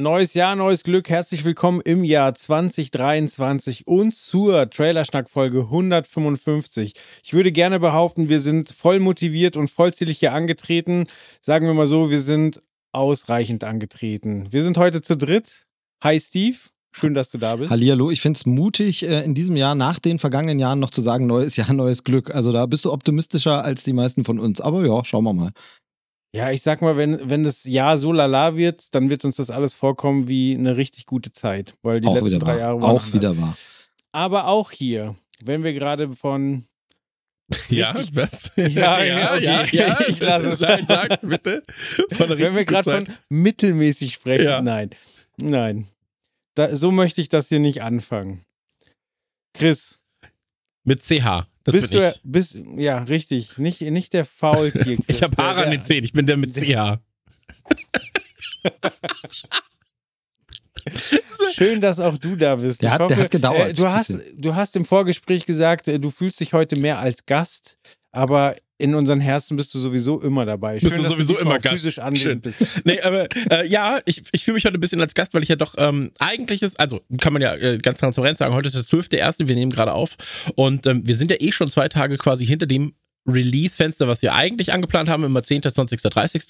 Neues 0.00 0.32
Jahr, 0.32 0.56
neues 0.56 0.82
Glück. 0.82 1.10
Herzlich 1.10 1.44
willkommen 1.44 1.82
im 1.84 2.04
Jahr 2.04 2.32
2023 2.32 3.86
und 3.86 4.14
zur 4.14 4.70
Trailerschnack-Folge 4.70 5.58
155. 5.64 6.94
Ich 7.22 7.34
würde 7.34 7.52
gerne 7.52 7.78
behaupten, 7.80 8.30
wir 8.30 8.40
sind 8.40 8.70
voll 8.70 8.98
motiviert 8.98 9.58
und 9.58 9.70
vollzählig 9.70 10.20
hier 10.20 10.32
angetreten. 10.32 11.04
Sagen 11.42 11.66
wir 11.66 11.74
mal 11.74 11.86
so, 11.86 12.08
wir 12.08 12.20
sind 12.20 12.62
ausreichend 12.92 13.62
angetreten. 13.62 14.48
Wir 14.50 14.62
sind 14.62 14.78
heute 14.78 15.02
zu 15.02 15.18
dritt. 15.18 15.66
Hi 16.02 16.18
Steve. 16.18 16.56
Schön, 16.92 17.12
dass 17.12 17.28
du 17.28 17.36
da 17.36 17.56
bist. 17.56 17.70
Hallihallo, 17.70 18.10
ich 18.10 18.22
finde 18.22 18.38
es 18.38 18.46
mutig, 18.46 19.06
äh, 19.06 19.22
in 19.22 19.34
diesem 19.34 19.56
Jahr, 19.56 19.74
nach 19.74 19.98
den 19.98 20.18
vergangenen 20.18 20.58
Jahren, 20.58 20.80
noch 20.80 20.90
zu 20.90 21.02
sagen, 21.02 21.26
neues 21.26 21.56
Jahr, 21.56 21.72
neues 21.74 22.04
Glück. 22.04 22.34
Also 22.34 22.52
da 22.52 22.64
bist 22.64 22.86
du 22.86 22.92
optimistischer 22.92 23.64
als 23.64 23.84
die 23.84 23.92
meisten 23.92 24.24
von 24.24 24.38
uns. 24.38 24.62
Aber 24.62 24.84
ja, 24.86 25.04
schauen 25.04 25.24
wir 25.24 25.34
mal. 25.34 25.50
Ja, 26.34 26.50
ich 26.52 26.62
sag 26.62 26.80
mal, 26.80 26.96
wenn, 26.96 27.28
wenn 27.28 27.42
das 27.42 27.64
Jahr 27.64 27.98
so 27.98 28.12
lala 28.12 28.56
wird, 28.56 28.94
dann 28.94 29.10
wird 29.10 29.24
uns 29.24 29.36
das 29.36 29.50
alles 29.50 29.74
vorkommen 29.74 30.28
wie 30.28 30.54
eine 30.54 30.76
richtig 30.76 31.06
gute 31.06 31.32
Zeit. 31.32 31.74
Weil 31.82 32.00
die 32.00 32.06
auch 32.08 32.14
letzten 32.14 32.38
drei 32.38 32.52
wahr. 32.52 32.58
Jahre 32.58 32.80
waren 32.80 32.90
Auch 32.90 33.02
anders. 33.04 33.12
wieder 33.12 33.36
wahr. 33.38 33.56
Aber 34.12 34.46
auch 34.46 34.70
hier, 34.70 35.14
wenn 35.44 35.64
wir 35.64 35.72
gerade 35.72 36.12
von. 36.12 36.64
Ja, 37.68 37.90
Richtig- 37.90 38.14
was? 38.14 38.52
Ja, 38.56 39.02
ja, 39.02 39.34
okay. 39.62 39.92
Ich 40.06 40.20
lasse 40.20 40.52
es. 40.52 40.60
Sag, 40.60 40.82
sag 40.86 41.20
bitte. 41.22 41.64
Wenn 42.10 42.54
wir 42.54 42.64
gerade 42.64 42.92
von 42.92 43.08
mittelmäßig 43.28 44.14
sprechen. 44.14 44.44
Ja. 44.44 44.62
Nein. 44.62 44.90
Nein. 45.40 45.88
Da, 46.54 46.74
so 46.76 46.92
möchte 46.92 47.20
ich 47.20 47.28
das 47.28 47.48
hier 47.48 47.58
nicht 47.58 47.82
anfangen. 47.82 48.40
Chris. 49.52 50.04
Mit 50.84 51.02
CH. 51.02 51.46
Das 51.64 51.74
bist 51.74 51.92
bin 51.92 52.00
du. 52.00 52.08
ich. 52.08 52.20
Bist, 52.24 52.58
ja, 52.76 52.98
richtig. 53.02 53.58
Nicht, 53.58 53.80
nicht 53.82 54.12
der 54.12 54.24
Faultier. 54.24 54.96
Chris, 54.96 55.04
Ich 55.08 55.22
habe 55.22 55.36
Haare 55.42 55.64
an 55.64 55.70
den 55.70 55.82
Zähnen. 55.82 56.04
Ich 56.04 56.12
bin 56.12 56.26
der 56.26 56.36
mit 56.36 56.54
CH. 56.54 56.98
Schön, 61.52 61.80
dass 61.80 62.00
auch 62.00 62.16
du 62.16 62.36
da 62.36 62.56
bist. 62.56 62.82
Der 62.82 62.92
hat- 62.92 63.10
der 63.10 63.16
hat 63.18 63.30
gedauert, 63.30 63.70
Äh, 63.70 63.72
du, 63.74 63.88
hast, 63.88 64.14
du 64.38 64.54
hast 64.54 64.76
im 64.76 64.84
Vorgespräch 64.84 65.44
gesagt, 65.46 65.88
äh, 65.88 65.98
du 65.98 66.10
fühlst 66.10 66.40
dich 66.40 66.52
heute 66.52 66.76
mehr 66.76 66.98
als 66.98 67.26
Gast, 67.26 67.76
aber 68.12 68.54
in 68.80 68.94
unseren 68.94 69.20
Herzen 69.20 69.56
bist 69.56 69.74
du 69.74 69.78
sowieso 69.78 70.20
immer 70.20 70.46
dabei. 70.46 70.78
Bist 70.78 70.98
du 70.98 71.02
sowieso 71.02 71.34
diesmal 71.34 71.40
immer 71.42 71.58
Gast. 71.58 71.74
physisch 71.74 71.98
anwesend 71.98 72.30
Schön. 72.30 72.40
bist. 72.40 72.60
Nee, 72.84 73.00
aber 73.00 73.28
äh, 73.50 73.68
ja, 73.68 74.00
ich, 74.06 74.22
ich 74.32 74.44
fühle 74.44 74.54
mich 74.54 74.64
heute 74.64 74.78
ein 74.78 74.80
bisschen 74.80 75.00
als 75.00 75.14
Gast, 75.14 75.34
weil 75.34 75.42
ich 75.42 75.48
ja 75.48 75.56
doch 75.56 75.74
ähm, 75.76 76.10
eigentlich 76.18 76.62
ist, 76.62 76.80
also 76.80 77.00
kann 77.18 77.32
man 77.32 77.42
ja 77.42 77.54
äh, 77.54 77.78
ganz 77.78 78.00
transparent 78.00 78.38
sagen, 78.38 78.54
heute 78.54 78.68
ist 78.68 78.76
der 78.76 78.84
12.1., 78.84 79.46
wir 79.46 79.54
nehmen 79.54 79.70
gerade 79.70 79.92
auf 79.92 80.16
und 80.54 80.86
ähm, 80.86 81.06
wir 81.06 81.16
sind 81.16 81.30
ja 81.30 81.36
eh 81.40 81.52
schon 81.52 81.70
zwei 81.70 81.88
Tage 81.88 82.16
quasi 82.16 82.46
hinter 82.46 82.66
dem 82.66 82.94
Release-Fenster, 83.30 84.08
was 84.08 84.22
wir 84.22 84.34
eigentlich 84.34 84.72
angeplant 84.72 85.08
haben, 85.08 85.24
immer 85.24 85.42
10., 85.42 85.62
20., 85.62 86.00
30. 86.02 86.42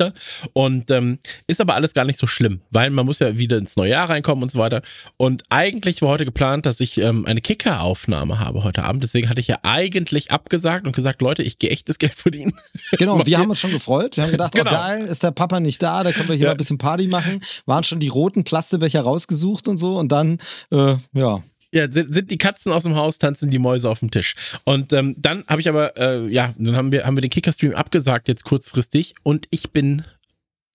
Und 0.52 0.90
ähm, 0.90 1.18
ist 1.46 1.60
aber 1.60 1.74
alles 1.74 1.94
gar 1.94 2.04
nicht 2.04 2.18
so 2.18 2.26
schlimm, 2.26 2.60
weil 2.70 2.90
man 2.90 3.06
muss 3.06 3.18
ja 3.18 3.36
wieder 3.38 3.58
ins 3.58 3.76
neue 3.76 3.90
Jahr 3.90 4.08
reinkommen 4.08 4.42
und 4.42 4.50
so 4.50 4.58
weiter. 4.58 4.82
Und 5.16 5.42
eigentlich 5.48 6.02
war 6.02 6.08
heute 6.10 6.24
geplant, 6.24 6.66
dass 6.66 6.80
ich 6.80 6.98
ähm, 6.98 7.24
eine 7.26 7.40
Kicker-Aufnahme 7.40 8.38
habe 8.38 8.64
heute 8.64 8.84
Abend. 8.84 9.02
Deswegen 9.02 9.28
hatte 9.28 9.40
ich 9.40 9.48
ja 9.48 9.58
eigentlich 9.62 10.30
abgesagt 10.30 10.86
und 10.86 10.94
gesagt, 10.94 11.22
Leute, 11.22 11.42
ich 11.42 11.58
gehe 11.58 11.70
echtes 11.70 11.98
Geld 11.98 12.14
verdienen. 12.14 12.52
Genau, 12.98 13.20
wir 13.26 13.38
haben 13.38 13.50
uns 13.50 13.60
schon 13.60 13.70
gefreut. 13.72 14.16
Wir 14.16 14.24
haben 14.24 14.30
gedacht, 14.32 14.52
Genau. 14.54 14.70
oh 14.70 14.74
geil, 14.74 15.04
ist 15.04 15.22
der 15.22 15.30
Papa 15.30 15.60
nicht 15.60 15.82
da, 15.82 16.02
da 16.04 16.12
können 16.12 16.28
wir 16.28 16.36
hier 16.36 16.44
Ja. 16.44 16.48
mal 16.50 16.54
ein 16.54 16.58
bisschen 16.58 16.78
Party 16.78 17.06
machen. 17.06 17.40
Waren 17.66 17.84
schon 17.84 18.00
die 18.00 18.08
roten 18.08 18.44
Plastebecher 18.44 19.02
rausgesucht 19.02 19.68
und 19.68 19.76
so 19.78 19.96
und 19.98 20.10
dann, 20.12 20.38
äh, 20.72 20.96
ja. 21.12 21.42
Ja, 21.72 21.90
sind, 21.90 22.12
sind 22.12 22.30
die 22.30 22.38
Katzen 22.38 22.72
aus 22.72 22.82
dem 22.82 22.96
Haus, 22.96 23.18
tanzen 23.18 23.50
die 23.50 23.58
Mäuse 23.58 23.88
auf 23.88 24.00
dem 24.00 24.10
Tisch. 24.10 24.34
Und 24.64 24.92
ähm, 24.92 25.14
dann 25.18 25.44
habe 25.46 25.60
ich 25.60 25.68
aber, 25.68 25.96
äh, 25.96 26.26
ja, 26.26 26.52
dann 26.58 26.74
haben 26.74 26.90
wir, 26.90 27.06
haben 27.06 27.16
wir 27.16 27.20
den 27.20 27.30
Kicker-Stream 27.30 27.74
abgesagt 27.74 28.26
jetzt 28.26 28.44
kurzfristig 28.44 29.12
und 29.22 29.46
ich 29.50 29.70
bin 29.70 30.02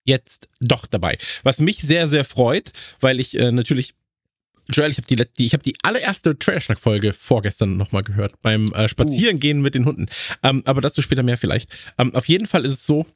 jetzt 0.04 0.48
doch 0.60 0.86
dabei. 0.86 1.18
Was 1.42 1.58
mich 1.58 1.82
sehr, 1.82 2.08
sehr 2.08 2.24
freut, 2.24 2.72
weil 3.00 3.20
ich 3.20 3.38
äh, 3.38 3.52
natürlich 3.52 3.94
Joel, 4.68 4.90
ich 4.90 4.96
habe 4.96 5.06
die, 5.06 5.16
die, 5.16 5.46
ich 5.46 5.52
hab 5.52 5.62
die 5.62 5.76
allererste 5.82 6.36
Trailerschnack-Folge 6.38 7.12
vorgestern 7.12 7.76
nochmal 7.76 8.02
gehört, 8.02 8.40
beim 8.42 8.66
äh, 8.72 8.88
Spazierengehen 8.88 9.62
mit 9.62 9.74
den 9.74 9.84
Hunden. 9.84 10.06
Ähm, 10.42 10.62
aber 10.64 10.80
dazu 10.80 11.02
später 11.02 11.22
mehr 11.22 11.38
vielleicht. 11.38 11.70
Ähm, 11.98 12.14
auf 12.14 12.26
jeden 12.26 12.46
Fall 12.46 12.64
ist 12.64 12.72
es 12.72 12.86
so, 12.86 13.06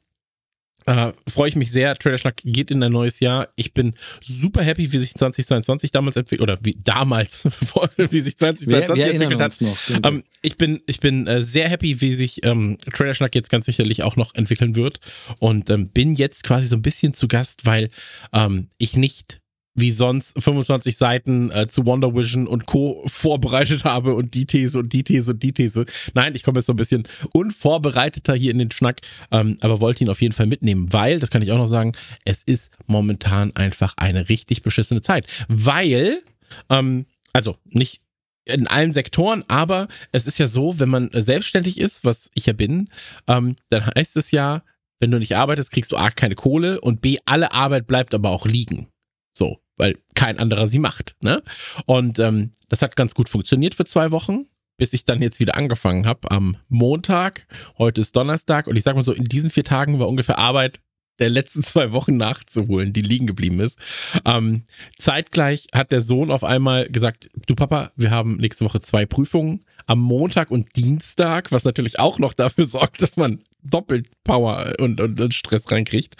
äh, 0.85 1.13
freue 1.27 1.49
ich 1.49 1.55
mich 1.55 1.71
sehr. 1.71 1.95
Trailerschnack 1.95 2.37
geht 2.43 2.71
in 2.71 2.81
ein 2.83 2.91
neues 2.91 3.19
Jahr. 3.19 3.47
Ich 3.55 3.73
bin 3.73 3.93
super 4.23 4.63
happy, 4.63 4.91
wie 4.91 4.97
sich 4.97 5.13
2022 5.13 5.91
damals 5.91 6.15
entwickelt, 6.15 6.41
oder 6.41 6.59
wie 6.63 6.75
damals, 6.83 7.45
wie 7.97 8.19
sich 8.19 8.35
Wir, 8.39 8.55
2022 8.55 8.95
wir 8.95 9.05
erinnern 9.05 9.31
entwickelt 9.31 9.41
hat. 9.41 9.61
noch. 9.61 10.09
Ähm, 10.09 10.23
ich 10.41 10.57
bin, 10.57 10.81
ich 10.87 10.99
bin 10.99 11.27
äh, 11.27 11.43
sehr 11.43 11.69
happy, 11.69 12.01
wie 12.01 12.13
sich 12.13 12.45
ähm, 12.45 12.77
Trailerschnack 12.91 13.35
jetzt 13.35 13.49
ganz 13.49 13.65
sicherlich 13.65 14.03
auch 14.03 14.15
noch 14.15 14.35
entwickeln 14.35 14.75
wird. 14.75 14.99
Und 15.39 15.69
ähm, 15.69 15.89
bin 15.89 16.13
jetzt 16.13 16.43
quasi 16.43 16.67
so 16.67 16.75
ein 16.75 16.81
bisschen 16.81 17.13
zu 17.13 17.27
Gast, 17.27 17.65
weil 17.65 17.89
ähm, 18.33 18.69
ich 18.77 18.95
nicht 18.95 19.40
wie 19.73 19.91
sonst 19.91 20.41
25 20.41 20.97
Seiten 20.97 21.49
äh, 21.51 21.67
zu 21.67 21.85
Wonder 21.85 22.13
Vision 22.13 22.47
und 22.47 22.65
Co. 22.65 23.03
vorbereitet 23.07 23.83
habe 23.83 24.15
und 24.15 24.33
die 24.33 24.45
These 24.45 24.79
und 24.79 24.91
die 24.93 25.03
These 25.03 25.31
und 25.31 25.43
die 25.43 25.53
These. 25.53 25.85
Nein, 26.13 26.35
ich 26.35 26.43
komme 26.43 26.59
jetzt 26.59 26.65
so 26.65 26.73
ein 26.73 26.77
bisschen 26.77 27.07
unvorbereiteter 27.33 28.33
hier 28.33 28.51
in 28.51 28.59
den 28.59 28.71
Schnack, 28.71 29.01
ähm, 29.31 29.57
aber 29.61 29.79
wollte 29.79 30.03
ihn 30.03 30.09
auf 30.09 30.21
jeden 30.21 30.33
Fall 30.33 30.47
mitnehmen, 30.47 30.91
weil, 30.91 31.19
das 31.19 31.31
kann 31.31 31.41
ich 31.41 31.51
auch 31.51 31.57
noch 31.57 31.67
sagen, 31.67 31.93
es 32.25 32.43
ist 32.43 32.71
momentan 32.87 33.55
einfach 33.55 33.93
eine 33.97 34.29
richtig 34.29 34.61
beschissene 34.61 35.01
Zeit. 35.01 35.27
Weil, 35.47 36.21
ähm, 36.69 37.05
also 37.33 37.55
nicht 37.65 38.01
in 38.45 38.67
allen 38.67 38.91
Sektoren, 38.91 39.43
aber 39.47 39.87
es 40.11 40.27
ist 40.27 40.39
ja 40.39 40.47
so, 40.47 40.79
wenn 40.79 40.89
man 40.89 41.09
selbstständig 41.13 41.79
ist, 41.79 42.03
was 42.03 42.29
ich 42.33 42.47
ja 42.47 42.53
bin, 42.53 42.89
ähm, 43.27 43.55
dann 43.69 43.85
heißt 43.85 44.17
es 44.17 44.31
ja, 44.31 44.63
wenn 44.99 45.11
du 45.11 45.17
nicht 45.17 45.35
arbeitest, 45.35 45.71
kriegst 45.71 45.91
du 45.91 45.97
A, 45.97 46.11
keine 46.11 46.35
Kohle 46.35 46.81
und 46.81 47.01
B, 47.01 47.17
alle 47.25 47.53
Arbeit 47.53 47.87
bleibt 47.87 48.13
aber 48.13 48.29
auch 48.29 48.45
liegen. 48.45 48.90
So, 49.33 49.59
weil 49.77 49.97
kein 50.15 50.39
anderer 50.39 50.67
sie 50.67 50.79
macht. 50.79 51.15
Ne? 51.21 51.41
Und 51.85 52.19
ähm, 52.19 52.51
das 52.69 52.81
hat 52.81 52.95
ganz 52.95 53.15
gut 53.15 53.29
funktioniert 53.29 53.75
für 53.75 53.85
zwei 53.85 54.11
Wochen, 54.11 54.45
bis 54.77 54.93
ich 54.93 55.05
dann 55.05 55.21
jetzt 55.21 55.39
wieder 55.39 55.55
angefangen 55.55 56.05
habe 56.05 56.29
am 56.31 56.57
Montag. 56.69 57.47
Heute 57.77 58.01
ist 58.01 58.15
Donnerstag 58.15 58.67
und 58.67 58.75
ich 58.75 58.83
sag 58.83 58.95
mal 58.95 59.03
so, 59.03 59.13
in 59.13 59.25
diesen 59.25 59.49
vier 59.49 59.63
Tagen 59.63 59.99
war 59.99 60.07
ungefähr 60.07 60.39
Arbeit 60.39 60.79
der 61.19 61.29
letzten 61.29 61.63
zwei 61.63 61.93
Wochen 61.93 62.17
nachzuholen, 62.17 62.93
die 62.93 63.01
liegen 63.01 63.27
geblieben 63.27 63.59
ist. 63.59 63.79
Ähm, 64.25 64.63
zeitgleich 64.97 65.67
hat 65.73 65.91
der 65.91 66.01
Sohn 66.01 66.31
auf 66.31 66.43
einmal 66.43 66.89
gesagt, 66.89 67.29
du 67.47 67.55
Papa, 67.55 67.91
wir 67.95 68.11
haben 68.11 68.37
nächste 68.37 68.65
Woche 68.65 68.81
zwei 68.81 69.05
Prüfungen 69.05 69.63
am 69.85 69.99
Montag 69.99 70.51
und 70.51 70.75
Dienstag, 70.75 71.51
was 71.51 71.63
natürlich 71.63 71.99
auch 71.99 72.19
noch 72.19 72.33
dafür 72.33 72.65
sorgt, 72.65 73.01
dass 73.01 73.17
man 73.17 73.41
doppelt 73.63 74.07
Power 74.23 74.73
und, 74.79 74.99
und, 74.99 75.19
und 75.19 75.33
Stress 75.33 75.71
reinkriegt. 75.71 76.15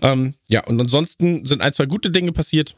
Ähm, 0.00 0.34
ja, 0.48 0.64
und 0.64 0.80
ansonsten 0.80 1.44
sind 1.44 1.60
ein, 1.60 1.72
zwei 1.72 1.86
gute 1.86 2.10
Dinge 2.10 2.32
passiert. 2.32 2.74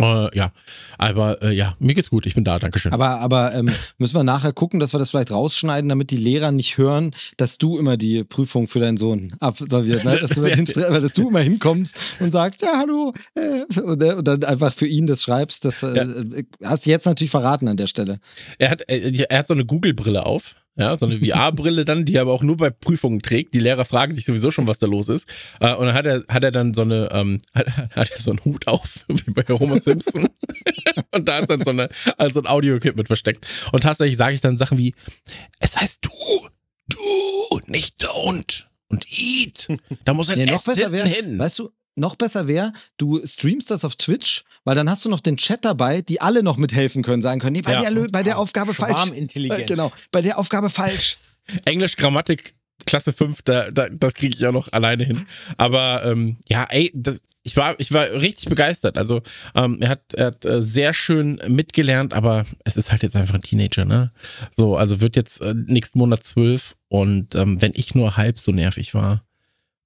Äh, 0.00 0.36
ja, 0.36 0.52
aber 0.96 1.42
äh, 1.42 1.52
ja, 1.54 1.74
mir 1.78 1.94
geht's 1.94 2.08
gut, 2.10 2.24
ich 2.24 2.34
bin 2.34 2.44
da, 2.44 2.58
Dankeschön. 2.58 2.92
Aber, 2.92 3.20
aber 3.20 3.54
ähm, 3.54 3.70
müssen 3.98 4.14
wir 4.14 4.24
nachher 4.24 4.52
gucken, 4.52 4.80
dass 4.80 4.94
wir 4.94 4.98
das 4.98 5.10
vielleicht 5.10 5.30
rausschneiden, 5.30 5.88
damit 5.88 6.10
die 6.10 6.16
Lehrer 6.16 6.50
nicht 6.50 6.78
hören, 6.78 7.14
dass 7.36 7.58
du 7.58 7.78
immer 7.78 7.98
die 7.98 8.24
Prüfung 8.24 8.68
für 8.68 8.80
deinen 8.80 8.96
Sohn 8.96 9.34
absolvierst. 9.40 10.04
Ne? 10.04 10.18
Dass, 10.18 10.30
du 10.30 10.40
den, 10.50 10.64
dass 10.64 11.12
du 11.12 11.28
immer 11.28 11.40
hinkommst 11.40 12.16
und 12.20 12.30
sagst, 12.30 12.62
ja, 12.62 12.78
hallo, 12.78 13.12
äh, 13.34 13.64
und, 13.80 14.02
und 14.02 14.28
dann 14.28 14.44
einfach 14.44 14.72
für 14.72 14.86
ihn 14.86 15.06
das 15.06 15.22
schreibst. 15.22 15.64
Das 15.66 15.82
äh, 15.82 16.44
hast 16.64 16.86
du 16.86 16.90
jetzt 16.90 17.04
natürlich 17.04 17.30
verraten 17.30 17.68
an 17.68 17.76
der 17.76 17.86
Stelle. 17.86 18.18
Er 18.58 18.70
hat, 18.70 18.82
er 18.88 19.38
hat 19.38 19.46
so 19.46 19.54
eine 19.54 19.66
Google-Brille 19.66 20.24
auf. 20.24 20.56
Ja, 20.74 20.96
so 20.96 21.04
eine 21.04 21.18
VR-Brille 21.18 21.84
dann, 21.84 22.06
die 22.06 22.14
er 22.14 22.22
aber 22.22 22.32
auch 22.32 22.42
nur 22.42 22.56
bei 22.56 22.70
Prüfungen 22.70 23.20
trägt. 23.20 23.52
Die 23.54 23.58
Lehrer 23.58 23.84
fragen 23.84 24.14
sich 24.14 24.24
sowieso 24.24 24.50
schon, 24.50 24.66
was 24.66 24.78
da 24.78 24.86
los 24.86 25.10
ist. 25.10 25.28
Äh, 25.60 25.74
und 25.74 25.86
dann 25.86 25.94
hat 25.94 26.06
er, 26.06 26.24
hat 26.28 26.44
er 26.44 26.50
dann 26.50 26.72
so 26.72 26.80
eine, 26.82 27.10
ähm, 27.12 27.40
hat, 27.54 27.66
hat 27.76 28.10
er 28.10 28.18
so 28.18 28.30
einen 28.30 28.44
Hut 28.44 28.66
auf, 28.66 29.04
wie 29.08 29.30
bei 29.32 29.44
Homer 29.48 29.78
Simpson. 29.78 30.28
und 31.10 31.28
da 31.28 31.38
ist 31.40 31.50
dann 31.50 31.62
so, 31.62 31.70
eine, 31.70 31.88
also 32.16 32.40
ein 32.40 32.46
Audio-Equipment 32.46 33.06
versteckt. 33.06 33.46
Und 33.72 33.82
tatsächlich 33.82 34.16
sage 34.16 34.34
ich 34.34 34.40
dann 34.40 34.56
Sachen 34.56 34.78
wie, 34.78 34.94
es 35.60 35.76
heißt 35.76 36.04
du, 36.04 36.10
du, 36.88 37.60
nicht 37.66 38.02
don't 38.02 38.64
und 38.88 39.06
eat. 39.10 39.68
Da 40.04 40.14
muss 40.14 40.30
ein 40.30 40.38
Nee, 40.38 40.46
noch 40.46 40.64
besser 40.64 40.90
wäre, 40.90 41.06
hin. 41.06 41.38
weißt 41.38 41.58
du, 41.58 41.70
noch 41.94 42.16
besser 42.16 42.48
wäre, 42.48 42.72
du 42.96 43.24
streamst 43.24 43.70
das 43.70 43.84
auf 43.84 43.96
Twitch, 43.96 44.44
weil 44.64 44.74
dann 44.74 44.88
hast 44.88 45.04
du 45.04 45.08
noch 45.08 45.20
den 45.20 45.36
Chat 45.36 45.64
dabei, 45.64 46.02
die 46.02 46.20
alle 46.20 46.42
noch 46.42 46.56
mithelfen 46.56 47.02
können, 47.02 47.22
sagen 47.22 47.40
können, 47.40 47.54
nee, 47.54 47.62
bei, 47.62 47.74
Ja. 47.74 47.90
der, 47.90 48.06
bei 48.10 48.22
der 48.22 48.38
Aufgabe 48.38 48.74
falsch. 48.74 49.10
Äh, 49.10 49.64
Genau, 49.66 49.92
bei 50.10 50.22
der 50.22 50.38
Aufgabe 50.38 50.70
falsch. 50.70 51.18
Englisch 51.64 51.96
Grammatik 51.96 52.54
Klasse 52.84 53.12
5, 53.12 53.42
da, 53.42 53.70
da, 53.70 53.88
das 53.90 54.14
kriege 54.14 54.36
ich 54.36 54.44
auch 54.46 54.52
noch 54.52 54.72
alleine 54.72 55.04
hin. 55.04 55.24
Aber 55.56 56.04
ähm, 56.04 56.38
ja, 56.48 56.64
ey, 56.64 56.90
das, 56.94 57.22
ich, 57.42 57.56
war, 57.56 57.78
ich 57.78 57.92
war 57.92 58.10
richtig 58.10 58.48
begeistert. 58.48 58.98
Also 58.98 59.22
ähm, 59.54 59.78
er 59.80 59.90
hat, 59.90 60.14
er 60.14 60.26
hat 60.26 60.44
äh, 60.44 60.62
sehr 60.62 60.92
schön 60.94 61.40
mitgelernt, 61.46 62.12
aber 62.12 62.44
es 62.64 62.76
ist 62.76 62.90
halt 62.90 63.02
jetzt 63.02 63.16
einfach 63.16 63.34
ein 63.34 63.42
Teenager, 63.42 63.84
ne? 63.84 64.12
So, 64.50 64.76
also 64.76 65.00
wird 65.00 65.16
jetzt 65.16 65.40
äh, 65.42 65.54
nächsten 65.54 65.98
Monat 65.98 66.24
zwölf 66.24 66.74
und 66.88 67.34
ähm, 67.34 67.60
wenn 67.62 67.72
ich 67.74 67.94
nur 67.94 68.16
halb 68.16 68.38
so 68.38 68.52
nervig 68.52 68.94
war, 68.94 69.24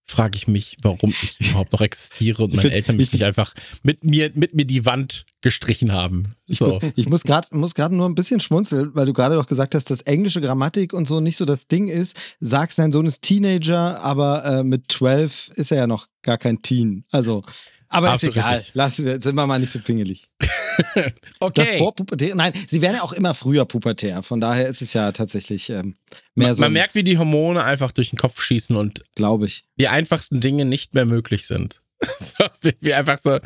frage 0.08 0.36
ich 0.36 0.46
mich, 0.46 0.76
warum 0.82 1.10
ich 1.10 1.40
überhaupt 1.50 1.72
noch 1.72 1.80
existiere 1.80 2.44
und 2.44 2.54
meine 2.54 2.70
Eltern 2.72 2.96
mich 2.96 3.08
ich- 3.08 3.12
nicht 3.14 3.24
einfach 3.24 3.54
mit 3.82 4.04
mir, 4.04 4.30
mit 4.34 4.54
mir 4.54 4.64
die 4.64 4.84
Wand 4.86 5.26
gestrichen 5.40 5.92
haben. 5.92 6.32
Ich 6.46 6.58
So. 6.58 6.66
muss, 6.66 6.78
ich 6.94 7.08
muss 7.08 7.22
gerade 7.24 7.48
muss 7.56 7.74
grad 7.74 7.92
nur 7.92 8.08
ein 8.08 8.14
bisschen 8.14 8.40
schmunzeln, 8.40 8.90
weil 8.94 9.06
du 9.06 9.12
gerade 9.12 9.34
doch 9.34 9.46
gesagt 9.46 9.74
hast, 9.74 9.90
dass 9.90 10.02
englische 10.02 10.40
Grammatik 10.40 10.92
und 10.92 11.06
so 11.06 11.20
nicht 11.20 11.36
so 11.36 11.44
das 11.44 11.66
Ding 11.68 11.88
ist. 11.88 12.36
Sagst, 12.40 12.78
dein 12.78 12.92
Sohn 12.92 13.06
ist 13.06 13.22
Teenager, 13.22 14.00
aber 14.02 14.44
äh, 14.44 14.62
mit 14.64 14.90
12 14.92 15.50
ist 15.56 15.72
er 15.72 15.78
ja 15.78 15.86
noch 15.86 16.06
gar 16.22 16.38
kein 16.38 16.62
Teen. 16.62 17.04
Also, 17.10 17.42
aber 17.88 18.08
ist 18.08 18.12
Absolut 18.14 18.36
egal. 18.36 18.56
richtig. 18.56 18.74
Lassen 18.74 19.04
wir, 19.06 19.20
sind 19.20 19.34
wir 19.34 19.46
mal 19.46 19.58
nicht 19.58 19.72
so 19.72 19.80
pingelig. 19.80 20.26
Das 20.94 21.12
Okay. 21.40 21.78
Vorpubertär, 21.78 22.34
nein, 22.34 22.52
sie 22.66 22.82
werden 22.82 22.96
ja 22.96 23.02
auch 23.02 23.12
immer 23.14 23.32
früher 23.32 23.64
pubertär. 23.64 24.22
Von 24.22 24.40
daher 24.42 24.66
ist 24.68 24.82
es 24.82 24.92
ja 24.92 25.10
tatsächlich 25.12 25.70
ähm, 25.70 25.96
mehr 26.34 26.48
Man, 26.48 26.54
so, 26.54 26.60
man 26.60 26.72
merkt, 26.74 26.94
wie 26.94 27.02
die 27.02 27.16
Hormone 27.16 27.64
einfach 27.64 27.92
durch 27.92 28.10
den 28.10 28.18
Kopf 28.18 28.42
schießen 28.42 28.76
und 28.76 29.02
glaube 29.14 29.46
ich. 29.46 29.64
die 29.76 29.88
einfachsten 29.88 30.40
Dinge 30.40 30.66
nicht 30.66 30.94
mehr 30.94 31.06
möglich 31.06 31.46
sind. 31.46 31.80
so, 32.20 32.44
wie, 32.60 32.74
wie 32.80 32.92
einfach 32.92 33.18
so. 33.22 33.38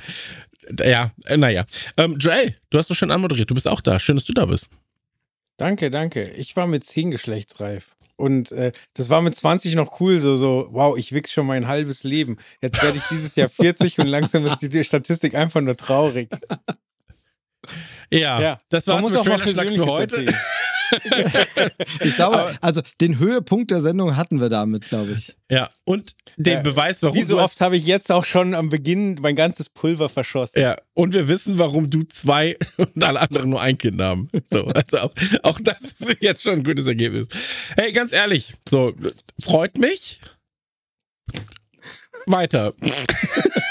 Ja, 0.83 1.13
äh, 1.27 1.37
naja. 1.37 1.65
Ähm, 1.97 2.17
Joel, 2.19 2.57
du 2.71 2.79
hast 2.79 2.91
doch 2.91 2.97
schon 2.97 3.13
anmoderiert. 3.13 3.49
Du 3.51 3.55
bist 3.55 3.69
auch 3.69 3.81
da. 3.81 4.01
Schön, 4.01 4.17
dass 4.17 4.25
du 4.25 4.33
da 4.33 4.47
bist. 4.47 4.69
Danke, 5.57 5.91
danke. 5.91 6.25
Ich 6.31 6.57
war 6.57 6.67
mit 6.67 6.85
10 6.85 7.11
geschlechtsreif. 7.13 7.97
Und 8.21 8.53
äh, 8.53 8.73
das 8.95 9.09
war 9.09 9.23
mit 9.23 9.35
20 9.35 9.75
noch 9.75 10.01
cool, 10.01 10.19
so, 10.19 10.37
so, 10.37 10.69
wow, 10.71 10.97
ich 10.97 11.13
wichs 11.13 11.33
schon 11.33 11.47
mein 11.47 11.67
halbes 11.67 12.05
Leben. 12.05 12.37
Jetzt 12.61 12.83
werde 12.83 12.99
ich 12.99 13.05
dieses 13.05 13.35
Jahr 13.35 13.49
40 13.49 13.99
und 13.99 14.07
langsam 14.07 14.45
ist 14.45 14.61
die 14.61 14.85
Statistik 14.85 15.35
einfach 15.35 15.61
nur 15.63 15.77
traurig. 15.77 16.29
Ja, 18.13 18.41
Ja, 18.41 18.61
das 18.69 18.87
man 18.87 18.97
war's 18.97 19.03
muss 19.03 19.13
mit 19.13 19.21
auch 19.21 19.27
mal 19.27 19.39
Persönliches 19.39 19.85
für 19.85 19.91
heute. 19.91 20.35
Ich 22.01 22.17
glaube, 22.17 22.53
also 22.61 22.81
den 23.01 23.21
Höhepunkt 23.21 23.71
der 23.71 23.81
Sendung 23.81 24.17
hatten 24.17 24.41
wir 24.41 24.49
damit, 24.49 24.85
glaube 24.87 25.13
ich. 25.13 25.37
Ja, 25.49 25.69
und 25.85 26.17
den 26.37 26.55
Ja, 26.55 26.61
Beweis, 26.63 27.03
warum 27.03 27.17
Wie 27.17 27.23
so 27.23 27.41
oft 27.41 27.61
habe 27.61 27.77
ich 27.77 27.87
jetzt 27.87 28.11
auch 28.11 28.25
schon 28.25 28.55
am 28.55 28.71
Beginn 28.71 29.17
mein 29.21 29.37
ganzes 29.37 29.69
Pulver 29.69 30.09
verschossen. 30.09 30.61
Ja, 30.61 30.77
und 30.95 31.13
wir 31.13 31.29
wissen, 31.29 31.59
warum 31.61 31.91
du 31.91 32.03
zwei 32.05 32.57
und 32.77 33.05
alle 33.05 33.21
anderen 33.21 33.51
nur 33.51 33.61
ein 33.61 33.79
Kind 33.79 34.01
haben. 34.01 34.29
So, 34.51 34.65
also 34.65 34.99
auch, 34.99 35.13
auch 35.45 35.61
das 35.61 35.83
ist 35.93 36.17
jetzt 36.21 36.43
schon 36.43 36.55
ein 36.55 36.65
gutes 36.65 36.87
Ergebnis. 36.87 37.29
Hey, 37.77 37.93
ganz 37.93 38.13
ehrlich, 38.13 38.55
so, 38.69 38.93
freut 39.41 39.79
mich. 39.79 40.21
Weiter. 42.27 42.75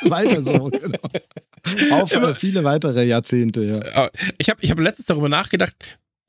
Weiter 0.03 0.41
so, 0.43 0.69
genau. 0.69 0.99
Auf 1.91 2.11
äh, 2.13 2.33
viele 2.33 2.63
weitere 2.63 3.05
Jahrzehnte, 3.05 3.63
ja. 3.63 4.05
Äh, 4.05 4.09
Ich 4.37 4.49
habe 4.49 4.59
ich 4.63 4.71
hab 4.71 4.79
letztens 4.79 5.07
darüber 5.07 5.29
nachgedacht, 5.29 5.75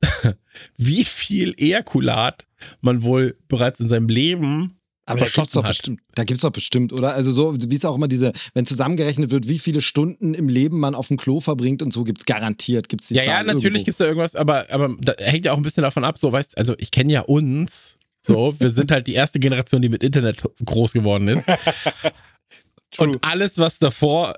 wie 0.77 1.03
viel 1.03 1.53
Ejakulat 1.57 2.45
man 2.81 3.03
wohl 3.03 3.35
bereits 3.47 3.79
in 3.79 3.87
seinem 3.87 4.07
Leben 4.09 4.77
Aber 5.05 5.19
da 5.19 5.25
gibt's 5.25 5.51
doch 5.53 5.63
hat. 5.63 5.69
bestimmt, 5.69 6.01
da 6.15 6.23
gibt's 6.23 6.41
doch 6.41 6.51
bestimmt, 6.51 6.93
oder? 6.93 7.13
Also 7.15 7.31
so, 7.31 7.55
wie 7.57 7.75
es 7.75 7.85
auch 7.85 7.95
immer 7.95 8.07
diese, 8.07 8.31
wenn 8.53 8.65
zusammengerechnet 8.65 9.31
wird, 9.31 9.47
wie 9.47 9.59
viele 9.59 9.81
Stunden 9.81 10.33
im 10.33 10.47
Leben 10.49 10.79
man 10.79 10.95
auf 10.95 11.07
dem 11.07 11.17
Klo 11.17 11.39
verbringt 11.39 11.81
und 11.81 11.91
so 11.93 12.03
gibt's 12.03 12.25
garantiert, 12.25 12.89
gibt's 12.89 13.07
die 13.09 13.15
Ja, 13.15 13.23
Zahl 13.23 13.33
ja, 13.33 13.43
natürlich 13.43 13.63
irgendwo. 13.63 13.85
gibt's 13.85 13.97
da 13.97 14.05
irgendwas, 14.05 14.35
aber, 14.35 14.69
aber 14.71 14.95
da 15.01 15.13
hängt 15.19 15.45
ja 15.45 15.53
auch 15.53 15.57
ein 15.57 15.63
bisschen 15.63 15.83
davon 15.83 16.03
ab, 16.03 16.17
so, 16.17 16.31
weißt 16.31 16.57
also 16.57 16.75
ich 16.77 16.91
kenne 16.91 17.11
ja 17.13 17.21
uns, 17.21 17.97
so, 18.21 18.53
wir 18.59 18.69
sind 18.69 18.91
halt 18.91 19.07
die 19.07 19.13
erste 19.13 19.39
Generation, 19.39 19.81
die 19.81 19.89
mit 19.89 20.03
Internet 20.03 20.43
groß 20.63 20.93
geworden 20.93 21.27
ist. 21.27 21.47
Und 22.97 23.17
alles, 23.25 23.57
was 23.57 23.79
davor 23.79 24.35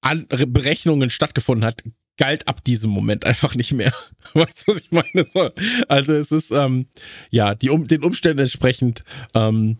an 0.00 0.26
Re- 0.30 0.46
Berechnungen 0.46 1.10
stattgefunden 1.10 1.64
hat, 1.64 1.82
galt 2.16 2.48
ab 2.48 2.64
diesem 2.64 2.90
Moment 2.90 3.24
einfach 3.24 3.54
nicht 3.54 3.72
mehr. 3.72 3.92
Weißt 4.34 4.66
du, 4.66 4.72
was 4.72 4.80
ich 4.80 4.90
meine? 4.90 5.24
So, 5.24 5.50
also 5.88 6.12
es 6.14 6.32
ist, 6.32 6.50
ähm, 6.50 6.86
ja, 7.30 7.54
die, 7.54 7.70
um, 7.70 7.86
den 7.86 8.02
Umständen 8.04 8.40
entsprechend, 8.40 9.04
ähm, 9.34 9.78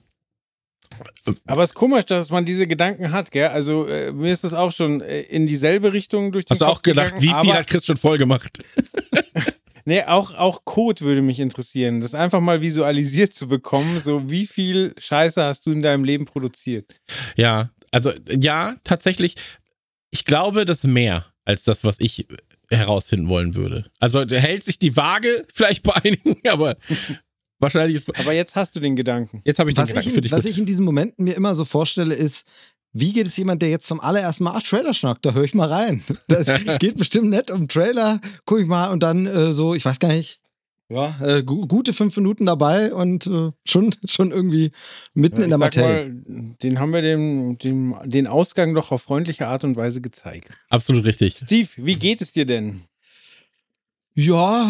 Aber 1.46 1.62
es 1.62 1.70
ist 1.70 1.74
komisch, 1.74 2.06
dass 2.06 2.30
man 2.30 2.44
diese 2.44 2.66
Gedanken 2.66 3.12
hat, 3.12 3.30
gell? 3.30 3.48
Also 3.48 3.86
äh, 3.86 4.12
mir 4.12 4.32
ist 4.32 4.44
das 4.44 4.54
auch 4.54 4.72
schon 4.72 5.00
äh, 5.00 5.20
in 5.22 5.46
dieselbe 5.46 5.92
Richtung 5.92 6.32
durch 6.32 6.44
den 6.44 6.50
hast 6.54 6.60
du 6.60 6.64
Kopf 6.66 6.78
auch 6.78 6.82
gedacht, 6.82 7.18
gegangen, 7.18 7.22
wie 7.22 7.46
viel 7.46 7.54
hat 7.56 7.66
Chris 7.66 7.86
schon 7.86 7.96
voll 7.96 8.18
gemacht? 8.18 8.58
Nee, 9.84 10.02
auch, 10.02 10.34
auch 10.34 10.66
Code 10.66 11.00
würde 11.00 11.22
mich 11.22 11.40
interessieren. 11.40 12.02
Das 12.02 12.14
einfach 12.14 12.40
mal 12.42 12.60
visualisiert 12.60 13.32
zu 13.32 13.48
bekommen, 13.48 13.98
so 14.00 14.28
wie 14.30 14.44
viel 14.44 14.92
Scheiße 14.98 15.42
hast 15.42 15.64
du 15.64 15.70
in 15.70 15.80
deinem 15.80 16.04
Leben 16.04 16.26
produziert. 16.26 16.94
Ja, 17.36 17.70
also 17.90 18.12
ja, 18.28 18.74
tatsächlich, 18.84 19.36
ich 20.10 20.24
glaube, 20.24 20.64
das 20.64 20.84
mehr 20.84 21.26
als 21.44 21.62
das, 21.62 21.84
was 21.84 21.96
ich 21.98 22.26
herausfinden 22.70 23.28
wollen 23.28 23.54
würde. 23.54 23.86
Also 23.98 24.24
hält 24.26 24.64
sich 24.64 24.78
die 24.78 24.96
Waage 24.96 25.46
vielleicht 25.52 25.82
bei 25.82 25.94
einigen, 25.96 26.36
aber 26.48 26.76
wahrscheinlich 27.58 27.96
ist. 27.96 28.18
Aber 28.18 28.32
jetzt 28.32 28.56
hast 28.56 28.76
du 28.76 28.80
den 28.80 28.96
Gedanken. 28.96 29.40
Jetzt 29.44 29.58
habe 29.58 29.70
ich 29.70 29.74
den 29.74 29.82
Was, 29.82 29.90
ich 29.90 29.94
Gedanken 29.94 30.10
für 30.10 30.16
in, 30.16 30.22
dich. 30.22 30.32
was 30.32 30.42
gut. 30.42 30.50
ich 30.50 30.58
in 30.58 30.66
diesen 30.66 30.84
Momenten 30.84 31.24
mir 31.24 31.34
immer 31.34 31.54
so 31.54 31.64
vorstelle, 31.64 32.14
ist, 32.14 32.46
wie 32.92 33.12
geht 33.12 33.26
es 33.26 33.36
jemand, 33.36 33.62
der 33.62 33.70
jetzt 33.70 33.86
zum 33.86 34.00
allerersten 34.00 34.44
Mal, 34.44 34.54
ach, 34.56 34.62
Trailer 34.62 34.94
schnackt, 34.94 35.24
da 35.24 35.32
höre 35.32 35.44
ich 35.44 35.54
mal 35.54 35.68
rein. 35.68 36.02
Das 36.28 36.48
geht 36.78 36.96
bestimmt 36.98 37.30
nett 37.30 37.50
um 37.50 37.68
Trailer, 37.68 38.20
gucke 38.44 38.62
ich 38.62 38.68
mal 38.68 38.90
und 38.90 39.02
dann 39.02 39.26
äh, 39.26 39.52
so, 39.52 39.74
ich 39.74 39.84
weiß 39.84 39.98
gar 39.98 40.08
nicht, 40.08 40.40
ja, 40.88 41.16
äh, 41.20 41.42
gu 41.42 41.66
gute 41.66 41.92
fünf 41.92 42.16
Minuten 42.16 42.46
dabei 42.46 42.92
und 42.92 43.26
äh, 43.26 43.50
schon, 43.64 43.94
schon 44.06 44.30
irgendwie 44.30 44.70
mitten 45.14 45.42
in 45.42 45.50
der 45.50 45.58
Materie. 45.58 46.08
mal, 46.08 46.56
den 46.62 46.80
haben 46.80 46.92
wir 46.92 47.02
dem, 47.02 47.58
dem, 47.58 47.96
den 48.04 48.26
Ausgang 48.26 48.74
doch 48.74 48.90
auf 48.90 49.02
freundliche 49.02 49.48
Art 49.48 49.64
und 49.64 49.76
Weise 49.76 50.00
gezeigt. 50.00 50.50
Absolut 50.70 51.04
richtig. 51.04 51.36
Steve, 51.36 51.68
wie 51.76 51.96
geht 51.96 52.20
es 52.20 52.32
dir 52.32 52.46
denn? 52.46 52.80
Ja, 54.20 54.68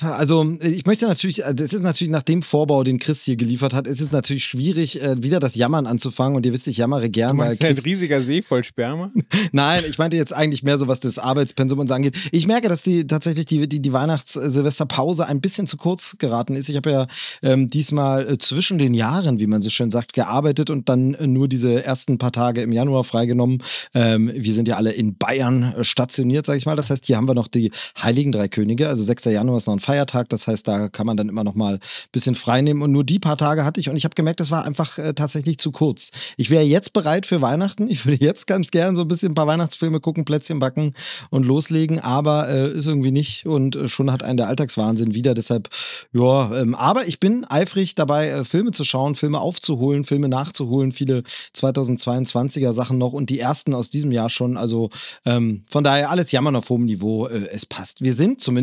also 0.00 0.56
ich 0.60 0.84
möchte 0.84 1.06
natürlich, 1.06 1.44
es 1.44 1.72
ist 1.72 1.82
natürlich 1.82 2.10
nach 2.10 2.24
dem 2.24 2.42
Vorbau, 2.42 2.82
den 2.82 2.98
Chris 2.98 3.22
hier 3.22 3.36
geliefert 3.36 3.72
hat, 3.72 3.86
ist 3.86 4.00
es 4.00 4.10
natürlich 4.10 4.42
schwierig, 4.42 5.00
äh, 5.00 5.22
wieder 5.22 5.38
das 5.38 5.54
Jammern 5.54 5.86
anzufangen. 5.86 6.34
Und 6.34 6.44
ihr 6.44 6.52
wisst, 6.52 6.66
ich 6.66 6.78
jammere 6.78 7.02
Du 7.02 7.10
gern, 7.10 7.38
weil 7.38 7.46
meinst 7.46 7.62
ein 7.62 7.72
Chris, 7.72 7.84
riesiger 7.84 8.20
See 8.20 8.42
voll 8.42 8.64
Sperma? 8.64 9.12
Nein, 9.52 9.84
ich 9.88 9.98
meinte 9.98 10.16
jetzt 10.16 10.34
eigentlich 10.34 10.64
mehr 10.64 10.76
so, 10.76 10.88
was 10.88 10.98
das 10.98 11.20
Arbeitspensum 11.20 11.78
und 11.78 11.86
so 11.86 11.94
angeht. 11.94 12.16
Ich 12.32 12.48
merke, 12.48 12.68
dass 12.68 12.82
die 12.82 13.06
tatsächlich 13.06 13.46
die, 13.46 13.68
die, 13.68 13.80
die 13.80 13.92
Weihnachts-Silvesterpause 13.92 15.24
ein 15.24 15.40
bisschen 15.40 15.68
zu 15.68 15.76
kurz 15.76 16.16
geraten 16.18 16.56
ist. 16.56 16.68
Ich 16.68 16.74
habe 16.74 16.90
ja 16.90 17.06
ähm, 17.44 17.68
diesmal 17.68 18.28
äh, 18.28 18.38
zwischen 18.38 18.78
den 18.78 18.94
Jahren, 18.94 19.38
wie 19.38 19.46
man 19.46 19.62
so 19.62 19.70
schön 19.70 19.92
sagt, 19.92 20.14
gearbeitet 20.14 20.68
und 20.68 20.88
dann 20.88 21.14
äh, 21.14 21.28
nur 21.28 21.46
diese 21.46 21.84
ersten 21.84 22.18
paar 22.18 22.32
Tage 22.32 22.62
im 22.62 22.72
Januar 22.72 23.04
freigenommen. 23.04 23.62
Ähm, 23.94 24.32
wir 24.34 24.52
sind 24.52 24.66
ja 24.66 24.78
alle 24.78 24.90
in 24.90 25.16
Bayern 25.16 25.76
stationiert, 25.82 26.44
sage 26.44 26.58
ich 26.58 26.66
mal. 26.66 26.74
Das 26.74 26.90
heißt, 26.90 27.06
hier 27.06 27.16
haben 27.16 27.28
wir 27.28 27.34
noch 27.34 27.46
die 27.46 27.70
Heiligen 28.02 28.32
Drei 28.32 28.48
Könige. 28.48 28.79
Also 28.88 29.04
6. 29.04 29.26
Januar 29.26 29.58
ist 29.58 29.66
noch 29.66 29.74
ein 29.74 29.80
Feiertag. 29.80 30.28
Das 30.28 30.46
heißt, 30.46 30.66
da 30.66 30.88
kann 30.88 31.06
man 31.06 31.16
dann 31.16 31.28
immer 31.28 31.44
noch 31.44 31.54
mal 31.54 31.74
ein 31.74 31.80
bisschen 32.12 32.34
frei 32.34 32.62
nehmen. 32.62 32.82
Und 32.82 32.92
nur 32.92 33.04
die 33.04 33.18
paar 33.18 33.36
Tage 33.36 33.64
hatte 33.64 33.80
ich 33.80 33.88
und 33.88 33.96
ich 33.96 34.04
habe 34.04 34.14
gemerkt, 34.14 34.40
das 34.40 34.50
war 34.50 34.64
einfach 34.64 34.98
äh, 34.98 35.12
tatsächlich 35.14 35.58
zu 35.58 35.72
kurz. 35.72 36.10
Ich 36.36 36.50
wäre 36.50 36.64
jetzt 36.64 36.92
bereit 36.92 37.26
für 37.26 37.42
Weihnachten. 37.42 37.88
Ich 37.88 38.06
würde 38.06 38.24
jetzt 38.24 38.46
ganz 38.46 38.70
gern 38.70 38.94
so 38.94 39.02
ein 39.02 39.08
bisschen 39.08 39.32
ein 39.32 39.34
paar 39.34 39.46
Weihnachtsfilme 39.46 40.00
gucken, 40.00 40.24
Plätzchen 40.24 40.58
backen 40.58 40.94
und 41.30 41.44
loslegen, 41.44 41.98
aber 41.98 42.48
äh, 42.48 42.70
ist 42.70 42.86
irgendwie 42.86 43.10
nicht 43.10 43.46
und 43.46 43.76
äh, 43.76 43.88
schon 43.88 44.10
hat 44.10 44.22
einen 44.22 44.36
der 44.36 44.48
Alltagswahnsinn 44.48 45.14
wieder. 45.14 45.34
Deshalb, 45.34 45.68
ja, 46.12 46.54
ähm, 46.60 46.74
aber 46.74 47.06
ich 47.06 47.20
bin 47.20 47.44
eifrig 47.44 47.94
dabei, 47.94 48.28
äh, 48.28 48.44
Filme 48.44 48.70
zu 48.70 48.84
schauen, 48.84 49.14
Filme 49.14 49.40
aufzuholen, 49.40 50.04
Filme 50.04 50.28
nachzuholen, 50.28 50.92
viele 50.92 51.22
2022er 51.54 52.72
Sachen 52.72 52.98
noch 52.98 53.12
und 53.12 53.30
die 53.30 53.40
ersten 53.40 53.74
aus 53.74 53.90
diesem 53.90 54.12
Jahr 54.12 54.30
schon. 54.30 54.56
Also 54.56 54.90
ähm, 55.26 55.64
von 55.68 55.84
daher 55.84 56.10
alles 56.10 56.32
jammern 56.32 56.56
auf 56.56 56.68
hohem 56.70 56.84
Niveau. 56.84 57.26
Äh, 57.26 57.48
es 57.52 57.66
passt. 57.66 58.00
Wir 58.02 58.14
sind 58.14 58.40
zumindest 58.40 58.59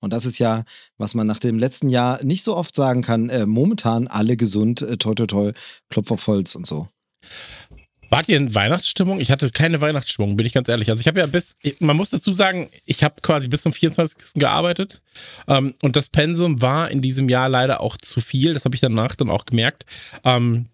und 0.00 0.12
das 0.12 0.24
ist 0.24 0.38
ja, 0.38 0.64
was 0.98 1.14
man 1.14 1.26
nach 1.26 1.38
dem 1.38 1.58
letzten 1.58 1.88
Jahr 1.88 2.22
nicht 2.22 2.44
so 2.44 2.56
oft 2.56 2.74
sagen 2.74 3.02
kann, 3.02 3.28
äh, 3.28 3.46
momentan 3.46 4.06
alle 4.06 4.36
gesund, 4.36 4.82
äh, 4.82 4.96
toi 4.96 5.14
toi 5.14 5.26
toi, 5.26 5.52
Klopf 5.88 6.10
auf 6.10 6.26
Holz 6.26 6.54
und 6.54 6.66
so. 6.66 6.88
Wart 8.10 8.28
ihr 8.28 8.36
in 8.36 8.54
Weihnachtsstimmung? 8.54 9.20
Ich 9.20 9.30
hatte 9.30 9.50
keine 9.50 9.80
Weihnachtsstimmung, 9.80 10.36
bin 10.36 10.46
ich 10.46 10.52
ganz 10.52 10.68
ehrlich. 10.68 10.90
Also 10.90 11.00
ich 11.00 11.08
habe 11.08 11.18
ja 11.18 11.26
bis, 11.26 11.56
man 11.80 11.96
muss 11.96 12.10
dazu 12.10 12.30
sagen, 12.30 12.68
ich 12.84 13.02
habe 13.02 13.16
quasi 13.20 13.48
bis 13.48 13.62
zum 13.62 13.72
24. 13.72 14.34
gearbeitet 14.34 15.02
ähm, 15.48 15.74
und 15.82 15.96
das 15.96 16.08
Pensum 16.08 16.62
war 16.62 16.90
in 16.90 17.02
diesem 17.02 17.28
Jahr 17.28 17.48
leider 17.48 17.80
auch 17.80 17.96
zu 17.96 18.20
viel. 18.20 18.54
Das 18.54 18.64
habe 18.64 18.76
ich 18.76 18.80
danach 18.80 19.16
dann 19.16 19.30
auch 19.30 19.44
gemerkt, 19.44 19.86
ähm, 20.24 20.66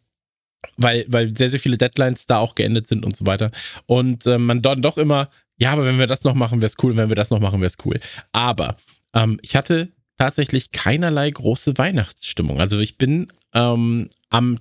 weil, 0.76 1.06
weil 1.08 1.34
sehr, 1.36 1.48
sehr 1.48 1.60
viele 1.60 1.78
Deadlines 1.78 2.26
da 2.26 2.38
auch 2.38 2.54
geendet 2.54 2.86
sind 2.86 3.04
und 3.04 3.16
so 3.16 3.24
weiter. 3.24 3.50
Und 3.86 4.26
ähm, 4.26 4.44
man 4.44 4.60
dann 4.60 4.82
doch 4.82 4.98
immer, 4.98 5.30
ja, 5.62 5.70
aber 5.70 5.84
wenn 5.84 6.00
wir 6.00 6.08
das 6.08 6.24
noch 6.24 6.34
machen, 6.34 6.60
wäre 6.60 6.66
es 6.66 6.82
cool, 6.82 6.96
wenn 6.96 7.08
wir 7.08 7.14
das 7.14 7.30
noch 7.30 7.38
machen, 7.38 7.60
wäre 7.60 7.68
es 7.68 7.76
cool. 7.84 8.00
Aber 8.32 8.76
ähm, 9.14 9.38
ich 9.42 9.54
hatte 9.54 9.92
tatsächlich 10.18 10.72
keinerlei 10.72 11.30
große 11.30 11.78
Weihnachtsstimmung. 11.78 12.60
Also 12.60 12.80
ich 12.80 12.98
bin 12.98 13.28
ähm, 13.54 14.10
am 14.28 14.58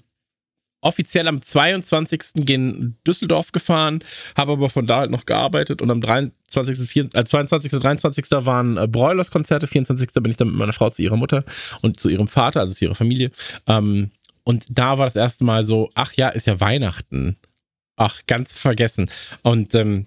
offiziell 0.82 1.28
am 1.28 1.42
22. 1.42 2.46
gen 2.46 2.98
Düsseldorf 3.08 3.52
gefahren, 3.52 4.04
habe 4.38 4.52
aber 4.52 4.70
von 4.70 4.86
da 4.86 4.98
halt 4.98 5.10
noch 5.10 5.26
gearbeitet 5.26 5.82
und 5.82 5.90
am 5.90 6.02
23. 6.02 6.88
4, 6.88 7.10
äh, 7.16 7.26
22. 7.26 7.72
23. 7.72 8.26
waren 8.46 8.78
äh, 8.78 8.88
Broilers-Konzerte, 8.88 9.66
24. 9.66 10.10
bin 10.22 10.30
ich 10.30 10.38
dann 10.38 10.50
mit 10.50 10.58
meiner 10.58 10.74
Frau 10.74 10.92
zu 10.92 11.02
ihrer 11.02 11.18
Mutter 11.18 11.44
und 11.82 12.00
zu 12.00 12.10
ihrem 12.10 12.28
Vater, 12.28 12.60
also 12.60 12.76
zu 12.76 12.86
ihrer 12.86 12.96
Familie. 12.96 13.32
Ähm, 13.66 14.12
und 14.44 14.66
da 14.70 15.00
war 15.00 15.08
das 15.08 15.16
erste 15.16 15.46
Mal 15.46 15.66
so, 15.66 15.90
ach 15.96 16.14
ja, 16.14 16.30
ist 16.30 16.46
ja 16.46 16.60
Weihnachten. 16.60 17.38
Ach, 17.96 18.22
ganz 18.28 18.56
vergessen. 18.56 19.10
Und 19.42 19.74
ähm, 19.74 20.06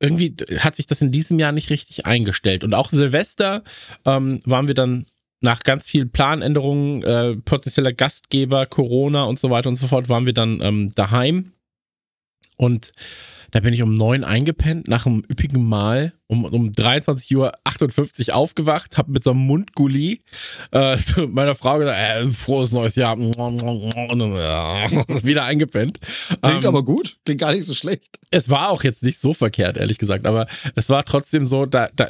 irgendwie 0.00 0.34
hat 0.58 0.76
sich 0.76 0.86
das 0.86 1.00
in 1.02 1.12
diesem 1.12 1.38
Jahr 1.38 1.52
nicht 1.52 1.70
richtig 1.70 2.06
eingestellt. 2.06 2.64
Und 2.64 2.74
auch 2.74 2.90
Silvester 2.90 3.62
ähm, 4.04 4.40
waren 4.44 4.66
wir 4.66 4.74
dann 4.74 5.06
nach 5.40 5.62
ganz 5.62 5.86
vielen 5.86 6.10
Planänderungen, 6.10 7.02
äh, 7.02 7.36
potenzieller 7.36 7.92
Gastgeber, 7.92 8.66
Corona 8.66 9.24
und 9.24 9.38
so 9.38 9.50
weiter 9.50 9.68
und 9.68 9.76
so 9.76 9.86
fort, 9.86 10.08
waren 10.08 10.26
wir 10.26 10.32
dann 10.32 10.60
ähm, 10.62 10.90
daheim. 10.92 11.52
Und 12.56 12.92
da 13.54 13.60
bin 13.60 13.72
ich 13.72 13.80
um 13.82 13.94
neun 13.94 14.24
eingepennt, 14.24 14.88
nach 14.88 15.06
einem 15.06 15.22
üppigen 15.30 15.64
Mahl, 15.64 16.12
um, 16.26 16.44
um 16.44 16.72
23.58 16.72 18.28
Uhr 18.28 18.34
aufgewacht, 18.34 18.98
habe 18.98 19.12
mit 19.12 19.22
so 19.22 19.30
einem 19.30 19.46
Mundgulli 19.46 20.22
äh, 20.72 20.98
zu 21.04 21.28
meiner 21.28 21.54
Frau 21.54 21.78
gesagt, 21.78 21.96
äh, 21.96 22.28
frohes 22.30 22.72
neues 22.72 22.96
Jahr. 22.96 23.16
Wieder 23.16 25.44
eingepennt. 25.44 26.00
Klingt 26.42 26.64
ähm, 26.64 26.68
aber 26.68 26.84
gut, 26.84 27.18
klingt 27.24 27.42
gar 27.42 27.52
nicht 27.52 27.64
so 27.64 27.74
schlecht. 27.74 28.18
Es 28.32 28.50
war 28.50 28.70
auch 28.70 28.82
jetzt 28.82 29.04
nicht 29.04 29.20
so 29.20 29.34
verkehrt, 29.34 29.76
ehrlich 29.76 29.98
gesagt, 29.98 30.26
aber 30.26 30.48
es 30.74 30.90
war 30.90 31.04
trotzdem 31.04 31.44
so, 31.44 31.64
da, 31.64 31.90
da 31.94 32.08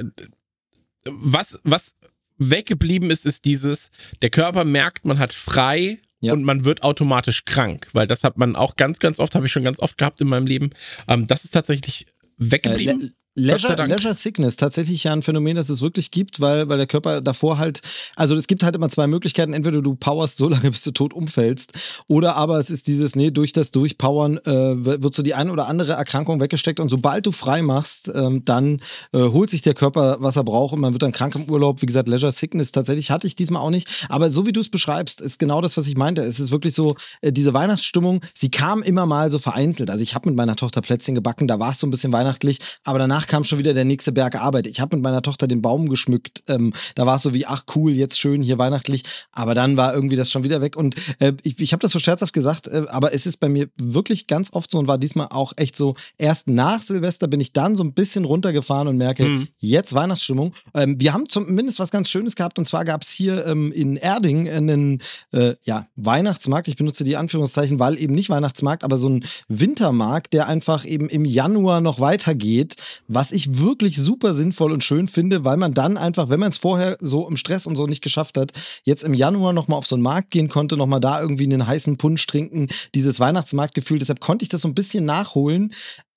was, 1.05 1.61
was 1.63 1.95
weggeblieben 2.39 3.11
ist, 3.11 3.27
ist 3.27 3.45
dieses, 3.45 3.91
der 4.23 4.31
Körper 4.31 4.65
merkt, 4.65 5.05
man 5.05 5.19
hat 5.19 5.35
frei 5.35 5.99
ja. 6.25 6.33
und 6.33 6.45
man 6.45 6.65
wird 6.65 6.83
automatisch 6.83 7.45
krank, 7.45 7.89
weil 7.93 8.07
das 8.07 8.25
hat 8.25 8.39
man 8.39 8.57
auch 8.57 8.77
ganz, 8.77 8.99
ganz 8.99 9.19
oft, 9.19 9.35
habe 9.35 9.47
ich 9.47 9.53
schon 9.53 9.65
ganz 9.65 9.81
oft 9.81 9.99
gehabt 9.99 10.21
in 10.21 10.29
meinem 10.29 10.47
Leben. 10.47 10.71
Ähm, 11.09 11.27
das 11.27 11.45
ist 11.45 11.53
tatsächlich 11.53 12.07
weggeblieben. 12.37 13.03
Äh, 13.03 13.11
Leisure, 13.37 13.75
Leisure 13.87 14.15
Sickness, 14.15 14.57
tatsächlich 14.57 15.03
ja 15.05 15.13
ein 15.13 15.21
Phänomen, 15.21 15.57
das 15.57 15.69
es 15.69 15.83
wirklich 15.83 16.13
gibt, 16.13 16.41
weil, 16.41 16.69
weil 16.69 16.77
der 16.77 16.87
Körper 16.87 17.21
davor 17.21 17.59
halt, 17.59 17.83
also 18.15 18.37
es 18.37 18.47
gibt 18.47 18.63
halt 18.63 18.77
immer 18.77 18.89
zwei 18.89 19.09
Möglichkeiten, 19.09 19.53
entweder 19.55 19.83
du 19.83 19.97
powerst 19.97 20.37
so 20.37 20.49
lange, 20.51 20.71
bis 20.71 20.85
du 20.85 20.93
tot 20.93 21.13
umfällst, 21.13 21.73
oder 22.07 22.37
aber 22.37 22.61
es 22.61 22.71
ist 22.71 22.87
dieses, 22.87 23.17
nee, 23.17 23.33
durch 23.33 23.53
das 23.53 23.73
Durchpowern 23.73 24.39
äh, 24.39 25.03
wird 25.03 25.15
so 25.15 25.25
die 25.25 25.35
eine 25.35 25.51
oder 25.51 25.67
andere 25.67 25.95
Erkrankung 25.95 26.41
weggesteckt 26.41 26.79
und 26.79 26.91
sobald 26.91 27.27
du 27.27 27.33
frei 27.33 27.63
machst, 27.63 28.09
ähm, 28.15 28.45
dann 28.45 28.81
äh, 29.13 29.19
holt 29.19 29.51
sich 29.51 29.63
der 29.63 29.75
Körper, 29.75 30.19
was 30.21 30.37
er 30.37 30.45
braucht 30.45 30.73
und 30.73 30.81
man 30.81 30.93
wird 30.93 31.03
dann 31.03 31.13
krank 31.13 31.35
im 31.35 31.51
Urlaub. 31.51 31.83
Wie 31.83 31.87
gesagt, 31.87 32.09
Leisure 32.09 32.31
Sickness 32.31 32.71
tatsächlich 32.71 33.11
hatte 33.11 33.27
ich 33.27 33.35
diesmal 33.35 33.63
auch 33.63 33.71
nicht, 33.71 34.07
aber 34.11 34.31
so 34.31 34.47
wie 34.47 34.53
du 34.53 34.61
es 34.61 34.69
beschreibst, 34.69 35.21
ist 35.21 35.41
genau 35.41 35.61
das, 35.61 35.77
was 35.77 35.89
ich 35.89 35.97
meinte. 35.97 36.23
Es 36.23 36.39
ist 36.39 36.53
wirklich 36.53 36.75
so, 36.75 36.95
äh, 37.21 37.33
diese 37.33 37.53
Weihnachtsstimmung, 37.53 38.21
sie 38.33 38.53
kam 38.53 38.85
immer 38.85 39.07
mal 39.07 39.29
so 39.33 39.41
vereinzelt. 39.41 39.91
Also 39.91 40.05
ich 40.05 40.15
habe 40.15 40.29
mit 40.29 40.37
meiner 40.37 40.55
Tochter 40.55 40.83
Plätzchen 40.83 41.17
gebacken, 41.17 41.49
da 41.49 41.59
war 41.59 41.73
es 41.73 41.81
so 41.81 41.87
ein 41.89 41.91
bisschen 41.91 42.13
weihnachtlich, 42.13 42.61
aber 42.85 43.01
danach 43.01 43.24
danach 43.25 43.27
kam 43.27 43.45
schon 43.45 43.59
wieder 43.59 43.75
der 43.75 43.85
nächste 43.85 44.13
Berg 44.13 44.41
Arbeit. 44.41 44.67
Ich 44.67 44.81
habe 44.81 44.97
mit 44.97 45.03
meiner 45.03 45.23
Tochter 45.23 45.47
den 45.47 45.63
Baum 45.63 45.89
geschmückt. 45.89 46.43
Ähm, 46.49 46.73
da 46.95 47.07
war 47.07 47.17
es 47.17 47.23
so 47.23 47.35
wie, 47.35 47.47
ach 47.47 47.65
cool, 47.75 47.93
jetzt 47.93 48.21
schön 48.21 48.43
hier 48.43 48.59
weihnachtlich. 48.59 49.03
Aber 49.33 49.55
dann 49.55 49.77
war 49.77 49.95
irgendwie 49.95 50.17
das 50.17 50.31
schon 50.31 50.45
wieder 50.45 50.61
weg. 50.61 50.77
Und 50.77 50.95
äh, 51.21 51.33
ich, 51.43 51.59
ich 51.61 51.73
habe 51.73 51.81
das 51.81 51.93
so 51.93 51.99
scherzhaft 51.99 52.33
gesagt, 52.33 52.69
äh, 52.69 52.85
aber 52.89 53.13
es 53.13 53.27
ist 53.27 53.39
bei 53.39 53.49
mir 53.49 53.69
wirklich 53.77 54.27
ganz 54.27 54.53
oft 54.53 54.71
so 54.71 54.79
und 54.79 54.87
war 54.87 54.99
diesmal 54.99 55.29
auch 55.31 55.53
echt 55.57 55.77
so, 55.77 55.95
erst 56.19 56.49
nach 56.49 56.81
Silvester 56.83 57.27
bin 57.29 57.41
ich 57.41 57.53
dann 57.53 57.77
so 57.77 57.85
ein 57.85 57.95
bisschen 57.95 58.25
runtergefahren 58.25 58.89
und 58.89 58.97
merke, 58.97 59.25
mhm. 59.25 59.49
jetzt 59.59 59.95
Weihnachtsstimmung. 59.95 60.53
Ähm, 60.75 60.97
wir 61.01 61.13
haben 61.13 61.29
zumindest 61.29 61.79
was 61.79 61.91
ganz 61.91 62.09
Schönes 62.09 62.37
gehabt 62.37 62.59
und 62.59 62.65
zwar 62.65 62.85
gab 62.85 63.03
es 63.03 63.11
hier 63.11 63.47
ähm, 63.47 63.73
in 63.73 63.97
Erding 63.97 64.49
einen 64.49 65.01
äh, 65.33 65.55
ja, 65.63 65.87
Weihnachtsmarkt. 65.97 66.69
Ich 66.69 66.77
benutze 66.77 67.05
die 67.05 67.17
Anführungszeichen, 67.17 67.79
weil 67.79 67.99
eben 67.99 68.15
nicht 68.15 68.31
Weihnachtsmarkt, 68.31 68.85
aber 68.85 68.99
so 68.99 69.09
ein 69.09 69.25
Wintermarkt, 69.49 70.33
der 70.33 70.49
einfach 70.49 70.85
eben 70.85 71.09
im 71.09 71.25
Januar 71.25 71.81
noch 71.81 72.01
weitergeht, 72.01 72.77
was 73.15 73.33
ich 73.33 73.59
wirklich 73.59 73.97
super 73.97 74.35
sinnvoll 74.35 74.73
und 74.73 74.85
schön 74.85 75.09
finde, 75.09 75.45
weil 75.45 75.57
man 75.57 75.75
dann 75.75 75.97
einfach, 75.97 76.29
wenn 76.29 76.41
man 76.41 76.51
es 76.51 76.59
vorher 76.59 76.97
so 77.01 77.29
im 77.29 77.37
Stress 77.37 77.67
und 77.67 77.77
so 77.77 77.87
nicht 77.87 78.03
geschafft 78.03 78.39
hat, 78.39 78.53
jetzt 78.85 79.05
im 79.05 79.15
Januar 79.15 79.53
nochmal 79.53 79.79
auf 79.79 79.87
so 79.87 79.97
einen 79.97 80.03
Markt 80.03 80.31
gehen 80.31 80.49
konnte, 80.49 80.77
nochmal 80.77 81.01
da 81.01 81.21
irgendwie 81.21 81.45
einen 81.45 81.67
heißen 81.67 81.97
Punsch 81.97 82.27
trinken, 82.27 82.69
dieses 82.95 83.21
Weihnachtsmarktgefühl. 83.21 83.99
Deshalb 83.99 84.21
konnte 84.21 84.43
ich 84.43 84.49
das 84.49 84.63
so 84.63 84.69
ein 84.69 84.75
bisschen 84.75 85.05
nachholen. 85.05 85.73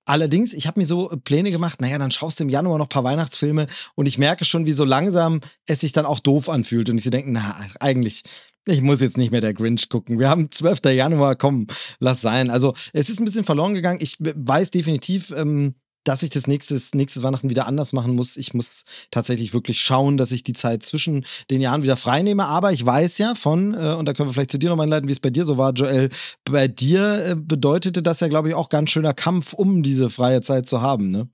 Allerdings, 0.05 0.53
ich 0.53 0.67
habe 0.67 0.79
mir 0.79 0.85
so 0.85 1.09
Pläne 1.25 1.51
gemacht, 1.51 1.81
naja, 1.81 1.97
dann 1.97 2.11
schaust 2.11 2.39
du 2.39 2.45
im 2.45 2.49
Januar 2.49 2.77
noch 2.77 2.85
ein 2.85 2.89
paar 2.89 3.03
Weihnachtsfilme 3.03 3.67
und 3.95 4.05
ich 4.05 4.17
merke 4.17 4.45
schon, 4.45 4.65
wie 4.65 4.71
so 4.71 4.85
langsam 4.85 5.41
es 5.65 5.81
sich 5.81 5.91
dann 5.91 6.05
auch 6.05 6.19
doof 6.19 6.47
anfühlt. 6.47 6.89
Und 6.89 6.97
ich 6.97 7.03
so 7.03 7.09
denke, 7.09 7.29
na, 7.29 7.59
eigentlich, 7.81 8.23
ich 8.65 8.81
muss 8.81 9.01
jetzt 9.01 9.17
nicht 9.17 9.31
mehr 9.31 9.41
der 9.41 9.53
Grinch 9.53 9.89
gucken. 9.89 10.17
Wir 10.17 10.29
haben 10.29 10.49
12. 10.49 10.85
Januar, 10.93 11.35
komm, 11.35 11.67
lass 11.99 12.21
sein. 12.21 12.49
Also 12.49 12.73
es 12.93 13.09
ist 13.09 13.19
ein 13.19 13.25
bisschen 13.25 13.43
verloren 13.43 13.73
gegangen. 13.73 13.99
Ich 14.01 14.15
weiß 14.19 14.71
definitiv, 14.71 15.31
ähm, 15.31 15.75
dass 16.07 16.23
ich 16.23 16.29
das 16.29 16.47
nächstes, 16.47 16.95
nächstes 16.95 17.23
Weihnachten 17.23 17.49
wieder 17.49 17.67
anders 17.67 17.91
machen 17.93 18.15
muss. 18.15 18.37
Ich 18.37 18.53
muss 18.53 18.85
tatsächlich 19.11 19.53
wirklich 19.53 19.79
schauen, 19.79 20.17
dass 20.17 20.31
ich 20.31 20.43
die 20.43 20.53
Zeit 20.53 20.83
zwischen 20.83 21.25
den 21.51 21.61
Jahren 21.61 21.83
wieder 21.83 21.97
freinehme. 21.97 22.45
Aber 22.45 22.71
ich 22.71 22.85
weiß 22.85 23.17
ja 23.17 23.35
von, 23.35 23.73
äh, 23.73 23.93
und 23.93 24.05
da 24.05 24.13
können 24.13 24.29
wir 24.29 24.33
vielleicht 24.33 24.51
zu 24.51 24.57
dir 24.57 24.69
nochmal 24.69 24.85
einleiten, 24.85 25.09
wie 25.09 25.13
es 25.13 25.19
bei 25.19 25.29
dir 25.29 25.43
so 25.43 25.57
war, 25.57 25.73
Joel. 25.73 26.09
Bei 26.45 26.67
dir 26.67 27.25
äh, 27.25 27.35
bedeutete 27.35 28.01
das 28.01 28.21
ja, 28.21 28.27
glaube 28.27 28.49
ich, 28.49 28.55
auch 28.55 28.69
ganz 28.69 28.91
schöner 28.91 29.13
Kampf, 29.13 29.53
um 29.53 29.83
diese 29.83 30.09
freie 30.09 30.41
Zeit 30.41 30.67
zu 30.67 30.81
haben, 30.81 31.11
ne? 31.11 31.29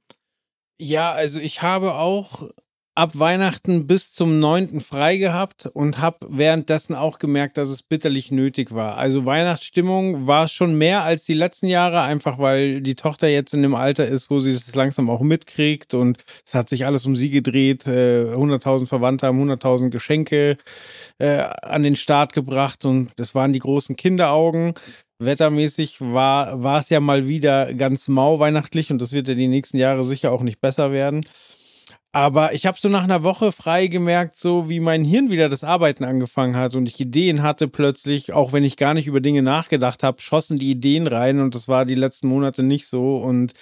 Ja, 0.80 1.12
also 1.12 1.40
ich 1.40 1.62
habe 1.62 1.94
auch 1.94 2.50
ab 2.96 3.18
Weihnachten 3.18 3.88
bis 3.88 4.14
zum 4.14 4.40
9. 4.40 4.80
frei 4.80 5.18
gehabt 5.18 5.68
und 5.74 6.00
habe 6.00 6.18
währenddessen 6.30 6.94
auch 6.94 7.18
gemerkt, 7.18 7.58
dass 7.58 7.70
es 7.70 7.82
bitterlich 7.82 8.30
nötig 8.30 8.74
war. 8.74 8.98
Also 8.98 9.26
Weihnachtsstimmung 9.26 10.28
war 10.28 10.48
schon 10.48 10.78
mehr 10.78 11.04
als 11.04 11.24
die 11.24 11.34
letzten 11.34 11.68
Jahre, 11.68 12.02
einfach 12.02 12.38
weil 12.38 12.82
die 12.82 12.94
Tochter 12.96 13.28
jetzt 13.28 13.54
in 13.54 13.64
dem 13.64 13.74
Alter 13.74 14.06
ist, 14.06 14.30
wo 14.30 14.38
sie 14.38 14.54
das 14.54 14.76
langsam 14.76 15.10
auch 15.10 15.22
mitkriegt 15.22 15.96
und 15.96 16.20
es 16.46 16.54
hat 16.54 16.70
sich 16.70 16.86
alles 16.86 17.08
um 17.08 17.16
sie 17.16 17.32
gedreht. 17.32 17.88
Äh, 17.88 18.26
100.000 18.36 18.86
Verwandte 18.86 19.26
haben 19.26 19.42
100.000 19.42 19.90
Geschenke 19.90 20.58
äh, 21.18 21.40
an 21.64 21.82
den 21.82 21.96
Start 21.96 22.34
gebracht 22.34 22.86
und 22.86 23.10
das 23.16 23.34
waren 23.34 23.54
die 23.54 23.60
großen 23.60 23.96
Kinderaugen. 23.96 24.76
Wettermäßig 25.18 25.98
war, 26.00 26.62
war 26.62 26.80
es 26.80 26.90
ja 26.90 27.00
mal 27.00 27.28
wieder 27.28 27.74
ganz 27.74 28.08
mau 28.08 28.40
weihnachtlich 28.40 28.92
und 28.92 29.02
das 29.02 29.14
wird 29.14 29.28
ja 29.28 29.34
die 29.34 29.48
nächsten 29.48 29.78
Jahre 29.78 30.04
sicher 30.04 30.32
auch 30.32 30.42
nicht 30.42 30.62
besser 30.62 30.92
werden. 30.92 31.26
Aber 32.16 32.54
ich 32.54 32.68
habe 32.68 32.78
so 32.80 32.90
nach 32.90 33.04
einer 33.04 33.24
Woche 33.24 33.52
frei 33.52 33.88
gemerkt, 33.88 34.38
so 34.38 34.70
wie 34.70 34.80
mein 34.80 35.04
Hirn 35.04 35.32
wieder 35.32 35.50
das 35.50 35.64
Arbeiten 35.64 36.04
angefangen 36.04 36.56
hat 36.56 36.76
und 36.76 36.86
ich 36.86 37.00
Ideen 37.00 37.42
hatte 37.42 37.68
plötzlich, 37.68 38.34
auch 38.34 38.54
wenn 38.54 38.64
ich 38.64 38.78
gar 38.78 38.94
nicht 38.94 39.08
über 39.08 39.20
Dinge 39.20 39.42
nachgedacht 39.42 40.04
habe, 40.04 40.22
schossen 40.22 40.60
die 40.60 40.70
Ideen 40.70 41.08
rein 41.08 41.40
und 41.40 41.56
das 41.56 41.68
war 41.68 41.86
die 41.86 41.96
letzten 41.96 42.28
Monate 42.28 42.62
nicht 42.62 42.86
so. 42.86 43.18
Und 43.18 43.54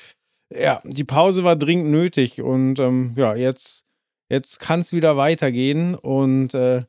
ja, 0.53 0.81
die 0.84 1.05
Pause 1.05 1.46
war 1.46 1.55
dringend 1.55 1.91
nötig 1.91 2.41
und 2.41 2.77
ähm, 2.79 3.13
ja, 3.15 3.36
jetzt, 3.36 3.86
jetzt 4.29 4.60
kann 4.60 4.81
es 4.81 4.91
wieder 4.91 5.15
weitergehen. 5.15 5.96
Und 5.96 6.53
äh, 6.53 6.84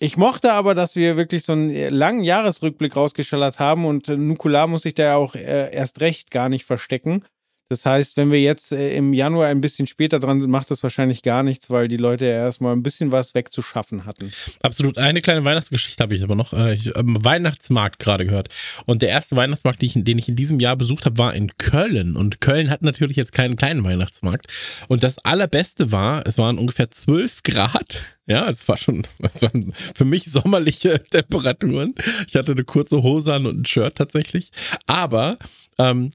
ich 0.00 0.18
mochte 0.18 0.52
aber, 0.52 0.74
dass 0.74 0.96
wir 0.96 1.16
wirklich 1.16 1.44
so 1.44 1.52
einen 1.52 1.94
langen 1.94 2.22
Jahresrückblick 2.22 2.94
rausgeschallert 2.94 3.58
haben 3.58 3.86
und 3.86 4.10
äh, 4.10 4.18
Nukular 4.18 4.66
muss 4.66 4.82
sich 4.82 4.94
da 4.94 5.02
ja 5.04 5.16
auch 5.16 5.34
äh, 5.34 5.74
erst 5.74 6.02
recht 6.02 6.30
gar 6.30 6.50
nicht 6.50 6.66
verstecken. 6.66 7.24
Das 7.70 7.86
heißt, 7.86 8.16
wenn 8.16 8.32
wir 8.32 8.40
jetzt 8.40 8.72
äh, 8.72 8.96
im 8.96 9.14
Januar 9.14 9.46
ein 9.46 9.60
bisschen 9.60 9.86
später 9.86 10.18
dran 10.18 10.40
sind, 10.40 10.50
macht 10.50 10.72
das 10.72 10.82
wahrscheinlich 10.82 11.22
gar 11.22 11.44
nichts, 11.44 11.70
weil 11.70 11.86
die 11.86 11.98
Leute 11.98 12.24
ja 12.24 12.32
erstmal 12.32 12.72
ein 12.72 12.82
bisschen 12.82 13.12
was 13.12 13.36
wegzuschaffen 13.36 14.06
hatten. 14.06 14.32
Absolut. 14.60 14.98
Eine 14.98 15.20
kleine 15.20 15.44
Weihnachtsgeschichte 15.44 16.02
habe 16.02 16.16
ich 16.16 16.24
aber 16.24 16.34
noch. 16.34 16.52
Äh, 16.52 16.74
ich 16.74 16.88
habe 16.88 17.24
Weihnachtsmarkt 17.24 18.00
gerade 18.00 18.26
gehört. 18.26 18.48
Und 18.86 19.02
der 19.02 19.10
erste 19.10 19.36
Weihnachtsmarkt, 19.36 19.80
den 19.82 19.86
ich, 19.86 20.04
den 20.04 20.18
ich 20.18 20.28
in 20.28 20.34
diesem 20.34 20.58
Jahr 20.58 20.74
besucht 20.74 21.06
habe, 21.06 21.16
war 21.18 21.32
in 21.32 21.56
Köln. 21.58 22.16
Und 22.16 22.40
Köln 22.40 22.70
hat 22.70 22.82
natürlich 22.82 23.16
jetzt 23.16 23.30
keinen 23.30 23.54
kleinen 23.54 23.84
Weihnachtsmarkt. 23.84 24.48
Und 24.88 25.04
das 25.04 25.24
Allerbeste 25.24 25.92
war, 25.92 26.26
es 26.26 26.38
waren 26.38 26.58
ungefähr 26.58 26.90
12 26.90 27.44
Grad. 27.44 28.02
Ja, 28.26 28.48
es 28.48 28.66
war 28.66 28.78
schon, 28.78 29.06
es 29.22 29.42
waren 29.42 29.72
für 29.94 30.04
mich 30.04 30.24
sommerliche 30.24 31.00
Temperaturen. 31.10 31.94
Ich 32.26 32.34
hatte 32.34 32.50
eine 32.50 32.64
kurze 32.64 33.04
Hose 33.04 33.32
an 33.32 33.46
und 33.46 33.60
ein 33.60 33.64
Shirt 33.64 33.94
tatsächlich. 33.94 34.50
Aber 34.86 35.36
ähm, 35.78 36.10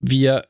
wir 0.00 0.44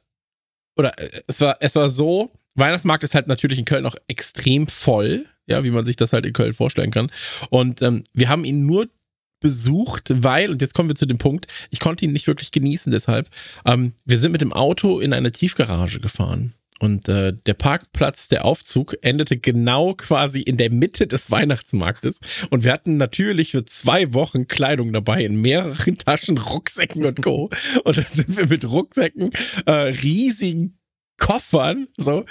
oder 0.81 0.99
äh, 0.99 1.23
es 1.29 1.41
war, 1.41 1.57
es 1.61 1.77
war 1.77 1.89
so, 1.89 2.33
Weihnachtsmarkt 2.57 3.05
ist 3.05 3.15
halt 3.15 3.29
natürlich 3.29 3.59
in 3.59 3.65
Köln 3.65 3.87
auch 3.87 3.95
extrem 4.09 4.67
voll, 4.67 5.27
ja, 5.47 5.63
wie 5.63 5.71
man 5.71 5.87
sich 5.87 5.97
das 5.97 6.13
halt 6.13 6.27
in 6.27 6.33
Köln 6.33 6.55
vorstellen 6.55 6.91
kann. 6.91 7.11
Und 7.51 7.83
ähm, 7.83 8.03
wir 8.13 8.29
haben 8.29 8.45
ihn 8.45 8.67
nur 8.67 8.89
besucht, 9.41 10.11
weil, 10.15 10.51
und 10.51 10.61
jetzt 10.61 10.75
kommen 10.75 10.89
wir 10.89 10.97
zu 10.97 11.07
dem 11.07 11.19
Punkt, 11.19 11.47
ich 11.71 11.81
konnte 11.81 12.05
ihn 12.05 12.13
nicht 12.13 12.27
wirklich 12.27 12.51
genießen, 12.51 12.93
deshalb, 12.93 13.29
ähm, 13.65 13.93
wir 14.05 14.19
sind 14.19 14.33
mit 14.33 14.43
dem 14.43 14.53
Auto 14.53 15.01
in 15.01 15.13
eine 15.13 15.33
Tiefgarage 15.33 16.01
gefahren. 16.01 16.53
Und 16.81 17.09
äh, 17.09 17.35
der 17.47 17.55
Parkplatz, 17.55 18.29
der 18.29 18.47
Aufzug 18.47 18.97
endete 19.03 19.37
genau 19.37 19.95
quasi 19.95 20.41
in 20.41 20.57
der 20.57 20.71
Mitte 20.71 21.07
des 21.07 21.31
Weihnachtsmarktes. 21.31 22.21
Und 22.49 22.65
wir 22.65 22.73
hatten 22.73 22.97
natürlich 22.97 23.51
für 23.51 23.67
zwei 23.67 24.15
Wochen 24.15 24.49
Kleidung 24.49 24.93
dabei 24.93 25.25
in 25.25 25.41
mehreren 25.41 25.99
Taschen, 26.05 26.39
Rucksäcken 26.39 27.05
und 27.05 27.23
Co. 27.23 27.51
Und 27.85 27.99
dann 27.99 28.07
sind 28.11 28.37
wir 28.37 28.47
mit 28.47 28.69
Rucksäcken, 28.69 29.31
äh, 29.67 29.73
riesigen 29.73 30.79
Koffern, 31.19 31.87
so 31.99 32.25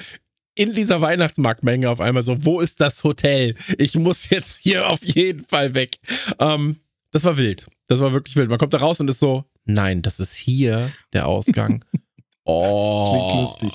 in 0.55 0.73
dieser 0.73 0.99
Weihnachtsmarktmenge 0.99 1.89
auf 1.89 2.01
einmal 2.01 2.23
so, 2.23 2.43
wo 2.43 2.59
ist 2.59 2.81
das 2.81 3.03
Hotel? 3.03 3.53
Ich 3.77 3.95
muss 3.95 4.29
jetzt 4.29 4.57
hier 4.57 4.91
auf 4.91 5.05
jeden 5.05 5.41
Fall 5.41 5.73
weg. 5.73 5.99
Ähm, 6.39 6.77
das 7.11 7.23
war 7.23 7.37
wild. 7.37 7.67
Das 7.87 8.01
war 8.01 8.13
wirklich 8.13 8.35
wild. 8.35 8.49
Man 8.49 8.59
kommt 8.59 8.73
da 8.73 8.79
raus 8.79 8.99
und 8.99 9.09
ist 9.09 9.19
so, 9.19 9.45
nein, 9.65 10.01
das 10.01 10.19
ist 10.19 10.35
hier 10.35 10.91
der 11.13 11.27
Ausgang. 11.27 11.85
Oh. 12.49 13.05
Klingt 13.09 13.41
lustig. 13.41 13.71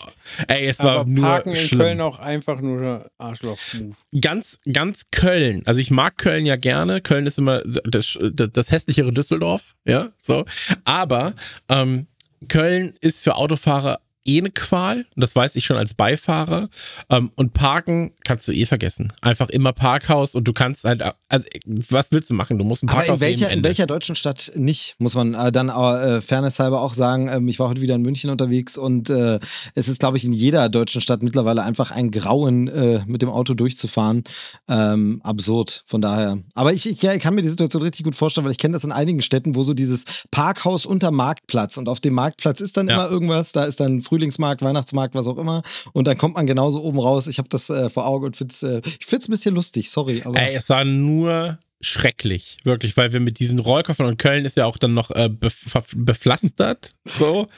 Ey, 0.49 0.67
es 0.67 0.81
war 0.81 1.01
Aber 1.01 1.11
nur 1.11 1.25
Parken 1.25 1.51
in 1.51 1.57
schlimm. 1.57 1.81
Köln 1.81 2.01
auch 2.01 2.19
einfach 2.19 2.61
nur 2.61 3.09
Arschloch-Move. 3.19 3.95
ganz, 4.21 4.59
ganz 4.71 5.11
Köln. 5.11 5.63
Also 5.65 5.81
ich 5.81 5.91
mag 5.91 6.19
Köln 6.19 6.45
ja 6.45 6.57
gerne. 6.57 7.01
Köln 7.01 7.27
ist 7.27 7.39
immer 7.39 7.63
das, 7.65 8.19
das, 8.33 8.49
das 8.53 8.71
hässlichere 8.73 9.13
Düsseldorf, 9.13 9.77
ja, 9.85 10.09
so. 10.19 10.45
Aber 10.85 11.35
ähm, 11.69 12.07
Köln 12.49 12.95
ist 13.01 13.23
für 13.23 13.37
Autofahrer 13.37 14.01
eh 14.25 14.39
eine 14.39 14.51
Qual. 14.51 15.07
Das 15.17 15.35
weiß 15.37 15.57
ich 15.57 15.65
schon 15.65 15.77
als 15.77 15.95
Beifahrer. 15.95 16.69
Ähm, 17.11 17.31
und 17.35 17.53
Parken 17.53 18.13
kannst 18.25 18.49
du 18.49 18.53
eh 18.53 18.67
vergessen. 18.67 19.13
Einfach 19.21 19.51
immer 19.51 19.73
Parkhaus 19.73 20.35
und 20.35 20.45
du 20.45 20.53
kannst 20.53 20.85
halt, 20.85 21.03
also 21.29 21.47
was 21.91 22.13
willst 22.13 22.31
du 22.31 22.35
machen? 22.35 22.59
Du 22.59 22.65
musst 22.65 22.83
ein 22.83 22.89
Aber 22.89 22.99
Parkhaus 22.99 23.21
in 23.21 23.27
welcher, 23.27 23.51
in 23.51 23.63
welcher 23.63 23.87
deutschen 23.87 24.15
Stadt 24.15 24.53
nicht, 24.55 24.97
muss 24.99 25.15
man 25.15 25.35
äh, 25.35 25.53
dann 25.53 25.69
äh, 25.69 26.21
fairnesshalber 26.21 26.81
auch 26.81 26.95
sagen. 26.95 27.29
Ähm, 27.29 27.49
ich 27.49 27.59
war 27.59 27.69
heute 27.69 27.81
wieder 27.83 27.95
in 27.95 28.03
München 28.03 28.31
unterwegs 28.31 28.79
und 28.79 29.11
äh, 29.11 29.39
es 29.75 29.89
ist, 29.89 30.01
glaube 30.01 30.17
ich, 30.17 30.25
in 30.25 30.33
jeder 30.33 30.69
deutschen 30.69 31.01
Stadt 31.01 31.23
mittlerweile 31.23 31.63
einfach 31.63 31.91
ein 31.91 32.11
Grauen, 32.11 32.69
äh, 32.69 33.01
mit 33.07 33.23
dem 33.23 33.29
Auto 33.29 33.55
durchzufahren. 33.55 34.25
Ähm, 34.69 35.21
absurd, 35.25 35.83
von 35.87 36.01
daher. 36.01 36.39
Aber 36.55 36.73
ich, 36.73 36.89
ich, 36.89 37.03
ich 37.03 37.21
kann 37.21 37.35
mir 37.35 37.43
die 37.43 37.49
Situation 37.49 37.83
richtig 37.83 38.05
gut 38.05 38.15
vorstellen, 38.17 38.45
weil 38.45 38.53
ich 38.53 38.59
kenne 38.59 38.73
das 38.73 38.85
in 38.85 38.93
einigen 38.93 39.21
Städten, 39.21 39.55
wo 39.55 39.63
so 39.63 39.75
dieses 39.75 40.05
Parkhaus 40.31 40.87
unter 40.87 41.11
Marktplatz 41.11 41.77
und 41.77 41.89
auf 41.89 42.01
dem 42.01 42.15
Marktplatz 42.15 42.61
ist 42.61 42.77
dann 42.77 42.89
Ja. 42.89 42.95
immer 42.95 43.11
irgendwas, 43.11 43.53
da 43.53 43.65
ist 43.65 43.81
dann 43.81 44.01
Frühlingsmarkt, 44.15 44.63
Weihnachtsmarkt, 44.63 45.15
was 45.15 45.27
auch 45.27 45.39
immer 45.39 45.63
und 45.93 46.07
dann 46.07 46.17
kommt 46.17 46.37
man 46.37 46.47
genauso 46.47 46.83
oben 46.83 47.01
raus. 47.01 47.27
Ich 47.27 47.39
habe 47.39 47.49
das 47.49 47.69
äh, 47.69 47.91
vor 47.91 48.07
Augen 48.07 48.27
und 48.27 48.37
find's, 48.37 48.63
äh, 48.63 48.81
ich 48.85 49.07
finde 49.07 49.23
es 49.23 49.29
ein 49.29 49.33
bisschen 49.33 49.55
lustig, 49.57 49.91
sorry. 49.91 50.23
Aber 50.25 50.39
Ey, 50.39 50.55
es 50.55 50.69
war 50.69 50.85
nur 50.85 51.59
schrecklich, 51.81 52.59
wirklich, 52.63 52.97
weil 52.97 53.13
wir 53.13 53.19
mit 53.19 53.41
diesen 53.41 53.59
Rollkoffern 53.59 54.07
und 54.07 54.19
Köln 54.19 54.45
ist 54.45 54.57
ja 54.57 54.67
auch 54.67 54.77
dann 54.77 54.95
noch 54.95 55.11
äh, 55.11 55.29
bef 55.29 55.67
bepflastert, 55.97 56.91
so. 57.05 57.49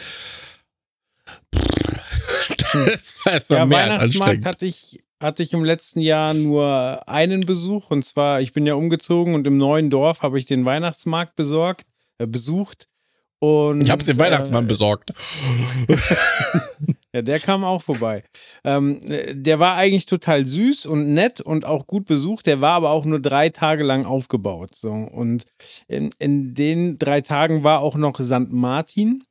Das 2.72 3.14
war, 3.24 3.32
das 3.32 3.50
war 3.50 3.58
Ja, 3.58 3.70
Weihnachtsmarkt 3.70 4.44
hatte 4.44 4.66
ich, 4.66 5.00
hatte 5.22 5.42
ich 5.42 5.52
im 5.52 5.64
letzten 5.64 6.00
Jahr 6.00 6.34
nur 6.34 7.08
einen 7.08 7.46
Besuch 7.46 7.90
und 7.90 8.04
zwar, 8.04 8.40
ich 8.40 8.52
bin 8.52 8.66
ja 8.66 8.74
umgezogen 8.74 9.34
und 9.34 9.46
im 9.46 9.56
neuen 9.56 9.88
Dorf 9.90 10.22
habe 10.22 10.38
ich 10.38 10.46
den 10.46 10.64
Weihnachtsmarkt 10.64 11.36
besorgt, 11.36 11.86
äh, 12.18 12.26
besucht. 12.26 12.88
Und, 13.38 13.82
Ich 13.82 13.90
hab's 13.90 14.06
dem 14.06 14.18
Weihnachtsmann 14.18 14.64
äh, 14.64 14.68
besorgt. 14.68 15.12
Ja, 17.16 17.22
der 17.22 17.40
kam 17.40 17.64
auch 17.64 17.80
vorbei. 17.80 18.24
Ähm, 18.62 19.00
äh, 19.08 19.34
der 19.34 19.58
war 19.58 19.76
eigentlich 19.76 20.04
total 20.04 20.44
süß 20.44 20.84
und 20.84 21.14
nett 21.14 21.40
und 21.40 21.64
auch 21.64 21.86
gut 21.86 22.04
besucht. 22.04 22.44
Der 22.44 22.60
war 22.60 22.74
aber 22.74 22.90
auch 22.90 23.06
nur 23.06 23.20
drei 23.20 23.48
Tage 23.48 23.84
lang 23.84 24.04
aufgebaut. 24.04 24.74
So. 24.74 24.90
Und 24.90 25.44
in, 25.88 26.10
in 26.18 26.52
den 26.52 26.98
drei 26.98 27.22
Tagen 27.22 27.64
war 27.64 27.80
auch 27.80 27.96
noch 27.96 28.20
St. 28.20 28.50
Martin. 28.50 29.24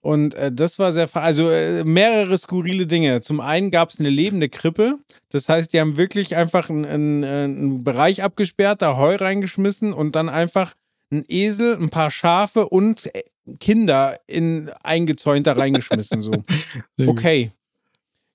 Und 0.00 0.34
äh, 0.34 0.50
das 0.50 0.80
war 0.80 0.90
sehr, 0.90 1.08
also 1.14 1.48
äh, 1.48 1.84
mehrere 1.84 2.36
skurrile 2.36 2.88
Dinge. 2.88 3.20
Zum 3.20 3.38
einen 3.38 3.70
gab 3.70 3.90
es 3.90 4.00
eine 4.00 4.10
lebende 4.10 4.48
Krippe. 4.48 4.96
Das 5.30 5.48
heißt, 5.48 5.72
die 5.72 5.78
haben 5.78 5.96
wirklich 5.96 6.34
einfach 6.34 6.70
einen, 6.70 6.84
einen, 6.84 7.24
einen 7.24 7.84
Bereich 7.84 8.24
abgesperrt, 8.24 8.82
da 8.82 8.96
Heu 8.96 9.14
reingeschmissen 9.14 9.92
und 9.92 10.16
dann 10.16 10.28
einfach 10.28 10.74
einen 11.12 11.24
Esel, 11.28 11.76
ein 11.76 11.90
paar 11.90 12.10
Schafe 12.10 12.68
und 12.68 13.14
äh, 13.14 13.22
Kinder 13.60 14.18
in 14.26 14.70
eingezäunt 14.82 15.46
da 15.46 15.52
reingeschmissen. 15.52 16.22
So. 16.22 16.32
Okay. 17.06 17.50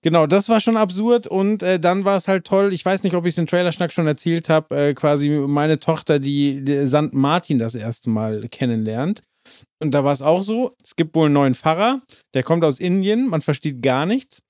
Genau, 0.04 0.28
das 0.28 0.48
war 0.48 0.60
schon 0.60 0.78
absurd 0.78 1.26
und 1.28 1.64
äh, 1.64 1.80
dann 1.80 2.06
war 2.06 2.18
es 2.18 2.28
halt 2.28 2.46
toll. 2.46 2.72
Ich 2.72 2.86
weiß 2.86 3.04
nicht, 3.04 3.16
ob 3.16 3.26
ich 3.26 3.34
es 3.34 3.40
im 3.40 3.48
Trailerschnack 3.48 3.92
schon 3.92 4.06
erzählt 4.06 4.48
habe. 4.48 4.90
Äh, 4.90 4.94
quasi 4.94 5.30
meine 5.30 5.80
Tochter, 5.80 6.20
die, 6.20 6.64
die 6.64 6.86
St. 6.86 7.14
Martin 7.14 7.58
das 7.58 7.74
erste 7.76 8.10
Mal 8.10 8.48
kennenlernt. 8.50 9.22
Und 9.80 9.94
da 9.94 10.04
war 10.04 10.14
es 10.14 10.22
auch 10.22 10.44
so: 10.44 10.76
Es 10.84 10.96
gibt 10.96 11.16
wohl 11.16 11.26
einen 11.26 11.34
neuen 11.34 11.56
Pfarrer, 11.56 12.00
der 12.36 12.44
kommt 12.44 12.64
aus 12.64 12.80
Indien, 12.80 13.28
man 13.28 13.42
versteht 13.42 13.82
gar 13.82 14.06
nichts. 14.06 14.44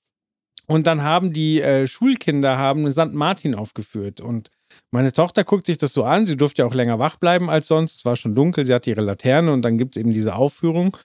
Und 0.66 0.86
dann 0.86 1.02
haben 1.02 1.32
die 1.32 1.62
äh, 1.62 1.86
Schulkinder 1.86 2.58
haben 2.58 2.90
St. 2.92 3.14
Martin 3.14 3.54
aufgeführt. 3.54 4.20
Und 4.20 4.50
meine 4.90 5.12
Tochter 5.12 5.44
guckt 5.44 5.66
sich 5.66 5.78
das 5.78 5.92
so 5.92 6.04
an. 6.04 6.26
Sie 6.26 6.36
durfte 6.36 6.62
ja 6.62 6.66
auch 6.68 6.74
länger 6.74 6.98
wach 6.98 7.16
bleiben 7.16 7.50
als 7.50 7.68
sonst. 7.68 7.96
Es 7.96 8.04
war 8.04 8.16
schon 8.16 8.34
dunkel, 8.34 8.64
sie 8.64 8.74
hatte 8.74 8.90
ihre 8.90 9.02
Laterne 9.02 9.52
und 9.52 9.62
dann 9.62 9.76
gibt 9.76 9.96
es 9.96 10.00
eben 10.00 10.12
diese 10.12 10.34
Aufführung. 10.34 10.96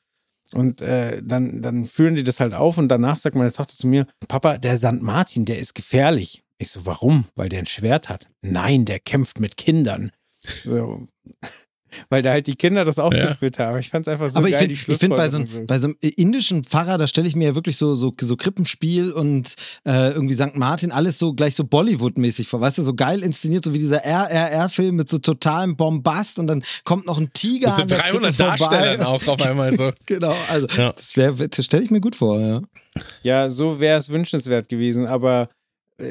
Und 0.54 0.82
äh, 0.82 1.22
dann, 1.24 1.62
dann 1.62 1.86
führen 1.86 2.16
die 2.16 2.24
das 2.24 2.40
halt 2.40 2.54
auf 2.54 2.78
und 2.78 2.88
danach 2.88 3.18
sagt 3.18 3.36
meine 3.36 3.52
Tochter 3.52 3.76
zu 3.76 3.88
mir, 3.88 4.06
Papa, 4.28 4.58
der 4.58 4.78
St. 4.78 5.02
Martin, 5.02 5.46
der 5.46 5.58
ist 5.58 5.74
gefährlich. 5.74 6.44
Ich 6.58 6.70
so, 6.70 6.86
warum? 6.86 7.26
Weil 7.36 7.50
der 7.50 7.60
ein 7.60 7.66
Schwert 7.66 8.10
hat. 8.10 8.30
Nein, 8.42 8.86
der 8.86 9.00
kämpft 9.00 9.40
mit 9.40 9.58
Kindern. 9.58 10.12
So. 10.64 11.08
Weil 12.10 12.22
da 12.22 12.32
halt 12.32 12.48
die 12.48 12.56
Kinder 12.56 12.86
das 12.86 13.00
aufgeführt 13.00 13.60
haben. 13.60 13.80
Ich 13.80 13.90
fand 13.90 14.08
es 14.08 14.12
einfach 14.12 14.30
so 14.30 14.38
aber 14.38 14.50
geil, 14.50 14.54
ich 14.72 14.80
finde, 14.80 14.86
die 14.86 14.92
ich 14.94 15.00
find, 15.00 15.16
bei, 15.16 15.30
so, 15.30 15.38
einem- 15.38 15.66
bei 15.68 15.80
so 15.80 15.88
einem 15.88 15.98
indischen 16.02 16.64
Pfarrer, 16.64 16.98
da 16.98 17.08
stelle 17.08 17.28
ich 17.28 17.36
mir 17.36 17.46
ja 17.50 17.56
wirklich 17.56 17.78
so, 17.78 17.96
so, 17.96 18.14
so 18.20 18.36
Krippenspiel 18.36 19.12
und 19.12 19.56
äh, 19.86 20.12
irgendwie 20.12 20.34
St. 20.34 20.56
Martin, 20.56 20.92
alles 20.92 21.20
so 21.20 21.34
gleich 21.34 21.56
so 21.56 21.64
Bollywood-mäßig 21.64 22.48
vor. 22.48 22.62
Weißt 22.62 22.78
du, 22.78 22.84
so 22.84 22.94
geil 22.94 23.22
inszeniert, 23.24 23.66
so 23.66 23.74
wie 23.74 23.80
dieser 23.80 24.04
RRR-Film 24.06 24.96
mit 24.96 25.10
so 25.10 25.18
totalem 25.18 25.76
Bombast 25.76 26.40
und 26.40 26.48
dann 26.48 26.64
kommt 26.84 27.06
noch 27.06 27.20
ein 27.20 27.30
Tiger 27.34 27.70
Mit 27.70 27.76
so 27.78 27.82
an 27.84 27.88
der 27.88 27.98
300 28.00 28.36
Krippe 28.36 28.58
vorbei. 28.58 28.58
Darstellern 28.78 29.02
auch 29.08 29.28
auf 29.28 29.42
einmal 29.42 29.76
so. 29.78 29.92
Genau, 30.06 30.36
also 30.50 30.68
Ja. 30.78 30.92
das, 30.94 31.14
das 31.50 31.66
stelle 31.66 31.84
ich 31.84 31.92
mir 31.92 32.02
gut 32.02 32.16
vor, 32.16 32.40
ja. 32.40 32.62
Ja, 33.24 33.50
so 33.50 33.80
wäre 33.80 33.98
es 33.98 34.10
wünschenswert 34.10 34.70
gewesen, 34.70 35.06
aber 35.08 35.50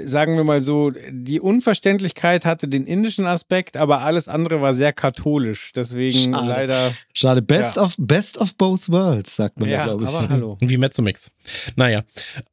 sagen 0.04 0.36
wir 0.36 0.44
mal 0.44 0.60
so, 0.60 0.90
die 1.10 1.40
Unverständlichkeit 1.40 2.44
hatte 2.44 2.68
den 2.68 2.84
indischen 2.84 3.26
Aspekt, 3.26 3.76
aber 3.76 4.02
alles 4.02 4.28
andere 4.28 4.60
war 4.60 4.74
sehr 4.74 4.92
katholisch. 4.92 5.72
Deswegen 5.74 6.34
Schade. 6.34 6.48
leider. 6.48 6.92
Schade, 7.14 7.42
best, 7.42 7.76
Ja. 7.76 7.82
of, 7.82 7.94
best 7.98 8.38
of 8.38 8.54
both 8.56 8.88
worlds, 8.90 9.36
sagt 9.36 9.58
man 9.60 9.68
ja, 9.68 9.78
Ja, 9.78 9.84
glaube 9.84 10.04
ich. 10.04 10.10
aber 10.10 10.28
hallo. 10.28 10.56
Wie 10.60 10.76
Mezzomix. 10.78 11.30
Naja. 11.76 12.02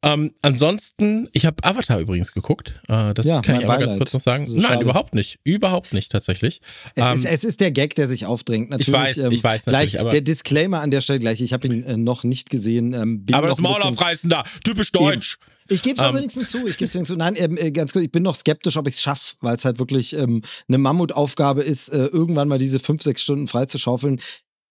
Ähm, 0.02 0.32
ansonsten, 0.42 1.28
ich 1.32 1.46
habe 1.46 1.56
Avatar 1.64 1.98
übrigens 2.00 2.32
geguckt. 2.32 2.80
Äh, 2.88 3.14
das 3.14 3.26
Ja, 3.26 3.40
kann 3.40 3.56
ich 3.56 3.64
aber 3.64 3.74
ganz 3.74 3.84
Beileid. 3.86 3.98
kurz 3.98 4.12
noch 4.12 4.20
sagen. 4.20 4.46
So 4.46 4.54
Nein, 4.56 4.64
schade. 4.66 4.82
überhaupt 4.82 5.14
nicht. 5.14 5.38
Überhaupt 5.44 5.92
nicht 5.92 6.12
tatsächlich. 6.12 6.60
Es, 6.94 7.06
Ähm, 7.06 7.14
ist, 7.14 7.24
es 7.26 7.44
ist 7.44 7.60
der 7.60 7.70
Gag, 7.70 7.94
der 7.94 8.08
sich 8.08 8.26
aufdrängt. 8.26 8.70
Natürlich, 8.70 8.92
weiß, 9.00 9.16
ähm, 9.18 9.32
ich 9.32 9.42
weiß 9.42 9.64
gleich, 9.64 9.74
natürlich, 9.94 10.00
aber- 10.00 10.10
Der 10.10 10.20
Disclaimer 10.20 10.80
an 10.80 10.90
der 10.90 11.00
Stelle 11.00 11.18
gleich, 11.18 11.40
ich 11.40 11.52
habe 11.52 11.66
ihn 11.66 11.82
äh, 11.84 11.96
noch 11.96 12.24
nicht 12.24 12.50
gesehen. 12.50 12.92
Ähm, 12.92 13.24
bin 13.24 13.34
aber 13.34 13.48
noch 13.48 13.56
das 13.56 13.62
Maul 13.62 13.80
aufreißen 13.82 14.28
da. 14.30 14.44
Typisch 14.64 14.92
deutsch. 14.92 15.38
Ich 15.70 15.82
gebe 15.82 16.00
es 16.00 16.06
Ähm, 16.06 16.16
wenigstens 16.16 16.50
zu. 16.50 16.66
Ich 16.66 16.76
gebe 16.76 16.88
es 16.88 16.94
wenigstens 16.94 17.08
zu. 17.08 17.16
Nein, 17.16 17.34
ähm, 17.36 17.56
äh, 17.56 17.70
ganz 17.70 17.92
kurz, 17.92 18.04
ich 18.04 18.12
bin 18.12 18.24
noch 18.24 18.34
skeptisch, 18.34 18.76
ob 18.76 18.88
ich 18.88 18.94
es 18.94 19.00
schaffe, 19.00 19.36
weil 19.40 19.56
es 19.56 19.64
halt 19.64 19.78
wirklich 19.78 20.12
ähm, 20.14 20.42
eine 20.68 20.78
Mammutaufgabe 20.78 21.62
ist, 21.62 21.88
äh, 21.88 22.06
irgendwann 22.06 22.48
mal 22.48 22.58
diese 22.58 22.80
fünf, 22.80 23.02
sechs 23.02 23.22
Stunden 23.22 23.46
freizuschaufeln. 23.46 24.20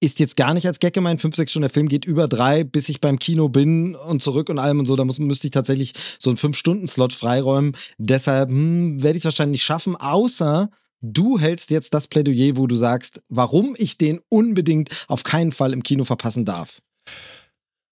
Ist 0.02 0.20
jetzt 0.20 0.38
gar 0.38 0.54
nicht 0.54 0.68
als 0.68 0.80
Gag 0.80 0.94
gemeint, 0.94 1.20
fünf, 1.20 1.36
sechs 1.36 1.52
Stunden. 1.52 1.64
Der 1.64 1.70
Film 1.74 1.88
geht 1.90 2.06
über 2.06 2.28
drei, 2.28 2.64
bis 2.64 2.90
ich 2.90 3.02
beim 3.02 3.18
Kino 3.20 3.50
bin 3.50 3.96
und 3.96 4.22
zurück 4.22 4.50
und 4.50 4.60
allem 4.60 4.80
und 4.80 4.86
so. 4.86 4.96
Da 4.96 5.04
muss, 5.04 5.20
müsste 5.20 5.48
ich 5.48 5.52
tatsächlich 5.52 5.94
so 6.20 6.30
einen 6.30 6.38
Fünf-Stunden-Slot 6.38 7.14
freiräumen. 7.14 7.76
Deshalb 7.98 8.50
hm, 8.50 9.02
werde 9.02 9.18
ich 9.18 9.22
es 9.22 9.26
wahrscheinlich 9.26 9.60
nicht 9.60 9.66
schaffen, 9.66 9.96
außer 9.96 10.70
du 11.02 11.40
hältst 11.40 11.72
jetzt 11.72 11.94
das 11.94 12.08
Plädoyer, 12.08 12.58
wo 12.58 12.68
du 12.68 12.76
sagst, 12.76 13.24
warum 13.30 13.74
ich 13.78 13.98
den 13.98 14.20
unbedingt 14.30 14.90
auf 15.08 15.24
keinen 15.24 15.52
Fall 15.52 15.74
im 15.74 15.84
Kino 15.84 16.04
verpassen 16.04 16.46
darf. 16.46 16.82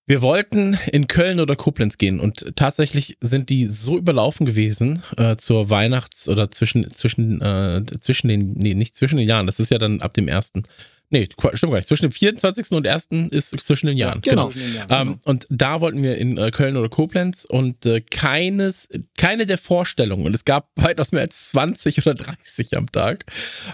Wir 0.10 0.22
wollten 0.22 0.78
in 0.94 1.08
Köln 1.08 1.42
oder 1.42 1.58
Koblenz 1.58 1.98
gehen 1.98 2.22
und 2.22 2.56
tatsächlich 2.56 3.18
sind 3.20 3.50
die 3.50 3.66
so 3.66 3.98
überlaufen 3.98 4.46
gewesen 4.46 5.04
äh, 5.18 5.36
zur 5.36 5.70
Weihnachts- 5.70 6.30
oder 6.30 6.50
zwischen, 6.50 6.90
zwischen, 6.94 7.42
äh, 7.42 7.84
zwischen 8.00 8.30
den, 8.30 8.54
nee, 8.54 8.74
nicht 8.74 8.96
zwischen 8.96 9.18
den 9.18 9.28
Jahren, 9.28 9.46
das 9.48 9.60
ist 9.60 9.70
ja 9.70 9.78
dann 9.78 10.02
ab 10.02 10.14
dem 10.14 10.30
ersten. 10.30 10.64
Nee, 11.10 11.28
stimmt 11.54 11.72
gar 11.72 11.78
nicht. 11.78 11.88
Zwischen 11.88 12.04
dem 12.04 12.12
24. 12.12 12.72
und 12.72 12.86
1. 12.86 13.08
ist 13.32 13.58
zwischen 13.62 13.88
den 13.88 13.98
Jahren. 13.98 14.20
genau. 14.22 14.50
Zwischen 14.50 14.68
den 14.68 14.76
Jahren. 14.76 15.08
Ähm, 15.08 15.20
und 15.24 15.48
da 15.50 15.80
wollten 15.80 16.04
wir 16.04 16.18
in 16.18 16.38
äh, 16.38 16.52
Köln 16.52 16.76
oder 16.76 16.90
Koblenz 16.90 17.46
und 17.48 17.86
äh, 17.86 18.02
keines, 18.02 18.90
keine 19.18 19.46
der 19.46 19.58
Vorstellungen, 19.58 20.26
und 20.26 20.36
es 20.36 20.44
gab 20.44 20.70
weitaus 20.76 21.14
mehr 21.14 21.22
als 21.22 21.52
20 21.52 22.06
oder 22.06 22.14
30 22.14 22.76
am 22.76 22.88
Tag, 22.92 23.26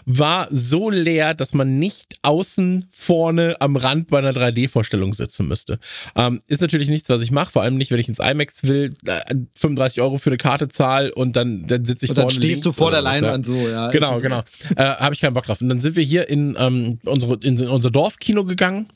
war 0.06 0.48
so 0.52 0.92
leer, 0.92 1.34
dass 1.34 1.56
man 1.56 1.80
nicht 1.80 2.16
außen 2.22 2.88
vorne 2.92 3.56
am 3.60 3.78
Rand 3.78 4.10
bei 4.10 4.20
einer 4.20 4.32
3D-Vorstellung 4.32 5.16
sitzen 5.16 5.48
müsste. 5.48 5.80
Ähm, 6.16 6.42
ist 6.48 6.62
natürlich 6.62 6.90
nichts, 6.90 7.10
was 7.10 7.24
ich 7.24 7.32
mache, 7.32 7.52
vor 7.52 7.64
allem 7.64 7.78
nicht, 7.78 7.90
wenn 7.90 8.00
ich 8.00 8.10
ins 8.10 8.20
IMAX 8.20 8.64
will, 8.64 8.92
äh, 9.08 9.36
35 9.58 10.02
Euro 10.02 10.20
für 10.20 10.30
eine 10.30 10.38
Karte 10.38 10.68
zahl 10.68 11.10
und 11.10 11.36
dann, 11.36 11.66
dann 11.66 11.84
sitze 11.84 12.06
ich 12.06 12.12
Und 12.12 12.18
dann 12.20 12.30
vorne 12.30 12.36
stehst 12.36 12.66
du 12.66 12.72
vor 12.72 12.92
der 12.92 13.00
ja. 13.00 13.10
Leinwand 13.10 13.44
so, 13.44 13.56
ja. 13.68 13.90
Genau, 13.90 14.20
genau. 14.20 14.44
Äh, 14.76 14.84
Habe 14.84 15.16
ich 15.16 15.22
keinen 15.22 15.34
Bock 15.34 15.46
drauf. 15.46 15.62
Und 15.62 15.70
dann 15.70 15.80
sind 15.80 15.96
wir 15.96 16.04
hier 16.04 16.30
in, 16.30 16.56
ähm, 16.60 17.00
unsere, 17.24 17.66
in, 17.66 17.70
unser 17.70 17.92
Dorfkino 17.92 18.46
gegangen. 18.46 18.88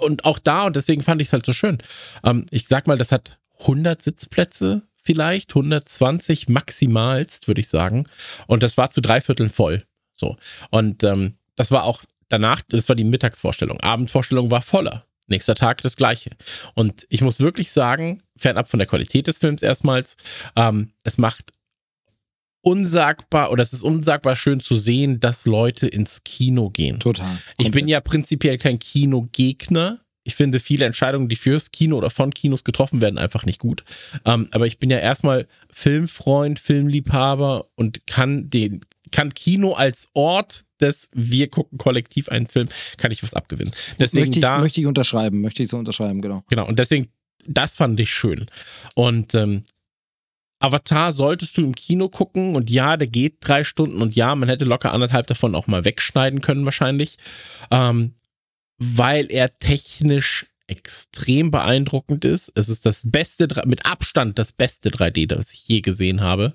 Und 0.00 0.24
auch 0.24 0.38
da, 0.38 0.64
und 0.66 0.76
deswegen 0.76 1.02
fand 1.02 1.22
ich 1.22 1.28
es 1.28 1.32
halt 1.32 1.46
so 1.46 1.52
schön. 1.52 1.78
Ähm, 2.22 2.46
ich 2.50 2.68
sag 2.68 2.86
mal, 2.86 2.98
das 2.98 3.12
hat 3.12 3.38
100 3.60 4.02
Sitzplätze 4.02 4.82
vielleicht, 5.02 5.50
120 5.50 6.48
maximalst, 6.48 7.48
würde 7.48 7.60
ich 7.60 7.68
sagen. 7.68 8.06
Und 8.46 8.62
das 8.62 8.76
war 8.76 8.90
zu 8.90 9.00
drei 9.00 9.20
Vierteln 9.20 9.48
voll. 9.48 9.84
So. 10.14 10.36
Und 10.70 11.04
ähm, 11.04 11.34
das 11.54 11.70
war 11.70 11.84
auch 11.84 12.02
danach, 12.28 12.62
das 12.68 12.88
war 12.88 12.96
die 12.96 13.04
Mittagsvorstellung. 13.04 13.80
Abendvorstellung 13.80 14.50
war 14.50 14.62
voller. 14.62 15.06
Nächster 15.28 15.54
Tag 15.54 15.82
das 15.82 15.96
gleiche. 15.96 16.30
Und 16.74 17.06
ich 17.08 17.20
muss 17.20 17.40
wirklich 17.40 17.72
sagen, 17.72 18.22
fernab 18.36 18.68
von 18.68 18.78
der 18.78 18.86
Qualität 18.86 19.26
des 19.26 19.38
Films 19.38 19.62
erstmals, 19.62 20.16
ähm, 20.54 20.92
es 21.02 21.18
macht 21.18 21.52
unsagbar 22.66 23.52
oder 23.52 23.62
es 23.62 23.72
ist 23.72 23.84
unsagbar 23.84 24.34
schön 24.34 24.58
zu 24.58 24.74
sehen, 24.74 25.20
dass 25.20 25.46
Leute 25.46 25.86
ins 25.86 26.24
Kino 26.24 26.68
gehen. 26.68 26.98
Total. 26.98 27.38
Ich 27.58 27.70
bin 27.70 27.86
ja 27.86 28.00
prinzipiell 28.00 28.58
kein 28.58 28.80
Kinogegner. 28.80 30.00
Ich 30.24 30.34
finde 30.34 30.58
viele 30.58 30.84
Entscheidungen, 30.84 31.28
die 31.28 31.36
fürs 31.36 31.70
Kino 31.70 31.96
oder 31.96 32.10
von 32.10 32.34
Kinos 32.34 32.64
getroffen 32.64 33.00
werden, 33.00 33.18
einfach 33.18 33.46
nicht 33.46 33.60
gut. 33.60 33.84
Ähm, 34.24 34.48
aber 34.50 34.66
ich 34.66 34.80
bin 34.80 34.90
ja 34.90 34.98
erstmal 34.98 35.46
Filmfreund, 35.70 36.58
Filmliebhaber 36.58 37.68
und 37.76 38.04
kann 38.08 38.50
den, 38.50 38.80
kann 39.12 39.32
Kino 39.32 39.74
als 39.74 40.08
Ort 40.14 40.64
des 40.80 41.08
wir 41.14 41.48
gucken 41.48 41.78
kollektiv 41.78 42.28
einen 42.30 42.46
Film, 42.46 42.68
kann 42.96 43.12
ich 43.12 43.22
was 43.22 43.34
abgewinnen. 43.34 43.72
Deswegen 44.00 44.26
möchte, 44.26 44.38
ich, 44.40 44.42
da, 44.42 44.58
möchte 44.58 44.80
ich 44.80 44.86
unterschreiben, 44.86 45.40
möchte 45.40 45.62
ich 45.62 45.68
so 45.68 45.78
unterschreiben, 45.78 46.20
genau. 46.20 46.42
Genau, 46.50 46.66
und 46.66 46.80
deswegen, 46.80 47.06
das 47.46 47.76
fand 47.76 48.00
ich 48.00 48.12
schön. 48.12 48.46
Und 48.96 49.36
ähm, 49.36 49.62
Avatar 50.58 51.12
solltest 51.12 51.56
du 51.56 51.62
im 51.62 51.74
Kino 51.74 52.08
gucken 52.08 52.56
und 52.56 52.70
ja, 52.70 52.96
der 52.96 53.08
geht 53.08 53.36
drei 53.40 53.64
Stunden 53.64 54.00
und 54.00 54.14
ja, 54.16 54.34
man 54.34 54.48
hätte 54.48 54.64
locker 54.64 54.92
anderthalb 54.92 55.26
davon 55.26 55.54
auch 55.54 55.66
mal 55.66 55.84
wegschneiden 55.84 56.40
können 56.40 56.64
wahrscheinlich, 56.64 57.18
ähm, 57.70 58.14
weil 58.78 59.30
er 59.30 59.58
technisch 59.58 60.46
extrem 60.66 61.50
beeindruckend 61.50 62.24
ist. 62.24 62.50
Es 62.54 62.68
ist 62.68 62.86
das 62.86 63.02
beste, 63.04 63.48
mit 63.66 63.86
Abstand 63.86 64.38
das 64.38 64.52
beste 64.52 64.90
3D, 64.90 65.26
das 65.28 65.52
ich 65.52 65.68
je 65.68 65.80
gesehen 65.80 66.20
habe. 66.22 66.54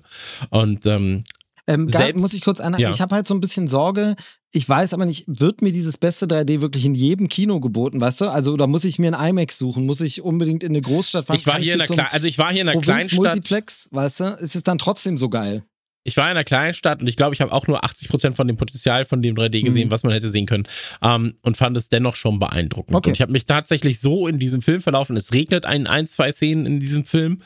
Und 0.50 0.84
ähm, 0.86 1.24
Ähm, 1.68 1.88
Selbst- 1.88 2.20
muss 2.20 2.32
ich 2.34 2.42
kurz 2.42 2.60
anhaken. 2.60 2.82
Ja. 2.82 2.90
Ich 2.90 3.00
habe 3.00 3.14
halt 3.14 3.26
so 3.28 3.34
ein 3.34 3.40
bisschen 3.40 3.68
Sorge. 3.68 4.16
Ich 4.50 4.68
weiß 4.68 4.92
aber 4.94 5.06
nicht, 5.06 5.24
wird 5.28 5.62
mir 5.62 5.72
dieses 5.72 5.96
beste 5.96 6.26
3D 6.26 6.60
wirklich 6.60 6.84
in 6.84 6.94
jedem 6.94 7.28
Kino 7.28 7.60
geboten, 7.60 8.00
weißt 8.00 8.20
du? 8.22 8.28
Also, 8.30 8.56
da 8.56 8.66
muss 8.66 8.84
ich 8.84 8.98
mir 8.98 9.16
ein 9.16 9.28
IMAX 9.30 9.58
suchen, 9.58 9.86
muss 9.86 10.00
ich 10.00 10.22
unbedingt 10.22 10.62
in 10.64 10.70
eine 10.72 10.80
Großstadt 10.80 11.26
fahren. 11.26 11.36
ich 11.38 11.46
war 11.46 11.58
hier 11.60 11.74
in 11.74 11.82
so 11.86 11.94
also 11.94 12.26
ich 12.26 12.38
war 12.38 12.50
hier 12.52 12.62
in 12.62 12.68
einer 12.68 12.80
Kleinstadt. 12.80 13.16
Provinz-Multiplex, 13.16 13.88
weißt 13.92 14.20
du? 14.20 14.24
Ist 14.40 14.56
es 14.56 14.62
dann 14.64 14.78
trotzdem 14.78 15.16
so 15.16 15.28
geil? 15.30 15.62
Ich 16.04 16.16
war 16.16 16.24
in 16.24 16.32
einer 16.32 16.42
Kleinstadt 16.42 17.00
und 17.00 17.08
ich 17.08 17.16
glaube, 17.16 17.32
ich 17.32 17.40
habe 17.40 17.52
auch 17.52 17.68
nur 17.68 17.84
80% 17.84 18.34
von 18.34 18.48
dem 18.48 18.56
Potenzial 18.56 19.04
von 19.04 19.22
dem 19.22 19.36
3D 19.36 19.62
gesehen, 19.62 19.86
Mhm. 19.86 19.92
was 19.92 20.02
man 20.02 20.12
hätte 20.12 20.28
sehen 20.28 20.46
können. 20.46 20.64
Ähm, 21.00 21.36
und 21.42 21.56
fand 21.56 21.76
es 21.76 21.90
dennoch 21.90 22.16
schon 22.16 22.40
beeindruckend. 22.40 22.96
Okay. 22.96 23.10
Und 23.10 23.14
ich 23.14 23.22
habe 23.22 23.30
mich 23.30 23.46
tatsächlich 23.46 24.00
so 24.00 24.26
in 24.26 24.40
diesem 24.40 24.62
Film 24.62 24.82
verlaufen. 24.82 25.16
Es 25.16 25.32
regnet 25.32 25.64
ein, 25.64 25.86
ein, 25.86 26.08
zwei 26.08 26.32
Szenen 26.32 26.66
in 26.66 26.80
diesem 26.80 27.04
Film. 27.04 27.40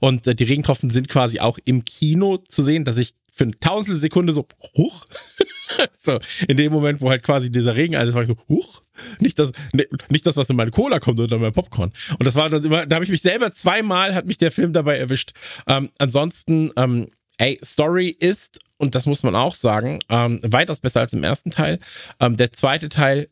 Und 0.00 0.26
äh, 0.26 0.34
die 0.34 0.44
Regentropfen 0.44 0.90
sind 0.90 1.08
quasi 1.08 1.40
auch 1.40 1.58
im 1.64 1.86
Kino 1.86 2.36
zu 2.36 2.62
sehen, 2.62 2.84
dass 2.84 2.98
ich 2.98 3.14
für 3.32 3.44
eine 3.44 3.58
Tausendstel 3.58 3.98
Sekunde 3.98 4.32
so, 4.32 4.46
huch. 4.76 5.06
so, 5.94 6.20
in 6.46 6.56
dem 6.58 6.70
Moment, 6.70 7.00
wo 7.00 7.10
halt 7.10 7.22
quasi 7.22 7.50
dieser 7.50 7.74
Regen, 7.74 7.96
also 7.96 8.12
war 8.12 8.22
ich 8.22 8.28
so, 8.28 8.36
huch. 8.48 8.82
Nicht 9.20 9.38
das, 9.38 9.52
ne, 9.72 9.86
nicht 10.10 10.26
das, 10.26 10.36
was 10.36 10.50
in 10.50 10.56
meine 10.56 10.70
Cola 10.70 11.00
kommt 11.00 11.18
oder 11.18 11.36
in 11.36 11.42
mein 11.42 11.52
Popcorn. 11.52 11.92
Und 12.18 12.26
das 12.26 12.34
war 12.34 12.50
dann 12.50 12.62
immer, 12.62 12.86
da 12.86 12.96
habe 12.96 13.04
ich 13.04 13.10
mich 13.10 13.22
selber 13.22 13.50
zweimal, 13.50 14.14
hat 14.14 14.26
mich 14.26 14.36
der 14.36 14.52
Film 14.52 14.74
dabei 14.74 14.98
erwischt. 14.98 15.32
Ähm, 15.66 15.90
ansonsten, 15.98 16.70
ähm, 16.76 17.08
ey, 17.38 17.58
Story 17.64 18.08
ist, 18.08 18.58
und 18.76 18.94
das 18.94 19.06
muss 19.06 19.22
man 19.22 19.34
auch 19.34 19.54
sagen, 19.54 20.00
ähm, 20.10 20.40
weitaus 20.44 20.80
besser 20.80 21.00
als 21.00 21.14
im 21.14 21.24
ersten 21.24 21.50
Teil. 21.50 21.78
Ähm, 22.20 22.36
der 22.36 22.52
zweite 22.52 22.90
Teil 22.90 23.30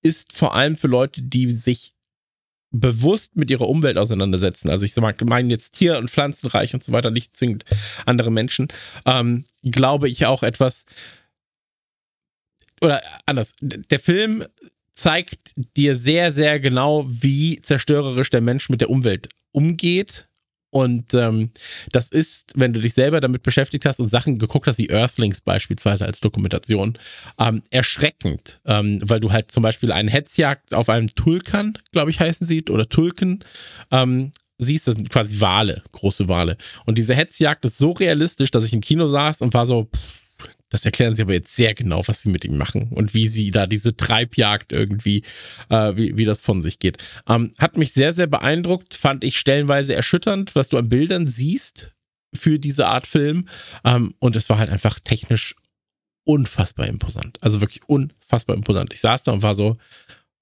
ist 0.00 0.32
vor 0.32 0.54
allem 0.54 0.76
für 0.76 0.86
Leute, 0.86 1.22
die 1.22 1.50
sich 1.50 1.92
bewusst 2.70 3.36
mit 3.36 3.50
ihrer 3.50 3.68
Umwelt 3.68 3.96
auseinandersetzen. 3.96 4.68
Also 4.70 4.84
ich 4.84 4.92
sag- 4.92 5.24
meine 5.24 5.50
jetzt 5.50 5.72
Tier- 5.72 5.98
und 5.98 6.10
Pflanzenreich 6.10 6.74
und 6.74 6.84
so 6.84 6.92
weiter, 6.92 7.10
nicht 7.10 7.36
zwingend 7.36 7.64
andere 8.04 8.30
Menschen. 8.30 8.68
Ähm, 9.06 9.44
glaube 9.62 10.08
ich 10.08 10.26
auch 10.26 10.42
etwas, 10.42 10.84
oder 12.80 13.00
anders, 13.26 13.54
der 13.60 14.00
Film 14.00 14.44
zeigt 14.92 15.52
dir 15.76 15.96
sehr, 15.96 16.32
sehr 16.32 16.60
genau, 16.60 17.06
wie 17.08 17.60
zerstörerisch 17.62 18.30
der 18.30 18.40
Mensch 18.40 18.68
mit 18.68 18.80
der 18.80 18.90
Umwelt 18.90 19.28
umgeht. 19.52 20.28
Und 20.70 21.14
ähm, 21.14 21.50
das 21.92 22.08
ist, 22.08 22.52
wenn 22.54 22.72
du 22.72 22.80
dich 22.80 22.94
selber 22.94 23.20
damit 23.20 23.42
beschäftigt 23.42 23.86
hast 23.86 24.00
und 24.00 24.06
Sachen 24.06 24.38
geguckt 24.38 24.66
hast, 24.66 24.78
wie 24.78 24.90
Earthlings 24.90 25.40
beispielsweise 25.40 26.04
als 26.04 26.20
Dokumentation, 26.20 26.94
ähm, 27.38 27.62
erschreckend, 27.70 28.60
ähm, 28.66 28.98
weil 29.02 29.20
du 29.20 29.32
halt 29.32 29.50
zum 29.50 29.62
Beispiel 29.62 29.92
eine 29.92 30.10
Hetzjagd 30.10 30.74
auf 30.74 30.88
einem 30.88 31.08
Tulkan, 31.08 31.76
glaube 31.92 32.10
ich, 32.10 32.20
heißen 32.20 32.46
sie, 32.46 32.64
oder 32.68 32.88
Tulken, 32.88 33.44
ähm, 33.90 34.32
siehst, 34.58 34.88
das 34.88 34.96
sind 34.96 35.08
quasi 35.08 35.40
Wale, 35.40 35.82
große 35.92 36.28
Wale. 36.28 36.56
Und 36.84 36.98
diese 36.98 37.14
Hetzjagd 37.14 37.64
ist 37.64 37.78
so 37.78 37.92
realistisch, 37.92 38.50
dass 38.50 38.64
ich 38.64 38.74
im 38.74 38.80
Kino 38.80 39.08
saß 39.08 39.40
und 39.40 39.54
war 39.54 39.66
so, 39.66 39.84
pff, 39.84 40.27
das 40.70 40.84
erklären 40.84 41.14
sie 41.14 41.22
aber 41.22 41.32
jetzt 41.32 41.54
sehr 41.54 41.74
genau, 41.74 42.02
was 42.06 42.22
sie 42.22 42.30
mit 42.30 42.44
ihm 42.44 42.56
machen 42.56 42.88
und 42.90 43.14
wie 43.14 43.28
sie 43.28 43.50
da 43.50 43.66
diese 43.66 43.96
Treibjagd 43.96 44.72
irgendwie, 44.72 45.22
äh, 45.70 45.96
wie, 45.96 46.16
wie 46.18 46.24
das 46.24 46.42
von 46.42 46.62
sich 46.62 46.78
geht. 46.78 46.98
Ähm, 47.28 47.52
hat 47.58 47.76
mich 47.76 47.92
sehr, 47.92 48.12
sehr 48.12 48.26
beeindruckt, 48.26 48.94
fand 48.94 49.24
ich 49.24 49.38
stellenweise 49.38 49.94
erschütternd, 49.94 50.54
was 50.54 50.68
du 50.68 50.78
an 50.78 50.88
Bildern 50.88 51.26
siehst 51.26 51.92
für 52.34 52.58
diese 52.58 52.86
Art 52.86 53.06
Film. 53.06 53.48
Ähm, 53.84 54.14
und 54.18 54.36
es 54.36 54.48
war 54.50 54.58
halt 54.58 54.70
einfach 54.70 55.00
technisch 55.00 55.54
unfassbar 56.24 56.86
imposant. 56.86 57.38
Also 57.42 57.62
wirklich 57.62 57.88
unfassbar 57.88 58.54
imposant. 58.54 58.92
Ich 58.92 59.00
saß 59.00 59.22
da 59.22 59.32
und 59.32 59.42
war 59.42 59.54
so, 59.54 59.76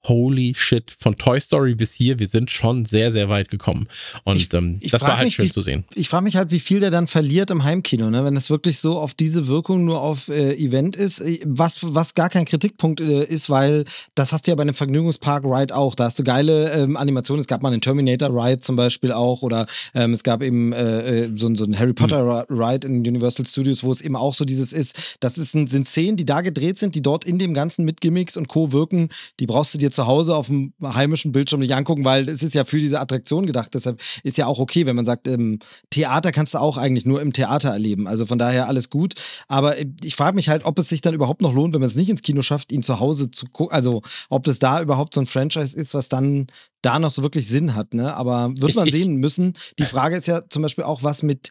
holy 0.04 0.54
shit, 0.56 0.90
von 0.96 1.16
Toy 1.16 1.40
Story 1.40 1.74
bis 1.74 1.92
hier, 1.94 2.18
wir 2.20 2.28
sind 2.28 2.50
schon 2.52 2.85
sehr, 2.85 3.11
sehr 3.11 3.28
weit 3.28 3.48
gekommen. 3.50 3.88
Und 4.22 4.37
Ich- 4.37 4.52
ähm, 4.54 4.78
ich 4.80 4.92
das 4.92 5.02
war 5.02 5.16
halt 5.16 5.24
mich, 5.24 5.35
schön 5.35 5.46
wie- 5.46 5.50
zu 5.52 5.61
sehen. 5.61 5.85
Ich 5.96 6.09
frage 6.09 6.22
mich 6.24 6.37
halt, 6.37 6.52
wie 6.52 6.61
viel 6.61 6.78
der 6.78 6.92
dann 6.92 7.09
verliert 7.09 7.50
im 7.50 7.64
Heimkino, 7.64 8.09
ne? 8.09 8.24
wenn 8.24 8.37
es 8.37 8.48
wirklich 8.48 8.78
so 8.78 8.98
auf 9.00 9.14
diese 9.14 9.48
Wirkung 9.48 9.85
nur 9.85 10.00
auf 10.00 10.28
äh, 10.28 10.54
Event 10.54 10.94
ist, 10.94 11.18
äh, 11.20 11.40
was, 11.44 11.78
was 11.94 12.14
gar 12.14 12.28
kein 12.28 12.44
Kritikpunkt 12.44 13.00
äh, 13.00 13.24
ist, 13.24 13.50
weil 13.50 13.85
das 14.14 14.32
hast 14.32 14.46
du 14.46 14.52
ja 14.52 14.54
bei 14.54 14.62
einem 14.62 14.74
Vergnügungspark-Ride 14.74 15.74
auch. 15.74 15.94
Da 15.96 16.04
hast 16.04 16.18
du 16.18 16.24
geile 16.24 16.70
ähm, 16.72 16.96
Animationen. 16.96 17.40
Es 17.40 17.48
gab 17.48 17.62
mal 17.62 17.72
einen 17.72 17.80
Terminator-Ride 17.80 18.61
zum 18.61 18.76
Beispiel 18.76 19.11
auch 19.11 19.42
oder 19.42 19.66
ähm, 19.94 20.12
es 20.12 20.22
gab 20.22 20.42
eben 20.42 20.72
äh, 20.72 21.24
äh, 21.24 21.30
so, 21.35 21.52
so 21.56 21.64
ein 21.64 21.76
Harry 21.78 21.92
Potter-Ride 21.94 22.87
in 22.87 22.98
Universal 23.00 23.44
Studios, 23.46 23.82
wo 23.82 23.90
es 23.90 24.02
eben 24.02 24.14
auch 24.16 24.35
so 24.35 24.44
dieses 24.44 24.72
ist, 24.72 25.16
das 25.20 25.37
ist 25.37 25.50
sind 25.52 25.88
Szenen, 25.88 26.16
die 26.16 26.24
da 26.26 26.42
gedreht 26.42 26.78
sind, 26.78 26.94
die 26.94 27.02
dort 27.02 27.24
in 27.24 27.38
dem 27.38 27.54
Ganzen 27.54 27.85
mit 27.85 28.00
Gimmicks 28.00 28.37
und 28.37 28.46
Co. 28.48 28.72
wirken, 28.72 29.09
die 29.40 29.46
brauchst 29.46 29.74
du 29.74 29.78
dir 29.78 29.90
zu 29.96 30.06
Hause 30.06 30.37
auf 30.37 30.46
dem 30.46 30.72
heimischen 30.82 31.32
Bildschirm 31.32 31.61
nicht 31.61 31.74
angucken, 31.74 32.04
weil 32.04 32.28
es 32.28 32.42
ist 32.42 32.54
ja 32.54 32.64
für 32.64 32.78
diese 32.78 33.00
Attraktion 33.00 33.46
gedacht. 33.46 33.74
Deshalb 33.74 34.00
ist 34.22 34.38
ja 34.38 34.46
auch 34.46 34.59
okay, 34.61 34.87
wenn 34.87 34.94
man 34.94 35.04
sagt, 35.04 35.26
ähm, 35.26 35.59
Theater 35.90 36.30
kannst 36.30 36.54
du 36.54 36.59
auch 36.59 36.76
eigentlich 36.76 37.04
nur 37.06 37.20
im 37.20 37.32
Theater 37.32 37.70
erleben. 37.70 38.06
Also 38.06 38.26
von 38.26 38.38
daher 38.38 38.68
alles 38.68 38.90
gut. 38.90 39.14
Aber 39.48 39.76
äh, 39.78 39.87
ich 40.04 40.14
frage 40.14 40.37
mich 40.37 40.48
halt, 40.48 40.64
ob 40.64 40.78
es 40.78 40.88
sich 40.88 41.00
dann 41.00 41.14
überhaupt 41.14 41.42
noch 41.42 41.52
lohnt, 41.52 41.74
wenn 41.74 41.80
man 41.80 41.88
es 41.90 41.96
nicht 41.96 42.09
ins 42.09 42.22
Kino 42.22 42.42
schafft, 42.42 42.70
ihn 42.70 42.82
zu 42.82 43.00
Hause 43.00 43.30
zu 43.30 43.46
gucken. 43.46 43.74
Also 43.74 44.02
ob 44.30 44.44
das 44.44 44.59
da 44.61 44.80
überhaupt 44.80 45.14
so 45.14 45.20
ein 45.20 45.26
Franchise 45.26 45.76
ist, 45.76 45.94
was 45.94 46.09
dann 46.09 46.46
da 46.82 46.98
noch 46.98 47.11
so 47.11 47.22
wirklich 47.22 47.48
Sinn 47.48 47.74
hat. 47.74 47.94
Ne? 47.94 48.14
Aber 48.14 48.52
wird 48.56 48.76
man 48.76 48.87
ich- 48.87 48.94
sehen 48.94 49.16
müssen. 49.16 49.54
Die 49.78 49.85
Frage 49.85 50.16
ist 50.16 50.28
ja 50.28 50.42
zum 50.48 50.62
Beispiel 50.62 50.85
auch, 50.85 51.02
was 51.02 51.22
mit 51.22 51.50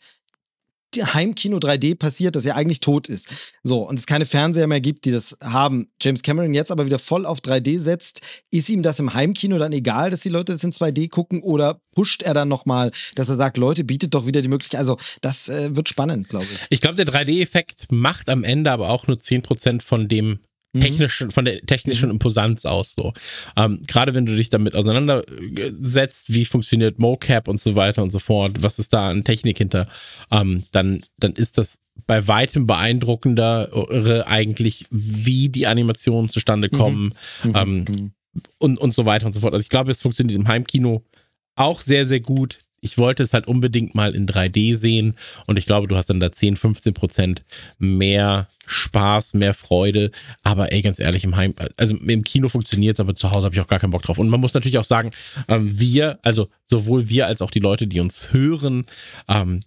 Heimkino 1.03 1.57
3D 1.57 1.95
passiert, 1.97 2.35
das 2.35 2.45
ja 2.45 2.55
eigentlich 2.55 2.79
tot 2.79 3.07
ist. 3.07 3.53
So, 3.63 3.87
und 3.87 3.97
es 3.99 4.05
keine 4.05 4.25
Fernseher 4.25 4.67
mehr 4.67 4.81
gibt, 4.81 5.05
die 5.05 5.11
das 5.11 5.37
haben. 5.41 5.89
James 6.01 6.21
Cameron 6.21 6.53
jetzt 6.53 6.71
aber 6.71 6.85
wieder 6.85 6.99
voll 6.99 7.25
auf 7.25 7.39
3D 7.39 7.79
setzt. 7.79 8.21
Ist 8.51 8.69
ihm 8.69 8.83
das 8.83 8.99
im 8.99 9.13
Heimkino 9.13 9.57
dann 9.57 9.73
egal, 9.73 10.09
dass 10.09 10.21
die 10.21 10.29
Leute 10.29 10.53
das 10.53 10.63
in 10.63 10.71
2D 10.71 11.09
gucken 11.09 11.41
oder 11.41 11.79
pusht 11.93 12.23
er 12.23 12.33
dann 12.33 12.47
nochmal, 12.47 12.91
dass 13.15 13.29
er 13.29 13.35
sagt, 13.35 13.57
Leute, 13.57 13.83
bietet 13.83 14.13
doch 14.13 14.25
wieder 14.25 14.41
die 14.41 14.47
Möglichkeit. 14.47 14.79
Also, 14.79 14.97
das 15.21 15.49
äh, 15.49 15.75
wird 15.75 15.89
spannend, 15.89 16.29
glaube 16.29 16.47
ich. 16.53 16.65
Ich 16.69 16.81
glaube, 16.81 16.95
der 16.95 17.05
3D-Effekt 17.05 17.91
macht 17.91 18.29
am 18.29 18.43
Ende 18.43 18.71
aber 18.71 18.89
auch 18.89 19.07
nur 19.07 19.17
10% 19.17 19.81
von 19.81 20.07
dem 20.07 20.39
technischen, 20.81 21.31
von 21.31 21.45
der 21.45 21.61
technischen 21.61 22.09
Imposanz 22.09 22.65
aus. 22.65 22.95
So. 22.95 23.13
Ähm, 23.55 23.81
Gerade 23.87 24.13
wenn 24.13 24.25
du 24.25 24.35
dich 24.35 24.49
damit 24.49 24.75
auseinandersetzt, 24.75 26.33
wie 26.33 26.45
funktioniert 26.45 26.99
MoCap 26.99 27.47
und 27.47 27.59
so 27.59 27.75
weiter 27.75 28.03
und 28.03 28.11
so 28.11 28.19
fort, 28.19 28.63
was 28.63 28.79
ist 28.79 28.93
da 28.93 29.09
an 29.09 29.23
Technik 29.23 29.57
hinter, 29.57 29.87
ähm, 30.31 30.63
dann, 30.71 31.03
dann 31.17 31.33
ist 31.33 31.57
das 31.57 31.79
bei 32.07 32.27
weitem 32.27 32.67
beeindruckender 32.67 33.69
eigentlich, 34.27 34.85
wie 34.91 35.49
die 35.49 35.65
Animationen 35.65 36.29
zustande 36.29 36.69
kommen 36.69 37.13
ähm, 37.53 38.11
und, 38.59 38.77
und 38.77 38.93
so 38.93 39.05
weiter 39.05 39.25
und 39.25 39.33
so 39.33 39.39
fort. 39.39 39.53
Also 39.53 39.63
ich 39.63 39.69
glaube, 39.69 39.91
es 39.91 40.01
funktioniert 40.01 40.37
im 40.37 40.47
Heimkino 40.47 41.03
auch 41.55 41.81
sehr, 41.81 42.05
sehr 42.05 42.19
gut. 42.19 42.59
Ich 42.85 42.99
wollte 42.99 43.23
es 43.23 43.33
halt 43.33 43.47
unbedingt 43.47 43.95
mal 43.95 44.13
in 44.13 44.27
3D 44.27 44.75
sehen 44.75 45.15
und 45.47 45.57
ich 45.57 45.65
glaube, 45.65 45.87
du 45.87 45.95
hast 45.95 46.11
dann 46.11 46.19
da 46.19 46.31
10, 46.31 46.55
15 46.55 46.93
Prozent 46.93 47.43
mehr 47.79 48.47
Spaß, 48.67 49.33
mehr 49.33 49.55
Freude. 49.55 50.11
Aber 50.43 50.71
ey, 50.71 50.83
ganz 50.83 50.99
ehrlich, 50.99 51.23
im 51.23 51.35
Heim, 51.35 51.55
also 51.77 51.97
im 51.97 52.23
Kino 52.23 52.47
funktioniert 52.47 52.97
es, 52.97 52.99
aber 52.99 53.15
zu 53.15 53.31
Hause 53.31 53.45
habe 53.45 53.55
ich 53.55 53.61
auch 53.61 53.67
gar 53.67 53.79
keinen 53.79 53.89
Bock 53.89 54.03
drauf. 54.03 54.19
Und 54.19 54.29
man 54.29 54.39
muss 54.39 54.53
natürlich 54.53 54.77
auch 54.77 54.83
sagen, 54.83 55.09
ähm, 55.47 55.79
wir, 55.79 56.19
also 56.21 56.47
sowohl 56.63 57.09
wir 57.09 57.25
als 57.25 57.41
auch 57.41 57.49
die 57.49 57.59
Leute, 57.59 57.87
die 57.87 57.99
uns 57.99 58.31
hören, 58.31 58.85
ähm, 59.27 59.61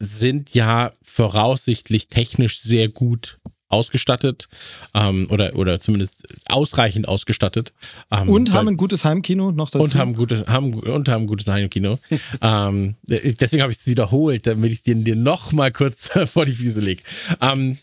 sind 0.00 0.52
ja 0.52 0.92
voraussichtlich 1.00 2.08
technisch 2.08 2.58
sehr 2.58 2.88
gut 2.88 3.38
ausgestattet 3.68 4.48
ähm, 4.94 5.26
oder, 5.30 5.54
oder 5.56 5.78
zumindest 5.78 6.26
ausreichend 6.46 7.06
ausgestattet. 7.06 7.72
Ähm, 8.10 8.28
Und 8.28 8.48
weil- 8.48 8.56
haben 8.56 8.68
ein 8.68 8.76
gutes 8.76 9.04
Heimkino 9.04 9.52
noch 9.52 9.70
dazu. 9.70 9.82
und 9.84 9.94
haben 9.94 10.14
gutes, 10.14 10.46
haben, 10.46 10.74
und 10.74 11.08
haben 11.08 11.26
gutes 11.26 11.48
Heimkino. 11.48 11.98
ähm, 12.42 12.96
deswegen 13.06 13.62
habe 13.62 13.72
ich 13.72 13.78
es 13.78 13.86
wiederholt, 13.86 14.46
damit 14.46 14.72
ich 14.72 14.78
es 14.78 14.82
dir, 14.84 14.94
dir 14.94 15.16
noch 15.16 15.52
mal 15.52 15.70
kurz 15.70 16.10
vor 16.26 16.44
die 16.46 16.52
Füße 16.52 16.80
lege. 16.80 17.02
Ähm, 17.40 17.78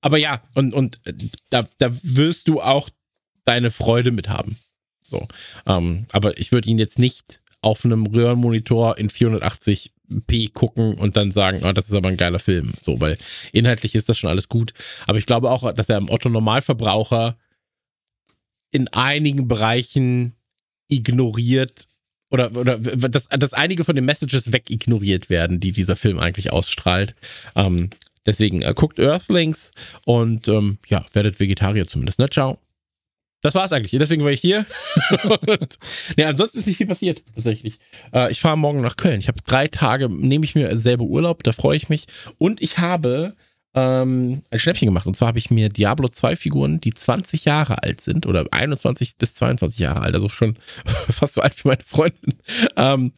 aber 0.00 0.18
ja, 0.18 0.40
und, 0.54 0.74
und 0.74 1.00
da, 1.50 1.66
da 1.78 1.90
wirst 2.02 2.48
du 2.48 2.60
auch 2.60 2.88
deine 3.44 3.70
Freude 3.70 4.10
mit 4.10 4.28
haben. 4.28 4.58
So. 5.02 5.26
Ähm, 5.66 6.06
aber 6.12 6.38
ich 6.38 6.52
würde 6.52 6.68
ihn 6.68 6.78
jetzt 6.78 6.98
nicht 6.98 7.40
auf 7.60 7.84
einem 7.84 8.06
Röhrenmonitor 8.06 8.98
in 8.98 9.08
480p 10.10 10.52
gucken 10.52 10.94
und 10.94 11.16
dann 11.16 11.30
sagen, 11.32 11.60
oh, 11.64 11.72
das 11.72 11.86
ist 11.86 11.94
aber 11.94 12.08
ein 12.08 12.16
geiler 12.16 12.38
Film. 12.38 12.72
So, 12.80 13.00
weil 13.00 13.16
inhaltlich 13.52 13.94
ist 13.94 14.08
das 14.08 14.18
schon 14.18 14.30
alles 14.30 14.48
gut. 14.48 14.72
Aber 15.06 15.18
ich 15.18 15.26
glaube 15.26 15.50
auch, 15.50 15.72
dass 15.72 15.88
er 15.88 15.96
am 15.96 16.10
Otto 16.10 16.28
Normalverbraucher 16.28 17.36
in 18.70 18.88
einigen 18.88 19.48
Bereichen 19.48 20.34
ignoriert 20.88 21.86
oder, 22.30 22.54
oder 22.54 22.78
dass, 22.78 23.28
dass 23.28 23.54
einige 23.54 23.84
von 23.84 23.94
den 23.94 24.04
Messages 24.04 24.52
wegignoriert 24.52 25.30
werden, 25.30 25.60
die 25.60 25.72
dieser 25.72 25.96
Film 25.96 26.18
eigentlich 26.18 26.52
ausstrahlt. 26.52 27.14
Ähm, 27.56 27.90
deswegen 28.26 28.62
äh, 28.62 28.74
guckt 28.74 28.98
Earthlings 28.98 29.72
und 30.04 30.48
ähm, 30.48 30.78
ja, 30.88 31.06
werdet 31.12 31.40
Vegetarier 31.40 31.86
zumindest. 31.86 32.18
Ne? 32.18 32.28
Ciao. 32.28 32.58
Das 33.40 33.54
war's 33.54 33.72
eigentlich. 33.72 33.96
Deswegen 33.98 34.24
war 34.24 34.32
ich 34.32 34.40
hier. 34.40 34.66
nee, 36.16 36.24
ansonsten 36.24 36.58
ist 36.58 36.66
nicht 36.66 36.78
viel 36.78 36.86
passiert, 36.86 37.22
tatsächlich. 37.34 37.78
Äh, 38.12 38.32
ich 38.32 38.40
fahre 38.40 38.58
morgen 38.58 38.80
nach 38.80 38.96
Köln. 38.96 39.20
Ich 39.20 39.28
habe 39.28 39.40
drei 39.46 39.68
Tage, 39.68 40.08
nehme 40.08 40.44
ich 40.44 40.54
mir 40.54 40.76
selber 40.76 41.04
Urlaub, 41.04 41.42
da 41.44 41.52
freue 41.52 41.76
ich 41.76 41.88
mich. 41.88 42.06
Und 42.38 42.60
ich 42.60 42.78
habe 42.78 43.34
ähm, 43.74 44.42
ein 44.50 44.58
Schnäppchen 44.58 44.86
gemacht. 44.86 45.06
Und 45.06 45.16
zwar 45.16 45.28
habe 45.28 45.38
ich 45.38 45.50
mir 45.50 45.68
Diablo 45.68 46.08
2 46.08 46.36
Figuren, 46.36 46.80
die 46.80 46.94
20 46.94 47.44
Jahre 47.44 47.82
alt 47.82 48.00
sind 48.00 48.26
oder 48.26 48.46
21 48.50 49.16
bis 49.16 49.34
22 49.34 49.78
Jahre 49.78 50.00
alt, 50.00 50.14
also 50.14 50.28
schon 50.28 50.56
fast 50.84 51.34
so 51.34 51.42
alt 51.42 51.64
wie 51.64 51.68
meine 51.68 51.84
Freundin. 51.84 52.34
Ähm, 52.76 53.12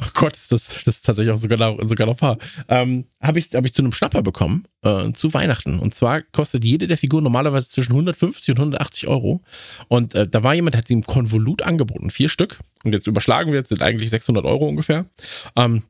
oh 0.00 0.08
Gott, 0.14 0.36
ist 0.36 0.52
das, 0.52 0.68
das 0.84 0.96
ist 0.96 1.06
tatsächlich 1.06 1.32
auch 1.32 1.36
sogar 1.36 1.58
noch, 1.58 1.78
sogar 1.86 2.06
noch 2.06 2.16
paar. 2.16 2.38
Ähm, 2.68 3.06
habe 3.20 3.38
ich, 3.38 3.54
hab 3.54 3.64
ich 3.64 3.74
zu 3.74 3.82
einem 3.82 3.92
Schnapper 3.92 4.22
bekommen, 4.22 4.64
äh, 4.82 5.12
zu 5.12 5.32
Weihnachten. 5.34 5.78
Und 5.78 5.94
zwar 5.94 6.22
kostet 6.22 6.64
jede 6.64 6.86
der 6.86 6.96
Figuren 6.96 7.24
normalerweise 7.24 7.68
zwischen 7.68 7.92
150 7.92 8.52
und 8.52 8.58
180 8.58 9.08
Euro. 9.08 9.42
Und 9.88 10.14
äh, 10.14 10.28
da 10.28 10.42
war 10.42 10.54
jemand, 10.54 10.76
hat 10.76 10.88
sie 10.88 10.94
im 10.94 11.04
Konvolut 11.04 11.62
angeboten, 11.62 12.10
vier 12.10 12.28
Stück. 12.28 12.58
Und 12.84 12.92
jetzt 12.92 13.06
überschlagen 13.06 13.52
wir 13.52 13.58
jetzt, 13.58 13.68
sind 13.68 13.82
eigentlich 13.82 14.10
600 14.10 14.44
Euro 14.44 14.68
ungefähr. 14.68 15.06
Ähm, 15.56 15.82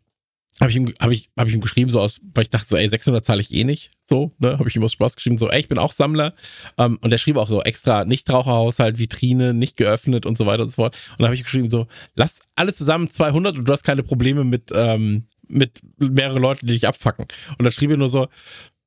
habe 0.60 0.70
ich, 0.70 0.76
ihm, 0.76 0.92
hab 1.00 1.10
ich, 1.10 1.30
hab 1.38 1.48
ich 1.48 1.54
ihm 1.54 1.60
geschrieben, 1.60 1.90
so 1.90 2.00
aus, 2.00 2.20
weil 2.34 2.42
ich 2.42 2.50
dachte 2.50 2.66
so, 2.66 2.76
ey, 2.76 2.88
600 2.88 3.24
zahle 3.24 3.40
ich 3.40 3.52
eh 3.52 3.64
nicht. 3.64 3.90
So, 4.00 4.32
ne, 4.38 4.58
habe 4.58 4.68
ich 4.68 4.76
ihm 4.76 4.84
aus 4.84 4.92
Spaß 4.92 5.16
geschrieben, 5.16 5.38
so, 5.38 5.48
ey, 5.48 5.60
ich 5.60 5.68
bin 5.68 5.78
auch 5.78 5.92
Sammler. 5.92 6.34
Ähm, 6.76 6.98
und 7.00 7.12
er 7.12 7.18
schrieb 7.18 7.36
auch 7.36 7.48
so 7.48 7.62
extra 7.62 8.04
Nichtraucherhaushalt, 8.04 8.98
Vitrine, 8.98 9.54
nicht 9.54 9.76
geöffnet 9.76 10.26
und 10.26 10.36
so 10.36 10.46
weiter 10.46 10.62
und 10.62 10.70
so 10.70 10.76
fort. 10.76 10.98
Und 11.12 11.20
dann 11.20 11.26
habe 11.26 11.34
ich 11.34 11.44
geschrieben, 11.44 11.70
so, 11.70 11.86
lass 12.14 12.40
alles 12.56 12.76
zusammen 12.76 13.08
200 13.08 13.56
und 13.56 13.68
du 13.68 13.72
hast 13.72 13.84
keine 13.84 14.02
Probleme 14.02 14.44
mit, 14.44 14.70
ähm, 14.74 15.24
mit 15.48 15.80
mehreren 15.98 16.42
Leuten, 16.42 16.66
die 16.66 16.74
dich 16.74 16.86
abfacken. 16.86 17.26
Und 17.58 17.64
dann 17.64 17.72
schrieb 17.72 17.90
er 17.90 17.96
nur 17.96 18.08
so, 18.08 18.28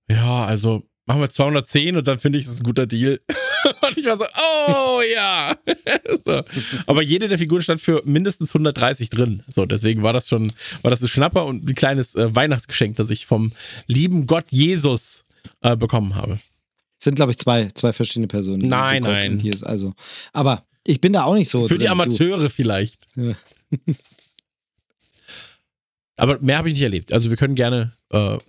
ja, 0.10 0.46
also 0.46 0.84
machen 1.06 1.22
wir 1.22 1.30
210 1.30 1.98
und 1.98 2.08
dann 2.08 2.20
finde 2.20 2.40
ich, 2.40 2.46
es 2.46 2.54
ist 2.54 2.62
ein 2.62 2.66
guter 2.66 2.86
Deal. 2.86 3.20
und 3.88 3.98
ich 3.98 4.06
war 4.06 4.18
so, 4.18 4.26
oh 4.26 5.02
ja. 5.14 5.56
so. 6.26 6.42
Aber 6.88 7.02
jede 7.02 7.28
der 7.28 7.38
Figuren 7.38 7.62
stand 7.62 7.82
für 7.82 8.02
mindestens 8.06 8.52
130 8.52 9.10
drin. 9.10 9.44
So, 9.48 9.66
deswegen 9.66 10.04
war 10.04 10.14
das 10.14 10.30
schon, 10.30 10.52
war 10.82 10.92
das 10.92 11.02
ein 11.02 11.08
Schnapper 11.08 11.46
und 11.46 11.68
ein 11.68 11.76
kleines 11.76 12.16
äh, 12.16 12.34
Weihnachtsgeschenk, 12.34 12.96
das 12.96 13.10
ich 13.10 13.26
vom 13.26 13.52
lieben 13.88 14.28
Gott 14.28 14.46
Jesus 14.50 15.24
äh, 15.62 15.76
bekommen 15.76 16.16
habe. 16.16 16.40
Sind, 16.98 17.16
glaube 17.16 17.32
ich, 17.32 17.38
zwei, 17.38 17.68
zwei 17.74 17.92
verschiedene 17.92 18.28
Personen. 18.28 18.68
Nein, 18.68 19.04
nein. 19.04 19.40
Hier 19.40 19.54
ist 19.54 19.64
also. 19.64 19.94
Aber 20.32 20.66
ich 20.88 21.02
bin 21.02 21.14
da 21.14 21.24
auch 21.24 21.36
nicht 21.36 21.50
so. 21.50 21.68
Für 21.68 21.78
die 21.78 21.90
Amateure 21.90 22.44
du. 22.44 22.50
vielleicht. 22.50 23.02
Ja. 23.16 23.34
Aber 26.16 26.40
mehr 26.40 26.58
habe 26.58 26.70
ich 26.70 26.76
nicht 26.76 26.84
erlebt. 26.84 27.12
Also 27.12 27.30
wir 27.30 27.38
können 27.38 27.56
gerne. 27.56 27.92
Äh, 28.10 28.38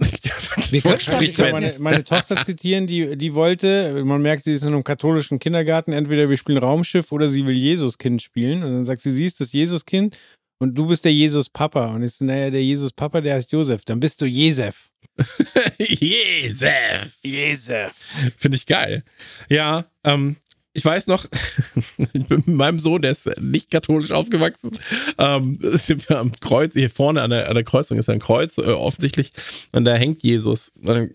wir 0.75 0.97
können, 0.97 1.23
ich 1.23 1.35
kann 1.35 1.53
meine, 1.53 1.75
meine, 1.79 2.05
Tochter 2.05 2.43
zitieren, 2.43 2.87
die, 2.87 3.17
die 3.17 3.35
wollte, 3.35 4.03
man 4.05 4.21
merkt, 4.21 4.45
sie 4.45 4.53
ist 4.53 4.63
in 4.65 4.75
einem 4.75 4.85
katholischen 4.85 5.39
Kindergarten, 5.39 5.93
entweder 5.93 6.29
wir 6.29 6.37
spielen 6.37 6.59
Raumschiff 6.59 7.13
oder 7.13 7.29
sie 7.29 7.47
will 7.47 7.55
Jesuskind 7.55 8.21
spielen. 8.21 8.63
Und 8.63 8.73
dann 8.73 8.85
sagt 8.85 9.03
sie, 9.03 9.11
sie 9.11 9.25
ist 9.25 9.41
das 9.41 9.53
Jesuskind 9.53 10.17
und 10.59 10.77
du 10.79 10.87
bist 10.87 11.05
der 11.05 11.13
Jesus-Papa. 11.13 11.87
Und 11.87 12.03
ich 12.03 12.13
so, 12.13 12.25
naja, 12.25 12.51
der 12.51 12.63
Jesus-Papa, 12.63 13.21
der 13.21 13.35
heißt 13.35 13.53
Josef. 13.53 13.85
Dann 13.85 14.01
bist 14.01 14.21
du 14.21 14.27
Jesef. 14.27 14.91
Jesef. 15.79 17.13
Jesef. 17.23 17.93
Finde 18.37 18.57
ich 18.57 18.67
geil. 18.67 19.03
Ja, 19.49 19.85
ähm, 20.05 20.37
ich 20.75 20.85
weiß 20.85 21.07
noch, 21.07 21.25
ich 22.13 22.27
bin 22.27 22.43
mit 22.45 22.49
meinem 22.49 22.79
Sohn, 22.79 23.01
der 23.01 23.13
ist 23.13 23.31
nicht 23.41 23.71
katholisch 23.71 24.11
aufgewachsen, 24.11 24.79
ähm, 25.19 25.59
sind 25.61 26.09
wir 26.09 26.19
am 26.19 26.33
Kreuz, 26.33 26.73
hier 26.75 26.91
vorne 26.91 27.23
an 27.23 27.31
der, 27.31 27.49
an 27.49 27.55
der 27.55 27.65
Kreuzung 27.65 27.97
ist 27.97 28.11
ein 28.11 28.19
Kreuz, 28.19 28.59
äh, 28.59 28.63
offensichtlich, 28.63 29.33
und 29.73 29.85
da 29.85 29.95
hängt 29.95 30.23
Jesus. 30.23 30.73
Und 30.77 30.89
dann 30.89 31.11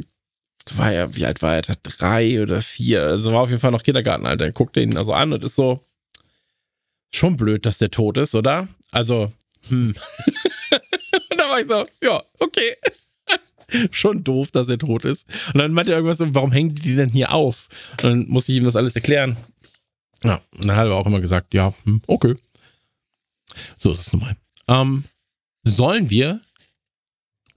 war 0.76 0.94
er, 0.94 1.16
wie 1.16 1.26
alt 1.26 1.42
war 1.42 1.56
er? 1.56 1.62
Drei 1.62 2.42
oder 2.42 2.62
vier. 2.62 3.04
Also 3.04 3.34
war 3.34 3.42
auf 3.42 3.50
jeden 3.50 3.62
Fall 3.62 3.72
noch 3.72 3.84
Kindergartenalter. 3.84 4.46
Er 4.46 4.82
ihn 4.82 4.98
also 4.98 5.14
an 5.14 5.34
und 5.34 5.44
ist 5.44 5.56
so, 5.56 5.84
schon 7.12 7.38
blöd, 7.38 7.66
dass 7.66 7.80
der 7.80 7.92
tot 7.92 8.18
ist, 8.18 8.36
oder? 8.36 8.68
Also, 8.92 9.32
hm. 9.68 9.96
und 11.32 11.38
da 11.38 11.50
war 11.50 11.60
ich 11.60 11.68
so, 11.68 11.86
ja, 12.02 12.24
okay. 12.40 12.76
schon 13.92 14.24
doof, 14.24 14.52
dass 14.52 14.70
er 14.70 14.78
tot 14.78 15.06
ist. 15.06 15.28
Und 15.54 15.62
dann 15.62 15.74
meinte 15.74 15.92
er 15.92 15.98
irgendwas 15.98 16.18
so, 16.18 16.34
warum 16.34 16.52
hängen 16.52 16.76
die 16.76 16.96
denn 16.96 17.10
hier 17.10 17.32
auf? 17.32 17.68
Und 17.92 18.04
dann 18.04 18.28
musste 18.28 18.52
ich 18.52 18.58
ihm 18.58 18.66
das 18.66 18.76
alles 18.76 18.96
erklären. 18.96 19.38
Ja, 20.24 20.42
und 20.56 20.68
dann 20.68 20.76
hat 20.76 20.88
er 20.88 20.96
auch 20.96 21.06
immer 21.06 21.22
gesagt, 21.22 21.54
ja, 21.54 21.74
hm, 21.84 22.02
okay. 22.08 22.36
So 23.76 23.92
ist 23.92 24.08
es 24.08 24.14
nun 24.14 24.22
mal. 24.22 24.36
Ähm, 24.68 25.04
sollen 25.64 26.10
wir 26.10 26.42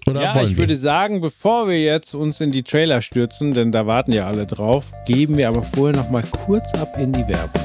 oder 0.06 0.22
ja, 0.22 0.42
ich 0.42 0.50
wir? 0.50 0.56
würde 0.56 0.74
sagen, 0.74 1.20
bevor 1.20 1.68
wir 1.68 1.80
jetzt 1.80 2.14
uns 2.14 2.40
in 2.40 2.50
die 2.50 2.64
Trailer 2.64 3.02
stürzen, 3.02 3.54
denn 3.54 3.70
da 3.70 3.86
warten 3.86 4.12
ja 4.12 4.26
alle 4.26 4.46
drauf, 4.46 4.92
geben 5.06 5.36
wir 5.36 5.48
aber 5.48 5.62
vorher 5.62 5.96
noch 5.96 6.10
mal 6.10 6.24
kurz 6.24 6.74
ab 6.74 6.96
in 6.98 7.12
die 7.12 7.26
Werbung. 7.28 7.62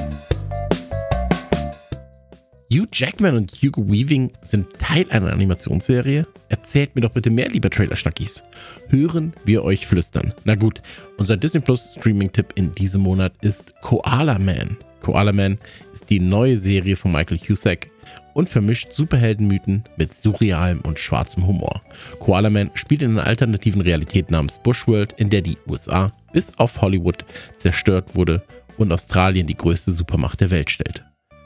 Hugh 2.70 2.86
Jackman 2.92 3.34
und 3.34 3.52
Hugo 3.52 3.88
Weaving 3.88 4.30
sind 4.42 4.72
Teil 4.74 5.06
einer 5.10 5.32
Animationsserie? 5.32 6.26
Erzählt 6.50 6.94
mir 6.94 7.00
doch 7.00 7.10
bitte 7.10 7.30
mehr, 7.30 7.48
lieber 7.48 7.70
Trailer-Schnackis. 7.70 8.42
Hören 8.88 9.32
wir 9.44 9.64
euch 9.64 9.86
flüstern. 9.86 10.34
Na 10.44 10.54
gut, 10.54 10.82
unser 11.16 11.38
Disney 11.38 11.60
Plus 11.60 11.94
Streaming-Tipp 11.98 12.52
in 12.56 12.74
diesem 12.74 13.00
Monat 13.00 13.32
ist 13.40 13.74
Koala 13.80 14.38
Man. 14.38 14.76
Koala 15.00 15.32
Man 15.32 15.58
ist 15.92 16.10
die 16.10 16.20
neue 16.20 16.56
Serie 16.56 16.96
von 16.96 17.12
Michael 17.12 17.38
Cusack 17.38 17.90
und 18.34 18.48
vermischt 18.48 18.92
Superheldenmythen 18.92 19.84
mit 19.96 20.14
surrealem 20.14 20.80
und 20.82 20.98
schwarzem 20.98 21.46
Humor. 21.46 21.82
Koala 22.20 22.50
Man 22.50 22.70
spielt 22.74 23.02
in 23.02 23.12
einer 23.12 23.26
alternativen 23.26 23.80
Realität 23.80 24.30
namens 24.30 24.60
Bushworld, 24.62 25.12
in 25.14 25.30
der 25.30 25.42
die 25.42 25.58
USA 25.68 26.12
bis 26.32 26.56
auf 26.58 26.80
Hollywood 26.80 27.24
zerstört 27.56 28.14
wurde 28.14 28.42
und 28.76 28.92
Australien 28.92 29.46
die 29.46 29.56
größte 29.56 29.90
Supermacht 29.90 30.40
der 30.40 30.50
Welt 30.50 30.70
stellt. 30.70 31.04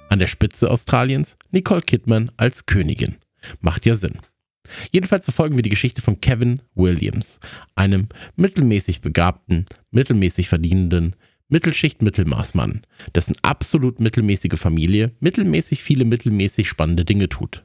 An 0.09 0.19
der 0.19 0.27
Spitze 0.27 0.71
Australiens 0.71 1.37
Nicole 1.51 1.81
Kidman 1.81 2.31
als 2.37 2.67
Königin. 2.67 3.17
Macht 3.61 3.87
ja 3.87 3.95
Sinn. 3.95 4.19
Jedenfalls 4.91 5.25
verfolgen 5.25 5.57
wir 5.57 5.63
die 5.63 5.71
Geschichte 5.71 6.03
von 6.03 6.21
Kevin 6.21 6.63
Williams, 6.75 7.41
einem 7.75 8.09
mittelmäßig 8.37 9.01
begabten, 9.01 9.67
mittelmäßig 9.91 10.49
verdienenden, 10.49 11.17
Mittelschicht-Mittelmaßmann, 11.53 12.83
dessen 13.15 13.37
absolut 13.43 14.01
mittelmäßige 14.01 14.59
Familie 14.59 15.13
mittelmäßig 15.21 15.83
viele 15.83 16.05
mittelmäßig 16.05 16.69
spannende 16.69 17.05
Dinge 17.05 17.29
tut. 17.29 17.65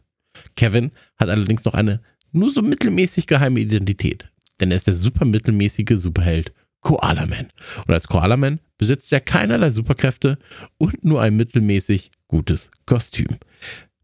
Kevin 0.55 0.91
hat 1.17 1.29
allerdings 1.29 1.65
noch 1.65 1.73
eine 1.73 2.01
nur 2.31 2.51
so 2.51 2.61
mittelmäßig 2.61 3.27
geheime 3.27 3.61
Identität, 3.61 4.29
denn 4.59 4.71
er 4.71 4.77
ist 4.77 4.87
der 4.87 4.93
super 4.93 5.25
mittelmäßige 5.25 5.93
Superheld 5.95 6.53
Koala 6.81 7.25
Man. 7.25 7.47
Und 7.87 7.93
als 7.93 8.07
Koala 8.07 8.37
Man 8.37 8.59
besitzt 8.77 9.11
er 9.11 9.21
keinerlei 9.21 9.69
Superkräfte 9.69 10.37
und 10.77 11.03
nur 11.03 11.21
ein 11.21 11.35
mittelmäßig 11.35 12.11
gutes 12.27 12.71
Kostüm. 12.85 13.37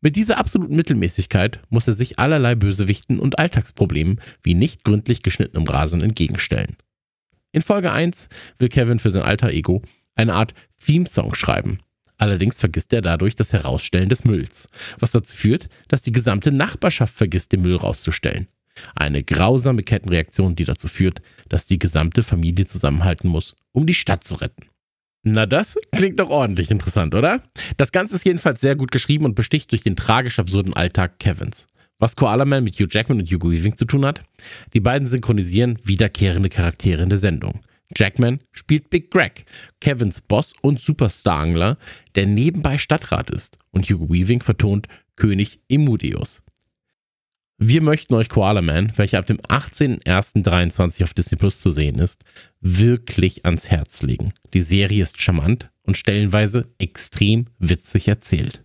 Mit 0.01 0.15
dieser 0.15 0.37
absoluten 0.37 0.75
Mittelmäßigkeit 0.75 1.61
muss 1.69 1.87
er 1.87 1.93
sich 1.93 2.19
allerlei 2.19 2.55
Bösewichten 2.55 3.19
und 3.19 3.39
Alltagsproblemen 3.39 4.19
wie 4.41 4.53
nicht 4.53 4.83
gründlich 4.83 5.23
geschnittenem 5.23 5.67
Rasen 5.67 6.01
entgegenstellen. 6.01 6.75
In 7.53 7.61
Folge 7.61 7.91
1 7.91 8.29
will 8.57 8.67
Kevin 8.67 8.97
für 8.97 9.11
sein 9.11 9.21
alter 9.21 9.51
Ego 9.51 9.83
eine 10.15 10.33
Art 10.33 10.55
Theme-Song 10.83 11.35
schreiben. 11.35 11.79
Allerdings 12.17 12.57
vergisst 12.57 12.91
er 12.93 13.01
dadurch 13.01 13.35
das 13.35 13.53
Herausstellen 13.53 14.09
des 14.09 14.23
Mülls, 14.23 14.67
was 14.97 15.11
dazu 15.11 15.35
führt, 15.35 15.69
dass 15.87 16.01
die 16.01 16.11
gesamte 16.11 16.51
Nachbarschaft 16.51 17.13
vergisst, 17.13 17.51
den 17.51 17.61
Müll 17.61 17.75
rauszustellen. 17.75 18.47
Eine 18.95 19.23
grausame 19.23 19.83
Kettenreaktion, 19.83 20.55
die 20.55 20.65
dazu 20.65 20.87
führt, 20.87 21.21
dass 21.47 21.67
die 21.67 21.77
gesamte 21.77 22.23
Familie 22.23 22.65
zusammenhalten 22.65 23.29
muss, 23.29 23.55
um 23.71 23.85
die 23.85 23.93
Stadt 23.93 24.23
zu 24.23 24.33
retten. 24.33 24.69
Na, 25.21 25.45
das 25.45 25.77
klingt 25.91 26.19
doch 26.19 26.29
ordentlich 26.29 26.71
interessant, 26.71 27.13
oder? 27.13 27.43
Das 27.77 27.91
Ganze 27.91 28.15
ist 28.15 28.25
jedenfalls 28.25 28.61
sehr 28.61 28.75
gut 28.75 28.91
geschrieben 28.91 29.25
und 29.25 29.35
besticht 29.35 29.71
durch 29.71 29.83
den 29.83 29.95
tragisch 29.95 30.39
absurden 30.39 30.73
Alltag 30.73 31.19
Kevins. 31.19 31.67
Was 32.03 32.17
Koala 32.17 32.43
Man 32.43 32.65
mit 32.65 32.77
Hugh 32.77 32.89
Jackman 32.91 33.21
und 33.21 33.31
Hugo 33.31 33.49
Weaving 33.49 33.77
zu 33.77 33.85
tun 33.85 34.05
hat? 34.05 34.23
Die 34.73 34.81
beiden 34.81 35.07
synchronisieren 35.07 35.79
wiederkehrende 35.85 36.49
Charaktere 36.49 37.01
in 37.01 37.07
der 37.07 37.17
Sendung. 37.17 37.61
Jackman 37.95 38.41
spielt 38.51 38.89
Big 38.89 39.09
Greg, 39.09 39.45
Kevins 39.79 40.19
Boss 40.19 40.51
und 40.61 40.81
Superstar-Angler, 40.81 41.77
der 42.15 42.25
nebenbei 42.25 42.77
Stadtrat 42.77 43.29
ist. 43.29 43.57
Und 43.71 43.89
Hugo 43.89 44.13
Weaving 44.13 44.41
vertont 44.41 44.89
König 45.15 45.61
Emudius. 45.69 46.43
Wir 47.57 47.81
möchten 47.81 48.15
euch 48.15 48.27
Koala 48.27 48.61
Man, 48.61 48.91
welcher 48.97 49.19
ab 49.19 49.27
dem 49.27 49.37
18.01.23 49.37 51.05
auf 51.05 51.13
Disney 51.13 51.37
Plus 51.37 51.61
zu 51.61 51.71
sehen 51.71 51.99
ist, 51.99 52.25
wirklich 52.59 53.45
ans 53.45 53.71
Herz 53.71 54.01
legen. 54.01 54.33
Die 54.53 54.61
Serie 54.61 55.03
ist 55.03 55.21
charmant 55.21 55.69
und 55.83 55.95
stellenweise 55.95 56.67
extrem 56.79 57.45
witzig 57.59 58.09
erzählt. 58.09 58.61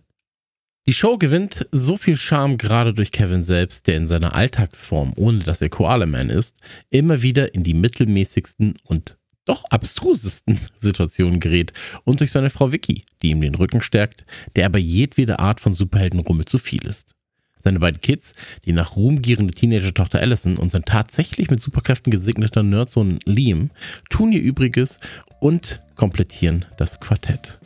Die 0.87 0.93
Show 0.93 1.17
gewinnt 1.17 1.67
so 1.71 1.97
viel 1.97 2.17
Charme 2.17 2.57
gerade 2.57 2.93
durch 2.93 3.11
Kevin 3.11 3.43
selbst, 3.43 3.87
der 3.87 3.97
in 3.97 4.07
seiner 4.07 4.33
Alltagsform, 4.33 5.13
ohne 5.17 5.39
dass 5.39 5.61
er 5.61 5.69
Koala 5.69 6.05
Man 6.05 6.29
ist, 6.29 6.57
immer 6.89 7.21
wieder 7.21 7.53
in 7.53 7.63
die 7.63 7.75
mittelmäßigsten 7.75 8.75
und 8.83 9.17
doch 9.45 9.65
abstrusesten 9.65 10.59
Situationen 10.75 11.39
gerät 11.39 11.73
und 12.05 12.21
durch 12.21 12.31
seine 12.31 12.49
Frau 12.49 12.71
Vicky, 12.71 13.03
die 13.21 13.29
ihm 13.29 13.41
den 13.41 13.55
Rücken 13.55 13.81
stärkt, 13.81 14.25
der 14.55 14.65
aber 14.65 14.79
jedwede 14.79 15.39
Art 15.39 15.59
von 15.59 15.73
Superheldenrummel 15.73 16.45
zu 16.45 16.57
viel 16.57 16.85
ist. 16.85 17.13
Seine 17.61 17.79
beiden 17.79 17.99
Kids, 17.99 18.31
die 18.65 18.71
nach 18.71 18.95
Ruhm 18.95 19.21
gierende 19.21 19.53
Teenager-Tochter 19.53 20.19
Allison 20.19 20.55
und 20.55 20.71
sein 20.71 20.85
tatsächlich 20.85 21.49
mit 21.49 21.61
Superkräften 21.61 22.09
gesegneter 22.09 22.63
Nerdsohn 22.63 23.19
Liam, 23.25 23.71
tun 24.09 24.31
ihr 24.31 24.41
Übriges 24.41 24.99
und 25.41 25.81
komplettieren 25.95 26.65
das 26.77 27.01
Quartett. 27.01 27.59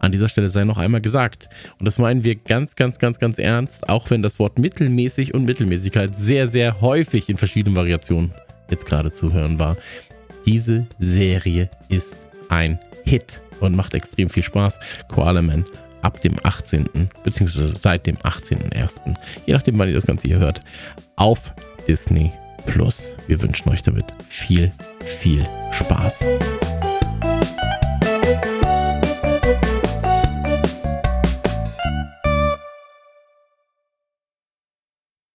An 0.00 0.12
dieser 0.12 0.28
Stelle 0.28 0.50
sei 0.50 0.64
noch 0.64 0.78
einmal 0.78 1.00
gesagt, 1.00 1.48
und 1.78 1.86
das 1.86 1.98
meinen 1.98 2.24
wir 2.24 2.34
ganz, 2.34 2.74
ganz, 2.74 2.98
ganz, 2.98 3.18
ganz 3.18 3.38
ernst, 3.38 3.88
auch 3.88 4.10
wenn 4.10 4.22
das 4.22 4.38
Wort 4.38 4.58
mittelmäßig 4.58 5.34
und 5.34 5.44
Mittelmäßigkeit 5.44 6.16
sehr, 6.16 6.48
sehr 6.48 6.80
häufig 6.80 7.28
in 7.28 7.36
verschiedenen 7.36 7.76
Variationen 7.76 8.32
jetzt 8.70 8.86
gerade 8.86 9.12
zu 9.12 9.32
hören 9.32 9.58
war. 9.58 9.76
Diese 10.46 10.86
Serie 10.98 11.70
ist 11.88 12.16
ein 12.48 12.78
Hit 13.04 13.40
und 13.60 13.76
macht 13.76 13.94
extrem 13.94 14.30
viel 14.30 14.42
Spaß. 14.42 14.80
Koala 15.08 15.42
Man 15.42 15.64
ab 16.02 16.20
dem 16.22 16.36
18. 16.42 16.88
beziehungsweise 17.22 17.76
seit 17.76 18.06
dem 18.06 18.16
18.01. 18.16 19.16
Je 19.46 19.52
nachdem, 19.52 19.78
wann 19.78 19.88
ihr 19.88 19.94
das 19.94 20.06
Ganze 20.06 20.28
hier 20.28 20.38
hört, 20.38 20.60
auf 21.16 21.52
Disney 21.86 22.32
Plus. 22.66 23.16
Wir 23.26 23.40
wünschen 23.40 23.68
euch 23.70 23.82
damit 23.82 24.06
viel, 24.28 24.70
viel 25.20 25.46
Spaß. 25.72 26.24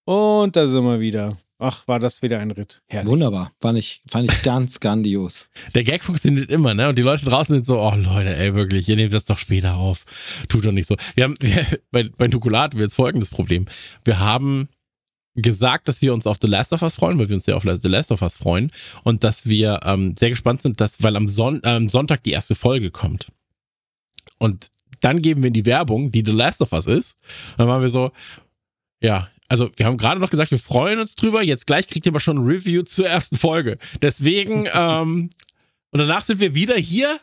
Und 0.06 0.56
da 0.56 0.68
sind 0.68 0.84
wir 0.84 1.00
wieder. 1.00 1.36
Ach, 1.58 1.88
war 1.88 2.00
das 2.00 2.22
wieder 2.22 2.40
ein 2.40 2.52
Ritt. 2.52 2.84
Herrlich. 2.88 3.10
Wunderbar. 3.10 3.52
Fand 3.60 3.80
ich, 3.80 4.04
fand 4.10 4.32
ich 4.32 4.42
ganz 4.44 4.80
grandios. 4.82 5.48
Der 5.74 5.84
Gag 5.84 6.04
funktioniert 6.04 6.52
immer, 6.52 6.74
ne? 6.74 6.90
Und 6.90 6.98
die 6.98 7.02
Leute 7.02 7.26
draußen 7.26 7.56
sind 7.56 7.66
so, 7.66 7.80
oh 7.80 7.96
Leute, 7.96 8.36
ey, 8.36 8.54
wirklich, 8.54 8.88
ihr 8.88 8.98
nehmt 8.98 9.14
das 9.14 9.26
doch 9.26 9.40
später 9.40 9.76
auf. 9.76 10.06
Tut 10.48 10.66
doch 10.66 10.72
nicht 10.72 10.86
so. 10.86 10.96
Wir 11.16 11.24
haben, 11.24 11.36
wir, 11.42 11.66
bei, 11.92 12.10
bei 12.16 12.28
Nukulat 12.28 12.72
haben 12.72 12.80
wir 12.80 12.86
jetzt 12.86 12.96
folgendes 12.96 13.30
Problem. 13.30 13.66
Wir 14.04 14.20
haben 14.20 14.70
gesagt, 15.34 15.88
dass 15.88 16.02
wir 16.02 16.14
uns 16.14 16.28
auf 16.28 16.38
The 16.40 16.48
Last 16.48 16.72
of 16.72 16.82
Us 16.82 16.96
freuen, 16.96 17.18
weil 17.18 17.30
wir 17.30 17.36
uns 17.36 17.46
sehr 17.46 17.58
auf 17.58 17.64
The 17.64 17.88
Last 17.88 18.12
of 18.12 18.22
Us 18.22 18.38
freuen 18.38 18.72
und 19.04 19.24
dass 19.24 19.48
wir 19.48 19.82
ähm, 19.84 20.16
sehr 20.18 20.30
gespannt 20.30 20.62
sind, 20.62 20.80
dass, 20.80 21.04
weil 21.04 21.16
am 21.16 21.28
Son 21.28 21.64
äh, 21.64 21.90
Sonntag 21.90 22.24
die 22.24 22.32
erste 22.32 22.56
Folge 22.56 22.92
kommt. 22.92 23.32
Und 24.38 24.70
dann 25.02 25.22
geben 25.22 25.44
wir 25.44 25.48
in 25.48 25.54
die 25.54 25.66
Werbung, 25.66 26.12
die 26.12 26.24
The 26.26 26.32
Last 26.32 26.62
of 26.62 26.74
Us 26.74 26.88
ist. 26.88 27.20
Dann 27.58 27.68
waren 27.68 27.82
wir 27.82 27.90
so, 27.90 28.12
ja, 29.02 29.30
also 29.48 29.70
wir 29.76 29.86
haben 29.86 29.98
gerade 29.98 30.20
noch 30.20 30.30
gesagt, 30.30 30.52
wir 30.52 30.60
freuen 30.60 31.00
uns 31.00 31.16
drüber. 31.16 31.42
Jetzt 31.42 31.68
gleich 31.68 31.88
kriegt 31.88 32.06
ihr 32.06 32.12
aber 32.12 32.20
schon 32.20 32.38
ein 32.38 32.46
Review 32.46 32.84
zur 32.84 33.08
ersten 33.08 33.38
Folge. 33.38 33.78
Deswegen, 34.02 34.68
ähm, 34.74 35.30
und 35.92 36.00
danach 36.00 36.24
sind 36.24 36.40
wir 36.40 36.56
wieder 36.56 36.76
hier, 36.76 37.20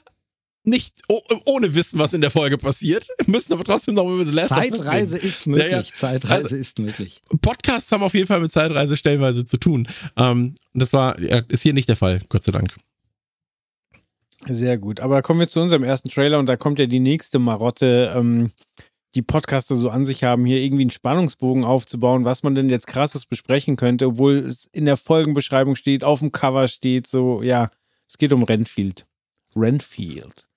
nicht 0.65 1.03
oh, 1.09 1.21
ohne 1.47 1.75
Wissen, 1.75 1.99
was 1.99 2.13
in 2.13 2.21
der 2.21 2.31
Folge 2.31 2.57
passiert, 2.57 3.09
müssen 3.27 3.53
aber 3.53 3.65
trotzdem 3.65 3.95
noch 3.95 4.09
über 4.09 4.25
The 4.25 4.31
Last 4.31 4.51
Zeitreise 4.51 5.19
ist 5.19 5.47
möglich. 5.47 5.71
Ja, 5.71 5.79
ja. 5.79 5.85
Zeitreise 5.85 6.43
also, 6.43 6.57
ist 6.57 6.79
möglich. 6.79 7.21
Podcasts 7.41 7.91
haben 7.91 8.03
auf 8.03 8.15
jeden 8.15 8.29
Fall 8.29 8.41
mit 8.41 8.53
Zeitreise 8.53 8.97
stellenweise 8.97 9.45
zu 9.45 9.57
tun. 9.57 9.89
Ähm, 10.17 10.55
das 10.73 10.93
war, 10.93 11.21
ja, 11.21 11.43
ist 11.49 11.63
hier 11.63 11.73
nicht 11.73 11.89
der 11.89 11.97
Fall, 11.97 12.21
Gott 12.29 12.45
sei 12.45 12.53
Dank. 12.53 12.75
Sehr 14.47 14.79
gut. 14.79 15.01
Aber 15.01 15.23
kommen 15.23 15.41
wir 15.41 15.49
zu 15.49 15.61
unserem 15.61 15.85
ersten 15.85 16.09
Trailer 16.09 16.39
und 16.39 16.47
da 16.47 16.57
kommt 16.57 16.79
ja 16.79 16.87
die 16.87 17.01
nächste 17.01 17.39
Marotte. 17.39 18.13
Ähm, 18.17 18.51
die 19.15 19.23
Podcaster 19.23 19.77
so 19.77 19.91
an 19.91 20.05
sich 20.05 20.25
haben, 20.25 20.45
hier 20.47 20.59
irgendwie 20.59 20.83
einen 20.83 20.91
Spannungsbogen 20.91 21.65
aufzubauen, 21.65 22.25
was 22.25 22.43
man 22.43 22.55
denn 22.55 22.71
jetzt 22.71 22.87
krasses 22.87 23.27
besprechen 23.27 23.77
könnte, 23.77 24.07
obwohl 24.07 24.35
es 24.35 24.65
in 24.73 24.85
der 24.85 24.97
Folgenbeschreibung 24.97 25.77
steht, 25.77 26.05
auf 26.05 26.21
dem 26.21 26.33
Cover 26.33 26.69
steht, 26.69 27.07
so, 27.07 27.43
ja, 27.43 27.71
es 28.09 28.19
geht 28.19 28.33
um 28.33 28.43
Renfield. 28.43 29.05
Renfield. 29.55 30.49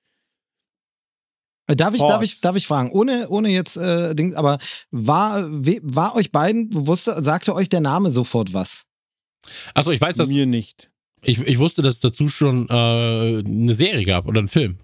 Darf 1.68 1.96
ich, 1.96 2.02
darf 2.02 2.22
ich, 2.22 2.40
darf 2.42 2.56
ich 2.56 2.68
fragen, 2.68 2.92
ohne, 2.92 3.28
ohne 3.30 3.50
jetzt, 3.50 3.76
äh, 3.76 4.14
Ding, 4.14 4.36
aber 4.36 4.60
war, 4.92 5.48
war 5.50 6.16
euch 6.16 6.32
beiden, 6.32 6.70
wusste, 6.72 7.22
sagte 7.24 7.56
euch 7.56 7.70
der 7.70 7.82
Name 7.82 8.12
sofort 8.12 8.54
was? 8.54 8.86
Achso, 9.74 9.92
ich 9.92 10.00
weiß 10.00 10.16
das. 10.16 10.28
Mir 10.28 10.46
nicht. 10.46 10.92
Ich, 11.24 11.40
ich 11.40 11.58
wusste, 11.58 11.82
dass 11.82 11.96
es 11.96 12.00
dazu 12.02 12.28
schon 12.28 12.70
äh, 12.70 13.40
eine 13.40 13.74
Serie 13.74 14.06
gab 14.06 14.28
oder 14.28 14.40
einen 14.40 14.48
Film. 14.48 14.78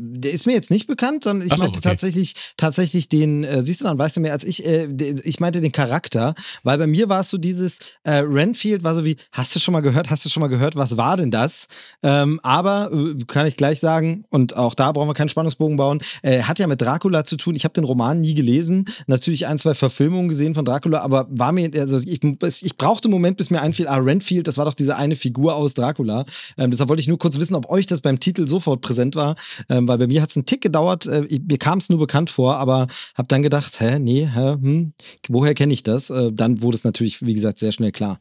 Der 0.00 0.30
ist 0.30 0.46
mir 0.46 0.52
jetzt 0.52 0.70
nicht 0.70 0.86
bekannt, 0.86 1.24
sondern 1.24 1.48
ich 1.48 1.52
so, 1.52 1.58
meinte 1.58 1.78
okay. 1.78 1.88
tatsächlich, 1.88 2.34
tatsächlich 2.56 3.08
den, 3.08 3.42
äh, 3.42 3.64
siehst 3.64 3.80
du, 3.80 3.84
dann 3.84 3.98
weißt 3.98 4.16
du 4.16 4.20
mehr 4.20 4.32
als 4.32 4.44
ich, 4.44 4.64
äh, 4.64 4.86
ich 5.24 5.40
meinte 5.40 5.60
den 5.60 5.72
Charakter, 5.72 6.36
weil 6.62 6.78
bei 6.78 6.86
mir 6.86 7.08
war 7.08 7.22
es 7.22 7.30
so 7.30 7.36
dieses, 7.36 7.80
äh, 8.04 8.18
Renfield 8.18 8.84
war 8.84 8.94
so 8.94 9.04
wie, 9.04 9.16
hast 9.32 9.56
du 9.56 9.58
schon 9.58 9.72
mal 9.72 9.80
gehört, 9.80 10.08
hast 10.10 10.24
du 10.24 10.28
schon 10.28 10.40
mal 10.40 10.46
gehört, 10.46 10.76
was 10.76 10.96
war 10.96 11.16
denn 11.16 11.32
das? 11.32 11.66
Ähm, 12.04 12.38
aber, 12.44 12.92
äh, 12.92 13.24
kann 13.26 13.46
ich 13.46 13.56
gleich 13.56 13.80
sagen, 13.80 14.24
und 14.30 14.56
auch 14.56 14.74
da 14.74 14.92
brauchen 14.92 15.08
wir 15.08 15.14
keinen 15.14 15.30
Spannungsbogen 15.30 15.76
bauen, 15.76 16.00
äh, 16.22 16.42
hat 16.42 16.60
ja 16.60 16.68
mit 16.68 16.80
Dracula 16.80 17.24
zu 17.24 17.36
tun, 17.36 17.56
ich 17.56 17.64
habe 17.64 17.74
den 17.74 17.82
Roman 17.82 18.20
nie 18.20 18.34
gelesen, 18.34 18.84
natürlich 19.08 19.48
ein, 19.48 19.58
zwei 19.58 19.74
Verfilmungen 19.74 20.28
gesehen 20.28 20.54
von 20.54 20.64
Dracula, 20.64 21.00
aber 21.00 21.26
war 21.28 21.50
mir, 21.50 21.70
also 21.74 21.96
ich, 21.96 22.20
ich 22.22 22.76
brauchte 22.76 23.06
einen 23.06 23.14
Moment, 23.14 23.36
bis 23.36 23.50
mir 23.50 23.62
einfiel, 23.62 23.88
ah, 23.88 23.96
Renfield, 23.96 24.46
das 24.46 24.58
war 24.58 24.64
doch 24.64 24.74
diese 24.74 24.96
eine 24.96 25.16
Figur 25.16 25.56
aus 25.56 25.74
Dracula, 25.74 26.24
ähm, 26.56 26.70
deshalb 26.70 26.88
wollte 26.88 27.00
ich 27.00 27.08
nur 27.08 27.18
kurz 27.18 27.36
wissen, 27.40 27.56
ob 27.56 27.68
euch 27.68 27.86
das 27.86 28.00
beim 28.00 28.20
Titel 28.20 28.46
sofort 28.46 28.80
präsent 28.80 29.16
war, 29.16 29.34
ähm, 29.68 29.87
weil 29.88 29.98
bei 29.98 30.06
mir 30.06 30.22
hat 30.22 30.30
es 30.30 30.36
einen 30.36 30.46
Tick 30.46 30.60
gedauert, 30.60 31.06
äh, 31.06 31.26
mir 31.48 31.58
kam 31.58 31.78
es 31.78 31.88
nur 31.88 31.98
bekannt 31.98 32.30
vor, 32.30 32.56
aber 32.56 32.86
habe 33.14 33.28
dann 33.28 33.42
gedacht, 33.42 33.80
hä, 33.80 33.98
nee, 33.98 34.28
hä, 34.32 34.52
hm, 34.52 34.92
woher 35.28 35.54
kenne 35.54 35.72
ich 35.74 35.82
das? 35.82 36.10
Äh, 36.10 36.32
dann 36.32 36.62
wurde 36.62 36.76
es 36.76 36.84
natürlich, 36.84 37.24
wie 37.24 37.34
gesagt, 37.34 37.58
sehr 37.58 37.72
schnell 37.72 37.92
klar. 37.92 38.20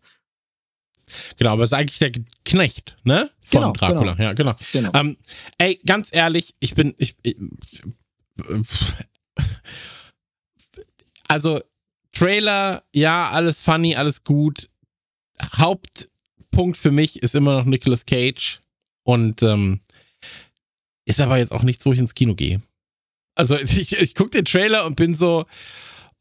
Genau, 1.38 1.52
aber 1.52 1.64
es 1.64 1.70
ist 1.70 1.74
eigentlich 1.74 2.00
der 2.00 2.12
Knecht, 2.44 2.98
ne? 3.04 3.30
Von 3.42 3.62
genau, 3.62 3.74
Dracula. 3.74 4.14
Genau. 4.14 4.24
Ja, 4.24 4.34
genau. 4.34 4.56
genau. 4.74 4.92
Ähm, 4.94 5.18
ey, 5.58 5.80
ganz 5.86 6.10
ehrlich, 6.12 6.56
ich 6.60 6.76
bin, 6.76 6.94
ich, 6.98 7.16
ich 7.22 7.38
also 11.28 11.62
Trailer, 12.12 12.84
ja, 12.94 13.30
alles 13.30 13.62
funny, 13.62 13.96
alles 13.96 14.24
gut. 14.24 14.70
Hauptpunkt 15.42 16.78
für 16.78 16.92
mich 16.92 17.22
ist 17.22 17.36
immer 17.36 17.60
noch 17.60 17.66
Nicolas 17.66 18.06
Cage 18.06 18.62
und 19.04 19.44
ähm, 19.44 19.82
ist 21.08 21.22
aber 21.22 21.38
jetzt 21.38 21.54
auch 21.54 21.64
nichts, 21.64 21.86
wo 21.86 21.94
ich 21.94 22.00
ins 22.00 22.16
Kino 22.16 22.36
gehe. 22.36 22.62
Also 23.36 23.58
ich, 23.60 23.98
ich 23.98 24.16
gucke 24.16 24.32
den 24.32 24.46
Trailer 24.46 24.86
und 24.86 24.96
bin 24.96 25.16
so, 25.16 25.46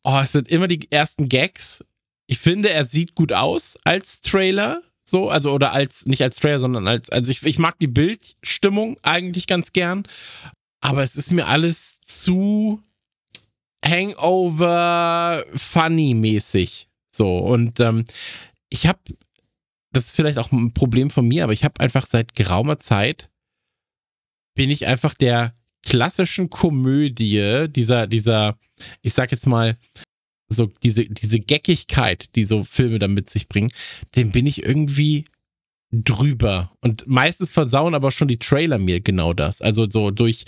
oh, 0.05 0.19
es 0.23 0.33
sind 0.33 0.49
immer 0.49 0.69
die 0.69 0.91
ersten 0.91 1.29
Gags. 1.29 1.85
Ich 2.29 2.39
finde, 2.39 2.71
er 2.71 2.85
sieht 2.85 3.15
gut 3.15 3.33
aus 3.33 3.79
als 3.85 4.21
Trailer. 4.21 4.83
So, 5.03 5.29
also, 5.29 5.53
oder 5.53 5.73
als, 5.73 6.07
nicht 6.07 6.23
als 6.23 6.37
Trailer, 6.37 6.59
sondern 6.59 6.89
als, 6.89 7.11
also 7.11 7.31
ich, 7.31 7.45
ich 7.45 7.59
mag 7.59 7.79
die 7.79 7.87
Bildstimmung 7.87 8.97
eigentlich 9.03 9.47
ganz 9.47 9.73
gern. 9.73 10.07
Aber 10.81 11.03
es 11.03 11.15
ist 11.17 11.33
mir 11.33 11.47
alles 11.47 12.01
zu 12.01 12.83
Hangover 13.85 15.45
funny 15.55 16.15
mäßig. 16.15 16.89
So, 17.11 17.39
und 17.39 17.79
ähm, 17.81 18.05
ich 18.69 18.87
habe, 18.87 18.99
das 19.93 20.07
ist 20.07 20.17
vielleicht 20.17 20.39
auch 20.39 20.51
ein 20.53 20.73
Problem 20.73 21.11
von 21.11 21.27
mir, 21.27 21.45
aber 21.45 21.53
ich 21.53 21.65
habe 21.65 21.81
einfach 21.81 22.05
seit 22.07 22.35
geraumer 22.35 22.81
Zeit 22.81 23.31
bin 24.57 24.71
ich 24.71 24.87
einfach 24.89 25.15
der 25.15 25.55
klassischen 25.85 26.51
Komödie, 26.51 27.67
dieser, 27.69 28.09
dieser, 28.09 28.59
ich 29.03 29.15
sag 29.15 29.31
jetzt 29.31 29.47
mal, 29.47 29.79
so 30.49 30.73
diese, 30.83 31.05
diese 31.07 31.39
Geckigkeit, 31.39 32.35
die 32.35 32.45
so 32.45 32.65
Filme 32.65 32.99
dann 32.99 33.15
mit 33.15 33.31
sich 33.31 33.49
bringen, 33.49 33.71
dem 34.17 34.33
bin 34.33 34.47
ich 34.47 34.65
irgendwie 34.65 35.25
drüber. 35.93 36.71
Und 36.81 37.07
meistens 37.07 37.53
versauen 37.53 37.95
aber 37.95 38.11
schon 38.11 38.29
die 38.29 38.39
Trailer 38.39 38.79
mir 38.79 39.01
genau 39.01 39.33
das. 39.33 39.63
Also 39.63 39.89
so 39.89 40.11
durch, 40.11 40.45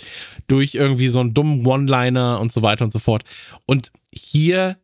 durch 0.47 0.75
irgendwie 0.75 1.07
so 1.07 1.19
einen 1.21 1.33
dummen 1.33 1.65
One-Liner 1.65 2.39
und 2.39 2.51
so 2.51 2.61
weiter 2.61 2.85
und 2.85 2.93
so 2.93 2.99
fort. 2.99 3.23
Und 3.65 3.91
hier 4.11 4.77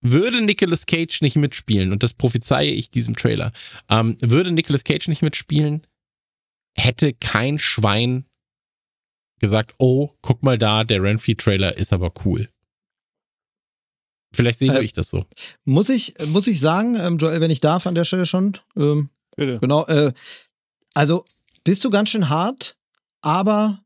würde 0.00 0.42
Nicolas 0.42 0.86
Cage 0.86 1.22
nicht 1.22 1.36
mitspielen, 1.36 1.92
und 1.92 2.02
das 2.02 2.12
prophezeie 2.12 2.70
ich 2.70 2.90
diesem 2.90 3.16
Trailer, 3.16 3.52
ähm, 3.88 4.18
würde 4.20 4.52
Nicolas 4.52 4.84
Cage 4.84 5.08
nicht 5.08 5.22
mitspielen, 5.22 5.82
hätte 6.76 7.12
kein 7.12 7.58
Schwein 7.58 8.26
gesagt, 9.40 9.74
oh, 9.78 10.10
guck 10.22 10.42
mal 10.42 10.58
da, 10.58 10.84
der 10.84 11.02
Renfrey-Trailer 11.02 11.76
ist 11.76 11.92
aber 11.92 12.12
cool. 12.24 12.48
Vielleicht 14.34 14.58
sehe 14.58 14.72
äh, 14.72 14.82
ich 14.82 14.92
das 14.92 15.10
so. 15.10 15.24
Muss 15.64 15.88
ich, 15.88 16.14
muss 16.26 16.46
ich 16.46 16.60
sagen, 16.60 16.96
ähm, 16.96 17.18
Joel, 17.18 17.40
wenn 17.40 17.50
ich 17.50 17.60
darf 17.60 17.86
an 17.86 17.94
der 17.94 18.04
Stelle 18.04 18.26
schon. 18.26 18.58
Ähm, 18.76 19.10
Bitte. 19.36 19.58
Genau. 19.60 19.86
Äh, 19.86 20.12
also 20.92 21.24
bist 21.62 21.84
du 21.84 21.90
ganz 21.90 22.10
schön 22.10 22.28
hart, 22.28 22.76
aber 23.20 23.83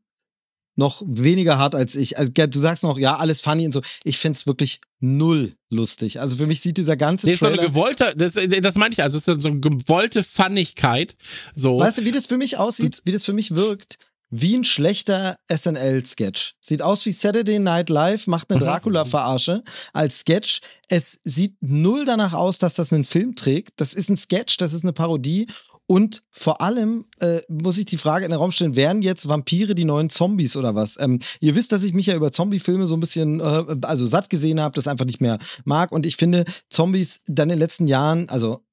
noch 0.79 1.03
weniger 1.05 1.59
hart 1.59 1.75
als 1.75 1.95
ich. 1.95 2.17
Also 2.17 2.31
du 2.31 2.59
sagst 2.59 2.83
noch, 2.83 2.97
ja, 2.97 3.17
alles 3.17 3.41
funny 3.41 3.65
und 3.65 3.71
so. 3.71 3.81
Ich 4.03 4.17
finde 4.17 4.37
es 4.37 4.47
wirklich 4.47 4.81
null 4.99 5.53
lustig. 5.69 6.19
Also 6.19 6.37
für 6.37 6.47
mich 6.47 6.61
sieht 6.61 6.77
dieser 6.77 6.97
ganze 6.97 7.27
nee, 7.27 7.35
Trailer... 7.35 7.51
Ist 7.51 7.57
so 7.57 7.61
eine 7.61 7.69
gewollte, 7.69 8.13
das, 8.15 8.33
das 8.33 8.75
meine 8.75 8.93
ich, 8.93 9.03
also 9.03 9.17
es 9.17 9.27
ist 9.27 9.43
so 9.43 9.49
eine 9.49 9.59
gewollte 9.59 10.23
Funnigkeit. 10.23 11.15
So. 11.53 11.79
Weißt 11.79 11.99
du, 11.99 12.05
wie 12.05 12.11
das 12.11 12.25
für 12.25 12.37
mich 12.37 12.57
aussieht, 12.57 13.01
wie 13.05 13.11
das 13.11 13.23
für 13.23 13.33
mich 13.33 13.53
wirkt? 13.53 13.99
Wie 14.31 14.55
ein 14.55 14.63
schlechter 14.63 15.37
SNL-Sketch. 15.51 16.53
Sieht 16.61 16.83
aus 16.83 17.05
wie 17.07 17.11
Saturday 17.11 17.57
Night 17.57 17.89
Live, 17.89 18.27
macht 18.27 18.51
eine 18.51 18.59
mhm. 18.59 18.65
Dracula-Verarsche 18.65 19.63
als 19.91 20.19
Sketch. 20.19 20.61
Es 20.87 21.19
sieht 21.23 21.55
null 21.61 22.05
danach 22.05 22.33
aus, 22.33 22.59
dass 22.59 22.75
das 22.75 22.93
einen 22.93 23.05
Film 23.05 23.35
trägt. 23.35 23.71
Das 23.77 23.95
ist 23.95 24.09
ein 24.09 24.17
Sketch, 24.17 24.57
das 24.57 24.73
ist 24.73 24.83
eine 24.83 24.93
Parodie 24.93 25.47
Und 25.91 26.21
vor 26.29 26.61
allem 26.61 27.05
äh, 27.19 27.39
muss 27.47 27.79
ich 27.79 27.85
die 27.85 27.97
Frage 27.97 28.23
in 28.23 28.29
den 28.29 28.37
Raum 28.37 28.51
stellen, 28.51 28.75
wären 28.75 29.01
jetzt 29.01 29.27
Vampire 29.27 29.73
die 29.73 29.85
neuen 29.85 30.11
Zombies 30.11 30.55
oder 30.55 30.75
was? 30.75 30.99
Ähm, 30.99 31.17
ihr 31.39 31.55
wisst, 31.55 31.71
dass 31.71 31.83
ich 31.83 31.93
mich 31.93 32.05
ja 32.05 32.15
über 32.15 32.31
Zombie-Filme 32.31 32.85
so 32.85 32.95
ein 32.95 32.99
bisschen, 32.99 33.39
äh, 33.39 33.65
also 33.81 34.05
satt 34.05 34.29
gesehen 34.29 34.61
habe, 34.61 34.75
das 34.75 34.87
einfach 34.87 35.05
nicht 35.05 35.19
mehr 35.19 35.39
mag. 35.65 35.91
Und 35.91 36.05
ich 36.05 36.15
finde 36.15 36.45
Zombies 36.69 37.21
dann 37.25 37.49
in 37.49 37.55
den 37.55 37.59
letzten 37.59 37.87
Jahren, 37.87 38.29
also 38.29 38.63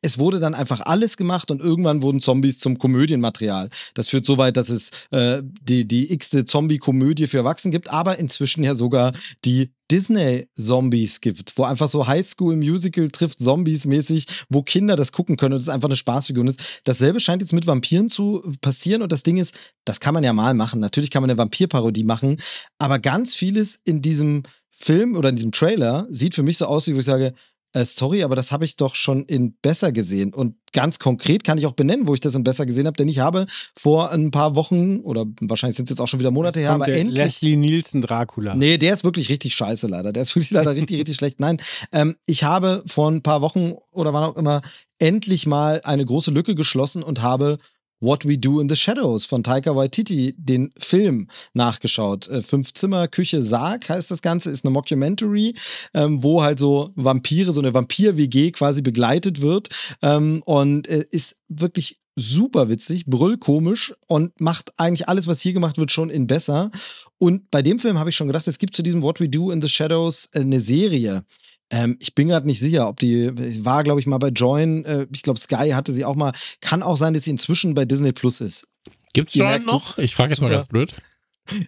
es 0.00 0.18
wurde 0.18 0.40
dann 0.40 0.54
einfach 0.54 0.80
alles 0.80 1.18
gemacht 1.18 1.50
und 1.50 1.60
irgendwann 1.60 2.00
wurden 2.00 2.20
Zombies 2.20 2.58
zum 2.58 2.78
Komödienmaterial. 2.78 3.68
Das 3.92 4.08
führt 4.08 4.24
so 4.24 4.38
weit, 4.38 4.56
dass 4.56 4.70
es 4.70 4.92
äh, 5.10 5.42
die, 5.44 5.86
die 5.86 6.10
x-te 6.10 6.46
Zombie-Komödie 6.46 7.26
für 7.26 7.36
Erwachsene 7.36 7.72
gibt, 7.72 7.90
aber 7.90 8.18
inzwischen 8.18 8.64
ja 8.64 8.74
sogar 8.74 9.12
die 9.44 9.74
Disney-Zombies 9.92 11.20
gibt, 11.20 11.56
wo 11.58 11.64
einfach 11.64 11.86
so 11.86 12.06
Highschool-Musical 12.06 13.10
trifft 13.10 13.40
Zombies 13.40 13.86
mäßig, 13.86 14.26
wo 14.48 14.62
Kinder 14.62 14.96
das 14.96 15.12
gucken 15.12 15.36
können 15.36 15.52
und 15.54 15.60
es 15.60 15.68
einfach 15.68 15.88
eine 15.88 15.96
Spaßfigur 15.96 16.46
ist. 16.46 16.80
Dasselbe 16.84 17.20
scheint 17.20 17.42
jetzt 17.42 17.52
mit 17.52 17.66
Vampiren 17.66 18.08
zu 18.08 18.42
passieren 18.62 19.02
und 19.02 19.12
das 19.12 19.22
Ding 19.22 19.36
ist, 19.36 19.54
das 19.84 20.00
kann 20.00 20.14
man 20.14 20.24
ja 20.24 20.32
mal 20.32 20.54
machen. 20.54 20.80
Natürlich 20.80 21.10
kann 21.10 21.22
man 21.22 21.30
eine 21.30 21.38
Vampirparodie 21.38 22.04
machen, 22.04 22.38
aber 22.78 22.98
ganz 22.98 23.34
vieles 23.34 23.80
in 23.84 24.00
diesem 24.00 24.44
Film 24.70 25.14
oder 25.14 25.28
in 25.28 25.36
diesem 25.36 25.52
Trailer 25.52 26.06
sieht 26.10 26.34
für 26.34 26.42
mich 26.42 26.56
so 26.56 26.64
aus, 26.64 26.88
wie 26.88 26.92
ich 26.92 27.04
sage, 27.04 27.34
äh, 27.72 27.84
sorry, 27.84 28.22
aber 28.22 28.36
das 28.36 28.52
habe 28.52 28.64
ich 28.64 28.76
doch 28.76 28.94
schon 28.94 29.24
in 29.24 29.54
Besser 29.62 29.92
gesehen. 29.92 30.34
Und 30.34 30.56
ganz 30.72 30.98
konkret 30.98 31.44
kann 31.44 31.58
ich 31.58 31.66
auch 31.66 31.72
benennen, 31.72 32.06
wo 32.06 32.14
ich 32.14 32.20
das 32.20 32.34
in 32.34 32.44
Besser 32.44 32.66
gesehen 32.66 32.86
habe, 32.86 32.96
denn 32.96 33.08
ich 33.08 33.18
habe 33.18 33.46
vor 33.76 34.10
ein 34.10 34.30
paar 34.30 34.56
Wochen 34.56 35.00
oder 35.00 35.24
wahrscheinlich 35.40 35.76
sind 35.76 35.86
es 35.86 35.90
jetzt 35.90 36.00
auch 36.00 36.08
schon 36.08 36.20
wieder 36.20 36.30
Monate 36.30 36.60
her, 36.60 36.72
aber 36.72 36.88
endlich. 36.88 37.18
Leslie 37.18 37.56
Nielsen 37.56 38.02
Dracula. 38.02 38.54
Nee, 38.54 38.78
der 38.78 38.92
ist 38.92 39.04
wirklich 39.04 39.28
richtig 39.28 39.54
scheiße 39.54 39.86
leider. 39.86 40.12
Der 40.12 40.22
ist 40.22 40.34
wirklich 40.34 40.50
leider 40.52 40.74
richtig, 40.74 40.98
richtig 40.98 41.16
schlecht. 41.16 41.40
Nein, 41.40 41.58
ähm, 41.92 42.16
ich 42.26 42.44
habe 42.44 42.82
vor 42.86 43.10
ein 43.10 43.22
paar 43.22 43.42
Wochen 43.42 43.74
oder 43.90 44.12
wann 44.12 44.24
auch 44.24 44.36
immer 44.36 44.62
endlich 44.98 45.46
mal 45.46 45.80
eine 45.84 46.04
große 46.04 46.30
Lücke 46.30 46.54
geschlossen 46.54 47.02
und 47.02 47.22
habe 47.22 47.58
What 48.02 48.26
We 48.26 48.36
Do 48.36 48.60
in 48.60 48.68
the 48.68 48.76
Shadows 48.76 49.24
von 49.24 49.42
Taika 49.42 49.74
Waititi, 49.74 50.34
den 50.36 50.72
Film, 50.76 51.28
nachgeschaut. 51.54 52.28
Äh, 52.28 52.42
Fünf 52.42 52.74
Zimmer, 52.74 53.08
Küche, 53.08 53.42
Sarg 53.42 53.88
heißt 53.88 54.10
das 54.10 54.20
Ganze, 54.20 54.50
ist 54.50 54.64
eine 54.64 54.72
Mockumentary, 54.72 55.54
ähm, 55.94 56.22
wo 56.22 56.42
halt 56.42 56.58
so 56.58 56.90
Vampire, 56.96 57.52
so 57.52 57.60
eine 57.60 57.72
Vampir-WG 57.72 58.50
quasi 58.50 58.82
begleitet 58.82 59.40
wird 59.40 59.68
ähm, 60.02 60.42
und 60.44 60.88
äh, 60.88 61.04
ist 61.10 61.38
wirklich 61.48 62.00
super 62.16 62.68
witzig, 62.68 63.06
brüllkomisch 63.06 63.94
und 64.08 64.38
macht 64.40 64.72
eigentlich 64.76 65.08
alles, 65.08 65.26
was 65.26 65.40
hier 65.40 65.52
gemacht 65.52 65.78
wird, 65.78 65.90
schon 65.90 66.10
in 66.10 66.26
besser. 66.26 66.70
Und 67.18 67.50
bei 67.50 67.62
dem 67.62 67.78
Film 67.78 67.98
habe 67.98 68.10
ich 68.10 68.16
schon 68.16 68.26
gedacht, 68.26 68.48
es 68.48 68.58
gibt 68.58 68.74
zu 68.74 68.82
diesem 68.82 69.02
What 69.02 69.20
We 69.20 69.28
Do 69.28 69.50
in 69.50 69.62
the 69.62 69.68
Shadows 69.68 70.28
äh, 70.32 70.40
eine 70.40 70.60
Serie. 70.60 71.24
Ähm, 71.72 71.96
ich 72.00 72.14
bin 72.14 72.28
gerade 72.28 72.46
nicht 72.46 72.60
sicher, 72.60 72.88
ob 72.88 73.00
die 73.00 73.30
war, 73.64 73.82
glaube 73.82 73.98
ich, 73.98 74.06
mal 74.06 74.18
bei 74.18 74.28
Join. 74.28 74.84
Äh, 74.84 75.06
ich 75.12 75.22
glaube, 75.22 75.40
Sky 75.40 75.70
hatte 75.70 75.92
sie 75.92 76.04
auch 76.04 76.14
mal. 76.14 76.32
Kann 76.60 76.82
auch 76.82 76.96
sein, 76.96 77.14
dass 77.14 77.24
sie 77.24 77.30
inzwischen 77.30 77.74
bei 77.74 77.84
Disney 77.84 78.12
Plus 78.12 78.40
ist. 78.40 78.68
Gibt's 79.14 79.34
schon 79.34 79.64
noch? 79.64 79.98
Ich 79.98 80.14
frage 80.14 80.30
jetzt 80.30 80.40
mal 80.40 80.50
ganz 80.50 80.66
blöd. 80.66 80.94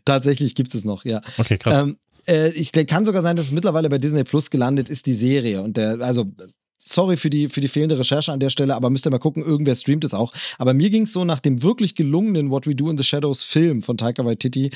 Tatsächlich 0.04 0.54
gibt 0.54 0.74
es 0.74 0.84
noch, 0.84 1.04
ja. 1.04 1.20
Okay, 1.38 1.58
krass. 1.58 1.82
Ähm, 1.82 1.96
äh, 2.26 2.50
ich 2.52 2.72
kann 2.72 3.04
sogar 3.04 3.22
sein, 3.22 3.36
dass 3.36 3.46
es 3.46 3.52
mittlerweile 3.52 3.88
bei 3.88 3.98
Disney 3.98 4.24
Plus 4.24 4.50
gelandet 4.50 4.88
ist, 4.88 5.06
die 5.06 5.14
Serie. 5.14 5.62
Und 5.62 5.76
der, 5.76 6.00
also 6.00 6.30
sorry 6.78 7.16
für 7.16 7.30
die, 7.30 7.48
für 7.48 7.60
die 7.60 7.68
fehlende 7.68 7.98
Recherche 7.98 8.30
an 8.30 8.40
der 8.40 8.50
Stelle, 8.50 8.74
aber 8.74 8.90
müsst 8.90 9.06
ihr 9.06 9.10
mal 9.10 9.18
gucken, 9.18 9.42
irgendwer 9.42 9.74
streamt 9.74 10.04
es 10.04 10.14
auch. 10.14 10.32
Aber 10.58 10.74
mir 10.74 10.90
ging 10.90 11.02
es 11.02 11.12
so 11.12 11.24
nach 11.24 11.40
dem 11.40 11.62
wirklich 11.62 11.94
gelungenen 11.94 12.50
What 12.50 12.66
We 12.66 12.74
Do 12.74 12.90
in 12.90 12.98
the 12.98 13.04
Shadows 13.04 13.42
Film 13.42 13.82
von 13.82 13.96
Taika 13.96 14.24
Waititi, 14.24 14.70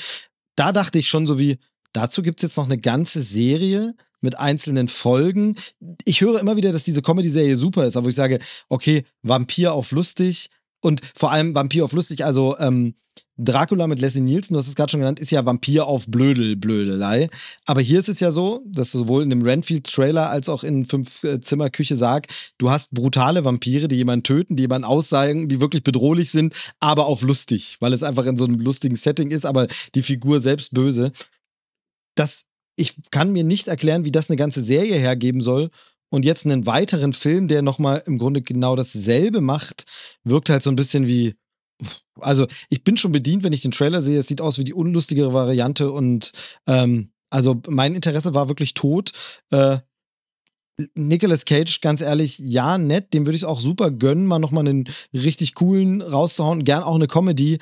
da 0.56 0.72
dachte 0.72 0.98
ich 0.98 1.08
schon 1.08 1.26
so 1.26 1.38
wie, 1.38 1.58
dazu 1.92 2.22
gibt 2.22 2.40
es 2.40 2.42
jetzt 2.42 2.56
noch 2.56 2.64
eine 2.64 2.78
ganze 2.78 3.22
Serie 3.22 3.94
mit 4.20 4.38
einzelnen 4.38 4.88
Folgen. 4.88 5.56
Ich 6.04 6.20
höre 6.20 6.40
immer 6.40 6.56
wieder, 6.56 6.72
dass 6.72 6.84
diese 6.84 7.02
Comedy-Serie 7.02 7.56
super 7.56 7.86
ist, 7.86 7.96
aber 7.96 8.08
ich 8.08 8.14
sage, 8.14 8.38
okay, 8.68 9.04
Vampir 9.22 9.74
auf 9.74 9.92
lustig 9.92 10.50
und 10.80 11.00
vor 11.14 11.32
allem 11.32 11.54
Vampir 11.54 11.84
auf 11.84 11.92
lustig, 11.92 12.24
also 12.24 12.56
ähm, 12.58 12.94
Dracula 13.36 13.86
mit 13.86 14.00
Leslie 14.00 14.20
Nielsen, 14.20 14.54
du 14.54 14.58
hast 14.58 14.66
es 14.66 14.74
gerade 14.74 14.90
schon 14.90 15.00
genannt, 15.00 15.20
ist 15.20 15.30
ja 15.30 15.46
Vampir 15.46 15.86
auf 15.86 16.06
Blödel, 16.08 16.56
Blödelei. 16.56 17.28
Aber 17.66 17.80
hier 17.80 18.00
ist 18.00 18.08
es 18.08 18.18
ja 18.18 18.32
so, 18.32 18.62
dass 18.66 18.90
sowohl 18.90 19.22
in 19.22 19.30
dem 19.30 19.42
Renfield-Trailer 19.42 20.28
als 20.28 20.48
auch 20.48 20.64
in 20.64 20.84
Fünf-Zimmer-Küche 20.84 21.94
sagt, 21.94 22.54
du 22.58 22.70
hast 22.70 22.94
brutale 22.94 23.44
Vampire, 23.44 23.86
die 23.86 23.96
jemanden 23.96 24.24
töten, 24.24 24.56
die 24.56 24.64
jemanden 24.64 24.86
aussagen, 24.86 25.48
die 25.48 25.60
wirklich 25.60 25.84
bedrohlich 25.84 26.30
sind, 26.30 26.52
aber 26.80 27.06
auf 27.06 27.22
lustig, 27.22 27.76
weil 27.78 27.92
es 27.92 28.02
einfach 28.02 28.26
in 28.26 28.36
so 28.36 28.44
einem 28.44 28.58
lustigen 28.58 28.96
Setting 28.96 29.30
ist, 29.30 29.44
aber 29.44 29.68
die 29.94 30.02
Figur 30.02 30.40
selbst 30.40 30.74
böse. 30.74 31.12
Das 32.16 32.47
ich 32.78 32.96
kann 33.10 33.32
mir 33.32 33.44
nicht 33.44 33.68
erklären, 33.68 34.04
wie 34.04 34.12
das 34.12 34.30
eine 34.30 34.36
ganze 34.36 34.62
Serie 34.62 34.96
hergeben 34.96 35.40
soll. 35.40 35.70
Und 36.10 36.24
jetzt 36.24 36.46
einen 36.46 36.64
weiteren 36.64 37.12
Film, 37.12 37.48
der 37.48 37.60
nochmal 37.60 38.02
im 38.06 38.18
Grunde 38.18 38.40
genau 38.40 38.76
dasselbe 38.76 39.42
macht, 39.42 39.84
wirkt 40.24 40.48
halt 40.48 40.62
so 40.62 40.70
ein 40.70 40.76
bisschen 40.76 41.06
wie. 41.06 41.34
Also, 42.18 42.46
ich 42.70 42.82
bin 42.82 42.96
schon 42.96 43.12
bedient, 43.12 43.42
wenn 43.42 43.52
ich 43.52 43.60
den 43.60 43.72
Trailer 43.72 44.00
sehe. 44.00 44.18
Es 44.18 44.26
sieht 44.26 44.40
aus 44.40 44.58
wie 44.58 44.64
die 44.64 44.72
unlustigere 44.72 45.32
Variante 45.34 45.92
und 45.92 46.32
ähm, 46.66 47.12
also 47.30 47.60
mein 47.68 47.94
Interesse 47.94 48.34
war 48.34 48.48
wirklich 48.48 48.74
tot. 48.74 49.12
Äh, 49.50 49.78
Nicolas 50.94 51.44
Cage, 51.44 51.80
ganz 51.80 52.00
ehrlich, 52.00 52.38
ja, 52.38 52.78
nett, 52.78 53.12
dem 53.12 53.26
würde 53.26 53.36
ich 53.36 53.42
es 53.42 53.48
auch 53.48 53.60
super 53.60 53.90
gönnen, 53.90 54.26
mal 54.26 54.38
nochmal 54.38 54.66
einen 54.66 54.88
richtig 55.12 55.54
coolen 55.54 56.00
rauszuhauen, 56.02 56.64
gern 56.64 56.82
auch 56.82 56.94
eine 56.94 57.08
Comedy. 57.08 57.58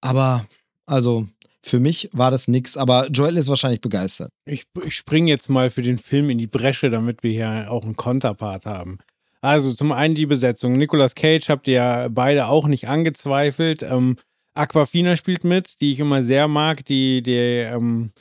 Aber, 0.00 0.44
also, 0.84 1.26
für 1.66 1.80
mich 1.80 2.08
war 2.12 2.30
das 2.30 2.46
nix, 2.46 2.76
aber 2.76 3.08
Joel 3.08 3.36
ist 3.36 3.48
wahrscheinlich 3.48 3.80
begeistert. 3.80 4.30
Ich, 4.44 4.66
ich 4.84 4.94
springe 4.94 5.28
jetzt 5.28 5.48
mal 5.48 5.68
für 5.68 5.82
den 5.82 5.98
Film 5.98 6.30
in 6.30 6.38
die 6.38 6.46
Bresche, 6.46 6.90
damit 6.90 7.24
wir 7.24 7.32
hier 7.32 7.72
auch 7.72 7.82
einen 7.82 7.96
Konterpart 7.96 8.66
haben. 8.66 8.98
Also 9.40 9.74
zum 9.74 9.90
einen 9.90 10.14
die 10.14 10.26
Besetzung. 10.26 10.78
Nicolas 10.78 11.16
Cage 11.16 11.48
habt 11.48 11.66
ihr 11.66 11.74
ja 11.74 12.08
beide 12.08 12.46
auch 12.46 12.68
nicht 12.68 12.86
angezweifelt. 12.86 13.82
Ähm, 13.82 14.16
Aquafina 14.54 15.16
spielt 15.16 15.42
mit, 15.42 15.80
die 15.80 15.90
ich 15.90 15.98
immer 15.98 16.22
sehr 16.22 16.46
mag, 16.46 16.84
die, 16.84 17.20
die 17.22 17.32
ähm, 17.32 18.12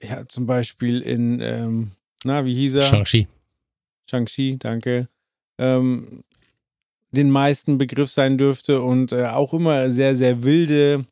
ja, 0.00 0.24
zum 0.28 0.46
Beispiel 0.46 1.00
in, 1.00 1.40
ähm, 1.40 1.90
na, 2.22 2.44
wie 2.44 2.54
hieß 2.54 2.76
er? 2.76 2.82
Shang-Chi. 2.82 3.26
Shang-Chi, 4.08 4.58
danke. 4.60 5.08
Ähm, 5.58 6.22
den 7.10 7.30
meisten 7.30 7.78
Begriff 7.78 8.12
sein 8.12 8.38
dürfte 8.38 8.80
und 8.80 9.10
äh, 9.10 9.26
auch 9.26 9.52
immer 9.54 9.90
sehr, 9.90 10.14
sehr 10.14 10.44
wilde 10.44 11.04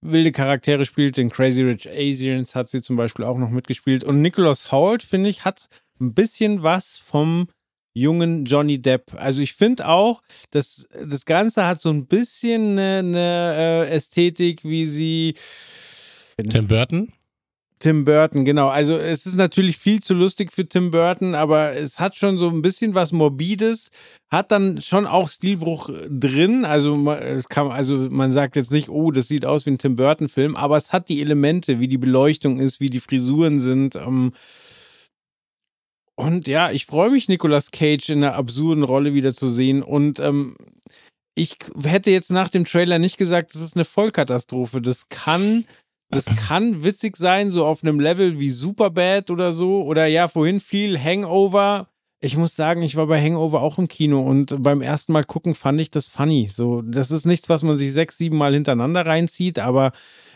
wilde 0.00 0.32
Charaktere 0.32 0.84
spielt. 0.84 1.16
Den 1.16 1.30
Crazy 1.30 1.62
Rich 1.62 1.88
Asians 1.88 2.54
hat 2.54 2.68
sie 2.68 2.82
zum 2.82 2.96
Beispiel 2.96 3.24
auch 3.24 3.38
noch 3.38 3.50
mitgespielt. 3.50 4.04
Und 4.04 4.22
Nicholas 4.22 4.72
Hoult, 4.72 5.02
finde 5.02 5.30
ich, 5.30 5.44
hat 5.44 5.68
ein 6.00 6.14
bisschen 6.14 6.62
was 6.62 6.98
vom 6.98 7.48
jungen 7.94 8.44
Johnny 8.44 8.80
Depp. 8.80 9.14
Also 9.16 9.42
ich 9.42 9.54
finde 9.54 9.88
auch, 9.88 10.22
dass 10.50 10.88
das 11.06 11.24
Ganze 11.24 11.66
hat 11.66 11.80
so 11.80 11.90
ein 11.90 12.06
bisschen 12.06 12.78
eine, 12.78 12.98
eine 12.98 13.86
äh, 13.88 13.90
Ästhetik, 13.90 14.64
wie 14.64 14.86
sie 14.86 15.34
Tim 16.36 16.68
Burton? 16.68 17.12
Tim 17.78 18.04
Burton, 18.04 18.44
genau. 18.44 18.68
Also 18.68 18.96
es 18.96 19.26
ist 19.26 19.36
natürlich 19.36 19.76
viel 19.76 20.00
zu 20.00 20.14
lustig 20.14 20.52
für 20.52 20.68
Tim 20.68 20.90
Burton, 20.90 21.34
aber 21.34 21.76
es 21.76 21.98
hat 21.98 22.16
schon 22.16 22.38
so 22.38 22.48
ein 22.48 22.62
bisschen 22.62 22.94
was 22.94 23.12
Morbides, 23.12 23.90
hat 24.30 24.52
dann 24.52 24.80
schon 24.80 25.06
auch 25.06 25.28
Stilbruch 25.28 25.90
drin. 26.08 26.64
Also 26.64 27.10
es 27.12 27.48
kann, 27.48 27.70
also 27.70 28.08
man 28.10 28.32
sagt 28.32 28.56
jetzt 28.56 28.72
nicht, 28.72 28.88
oh, 28.88 29.10
das 29.10 29.28
sieht 29.28 29.44
aus 29.46 29.66
wie 29.66 29.70
ein 29.70 29.78
Tim 29.78 29.96
Burton-Film, 29.96 30.56
aber 30.56 30.76
es 30.76 30.92
hat 30.92 31.08
die 31.08 31.20
Elemente, 31.20 31.80
wie 31.80 31.88
die 31.88 31.98
Beleuchtung 31.98 32.58
ist, 32.58 32.80
wie 32.80 32.90
die 32.90 33.00
Frisuren 33.00 33.60
sind. 33.60 33.96
Ähm 33.96 34.32
und 36.16 36.48
ja, 36.48 36.72
ich 36.72 36.84
freue 36.84 37.10
mich, 37.10 37.28
Nicolas 37.28 37.70
Cage 37.70 38.08
in 38.08 38.24
einer 38.24 38.34
absurden 38.34 38.82
Rolle 38.82 39.14
wieder 39.14 39.32
zu 39.32 39.46
sehen. 39.46 39.84
Und 39.84 40.18
ähm, 40.18 40.56
ich 41.36 41.56
hätte 41.84 42.10
jetzt 42.10 42.32
nach 42.32 42.48
dem 42.48 42.64
Trailer 42.64 42.98
nicht 42.98 43.18
gesagt, 43.18 43.54
das 43.54 43.62
ist 43.62 43.76
eine 43.76 43.84
Vollkatastrophe. 43.84 44.82
Das 44.82 45.08
kann 45.08 45.64
das 46.10 46.26
kann 46.36 46.84
witzig 46.84 47.16
sein, 47.16 47.50
so 47.50 47.66
auf 47.66 47.82
einem 47.82 48.00
Level 48.00 48.40
wie 48.40 48.50
Superbad 48.50 49.30
oder 49.30 49.52
so. 49.52 49.82
Oder 49.82 50.06
ja, 50.06 50.28
vorhin 50.28 50.60
viel 50.60 50.98
Hangover. 50.98 51.88
Ich 52.20 52.36
muss 52.36 52.56
sagen, 52.56 52.82
ich 52.82 52.96
war 52.96 53.06
bei 53.06 53.22
Hangover 53.22 53.62
auch 53.62 53.78
im 53.78 53.86
Kino 53.86 54.20
und 54.20 54.60
beim 54.62 54.82
ersten 54.82 55.12
Mal 55.12 55.22
gucken 55.22 55.54
fand 55.54 55.80
ich 55.80 55.92
das 55.92 56.08
funny. 56.08 56.48
So, 56.50 56.82
das 56.82 57.12
ist 57.12 57.26
nichts, 57.26 57.48
was 57.48 57.62
man 57.62 57.78
sich 57.78 57.92
sechs, 57.92 58.18
sieben 58.18 58.38
Mal 58.38 58.54
hintereinander 58.54 59.06
reinzieht, 59.06 59.60
aber 59.60 59.92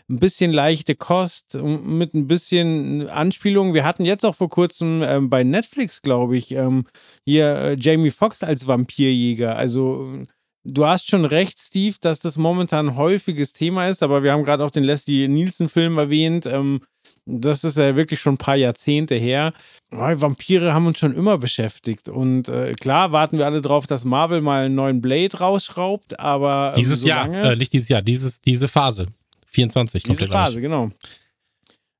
ein 0.09 0.19
bisschen 0.19 0.53
leichte 0.53 0.95
Kost 0.95 1.57
mit 1.61 2.13
ein 2.13 2.27
bisschen 2.27 3.09
Anspielung. 3.09 3.73
Wir 3.73 3.83
hatten 3.83 4.05
jetzt 4.05 4.25
auch 4.25 4.35
vor 4.35 4.49
kurzem 4.49 5.01
ähm, 5.03 5.29
bei 5.29 5.43
Netflix, 5.43 6.01
glaube 6.01 6.37
ich, 6.37 6.51
ähm, 6.51 6.85
hier 7.25 7.55
äh, 7.55 7.77
Jamie 7.77 8.11
Foxx 8.11 8.43
als 8.43 8.67
Vampirjäger. 8.67 9.57
Also 9.57 10.25
Du 10.65 10.85
hast 10.85 11.09
schon 11.09 11.25
recht, 11.25 11.59
Steve, 11.59 11.95
dass 11.99 12.21
das 12.21 12.37
momentan 12.37 12.89
ein 12.89 12.95
häufiges 12.95 13.51
Thema 13.51 13.89
ist, 13.89 14.01
aber 14.01 14.23
wir 14.23 14.31
haben 14.31 14.45
gerade 14.45 14.63
auch 14.63 14.71
den 14.71 14.85
Leslie 14.85 15.27
Nielsen-Film 15.27 15.97
erwähnt. 15.97 16.45
Ähm, 16.45 16.79
das 17.25 17.65
ist 17.65 17.77
ja 17.77 17.97
wirklich 17.97 18.21
schon 18.21 18.35
ein 18.35 18.37
paar 18.37 18.55
Jahrzehnte 18.55 19.15
her. 19.15 19.51
Vampire 19.91 20.73
haben 20.73 20.87
uns 20.87 20.99
schon 20.99 21.13
immer 21.13 21.37
beschäftigt. 21.37 22.07
Und 22.07 22.47
äh, 22.47 22.73
klar 22.73 23.11
warten 23.11 23.37
wir 23.37 23.45
alle 23.45 23.61
drauf, 23.61 23.87
dass 23.87 24.05
Marvel 24.05 24.39
mal 24.39 24.61
einen 24.61 24.75
neuen 24.75 25.01
Blade 25.01 25.37
rausschraubt, 25.37 26.19
aber. 26.21 26.71
Ähm, 26.75 26.79
dieses 26.79 27.01
so 27.01 27.07
Jahr, 27.07 27.27
äh, 27.27 27.55
nicht 27.57 27.73
dieses 27.73 27.89
Jahr, 27.89 28.01
dieses, 28.01 28.39
diese 28.39 28.69
Phase. 28.69 29.07
24 29.47 30.03
kommt 30.03 30.19
Diese 30.19 30.31
Phase, 30.31 30.61
genau. 30.61 30.91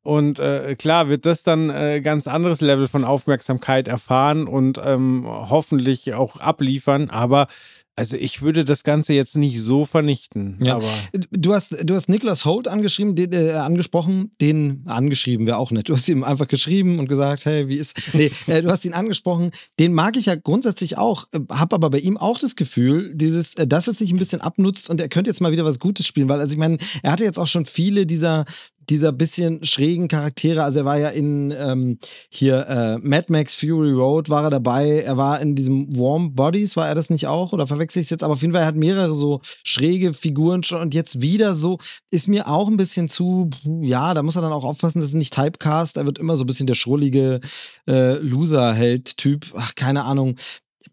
Und 0.03 0.39
äh, 0.39 0.75
klar 0.75 1.07
wird 1.07 1.25
das 1.25 1.43
dann 1.43 1.69
äh, 1.69 2.01
ganz 2.01 2.27
anderes 2.27 2.59
Level 2.59 2.87
von 2.87 3.05
Aufmerksamkeit 3.05 3.87
erfahren 3.87 4.47
und 4.47 4.79
ähm, 4.83 5.25
hoffentlich 5.25 6.13
auch 6.13 6.41
abliefern. 6.41 7.09
Aber 7.09 7.47
Also 7.95 8.17
ich 8.17 8.41
würde 8.41 8.65
das 8.65 8.83
Ganze 8.83 9.13
jetzt 9.13 9.37
nicht 9.37 9.61
so 9.61 9.85
vernichten, 9.85 10.57
Ja. 10.61 10.75
aber 10.77 10.89
Du 11.31 11.53
hast, 11.53 11.77
du 11.83 11.93
hast 11.93 12.09
Nicholas 12.09 12.43
Holt 12.43 12.67
angeschrieben, 12.67 13.15
den, 13.15 13.31
äh, 13.33 13.51
angesprochen, 13.51 14.31
den 14.41 14.81
angeschrieben 14.87 15.45
wäre 15.45 15.57
auch 15.57 15.69
nett. 15.69 15.89
Du 15.89 15.93
hast 15.95 16.09
ihm 16.09 16.23
einfach 16.23 16.47
geschrieben 16.47 16.97
und 16.97 17.07
gesagt, 17.07 17.45
hey, 17.45 17.67
wie 17.67 17.75
ist. 17.75 17.93
Nee, 18.13 18.31
äh, 18.47 18.61
du 18.63 18.69
hast 18.71 18.83
ihn 18.85 18.93
angesprochen. 18.93 19.51
Den 19.79 19.93
mag 19.93 20.17
ich 20.17 20.25
ja 20.25 20.35
grundsätzlich 20.35 20.97
auch, 20.97 21.25
äh, 21.33 21.39
habe 21.51 21.75
aber 21.75 21.91
bei 21.91 21.99
ihm 21.99 22.17
auch 22.17 22.39
das 22.39 22.55
Gefühl, 22.55 23.13
dieses, 23.15 23.53
äh, 23.55 23.67
dass 23.67 23.87
es 23.87 23.99
sich 23.99 24.11
ein 24.11 24.17
bisschen 24.17 24.41
abnutzt 24.41 24.89
und 24.89 24.99
er 24.99 25.07
könnte 25.09 25.29
jetzt 25.29 25.41
mal 25.41 25.51
wieder 25.51 25.65
was 25.65 25.77
Gutes 25.79 26.07
spielen, 26.07 26.29
weil, 26.29 26.39
also 26.39 26.51
ich 26.53 26.59
meine, 26.59 26.77
er 27.03 27.11
hatte 27.11 27.23
jetzt 27.25 27.37
auch 27.37 27.47
schon 27.47 27.65
viele 27.65 28.07
dieser 28.07 28.45
dieser 28.89 29.11
bisschen 29.11 29.63
schrägen 29.63 30.07
Charaktere, 30.07 30.63
also 30.63 30.79
er 30.79 30.85
war 30.85 30.97
ja 30.97 31.09
in 31.09 31.53
ähm, 31.57 31.97
hier 32.29 32.67
äh, 32.67 32.97
Mad 32.97 33.25
Max 33.29 33.55
Fury 33.55 33.91
Road 33.91 34.29
war 34.29 34.45
er 34.45 34.49
dabei, 34.49 35.01
er 35.01 35.17
war 35.17 35.39
in 35.41 35.55
diesem 35.55 35.95
Warm 35.95 36.33
Bodies, 36.35 36.75
war 36.75 36.87
er 36.87 36.95
das 36.95 37.09
nicht 37.09 37.27
auch 37.27 37.53
oder 37.53 37.67
verwechsel 37.67 37.99
ich 37.99 38.07
es 38.07 38.09
jetzt, 38.11 38.23
aber 38.23 38.33
auf 38.33 38.41
jeden 38.41 38.53
Fall 38.53 38.63
er 38.63 38.67
hat 38.67 38.75
mehrere 38.75 39.13
so 39.13 39.41
schräge 39.63 40.13
Figuren 40.13 40.63
schon 40.63 40.81
und 40.81 40.93
jetzt 40.93 41.21
wieder 41.21 41.55
so 41.55 41.77
ist 42.11 42.27
mir 42.27 42.47
auch 42.47 42.67
ein 42.67 42.77
bisschen 42.77 43.09
zu, 43.09 43.49
ja, 43.81 44.13
da 44.13 44.23
muss 44.23 44.35
er 44.35 44.41
dann 44.41 44.53
auch 44.53 44.63
aufpassen, 44.63 45.01
dass 45.01 45.13
er 45.13 45.17
nicht 45.17 45.33
Typecast, 45.33 45.97
er 45.97 46.05
wird 46.05 46.19
immer 46.19 46.37
so 46.37 46.43
ein 46.43 46.47
bisschen 46.47 46.67
der 46.67 46.75
schrullige 46.75 47.39
äh, 47.87 48.13
Loser-Held-Typ, 48.17 49.53
ach, 49.55 49.75
keine 49.75 50.03
Ahnung. 50.03 50.35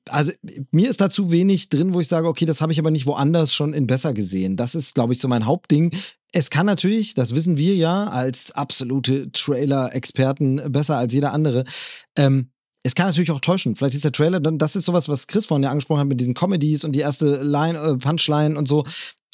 Also 0.09 0.32
mir 0.70 0.88
ist 0.88 1.01
da 1.01 1.11
zu 1.11 1.30
wenig 1.30 1.68
drin, 1.68 1.95
wo 1.95 2.01
ich 2.01 2.09
sage, 2.09 2.28
okay, 2.28 2.45
das 2.45 2.61
habe 2.61 2.72
ich 2.72 2.78
aber 2.78 2.93
nicht 2.93 3.07
woanders 3.07 3.53
schon 3.53 3.74
in 3.74 3.86
besser 3.86 4.14
gesehen. 4.14 4.57
Das 4.57 4.74
ist, 4.74 4.95
glaube 4.95 5.12
ich, 5.12 5.20
so 5.20 5.26
mein 5.26 5.47
Hauptding. 5.47 5.91
Es 6.33 6.51
kann 6.51 6.66
natürlich, 6.66 7.14
das 7.14 7.35
wissen 7.35 7.57
wir 7.57 7.74
ja 7.74 8.07
als 8.07 8.53
absolute 8.53 9.33
Trailer-Experten 9.33 10.61
besser 10.70 10.97
als 10.97 11.12
jeder 11.12 11.33
andere, 11.33 11.64
ähm, 12.16 12.51
es 12.83 12.95
kann 12.95 13.07
natürlich 13.07 13.31
auch 13.31 13.41
täuschen. 13.41 13.76
Vielleicht 13.76 13.95
ist 13.95 14.05
der 14.05 14.12
Trailer 14.12 14.41
dann, 14.41 14.57
das 14.57 14.74
ist 14.74 14.87
sowas, 14.87 15.09
was 15.09 15.26
Chris 15.26 15.45
vorhin 15.45 15.64
ja 15.64 15.70
angesprochen 15.70 16.01
hat 16.01 16.09
mit 16.09 16.20
diesen 16.20 16.35
Comedies 16.35 16.85
und 16.85 16.93
die 16.93 17.01
erste 17.01 17.43
Line, 17.43 17.78
äh, 17.78 17.97
Punchline 17.97 18.57
und 18.57 18.66
so. 18.66 18.85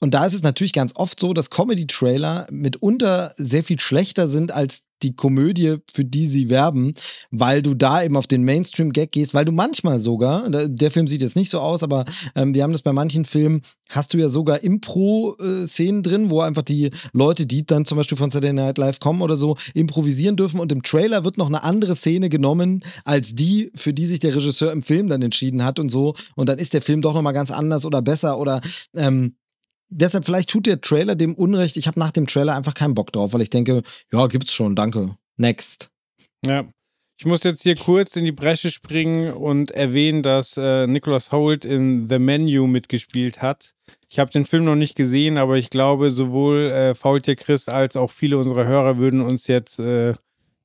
Und 0.00 0.12
da 0.12 0.26
ist 0.26 0.34
es 0.34 0.42
natürlich 0.42 0.74
ganz 0.74 0.92
oft 0.94 1.18
so, 1.18 1.32
dass 1.32 1.50
Comedy-Trailer 1.50 2.48
mitunter 2.50 3.32
sehr 3.36 3.64
viel 3.64 3.80
schlechter 3.80 4.28
sind 4.28 4.52
als 4.52 4.86
die 5.02 5.14
Komödie, 5.14 5.76
für 5.92 6.04
die 6.04 6.26
sie 6.26 6.48
werben, 6.48 6.94
weil 7.30 7.62
du 7.62 7.74
da 7.74 8.02
eben 8.02 8.16
auf 8.16 8.26
den 8.26 8.44
Mainstream-Gag 8.44 9.12
gehst, 9.12 9.34
weil 9.34 9.44
du 9.44 9.52
manchmal 9.52 9.98
sogar, 9.98 10.48
der, 10.48 10.90
Film 10.90 11.06
sieht 11.06 11.20
jetzt 11.20 11.36
nicht 11.36 11.50
so 11.50 11.60
aus, 11.60 11.82
aber 11.82 12.04
ähm, 12.34 12.54
wir 12.54 12.62
haben 12.62 12.72
das 12.72 12.82
bei 12.82 12.92
manchen 12.92 13.24
Filmen, 13.24 13.60
hast 13.90 14.14
du 14.14 14.18
ja 14.18 14.28
sogar 14.28 14.62
Impro-Szenen 14.62 16.02
drin, 16.02 16.30
wo 16.30 16.40
einfach 16.40 16.62
die 16.62 16.90
Leute, 17.12 17.46
die 17.46 17.66
dann 17.66 17.84
zum 17.84 17.96
Beispiel 17.96 18.16
von 18.16 18.30
Saturday 18.30 18.54
Night 18.54 18.78
Live 18.78 19.00
kommen 19.00 19.22
oder 19.22 19.36
so, 19.36 19.56
improvisieren 19.74 20.36
dürfen 20.36 20.60
und 20.60 20.72
im 20.72 20.82
Trailer 20.82 21.24
wird 21.24 21.36
noch 21.36 21.48
eine 21.48 21.62
andere 21.62 21.94
Szene 21.94 22.28
genommen, 22.28 22.82
als 23.04 23.34
die, 23.34 23.70
für 23.74 23.92
die 23.92 24.06
sich 24.06 24.20
der 24.20 24.34
Regisseur 24.34 24.72
im 24.72 24.82
Film 24.82 25.08
dann 25.08 25.22
entschieden 25.22 25.64
hat 25.64 25.78
und 25.78 25.90
so. 25.90 26.14
Und 26.36 26.48
dann 26.48 26.58
ist 26.58 26.74
der 26.74 26.82
Film 26.82 27.02
doch 27.02 27.14
nochmal 27.14 27.34
ganz 27.34 27.50
anders 27.50 27.84
oder 27.84 28.02
besser 28.02 28.38
oder 28.38 28.60
ähm, 28.94 29.34
deshalb 29.88 30.24
vielleicht 30.24 30.50
tut 30.50 30.66
der 30.66 30.80
Trailer 30.80 31.14
dem 31.14 31.34
Unrecht. 31.34 31.76
Ich 31.76 31.86
habe 31.86 31.98
nach 31.98 32.10
dem 32.10 32.26
Trailer 32.26 32.54
einfach 32.54 32.74
keinen 32.74 32.94
Bock 32.94 33.12
drauf, 33.12 33.32
weil 33.32 33.42
ich 33.42 33.50
denke, 33.50 33.82
ja, 34.12 34.26
gibt's 34.26 34.52
schon, 34.52 34.76
danke. 34.76 35.16
Next. 35.36 35.90
ja. 36.44 36.66
Ich 37.18 37.24
muss 37.24 37.44
jetzt 37.44 37.62
hier 37.62 37.76
kurz 37.76 38.14
in 38.16 38.26
die 38.26 38.32
Bresche 38.32 38.70
springen 38.70 39.32
und 39.32 39.70
erwähnen, 39.70 40.22
dass 40.22 40.58
äh, 40.58 40.86
Nicholas 40.86 41.32
Holt 41.32 41.64
in 41.64 42.08
The 42.10 42.18
Menu 42.18 42.66
mitgespielt 42.66 43.40
hat. 43.40 43.72
Ich 44.10 44.18
habe 44.18 44.30
den 44.30 44.44
Film 44.44 44.64
noch 44.64 44.74
nicht 44.74 44.96
gesehen, 44.96 45.38
aber 45.38 45.56
ich 45.56 45.70
glaube, 45.70 46.10
sowohl 46.10 46.70
äh, 46.70 46.94
Faultier 46.94 47.34
Chris 47.36 47.70
als 47.70 47.96
auch 47.96 48.10
viele 48.10 48.36
unserer 48.36 48.66
Hörer 48.66 48.98
würden 48.98 49.22
uns 49.22 49.46
jetzt 49.46 49.80
äh, 49.80 50.12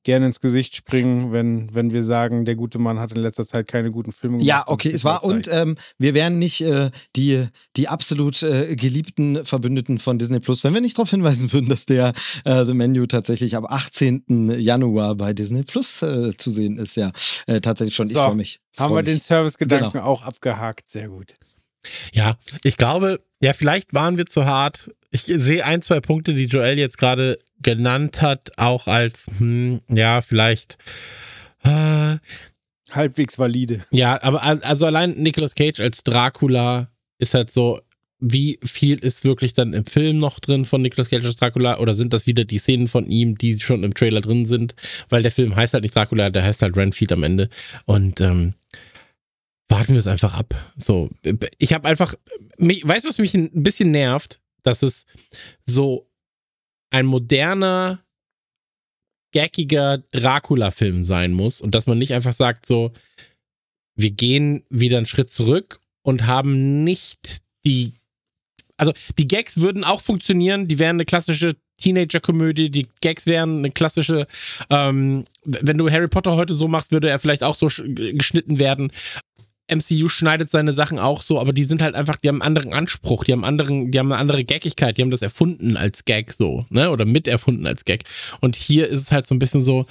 gerne 0.04 0.26
ins 0.26 0.40
Gesicht 0.40 0.74
springen, 0.76 1.32
wenn, 1.32 1.74
wenn 1.74 1.92
wir 1.92 2.02
sagen, 2.02 2.44
der 2.44 2.54
gute 2.56 2.78
Mann 2.78 2.98
hat 2.98 3.12
in 3.12 3.18
letzter 3.20 3.46
Zeit 3.46 3.68
keine 3.68 3.90
guten 3.90 4.12
Filme 4.12 4.38
gemacht. 4.38 4.46
Ja, 4.48 4.64
okay, 4.66 4.90
es 4.90 5.04
war 5.04 5.24
und 5.24 5.48
ähm, 5.52 5.76
wir 5.98 6.14
wären 6.14 6.38
nicht 6.38 6.60
äh, 6.62 6.90
die, 7.16 7.46
die 7.76 7.88
absolut 7.88 8.42
äh, 8.42 8.74
geliebten 8.76 9.44
Verbündeten 9.44 9.98
von 9.98 10.18
Disney 10.18 10.40
Plus, 10.40 10.64
wenn 10.64 10.74
wir 10.74 10.80
nicht 10.80 10.98
darauf 10.98 11.10
hinweisen 11.10 11.52
würden, 11.52 11.68
dass 11.68 11.86
der 11.86 12.12
äh, 12.44 12.64
The 12.64 12.74
Menu 12.74 13.06
tatsächlich 13.06 13.56
am 13.56 13.64
18. 13.66 14.50
Januar 14.58 15.14
bei 15.14 15.32
Disney 15.32 15.62
Plus 15.62 16.02
äh, 16.02 16.32
zu 16.32 16.50
sehen 16.50 16.78
ist. 16.78 16.96
Ja, 16.96 17.12
äh, 17.46 17.60
tatsächlich 17.60 17.94
schon. 17.94 18.06
Ich 18.06 18.12
So, 18.14 18.20
freue 18.20 18.34
mich. 18.36 18.60
haben 18.78 18.88
freu 18.88 18.96
wir 18.96 19.02
mich. 19.02 19.12
den 19.12 19.20
Servicegedanken 19.20 19.92
Genau. 19.92 20.04
auch 20.04 20.22
abgehakt. 20.24 20.90
Sehr 20.90 21.08
gut. 21.08 21.34
Ja, 22.12 22.36
ich 22.64 22.76
glaube, 22.76 23.20
ja, 23.40 23.52
vielleicht 23.52 23.92
waren 23.94 24.16
wir 24.16 24.26
zu 24.26 24.44
hart. 24.44 24.90
Ich 25.10 25.22
sehe 25.24 25.64
ein, 25.64 25.82
zwei 25.82 26.00
Punkte, 26.00 26.32
die 26.32 26.44
Joel 26.44 26.78
jetzt 26.78 26.96
gerade 26.96 27.38
genannt 27.62 28.20
hat, 28.22 28.50
auch 28.58 28.86
als, 28.86 29.30
hm, 29.38 29.80
ja, 29.88 30.20
vielleicht, 30.22 30.78
äh, 31.64 32.16
Halbwegs 32.90 33.38
valide. 33.38 33.82
ja, 33.90 34.22
aber 34.22 34.42
al- 34.42 34.62
also 34.62 34.86
allein 34.86 35.12
Nicolas 35.14 35.54
Cage 35.54 35.80
als 35.80 36.04
Dracula 36.04 36.88
ist 37.18 37.34
halt 37.34 37.52
so, 37.52 37.80
wie 38.24 38.58
viel 38.62 38.98
ist 38.98 39.24
wirklich 39.24 39.52
dann 39.52 39.72
im 39.72 39.84
Film 39.84 40.18
noch 40.18 40.38
drin 40.38 40.64
von 40.64 40.80
Nicolas 40.82 41.08
Cage 41.10 41.24
als 41.24 41.36
Dracula 41.36 41.78
oder 41.80 41.94
sind 41.94 42.12
das 42.12 42.26
wieder 42.26 42.44
die 42.44 42.58
Szenen 42.58 42.86
von 42.86 43.06
ihm, 43.06 43.36
die 43.36 43.58
schon 43.58 43.82
im 43.82 43.94
Trailer 43.94 44.20
drin 44.20 44.46
sind? 44.46 44.74
Weil 45.08 45.22
der 45.22 45.32
Film 45.32 45.56
heißt 45.56 45.74
halt 45.74 45.82
nicht 45.82 45.96
Dracula, 45.96 46.30
der 46.30 46.44
heißt 46.44 46.62
halt 46.62 46.76
Renfield 46.76 47.10
am 47.12 47.24
Ende. 47.24 47.48
Und 47.84 48.20
ähm, 48.20 48.54
warten 49.68 49.94
wir 49.94 49.98
es 49.98 50.06
einfach 50.06 50.34
ab. 50.34 50.54
So, 50.76 51.10
ich 51.58 51.72
habe 51.72 51.88
einfach, 51.88 52.14
mich, 52.58 52.86
weißt 52.86 53.04
du, 53.04 53.08
was 53.08 53.18
mich 53.18 53.34
ein 53.34 53.50
bisschen 53.62 53.90
nervt? 53.90 54.38
Dass 54.62 54.82
es 54.82 55.06
so 55.64 56.08
ein 56.92 57.06
moderner, 57.06 58.00
gaggiger 59.34 59.98
Dracula-Film 60.12 61.02
sein 61.02 61.32
muss 61.32 61.60
und 61.60 61.74
dass 61.74 61.86
man 61.86 61.98
nicht 61.98 62.12
einfach 62.12 62.34
sagt, 62.34 62.66
so, 62.66 62.92
wir 63.96 64.10
gehen 64.10 64.62
wieder 64.68 64.98
einen 64.98 65.06
Schritt 65.06 65.32
zurück 65.32 65.80
und 66.02 66.26
haben 66.26 66.84
nicht 66.84 67.38
die. 67.64 67.92
Also, 68.76 68.92
die 69.16 69.28
Gags 69.28 69.58
würden 69.58 69.84
auch 69.84 70.00
funktionieren, 70.00 70.66
die 70.68 70.78
wären 70.78 70.96
eine 70.96 71.04
klassische 71.04 71.56
Teenager-Komödie, 71.78 72.70
die 72.70 72.88
Gags 73.00 73.26
wären 73.26 73.58
eine 73.58 73.70
klassische, 73.70 74.26
ähm, 74.70 75.24
wenn 75.44 75.78
du 75.78 75.90
Harry 75.90 76.08
Potter 76.08 76.36
heute 76.36 76.54
so 76.54 76.68
machst, 76.68 76.92
würde 76.92 77.08
er 77.08 77.18
vielleicht 77.18 77.42
auch 77.42 77.54
so 77.54 77.66
sch- 77.66 78.12
geschnitten 78.16 78.58
werden. 78.58 78.90
MCU 79.70 80.08
schneidet 80.08 80.50
seine 80.50 80.72
Sachen 80.72 80.98
auch 80.98 81.22
so, 81.22 81.40
aber 81.40 81.52
die 81.52 81.64
sind 81.64 81.82
halt 81.82 81.94
einfach, 81.94 82.16
die 82.16 82.28
haben 82.28 82.42
einen 82.42 82.56
anderen 82.56 82.72
Anspruch, 82.72 83.24
die 83.24 83.32
haben 83.32 83.44
anderen, 83.44 83.90
die 83.90 83.98
haben 83.98 84.12
eine 84.12 84.20
andere 84.20 84.44
Gaggigkeit, 84.44 84.98
die 84.98 85.02
haben 85.02 85.10
das 85.10 85.22
erfunden 85.22 85.76
als 85.76 86.04
Gag 86.04 86.32
so, 86.32 86.66
ne? 86.70 86.90
Oder 86.90 87.04
miterfunden 87.04 87.66
als 87.66 87.84
Gag. 87.84 88.04
Und 88.40 88.56
hier 88.56 88.88
ist 88.88 89.00
es 89.00 89.12
halt 89.12 89.26
so 89.26 89.34
ein 89.34 89.38
bisschen 89.38 89.62
so, 89.62 89.86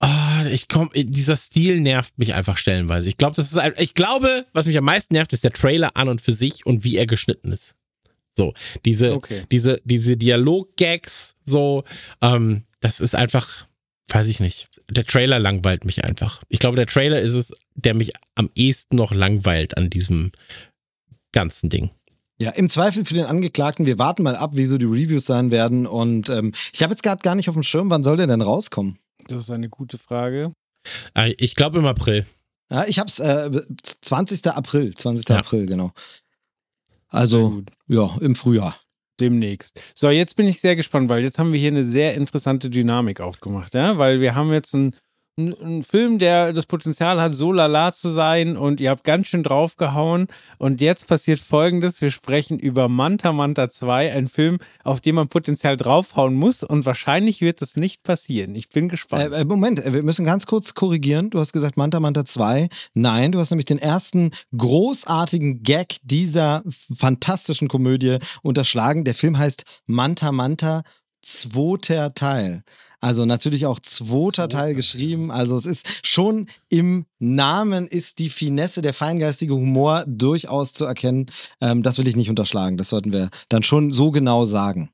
ah, 0.00 0.46
ich 0.50 0.68
komm, 0.68 0.90
dieser 0.94 1.36
Stil 1.36 1.80
nervt 1.80 2.18
mich 2.18 2.34
einfach 2.34 2.56
stellenweise. 2.56 3.08
Ich 3.08 3.18
glaube, 3.18 3.36
das 3.36 3.52
ist, 3.52 3.60
ich 3.78 3.94
glaube, 3.94 4.46
was 4.52 4.66
mich 4.66 4.78
am 4.78 4.84
meisten 4.84 5.14
nervt, 5.14 5.32
ist 5.32 5.44
der 5.44 5.52
Trailer 5.52 5.96
an 5.96 6.08
und 6.08 6.20
für 6.20 6.32
sich 6.32 6.64
und 6.64 6.84
wie 6.84 6.96
er 6.96 7.06
geschnitten 7.06 7.52
ist. 7.52 7.74
So, 8.36 8.54
diese, 8.84 9.14
Okay. 9.14 9.42
diese, 9.50 9.80
diese 9.84 10.16
Dialog-Gags, 10.16 11.34
so, 11.42 11.82
ähm, 12.22 12.62
das 12.80 13.00
ist 13.00 13.16
einfach, 13.16 13.66
weiß 14.08 14.28
ich 14.28 14.38
nicht. 14.38 14.68
Der 14.90 15.04
Trailer 15.04 15.38
langweilt 15.38 15.84
mich 15.84 16.04
einfach. 16.04 16.42
Ich 16.48 16.58
glaube, 16.58 16.76
der 16.76 16.86
Trailer 16.86 17.20
ist 17.20 17.34
es, 17.34 17.52
der 17.74 17.94
mich 17.94 18.10
am 18.34 18.50
ehesten 18.54 18.96
noch 18.96 19.12
langweilt 19.12 19.76
an 19.76 19.90
diesem 19.90 20.32
ganzen 21.32 21.68
Ding. 21.68 21.90
Ja, 22.40 22.50
im 22.50 22.68
Zweifel 22.68 23.04
für 23.04 23.14
den 23.14 23.24
Angeklagten, 23.24 23.84
wir 23.84 23.98
warten 23.98 24.22
mal 24.22 24.36
ab, 24.36 24.52
wie 24.54 24.64
so 24.64 24.78
die 24.78 24.86
Reviews 24.86 25.26
sein 25.26 25.50
werden. 25.50 25.86
Und 25.86 26.28
ähm, 26.28 26.52
ich 26.72 26.82
habe 26.82 26.92
jetzt 26.92 27.02
gerade 27.02 27.20
gar 27.20 27.34
nicht 27.34 27.48
auf 27.48 27.54
dem 27.56 27.64
Schirm, 27.64 27.90
wann 27.90 28.04
soll 28.04 28.16
der 28.16 28.28
denn 28.28 28.42
rauskommen? 28.42 28.98
Das 29.26 29.42
ist 29.42 29.50
eine 29.50 29.68
gute 29.68 29.98
Frage. 29.98 30.52
Äh, 31.14 31.34
Ich 31.38 31.56
glaube 31.56 31.78
im 31.78 31.86
April. 31.86 32.26
Ja, 32.70 32.84
ich 32.86 32.98
hab's 32.98 33.18
äh, 33.18 33.50
20. 33.82 34.46
April, 34.46 34.94
20. 34.94 35.28
Ja. 35.28 35.36
April, 35.38 35.66
genau. 35.66 35.90
Also, 37.08 37.62
ja, 37.86 38.14
im 38.20 38.36
Frühjahr. 38.36 38.76
Demnächst. 39.20 39.92
So, 39.94 40.10
jetzt 40.10 40.36
bin 40.36 40.46
ich 40.46 40.60
sehr 40.60 40.76
gespannt, 40.76 41.10
weil 41.10 41.22
jetzt 41.22 41.38
haben 41.38 41.52
wir 41.52 41.58
hier 41.58 41.70
eine 41.70 41.84
sehr 41.84 42.14
interessante 42.14 42.70
Dynamik 42.70 43.20
aufgemacht, 43.20 43.74
ja, 43.74 43.98
weil 43.98 44.20
wir 44.20 44.34
haben 44.34 44.52
jetzt 44.52 44.74
einen, 44.74 44.94
einen 45.38 45.82
Film, 45.82 46.18
der 46.18 46.52
das 46.52 46.66
Potenzial 46.66 47.20
hat, 47.20 47.32
so 47.32 47.52
lala 47.52 47.92
zu 47.92 48.08
sein 48.08 48.56
und 48.56 48.80
ihr 48.80 48.90
habt 48.90 49.04
ganz 49.04 49.28
schön 49.28 49.42
draufgehauen 49.42 50.26
und 50.58 50.80
jetzt 50.80 51.06
passiert 51.06 51.38
folgendes, 51.38 52.00
wir 52.00 52.10
sprechen 52.10 52.58
über 52.58 52.88
Manta 52.88 53.32
Manta 53.32 53.70
2, 53.70 54.12
ein 54.12 54.28
Film, 54.28 54.58
auf 54.82 55.00
den 55.00 55.14
man 55.14 55.28
potenziell 55.28 55.76
draufhauen 55.76 56.34
muss 56.34 56.62
und 56.62 56.84
wahrscheinlich 56.86 57.40
wird 57.40 57.62
das 57.62 57.76
nicht 57.76 58.02
passieren. 58.02 58.54
Ich 58.54 58.68
bin 58.70 58.88
gespannt. 58.88 59.32
Äh, 59.32 59.42
äh, 59.42 59.44
Moment, 59.44 59.84
äh, 59.84 59.92
wir 59.94 60.02
müssen 60.02 60.24
ganz 60.24 60.46
kurz 60.46 60.74
korrigieren. 60.74 61.30
Du 61.30 61.38
hast 61.38 61.52
gesagt 61.52 61.76
Manta 61.76 62.00
Manta 62.00 62.24
2. 62.24 62.68
Nein, 62.94 63.32
du 63.32 63.38
hast 63.38 63.50
nämlich 63.50 63.66
den 63.66 63.78
ersten 63.78 64.32
großartigen 64.56 65.62
Gag 65.62 65.96
dieser 66.02 66.62
fantastischen 66.66 67.68
Komödie 67.68 68.18
unterschlagen. 68.42 69.04
Der 69.04 69.14
Film 69.14 69.38
heißt 69.38 69.64
Manta 69.86 70.32
Manta 70.32 70.82
zweiter 71.22 72.14
Teil. 72.14 72.62
Also 73.00 73.24
natürlich 73.24 73.66
auch 73.66 73.78
zweiter 73.80 74.38
Zweiter 74.38 74.48
Teil 74.48 74.74
geschrieben. 74.74 75.30
Also 75.30 75.56
es 75.56 75.66
ist 75.66 76.06
schon 76.06 76.46
im 76.68 77.06
Namen 77.18 77.86
ist 77.86 78.18
die 78.18 78.28
Finesse, 78.28 78.82
der 78.82 78.94
feingeistige 78.94 79.54
Humor 79.54 80.04
durchaus 80.06 80.72
zu 80.72 80.84
erkennen. 80.84 81.26
Ähm, 81.60 81.82
das 81.82 81.98
will 81.98 82.08
ich 82.08 82.16
nicht 82.16 82.30
unterschlagen. 82.30 82.76
Das 82.76 82.88
sollten 82.88 83.12
wir 83.12 83.30
dann 83.48 83.62
schon 83.62 83.90
so 83.90 84.10
genau 84.10 84.44
sagen. 84.44 84.90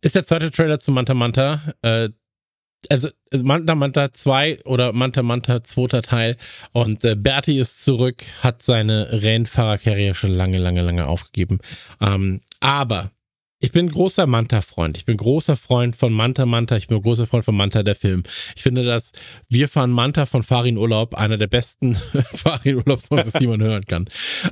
Ist 0.00 0.14
der 0.14 0.24
zweite 0.24 0.50
Trailer 0.50 0.78
zu 0.78 0.90
Manta 0.90 1.14
Manta. 1.14 1.60
Äh, 1.82 2.10
also 2.88 3.08
Manta 3.32 3.74
Manta 3.76 4.12
2 4.12 4.64
oder 4.64 4.92
Manta 4.92 5.22
Manta 5.22 5.62
2. 5.62 6.00
Teil 6.00 6.36
und 6.72 7.04
äh, 7.04 7.14
Berti 7.14 7.58
ist 7.58 7.84
zurück, 7.84 8.24
hat 8.42 8.62
seine 8.62 9.22
Rennfahrerkarriere 9.22 10.14
schon 10.14 10.32
lange, 10.32 10.58
lange, 10.58 10.82
lange 10.82 11.06
aufgegeben. 11.06 11.60
Ähm, 12.00 12.40
aber 12.60 13.12
ich 13.62 13.70
bin 13.70 13.88
großer 13.88 14.26
Manta-Freund. 14.26 14.96
Ich 14.96 15.04
bin 15.04 15.16
großer 15.16 15.56
Freund 15.56 15.94
von 15.94 16.12
Manta 16.12 16.46
Manta. 16.46 16.76
Ich 16.76 16.88
bin 16.88 17.00
großer 17.00 17.28
Freund 17.28 17.44
von 17.44 17.56
Manta 17.56 17.84
der 17.84 17.94
Film. 17.94 18.24
Ich 18.56 18.62
finde, 18.62 18.84
dass 18.84 19.12
Wir 19.48 19.68
fahren 19.68 19.92
Manta 19.92 20.26
von 20.26 20.42
Farin 20.42 20.76
Urlaub 20.76 21.14
einer 21.14 21.38
der 21.38 21.46
besten 21.46 21.94
Farin 22.34 22.78
Urlaub-Songs 22.78 23.26
ist, 23.26 23.40
die 23.40 23.46
man 23.46 23.62
hören 23.62 23.84
kann. 23.84 24.08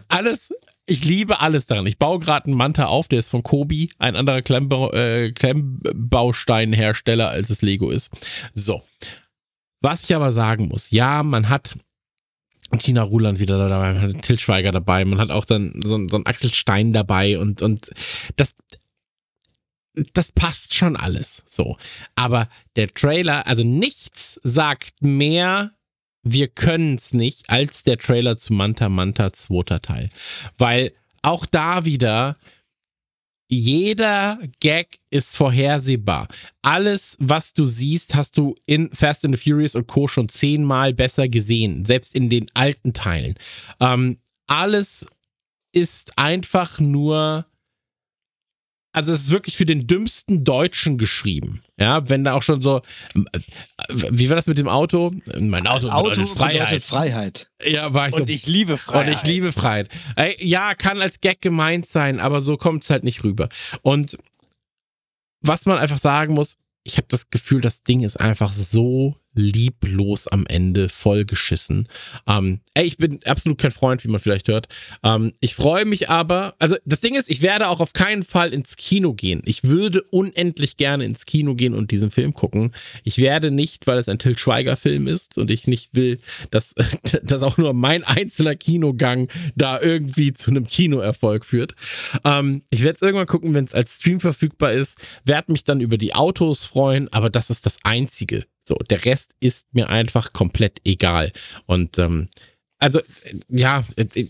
Alles, 0.06 0.54
ich 0.86 1.04
liebe 1.04 1.40
alles 1.40 1.66
daran. 1.66 1.86
Ich 1.86 1.98
baue 1.98 2.20
gerade 2.20 2.46
einen 2.46 2.56
Manta 2.56 2.86
auf, 2.86 3.08
der 3.08 3.18
ist 3.18 3.28
von 3.28 3.42
Kobi, 3.42 3.90
ein 3.98 4.14
anderer 4.14 4.42
Klemmbau, 4.42 4.92
äh, 4.92 5.32
Klemmbausteinhersteller, 5.32 7.28
als 7.30 7.50
es 7.50 7.62
Lego 7.62 7.90
ist. 7.90 8.12
So. 8.52 8.80
Was 9.80 10.04
ich 10.04 10.14
aber 10.14 10.32
sagen 10.32 10.68
muss, 10.68 10.92
ja, 10.92 11.24
man 11.24 11.48
hat 11.48 11.74
Tina 12.78 13.02
Ruland 13.02 13.40
wieder 13.40 13.58
dabei, 13.68 13.92
man 13.92 14.02
hat 14.02 14.22
Til 14.22 14.38
Schweiger 14.38 14.70
dabei, 14.70 15.04
man 15.04 15.18
hat 15.18 15.32
auch 15.32 15.44
dann 15.44 15.80
so, 15.82 15.98
so 16.08 16.16
einen 16.16 16.26
Axel 16.26 16.54
Stein 16.54 16.92
dabei 16.92 17.38
und, 17.38 17.62
und 17.62 17.90
das, 18.36 18.54
das 20.12 20.32
passt 20.32 20.74
schon 20.74 20.96
alles 20.96 21.42
so. 21.46 21.76
Aber 22.14 22.48
der 22.76 22.88
Trailer, 22.92 23.46
also 23.46 23.64
nichts 23.64 24.40
sagt 24.42 25.02
mehr, 25.02 25.72
wir 26.22 26.48
können 26.48 26.96
es 26.96 27.14
nicht, 27.14 27.48
als 27.48 27.82
der 27.82 27.98
Trailer 27.98 28.36
zu 28.36 28.52
Manta 28.52 28.88
Manta 28.88 29.32
zweiter 29.32 29.80
Teil. 29.80 30.10
Weil 30.58 30.92
auch 31.22 31.46
da 31.46 31.84
wieder 31.84 32.36
jeder 33.50 34.38
Gag 34.60 35.00
ist 35.10 35.36
vorhersehbar. 35.36 36.28
Alles, 36.62 37.16
was 37.18 37.52
du 37.52 37.64
siehst, 37.64 38.14
hast 38.14 38.38
du 38.38 38.54
in 38.64 38.90
Fast 38.92 39.24
and 39.24 39.36
the 39.36 39.42
Furious 39.42 39.74
und 39.74 39.88
Co. 39.88 40.06
schon 40.06 40.28
zehnmal 40.28 40.94
besser 40.94 41.28
gesehen, 41.28 41.84
selbst 41.84 42.14
in 42.14 42.30
den 42.30 42.46
alten 42.54 42.92
Teilen. 42.92 43.34
Ähm, 43.80 44.18
alles 44.46 45.06
ist 45.72 46.16
einfach 46.16 46.78
nur 46.78 47.44
also 48.92 49.12
es 49.12 49.20
ist 49.20 49.30
wirklich 49.30 49.56
für 49.56 49.64
den 49.64 49.86
dümmsten 49.86 50.44
Deutschen 50.44 50.98
geschrieben. 50.98 51.62
Ja, 51.78 52.08
wenn 52.08 52.24
da 52.24 52.34
auch 52.34 52.42
schon 52.42 52.60
so, 52.60 52.82
wie 53.88 54.28
war 54.28 54.36
das 54.36 54.46
mit 54.46 54.58
dem 54.58 54.68
Auto? 54.68 55.12
Mein 55.38 55.66
Auto, 55.66 55.88
Auto 55.88 56.10
bedeutet 56.10 56.28
Freiheit. 56.28 56.52
Bedeutet 56.52 56.82
Freiheit. 56.82 57.50
Ja, 57.64 57.94
war 57.94 58.08
ich 58.08 58.14
so. 58.14 58.20
Und 58.20 58.30
ich 58.30 58.46
liebe 58.46 58.76
Freiheit. 58.76 59.06
Und 59.06 59.14
ich 59.14 59.22
liebe 59.22 59.52
Freiheit. 59.52 59.88
Ey, 60.16 60.36
ja, 60.40 60.74
kann 60.74 61.00
als 61.00 61.20
Gag 61.20 61.40
gemeint 61.40 61.88
sein, 61.88 62.20
aber 62.20 62.40
so 62.40 62.56
kommt 62.56 62.82
es 62.82 62.90
halt 62.90 63.04
nicht 63.04 63.22
rüber. 63.24 63.48
Und 63.82 64.18
was 65.40 65.66
man 65.66 65.78
einfach 65.78 65.98
sagen 65.98 66.34
muss, 66.34 66.56
ich 66.82 66.96
habe 66.96 67.06
das 67.08 67.30
Gefühl, 67.30 67.60
das 67.60 67.82
Ding 67.82 68.00
ist 68.02 68.18
einfach 68.18 68.52
so 68.52 69.14
lieblos 69.34 70.26
am 70.26 70.46
Ende 70.46 70.88
vollgeschissen. 70.88 71.88
Ähm, 72.26 72.60
ey, 72.74 72.84
ich 72.84 72.96
bin 72.96 73.20
absolut 73.24 73.58
kein 73.58 73.70
Freund, 73.70 74.02
wie 74.04 74.08
man 74.08 74.20
vielleicht 74.20 74.48
hört. 74.48 74.68
Ähm, 75.02 75.32
ich 75.40 75.54
freue 75.54 75.84
mich 75.84 76.10
aber, 76.10 76.54
also 76.58 76.76
das 76.84 77.00
Ding 77.00 77.14
ist, 77.14 77.30
ich 77.30 77.42
werde 77.42 77.68
auch 77.68 77.80
auf 77.80 77.92
keinen 77.92 78.22
Fall 78.22 78.52
ins 78.52 78.76
Kino 78.76 79.14
gehen. 79.14 79.42
Ich 79.44 79.64
würde 79.64 80.02
unendlich 80.10 80.76
gerne 80.76 81.04
ins 81.04 81.26
Kino 81.26 81.54
gehen 81.54 81.74
und 81.74 81.90
diesen 81.90 82.10
Film 82.10 82.34
gucken. 82.34 82.72
Ich 83.04 83.18
werde 83.18 83.50
nicht, 83.50 83.86
weil 83.86 83.98
es 83.98 84.08
ein 84.08 84.18
Till 84.18 84.36
Schweiger 84.36 84.76
Film 84.76 85.06
ist 85.06 85.38
und 85.38 85.50
ich 85.50 85.66
nicht 85.66 85.94
will, 85.94 86.18
dass, 86.50 86.74
dass 87.22 87.42
auch 87.42 87.56
nur 87.56 87.72
mein 87.72 88.04
einzelner 88.04 88.56
Kinogang 88.56 89.28
da 89.54 89.80
irgendwie 89.80 90.32
zu 90.32 90.50
einem 90.50 90.66
Kinoerfolg 90.66 91.44
führt. 91.44 91.74
Ähm, 92.24 92.62
ich 92.70 92.82
werde 92.82 92.96
es 92.96 93.02
irgendwann 93.02 93.26
gucken, 93.26 93.54
wenn 93.54 93.64
es 93.64 93.74
als 93.74 93.96
Stream 93.96 94.18
verfügbar 94.20 94.72
ist, 94.72 94.98
werde 95.24 95.52
mich 95.52 95.64
dann 95.64 95.80
über 95.80 95.98
die 95.98 96.14
Autos 96.14 96.64
freuen, 96.64 97.12
aber 97.12 97.30
das 97.30 97.50
ist 97.50 97.66
das 97.66 97.78
Einzige, 97.84 98.44
so, 98.60 98.76
der 98.76 99.04
Rest 99.04 99.34
ist 99.40 99.72
mir 99.72 99.88
einfach 99.88 100.32
komplett 100.32 100.80
egal. 100.84 101.32
Und 101.66 101.98
ähm, 101.98 102.28
also, 102.78 103.00
ja, 103.48 103.84
äh, 103.96 104.26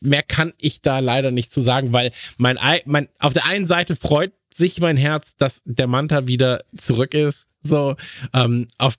mehr 0.00 0.22
kann 0.22 0.52
ich 0.58 0.82
da 0.82 0.98
leider 0.98 1.30
nicht 1.30 1.52
zu 1.52 1.60
sagen, 1.60 1.92
weil 1.92 2.12
mein, 2.36 2.58
mein 2.84 3.08
auf 3.18 3.32
der 3.32 3.46
einen 3.46 3.66
Seite 3.66 3.96
freut 3.96 4.32
sich 4.52 4.78
mein 4.78 4.96
Herz, 4.96 5.36
dass 5.36 5.62
der 5.64 5.86
Manta 5.86 6.26
wieder 6.26 6.64
zurück 6.76 7.14
ist. 7.14 7.48
So, 7.60 7.96
ähm, 8.32 8.68
auf 8.78 8.94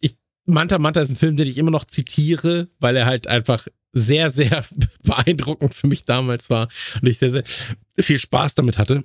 ich, 0.00 0.16
Manta 0.46 0.78
Manta 0.78 1.00
ist 1.00 1.10
ein 1.10 1.16
Film, 1.16 1.36
den 1.36 1.46
ich 1.46 1.58
immer 1.58 1.70
noch 1.70 1.84
zitiere, 1.84 2.68
weil 2.80 2.96
er 2.96 3.06
halt 3.06 3.26
einfach 3.26 3.66
sehr, 3.92 4.30
sehr 4.30 4.64
beeindruckend 5.02 5.74
für 5.74 5.86
mich 5.86 6.04
damals 6.04 6.50
war 6.50 6.68
und 7.00 7.08
ich 7.08 7.18
sehr, 7.18 7.30
sehr 7.30 7.44
viel 7.98 8.18
Spaß 8.18 8.54
damit 8.54 8.78
hatte. 8.78 9.04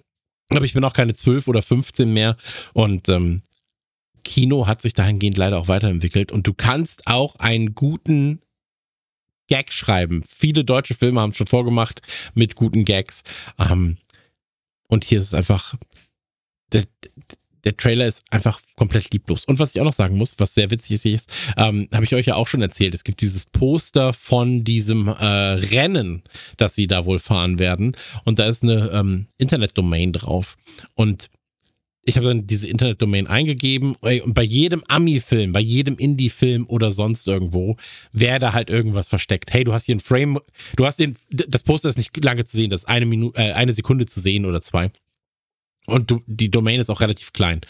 Aber 0.50 0.66
ich 0.66 0.74
bin 0.74 0.84
auch 0.84 0.94
keine 0.94 1.14
12 1.14 1.48
oder 1.48 1.62
15 1.62 2.12
mehr 2.14 2.36
und 2.74 3.10
ähm, 3.10 3.42
Kino 4.26 4.68
hat 4.68 4.82
sich 4.82 4.94
dahingehend 4.94 5.38
leider 5.38 5.58
auch 5.58 5.70
weiterentwickelt 5.70 6.34
und 6.34 6.46
du 6.46 6.54
kannst 6.54 7.08
auch 7.08 7.38
einen 7.38 7.76
guten 7.76 8.42
Gag 9.48 9.72
schreiben. 9.72 10.24
Viele 10.28 10.66
deutsche 10.66 10.96
Filme 10.96 11.22
haben 11.22 11.30
es 11.30 11.38
schon 11.38 11.48
vorgemacht 11.48 12.02
mit 12.34 12.56
guten 12.56 12.84
Gags. 12.84 13.24
Ähm, 13.60 13.98
und 14.88 15.04
hier 15.04 15.20
ist 15.20 15.26
es 15.28 15.34
einfach, 15.34 15.76
der, 16.74 16.86
der 17.64 17.78
Trailer 17.78 18.08
ist 18.08 18.24
einfach 18.32 18.60
komplett 18.76 19.12
lieblos. 19.14 19.46
Und 19.46 19.60
was 19.60 19.76
ich 19.76 19.82
auch 19.82 19.86
noch 19.86 19.94
sagen 19.94 20.18
muss, 20.18 20.40
was 20.40 20.56
sehr 20.56 20.72
witzig 20.72 21.06
ist, 21.06 21.32
ähm, 21.58 21.88
habe 21.94 22.06
ich 22.06 22.16
euch 22.16 22.26
ja 22.26 22.36
auch 22.36 22.48
schon 22.48 22.62
erzählt. 22.62 22.94
Es 22.96 23.04
gibt 23.04 23.22
dieses 23.22 23.46
Poster 23.46 24.14
von 24.14 24.64
diesem 24.64 25.08
äh, 25.08 25.14
Rennen, 25.14 26.24
das 26.58 26.76
sie 26.76 26.88
da 26.88 27.06
wohl 27.06 27.20
fahren 27.20 27.60
werden. 27.60 27.96
Und 28.24 28.40
da 28.40 28.48
ist 28.48 28.64
eine 28.64 28.90
ähm, 28.92 29.28
Internetdomain 29.38 30.14
drauf. 30.14 30.58
Und 30.96 31.30
ich 32.06 32.18
habe 32.18 32.28
dann 32.28 32.46
diese 32.46 32.70
Internetdomain 32.70 33.26
eingegeben 33.26 33.96
und 33.96 34.34
bei 34.34 34.44
jedem 34.44 34.84
Ami-Film, 34.88 35.52
bei 35.52 35.60
jedem 35.60 35.98
Indie-Film 35.98 36.68
oder 36.68 36.92
sonst 36.92 37.28
irgendwo 37.28 37.78
wäre 38.12 38.38
da 38.38 38.54
halt 38.54 38.70
irgendwas 38.70 39.10
versteckt. 39.10 39.52
Hey, 39.52 39.64
du 39.64 39.74
hast 39.74 39.88
hier 39.88 39.96
ein 39.96 40.00
Frame, 40.00 40.40
du 40.76 40.86
hast 40.86 41.00
den, 41.00 41.16
das 41.32 41.64
Poster 41.64 41.90
ist 41.90 41.98
nicht 41.98 42.24
lange 42.24 42.46
zu 42.46 42.56
sehen, 42.56 42.70
das 42.70 42.82
ist 42.82 42.90
eine 42.90 43.08
Minute, 43.08 43.40
äh, 43.40 43.54
eine 43.54 43.74
Sekunde 43.74 44.06
zu 44.06 44.20
sehen 44.20 44.46
oder 44.46 44.62
zwei. 44.62 44.92
Und 45.88 46.10
du, 46.10 46.22
die 46.26 46.50
Domain 46.50 46.80
ist 46.80 46.90
auch 46.90 47.02
relativ 47.02 47.34
klein. 47.34 47.62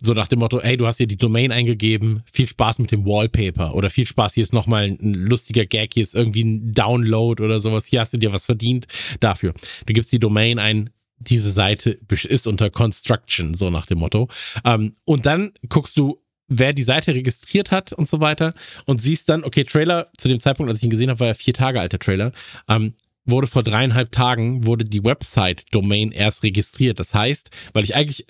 So 0.00 0.12
nach 0.12 0.28
dem 0.28 0.40
Motto, 0.40 0.60
hey, 0.60 0.76
du 0.76 0.86
hast 0.86 0.98
hier 0.98 1.08
die 1.08 1.16
Domain 1.16 1.50
eingegeben, 1.52 2.22
viel 2.32 2.46
Spaß 2.46 2.80
mit 2.80 2.90
dem 2.90 3.04
Wallpaper 3.04 3.74
oder 3.74 3.90
viel 3.90 4.06
Spaß, 4.06 4.34
hier 4.34 4.42
ist 4.42 4.52
nochmal 4.52 4.84
ein 4.84 5.14
lustiger 5.14 5.66
Gag, 5.66 5.94
hier 5.94 6.02
ist 6.02 6.16
irgendwie 6.16 6.44
ein 6.44 6.72
Download 6.72 7.42
oder 7.42 7.60
sowas, 7.60 7.86
hier 7.86 8.00
hast 8.00 8.12
du 8.12 8.18
dir 8.18 8.32
was 8.32 8.46
verdient 8.46 8.86
dafür. 9.20 9.54
Du 9.86 9.92
gibst 9.92 10.12
die 10.12 10.20
Domain 10.20 10.58
ein, 10.58 10.90
diese 11.18 11.50
Seite 11.50 11.98
ist 12.28 12.46
unter 12.46 12.70
Construction, 12.70 13.54
so 13.54 13.70
nach 13.70 13.86
dem 13.86 13.98
Motto. 13.98 14.28
Ähm, 14.64 14.92
und 15.04 15.26
dann 15.26 15.52
guckst 15.68 15.98
du, 15.98 16.22
wer 16.48 16.72
die 16.72 16.82
Seite 16.82 17.14
registriert 17.14 17.70
hat 17.70 17.92
und 17.92 18.08
so 18.08 18.20
weiter 18.20 18.54
und 18.86 19.02
siehst 19.02 19.28
dann, 19.28 19.44
okay, 19.44 19.64
Trailer, 19.64 20.08
zu 20.16 20.28
dem 20.28 20.40
Zeitpunkt, 20.40 20.70
als 20.70 20.78
ich 20.78 20.84
ihn 20.84 20.90
gesehen 20.90 21.10
habe, 21.10 21.20
war 21.20 21.26
ja 21.28 21.34
vier 21.34 21.54
Tage 21.54 21.80
alter 21.80 21.98
Trailer, 21.98 22.32
ähm, 22.68 22.94
wurde 23.24 23.46
vor 23.46 23.62
dreieinhalb 23.62 24.10
Tagen, 24.10 24.66
wurde 24.66 24.86
die 24.86 25.04
Website-Domain 25.04 26.12
erst 26.12 26.42
registriert. 26.42 26.98
Das 26.98 27.14
heißt, 27.14 27.50
weil 27.74 27.84
ich 27.84 27.94
eigentlich 27.94 28.26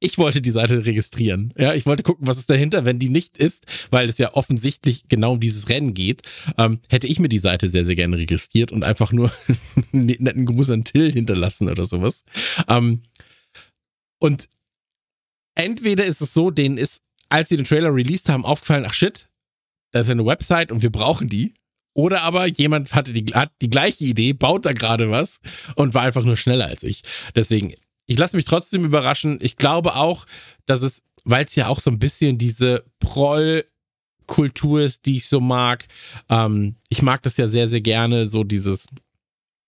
ich 0.00 0.18
wollte 0.18 0.40
die 0.40 0.50
Seite 0.50 0.84
registrieren. 0.84 1.52
Ja, 1.56 1.74
ich 1.74 1.86
wollte 1.86 2.02
gucken, 2.02 2.26
was 2.26 2.38
ist 2.38 2.50
dahinter. 2.50 2.84
Wenn 2.84 2.98
die 2.98 3.08
nicht 3.08 3.36
ist, 3.36 3.66
weil 3.90 4.08
es 4.08 4.18
ja 4.18 4.32
offensichtlich 4.34 5.08
genau 5.08 5.32
um 5.32 5.40
dieses 5.40 5.68
Rennen 5.68 5.94
geht, 5.94 6.22
ähm, 6.56 6.80
hätte 6.88 7.08
ich 7.08 7.18
mir 7.18 7.28
die 7.28 7.40
Seite 7.40 7.68
sehr, 7.68 7.84
sehr 7.84 7.96
gerne 7.96 8.16
registriert 8.16 8.70
und 8.70 8.84
einfach 8.84 9.12
nur 9.12 9.32
einen 9.92 10.06
netten 10.06 10.46
Gruß 10.46 10.70
an 10.70 10.84
Till 10.84 11.12
hinterlassen 11.12 11.68
oder 11.68 11.84
sowas. 11.84 12.24
Ähm, 12.68 13.00
und 14.18 14.48
entweder 15.54 16.04
ist 16.04 16.20
es 16.20 16.32
so, 16.32 16.50
denen 16.50 16.78
ist, 16.78 17.02
als 17.28 17.48
sie 17.48 17.56
den 17.56 17.66
Trailer 17.66 17.92
released 17.92 18.28
haben, 18.28 18.44
aufgefallen, 18.44 18.84
ach 18.86 18.94
shit, 18.94 19.28
da 19.90 20.00
ist 20.00 20.08
ja 20.08 20.12
eine 20.12 20.26
Website 20.26 20.70
und 20.70 20.82
wir 20.82 20.90
brauchen 20.90 21.28
die. 21.28 21.54
Oder 21.94 22.22
aber 22.22 22.46
jemand 22.46 22.94
hatte 22.94 23.12
die, 23.12 23.34
hat 23.34 23.50
die 23.60 23.70
gleiche 23.70 24.04
Idee, 24.04 24.32
baut 24.32 24.64
da 24.64 24.72
gerade 24.72 25.10
was 25.10 25.40
und 25.74 25.94
war 25.94 26.02
einfach 26.02 26.24
nur 26.24 26.36
schneller 26.36 26.66
als 26.66 26.84
ich. 26.84 27.02
Deswegen, 27.34 27.74
ich 28.08 28.18
lasse 28.18 28.34
mich 28.34 28.46
trotzdem 28.46 28.84
überraschen. 28.84 29.38
Ich 29.40 29.56
glaube 29.56 29.94
auch, 29.94 30.26
dass 30.66 30.82
es, 30.82 31.04
weil 31.24 31.44
es 31.44 31.54
ja 31.54 31.68
auch 31.68 31.78
so 31.78 31.90
ein 31.90 31.98
bisschen 31.98 32.38
diese 32.38 32.84
Proll-Kultur 33.00 34.80
ist, 34.80 35.04
die 35.06 35.18
ich 35.18 35.28
so 35.28 35.40
mag. 35.40 35.86
Ähm, 36.28 36.76
ich 36.88 37.02
mag 37.02 37.22
das 37.22 37.36
ja 37.36 37.46
sehr, 37.46 37.68
sehr 37.68 37.82
gerne, 37.82 38.26
so 38.26 38.42
dieses 38.44 38.88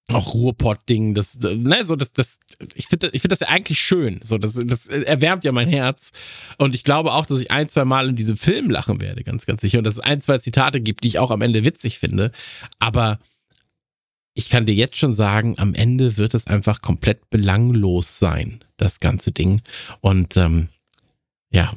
auch 0.08 0.34
Ruhrpott-Ding, 0.34 1.14
das, 1.14 1.38
ne, 1.38 1.84
so 1.84 1.94
das, 1.94 2.12
das, 2.12 2.40
ich 2.74 2.88
finde, 2.88 3.10
ich 3.12 3.20
finde 3.20 3.28
das 3.28 3.40
ja 3.40 3.48
eigentlich 3.48 3.78
schön. 3.78 4.18
So, 4.22 4.38
das, 4.38 4.54
das 4.54 4.88
erwärmt 4.88 5.44
ja 5.44 5.52
mein 5.52 5.68
Herz. 5.68 6.10
Und 6.58 6.74
ich 6.74 6.82
glaube 6.82 7.12
auch, 7.12 7.26
dass 7.26 7.40
ich 7.40 7.52
ein, 7.52 7.68
zwei 7.68 7.84
Mal 7.84 8.08
in 8.08 8.16
diesem 8.16 8.36
Film 8.36 8.70
lachen 8.70 9.00
werde, 9.00 9.22
ganz, 9.22 9.46
ganz 9.46 9.60
sicher. 9.60 9.78
Und 9.78 9.84
dass 9.84 9.94
es 9.94 10.00
ein, 10.00 10.20
zwei 10.20 10.38
Zitate 10.38 10.80
gibt, 10.80 11.04
die 11.04 11.08
ich 11.08 11.18
auch 11.20 11.30
am 11.30 11.42
Ende 11.42 11.64
witzig 11.64 11.98
finde. 11.98 12.32
Aber 12.80 13.18
ich 14.34 14.48
kann 14.48 14.66
dir 14.66 14.74
jetzt 14.74 14.96
schon 14.96 15.12
sagen, 15.12 15.56
am 15.58 15.74
Ende 15.74 16.16
wird 16.16 16.34
es 16.34 16.46
einfach 16.46 16.82
komplett 16.82 17.30
belanglos 17.30 18.18
sein, 18.18 18.64
das 18.76 19.00
ganze 19.00 19.32
Ding. 19.32 19.60
Und 20.00 20.36
ähm, 20.36 20.68
ja, 21.50 21.70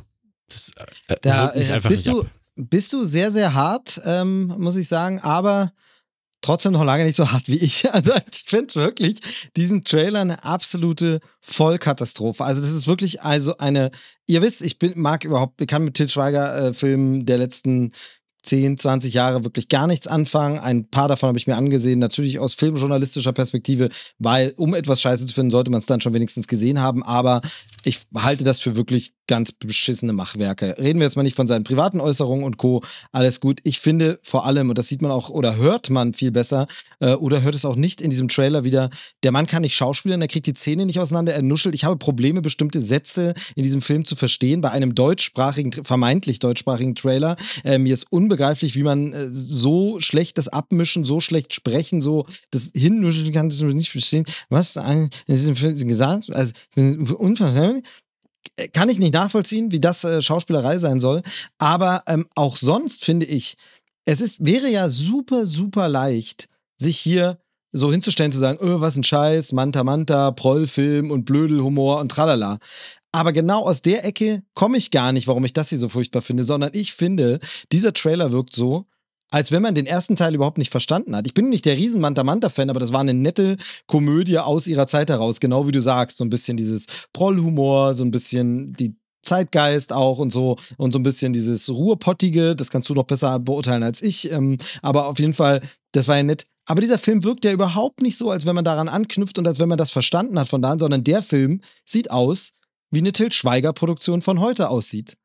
das 0.48 0.72
äh, 1.08 1.16
da 1.22 1.52
äh, 1.54 1.82
bist 1.82 2.08
du, 2.08 2.26
bist 2.56 2.94
du 2.94 3.04
sehr, 3.04 3.32
sehr 3.32 3.54
hart, 3.54 4.02
ähm, 4.06 4.54
muss 4.58 4.76
ich 4.76 4.88
sagen, 4.88 5.20
aber 5.20 5.74
trotzdem 6.42 6.74
noch 6.74 6.84
lange 6.84 7.06
nicht 7.06 7.16
so 7.16 7.32
hart 7.32 7.48
wie 7.48 7.58
ich. 7.58 7.86
Also 7.92 8.12
ich 8.32 8.44
finde 8.48 8.76
wirklich 8.76 9.20
diesen 9.56 9.84
Trailer 9.84 10.22
eine 10.22 10.44
absolute 10.44 11.20
Vollkatastrophe. 11.42 12.44
Also 12.44 12.62
das 12.62 12.72
ist 12.72 12.88
wirklich 12.88 13.22
also 13.24 13.58
eine, 13.58 13.90
ihr 14.28 14.42
wisst, 14.42 14.62
ich 14.62 14.78
bin, 14.78 14.94
mag 14.96 15.24
überhaupt, 15.24 15.60
ich 15.62 15.68
kann 15.68 15.84
mit 15.84 15.96
Til 15.96 16.10
Schweiger 16.10 16.68
äh, 16.68 16.74
Filmen 16.74 17.26
der 17.26 17.38
letzten 17.38 17.94
10, 18.44 18.78
20 18.78 19.14
Jahre 19.14 19.44
wirklich 19.44 19.70
gar 19.70 19.88
nichts 19.88 20.08
anfangen. 20.08 20.60
Ein 20.60 20.90
paar 20.90 21.08
davon 21.08 21.30
habe 21.30 21.38
ich 21.38 21.48
mir 21.48 21.56
angesehen, 21.56 22.00
natürlich 22.00 22.40
aus 22.40 22.54
filmjournalistischer 22.54 23.34
Perspektive, 23.34 23.90
weil 24.20 24.54
um 24.58 24.74
etwas 24.74 25.02
scheiße 25.02 25.26
zu 25.26 25.34
finden, 25.34 25.52
sollte 25.52 25.72
man 25.72 25.80
es 25.80 25.86
dann 25.86 26.02
schon 26.02 26.14
wenigstens 26.14 26.48
gesehen 26.48 26.80
haben. 26.80 27.04
Aber 27.04 27.42
ich 27.84 28.02
halte 28.16 28.44
das 28.44 28.60
für 28.60 28.76
wirklich 28.76 29.14
ganz 29.28 29.52
beschissene 29.52 30.14
Machwerke. 30.14 30.76
Reden 30.78 31.00
wir 31.00 31.06
jetzt 31.06 31.16
mal 31.16 31.24
nicht 31.24 31.36
von 31.36 31.48
seinen 31.48 31.64
privaten 31.64 32.02
Äußerungen 32.02 32.44
und 32.44 32.58
Co. 32.58 32.84
Alles 33.12 33.40
gut. 33.40 33.60
Ich 33.64 33.80
finde 33.80 34.20
vor 34.22 34.46
allem, 34.46 34.70
und 34.70 34.78
das 34.78 34.88
sieht 34.88 35.02
man 35.02 35.12
auch 35.12 35.30
oder 35.30 35.56
hört 35.58 35.90
man 35.90 36.14
viel 36.14 36.32
besser, 36.32 36.68
äh, 37.00 37.14
oder 37.14 37.42
hört 37.42 37.56
es 37.56 37.66
auch 37.66 37.76
nicht 37.76 38.02
in 38.02 38.10
diesem 38.10 38.28
Trailer 38.28 38.64
wieder, 38.64 38.90
der 39.24 39.32
Mann 39.32 39.48
kann 39.48 39.62
nicht 39.62 39.76
schauspielern, 39.76 40.22
er 40.22 40.28
kriegt 40.28 40.46
die 40.46 40.54
Zähne 40.54 40.86
nicht 40.86 41.00
auseinander, 41.00 41.34
er 41.34 41.42
nuschelt. 41.42 41.76
Ich 41.76 41.86
habe 41.86 41.98
Probleme, 41.98 42.42
bestimmte 42.42 42.82
Sätze 42.82 43.34
in 43.56 43.64
diesem 43.64 43.82
Film 43.82 44.06
zu 44.06 44.16
verstehen. 44.16 44.62
Bei 44.62 44.72
einem 44.72 44.96
deutschsprachigen, 44.96 45.72
vermeintlich 45.72 46.40
deutschsprachigen 46.40 46.96
Trailer. 46.96 47.36
Äh, 47.64 47.78
mir 47.78 47.94
ist 47.94 48.12
unbegreiflich, 48.12 48.76
wie 48.76 48.84
man 48.84 49.14
äh, 49.14 49.30
so 49.32 50.00
schlecht 50.00 50.38
das 50.38 50.50
abmischen, 50.50 51.06
so 51.06 51.20
schlecht 51.20 51.54
sprechen, 51.54 52.02
so 52.02 52.26
das 52.52 52.72
hinnuscheln 52.76 53.32
kann, 53.32 53.50
das 53.50 53.62
nicht 53.62 53.92
verstehen. 53.92 54.26
Was 54.50 54.76
in 54.76 55.10
diesem 55.28 55.56
Film 55.56 55.76
gesagt? 55.88 56.34
Also, 56.34 56.54
unverständlich 56.76 57.84
kann 58.74 58.90
ich 58.90 59.00
nicht 59.00 59.14
nachvollziehen, 59.14 59.72
wie 59.72 59.80
das 59.80 60.04
äh, 60.04 60.22
Schauspielerei 60.22 60.78
sein 60.78 61.00
soll. 61.00 61.22
Aber 61.58 62.04
ähm, 62.08 62.28
auch 62.36 62.58
sonst 62.58 63.04
finde 63.04 63.26
ich, 63.26 63.56
es 64.06 64.22
ist, 64.22 64.46
wäre 64.46 64.70
ja 64.70 64.90
super, 64.90 65.46
super 65.46 65.88
leicht, 65.88 66.48
sich 66.78 67.00
hier 67.00 67.40
so 67.72 67.92
hinzustellen, 67.92 68.32
zu 68.32 68.38
sagen, 68.38 68.60
oh, 68.62 68.82
was 68.82 68.96
ein 68.96 69.04
Scheiß, 69.04 69.52
Manta 69.54 69.84
Manta, 69.84 70.32
Prollfilm 70.32 71.10
und 71.10 71.26
Blödelhumor 71.26 72.00
und 72.00 72.10
tralala. 72.10 72.60
Aber 73.12 73.32
genau 73.32 73.66
aus 73.66 73.82
der 73.82 74.06
Ecke 74.06 74.44
komme 74.54 74.78
ich 74.78 74.92
gar 74.92 75.12
nicht, 75.12 75.28
warum 75.28 75.46
ich 75.46 75.54
das 75.54 75.70
hier 75.70 75.80
so 75.80 75.90
furchtbar 75.90 76.22
finde, 76.22 76.44
sondern 76.44 76.72
ich 76.74 76.94
finde, 76.94 77.40
dieser 77.72 77.94
Trailer 77.94 78.32
wirkt 78.32 78.56
so, 78.56 78.86
als 79.34 79.52
wenn 79.52 79.64
man 79.64 79.74
den 79.74 79.88
ersten 79.88 80.16
Teil 80.16 80.36
überhaupt 80.36 80.60
nicht 80.60 80.70
verstanden 80.70 81.16
hat. 81.16 81.26
Ich 81.26 81.34
bin 81.34 81.50
nicht 81.50 81.66
der 81.66 81.76
riesen 81.76 82.00
Manta 82.00 82.24
Manta-Fan, 82.24 82.70
aber 82.70 82.80
das 82.80 82.94
war 82.94 83.02
eine 83.02 83.16
nette 83.16 83.58
Komödie 83.88 84.38
aus 84.38 84.68
ihrer 84.68 84.86
Zeit 84.86 85.10
heraus, 85.10 85.40
genau 85.40 85.68
wie 85.68 85.72
du 85.72 85.82
sagst. 85.82 86.18
So 86.18 86.24
ein 86.24 86.30
bisschen 86.30 86.56
dieses 86.56 86.86
Prollhumor, 87.14 87.96
so 87.96 88.06
ein 88.06 88.12
bisschen 88.12 88.74
die 88.74 88.96
Zeitgeist 89.24 89.92
auch 89.92 90.20
und 90.20 90.32
so 90.32 90.58
und 90.78 90.92
so 90.92 91.00
ein 91.00 91.04
bisschen 91.04 91.34
dieses 91.34 91.68
Ruhrpottige, 91.68 92.56
das 92.56 92.70
kannst 92.70 92.90
du 92.90 92.94
noch 92.94 93.06
besser 93.06 93.40
beurteilen 93.40 93.82
als 93.82 94.04
ich. 94.04 94.32
Ähm, 94.32 94.60
aber 94.84 95.08
auf 95.08 95.18
jeden 95.18 95.34
Fall, 95.34 95.62
das 95.94 96.08
war 96.08 96.18
ja 96.18 96.24
nett. 96.24 96.46
Aber 96.68 96.82
dieser 96.82 97.00
Film 97.00 97.24
wirkt 97.24 97.44
ja 97.44 97.52
überhaupt 97.52 98.04
nicht 98.04 98.20
so, 98.20 98.30
als 98.30 98.46
wenn 98.46 98.54
man 98.54 98.66
daran 98.66 98.88
anknüpft 98.88 99.40
und 99.40 99.48
als 99.48 99.60
wenn 99.60 99.70
man 99.70 99.80
das 99.80 99.90
verstanden 99.90 100.38
hat 100.38 100.48
von 100.48 100.62
da 100.62 100.74
an, 100.74 100.80
sondern 100.80 101.04
der 101.04 101.24
Film 101.24 101.62
sieht 101.86 102.12
aus, 102.12 102.54
wie 102.92 103.00
eine 103.00 103.14
Til 103.14 103.32
Schweiger-Produktion 103.32 104.22
von 104.22 104.40
heute 104.40 104.70
aussieht. 104.70 105.18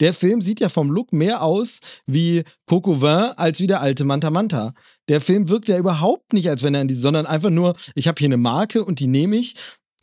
Der 0.00 0.12
Film 0.12 0.42
sieht 0.42 0.60
ja 0.60 0.68
vom 0.68 0.90
Look 0.90 1.12
mehr 1.12 1.42
aus 1.42 1.80
wie 2.06 2.44
Coco 2.66 3.00
Vin 3.00 3.32
als 3.36 3.60
wie 3.60 3.66
der 3.66 3.80
alte 3.80 4.04
Manta 4.04 4.30
Manta. 4.30 4.74
Der 5.08 5.20
Film 5.20 5.48
wirkt 5.48 5.68
ja 5.68 5.78
überhaupt 5.78 6.32
nicht, 6.32 6.48
als 6.48 6.62
wenn 6.62 6.74
er 6.74 6.82
in 6.82 6.88
die, 6.88 6.94
sondern 6.94 7.26
einfach 7.26 7.50
nur, 7.50 7.74
ich 7.94 8.08
habe 8.08 8.18
hier 8.18 8.28
eine 8.28 8.36
Marke 8.36 8.84
und 8.84 9.00
die 9.00 9.06
nehme 9.06 9.36
ich 9.36 9.54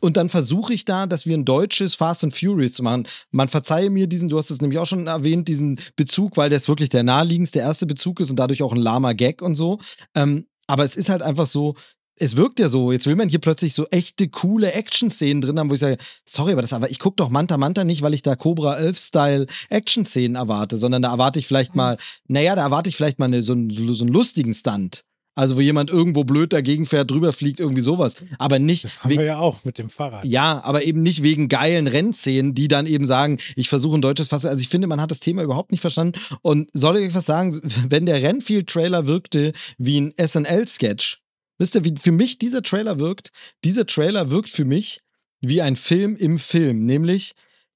und 0.04 0.16
dann 0.18 0.28
versuche 0.28 0.74
ich 0.74 0.84
da, 0.84 1.06
dass 1.06 1.26
wir 1.26 1.36
ein 1.36 1.46
deutsches 1.46 1.94
Fast 1.94 2.24
and 2.24 2.36
Furious 2.36 2.80
machen. 2.82 3.06
Man 3.30 3.48
verzeihe 3.48 3.88
mir 3.88 4.06
diesen, 4.06 4.28
du 4.28 4.36
hast 4.36 4.50
es 4.50 4.60
nämlich 4.60 4.78
auch 4.78 4.86
schon 4.86 5.06
erwähnt, 5.06 5.48
diesen 5.48 5.78
Bezug, 5.96 6.36
weil 6.36 6.50
das 6.50 6.68
wirklich 6.68 6.90
der 6.90 7.04
naheliegendste 7.04 7.60
erste 7.60 7.86
Bezug 7.86 8.20
ist 8.20 8.30
und 8.30 8.38
dadurch 8.38 8.62
auch 8.62 8.72
ein 8.72 8.80
lama 8.80 9.14
Gag 9.14 9.40
und 9.40 9.54
so. 9.54 9.78
Ähm, 10.14 10.46
aber 10.66 10.84
es 10.84 10.96
ist 10.96 11.08
halt 11.08 11.22
einfach 11.22 11.46
so, 11.46 11.74
es 12.16 12.36
wirkt 12.36 12.60
ja 12.60 12.68
so, 12.68 12.92
jetzt 12.92 13.06
will 13.06 13.16
man 13.16 13.28
hier 13.28 13.40
plötzlich 13.40 13.74
so 13.74 13.86
echte, 13.86 14.28
coole 14.28 14.72
Action-Szenen 14.72 15.40
drin 15.40 15.58
haben, 15.58 15.70
wo 15.70 15.74
ich 15.74 15.80
sage, 15.80 15.96
sorry, 16.24 16.52
aber 16.52 16.62
das 16.62 16.72
aber, 16.72 16.90
ich 16.90 16.98
gucke 16.98 17.16
doch 17.16 17.28
Manta 17.28 17.56
Manta 17.56 17.84
nicht, 17.84 18.02
weil 18.02 18.14
ich 18.14 18.22
da 18.22 18.36
Cobra 18.36 18.76
11-Style 18.76 19.46
Action-Szenen 19.70 20.36
erwarte, 20.36 20.76
sondern 20.76 21.02
da 21.02 21.10
erwarte 21.10 21.38
ich 21.38 21.46
vielleicht 21.46 21.74
mal, 21.74 21.98
naja, 22.28 22.54
da 22.54 22.62
erwarte 22.62 22.88
ich 22.88 22.96
vielleicht 22.96 23.18
mal 23.18 23.26
eine, 23.26 23.42
so, 23.42 23.52
einen, 23.52 23.70
so 23.70 24.04
einen 24.04 24.12
lustigen 24.12 24.54
Stunt. 24.54 25.04
Also 25.36 25.56
wo 25.56 25.60
jemand 25.60 25.90
irgendwo 25.90 26.22
blöd 26.22 26.52
dagegen 26.52 26.86
fährt, 26.86 27.10
drüber 27.10 27.32
fliegt, 27.32 27.58
irgendwie 27.58 27.80
sowas. 27.80 28.24
Aber 28.38 28.60
nicht. 28.60 28.84
Das 28.84 29.02
haben 29.02 29.10
wir 29.10 29.24
ja 29.24 29.38
auch 29.38 29.64
mit 29.64 29.78
dem 29.78 29.88
Fahrrad. 29.88 30.24
Ja, 30.24 30.62
aber 30.62 30.84
eben 30.84 31.02
nicht 31.02 31.24
wegen 31.24 31.48
geilen 31.48 31.88
Rennszenen, 31.88 32.54
die 32.54 32.68
dann 32.68 32.86
eben 32.86 33.04
sagen, 33.04 33.38
ich 33.56 33.68
versuche 33.68 33.98
ein 33.98 34.00
deutsches 34.00 34.28
Fass. 34.28 34.46
Also 34.46 34.60
ich 34.60 34.68
finde, 34.68 34.86
man 34.86 35.00
hat 35.00 35.10
das 35.10 35.18
Thema 35.18 35.42
überhaupt 35.42 35.72
nicht 35.72 35.80
verstanden. 35.80 36.20
Und 36.42 36.70
soll 36.72 36.98
ich 36.98 37.06
etwas 37.06 37.26
sagen, 37.26 37.60
wenn 37.88 38.06
der 38.06 38.22
Rennfield-Trailer 38.22 39.06
wirkte 39.06 39.52
wie 39.76 40.00
ein 40.00 40.14
SNL-Sketch, 40.16 41.23
Wisst 41.58 41.74
ihr, 41.74 41.84
wie 41.84 41.94
für 41.96 42.12
mich 42.12 42.38
dieser 42.38 42.62
Trailer 42.62 42.98
wirkt? 42.98 43.30
Dieser 43.64 43.86
Trailer 43.86 44.30
wirkt 44.30 44.50
für 44.50 44.64
mich 44.64 45.02
wie 45.40 45.62
ein 45.62 45.76
Film 45.76 46.16
im 46.16 46.38
Film, 46.38 46.84
nämlich 46.84 47.34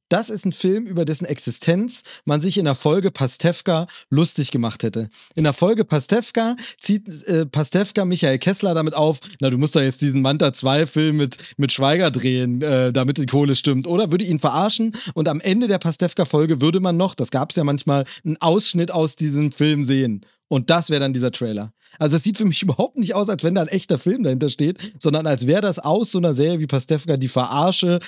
das 0.08 0.30
ist 0.30 0.44
ein 0.44 0.52
Film, 0.52 0.86
über 0.86 1.04
dessen 1.04 1.24
Existenz 1.24 2.02
man 2.24 2.40
sich 2.40 2.58
in 2.58 2.64
der 2.64 2.74
Folge 2.74 3.10
Pastewka 3.10 3.86
lustig 4.10 4.50
gemacht 4.50 4.82
hätte. 4.82 5.08
In 5.34 5.44
der 5.44 5.52
Folge 5.52 5.84
Pastewka 5.84 6.56
zieht 6.80 7.08
äh, 7.26 7.46
Pastewka 7.46 8.04
Michael 8.04 8.38
Kessler 8.38 8.74
damit 8.74 8.94
auf, 8.94 9.20
na, 9.40 9.50
du 9.50 9.58
musst 9.58 9.76
doch 9.76 9.80
jetzt 9.80 10.00
diesen 10.00 10.22
Manta 10.22 10.52
2 10.52 10.86
Film 10.86 11.16
mit, 11.16 11.36
mit 11.56 11.72
Schweiger 11.72 12.10
drehen, 12.10 12.62
äh, 12.62 12.92
damit 12.92 13.18
die 13.18 13.26
Kohle 13.26 13.54
stimmt. 13.54 13.86
Oder 13.86 14.10
würde 14.10 14.24
ihn 14.24 14.38
verarschen 14.38 14.94
und 15.14 15.28
am 15.28 15.40
Ende 15.40 15.66
der 15.66 15.78
Pastewka 15.78 16.24
Folge 16.24 16.60
würde 16.60 16.80
man 16.80 16.96
noch, 16.96 17.14
das 17.14 17.30
gab 17.30 17.50
es 17.50 17.56
ja 17.56 17.64
manchmal, 17.64 18.04
einen 18.24 18.36
Ausschnitt 18.38 18.90
aus 18.90 19.16
diesem 19.16 19.52
Film 19.52 19.84
sehen. 19.84 20.24
Und 20.48 20.70
das 20.70 20.88
wäre 20.88 21.00
dann 21.00 21.12
dieser 21.12 21.30
Trailer. 21.30 21.72
Also 21.98 22.16
es 22.16 22.22
sieht 22.22 22.38
für 22.38 22.44
mich 22.44 22.62
überhaupt 22.62 22.98
nicht 22.98 23.14
aus, 23.14 23.28
als 23.28 23.44
wenn 23.44 23.54
da 23.54 23.62
ein 23.62 23.68
echter 23.68 23.98
Film 23.98 24.22
dahinter 24.22 24.48
steht, 24.48 24.94
sondern 24.98 25.26
als 25.26 25.46
wäre 25.46 25.60
das 25.60 25.78
aus 25.78 26.10
so 26.10 26.18
einer 26.18 26.34
Serie 26.34 26.60
wie 26.60 26.66
Pastewka 26.66 27.16
die 27.16 27.28
Verarsche 27.28 28.00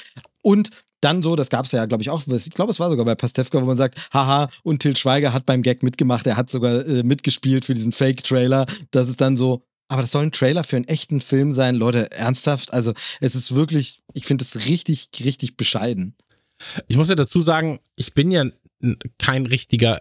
und 0.42 0.70
dann 1.00 1.22
so, 1.22 1.36
das 1.36 1.50
gab 1.50 1.64
es 1.64 1.72
ja, 1.72 1.86
glaube 1.86 2.02
ich, 2.02 2.10
auch, 2.10 2.26
ich 2.26 2.50
glaube, 2.50 2.70
es 2.70 2.80
war 2.80 2.90
sogar 2.90 3.04
bei 3.04 3.14
Pastewka, 3.14 3.60
wo 3.60 3.66
man 3.66 3.76
sagt, 3.76 4.08
haha, 4.12 4.48
und 4.62 4.80
Til 4.80 4.96
Schweiger 4.96 5.32
hat 5.32 5.46
beim 5.46 5.62
Gag 5.62 5.82
mitgemacht, 5.82 6.26
er 6.26 6.36
hat 6.36 6.50
sogar 6.50 6.86
äh, 6.86 7.02
mitgespielt 7.02 7.64
für 7.64 7.74
diesen 7.74 7.92
Fake-Trailer. 7.92 8.66
Das 8.90 9.08
ist 9.08 9.20
dann 9.20 9.36
so, 9.36 9.64
aber 9.88 10.02
das 10.02 10.12
soll 10.12 10.24
ein 10.24 10.32
Trailer 10.32 10.62
für 10.62 10.76
einen 10.76 10.88
echten 10.88 11.20
Film 11.20 11.52
sein, 11.52 11.74
Leute, 11.74 12.10
ernsthaft. 12.12 12.72
Also 12.72 12.92
es 13.20 13.34
ist 13.34 13.54
wirklich, 13.54 14.00
ich 14.14 14.24
finde 14.24 14.44
es 14.44 14.66
richtig, 14.66 15.08
richtig 15.24 15.56
bescheiden. 15.56 16.14
Ich 16.86 16.96
muss 16.96 17.08
ja 17.08 17.14
dazu 17.14 17.40
sagen, 17.40 17.80
ich 17.96 18.14
bin 18.14 18.30
ja 18.30 18.44
kein 19.18 19.46
richtiger 19.46 20.00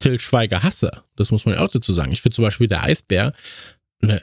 Till 0.00 0.18
Schweiger 0.18 0.62
hasse. 0.62 0.90
Das 1.16 1.30
muss 1.30 1.44
man 1.44 1.54
ja 1.54 1.60
auch 1.60 1.70
dazu 1.70 1.92
sagen. 1.92 2.12
Ich 2.12 2.22
finde 2.22 2.36
zum 2.36 2.44
Beispiel 2.44 2.68
der 2.68 2.82
Eisbär 2.82 3.32
eine 4.00 4.22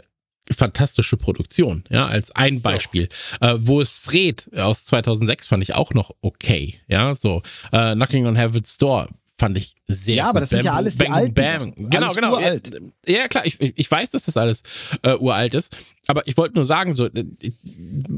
fantastische 0.54 1.18
Produktion, 1.18 1.84
ja, 1.90 2.06
als 2.08 2.32
ein 2.32 2.62
Beispiel. 2.62 3.10
So. 3.40 3.46
Äh, 3.46 3.68
wo 3.68 3.82
es 3.82 3.98
Fred 3.98 4.50
aus 4.58 4.86
2006 4.86 5.48
fand 5.48 5.64
ich 5.64 5.74
auch 5.74 5.94
noch 5.94 6.12
okay, 6.22 6.80
ja, 6.88 7.16
so. 7.16 7.42
Äh, 7.72 7.96
Knocking 7.96 8.28
on 8.28 8.36
Heaven's 8.36 8.78
Door 8.78 9.10
fand 9.38 9.58
ich 9.58 9.76
sehr 9.88 10.16
Ja, 10.16 10.30
aber 10.30 10.40
das 10.40 10.50
Bam, 10.50 10.58
sind 10.58 10.66
ja 10.66 10.74
alles 10.74 10.98
Bang, 10.98 11.08
die 11.08 11.14
alten. 11.14 11.34
Bam. 11.34 11.90
Genau, 11.90 12.14
genau. 12.14 12.32
Uralt. 12.34 12.72
Ja, 13.08 13.18
ja, 13.18 13.28
klar, 13.28 13.46
ich, 13.46 13.60
ich 13.60 13.92
weiß, 13.92 14.12
dass 14.12 14.24
das 14.26 14.38
alles 14.38 14.64
äh, 15.04 15.16
uralt 15.16 15.54
ist, 15.54 15.76
aber 16.08 16.26
ich 16.28 16.38
wollte 16.38 16.56
nur 16.56 16.66
sagen, 16.66 16.96
so, 16.96 17.06
äh, 17.08 17.26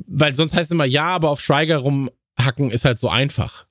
weil 0.08 0.36
sonst 0.36 0.54
heißt 0.54 0.66
es 0.66 0.72
immer, 0.72 0.86
ja, 0.86 1.08
aber 1.08 1.30
auf 1.30 1.42
Schweiger 1.42 1.78
rumhacken 1.78 2.72
ist 2.72 2.86
halt 2.86 3.00
so 3.00 3.10
einfach. 3.10 3.66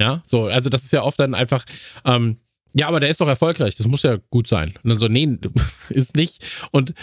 Ja, 0.00 0.22
so, 0.24 0.46
also 0.46 0.70
das 0.70 0.84
ist 0.84 0.92
ja 0.92 1.02
oft 1.02 1.18
dann 1.18 1.34
einfach, 1.34 1.64
ähm, 2.04 2.38
ja, 2.74 2.86
aber 2.88 3.00
der 3.00 3.08
ist 3.08 3.20
doch 3.20 3.28
erfolgreich, 3.28 3.74
das 3.76 3.86
muss 3.86 4.02
ja 4.02 4.18
gut 4.30 4.46
sein. 4.46 4.74
Und 4.82 4.90
dann 4.90 4.98
so, 4.98 5.08
nee, 5.08 5.38
ist 5.90 6.16
nicht. 6.16 6.44
Und 6.70 6.94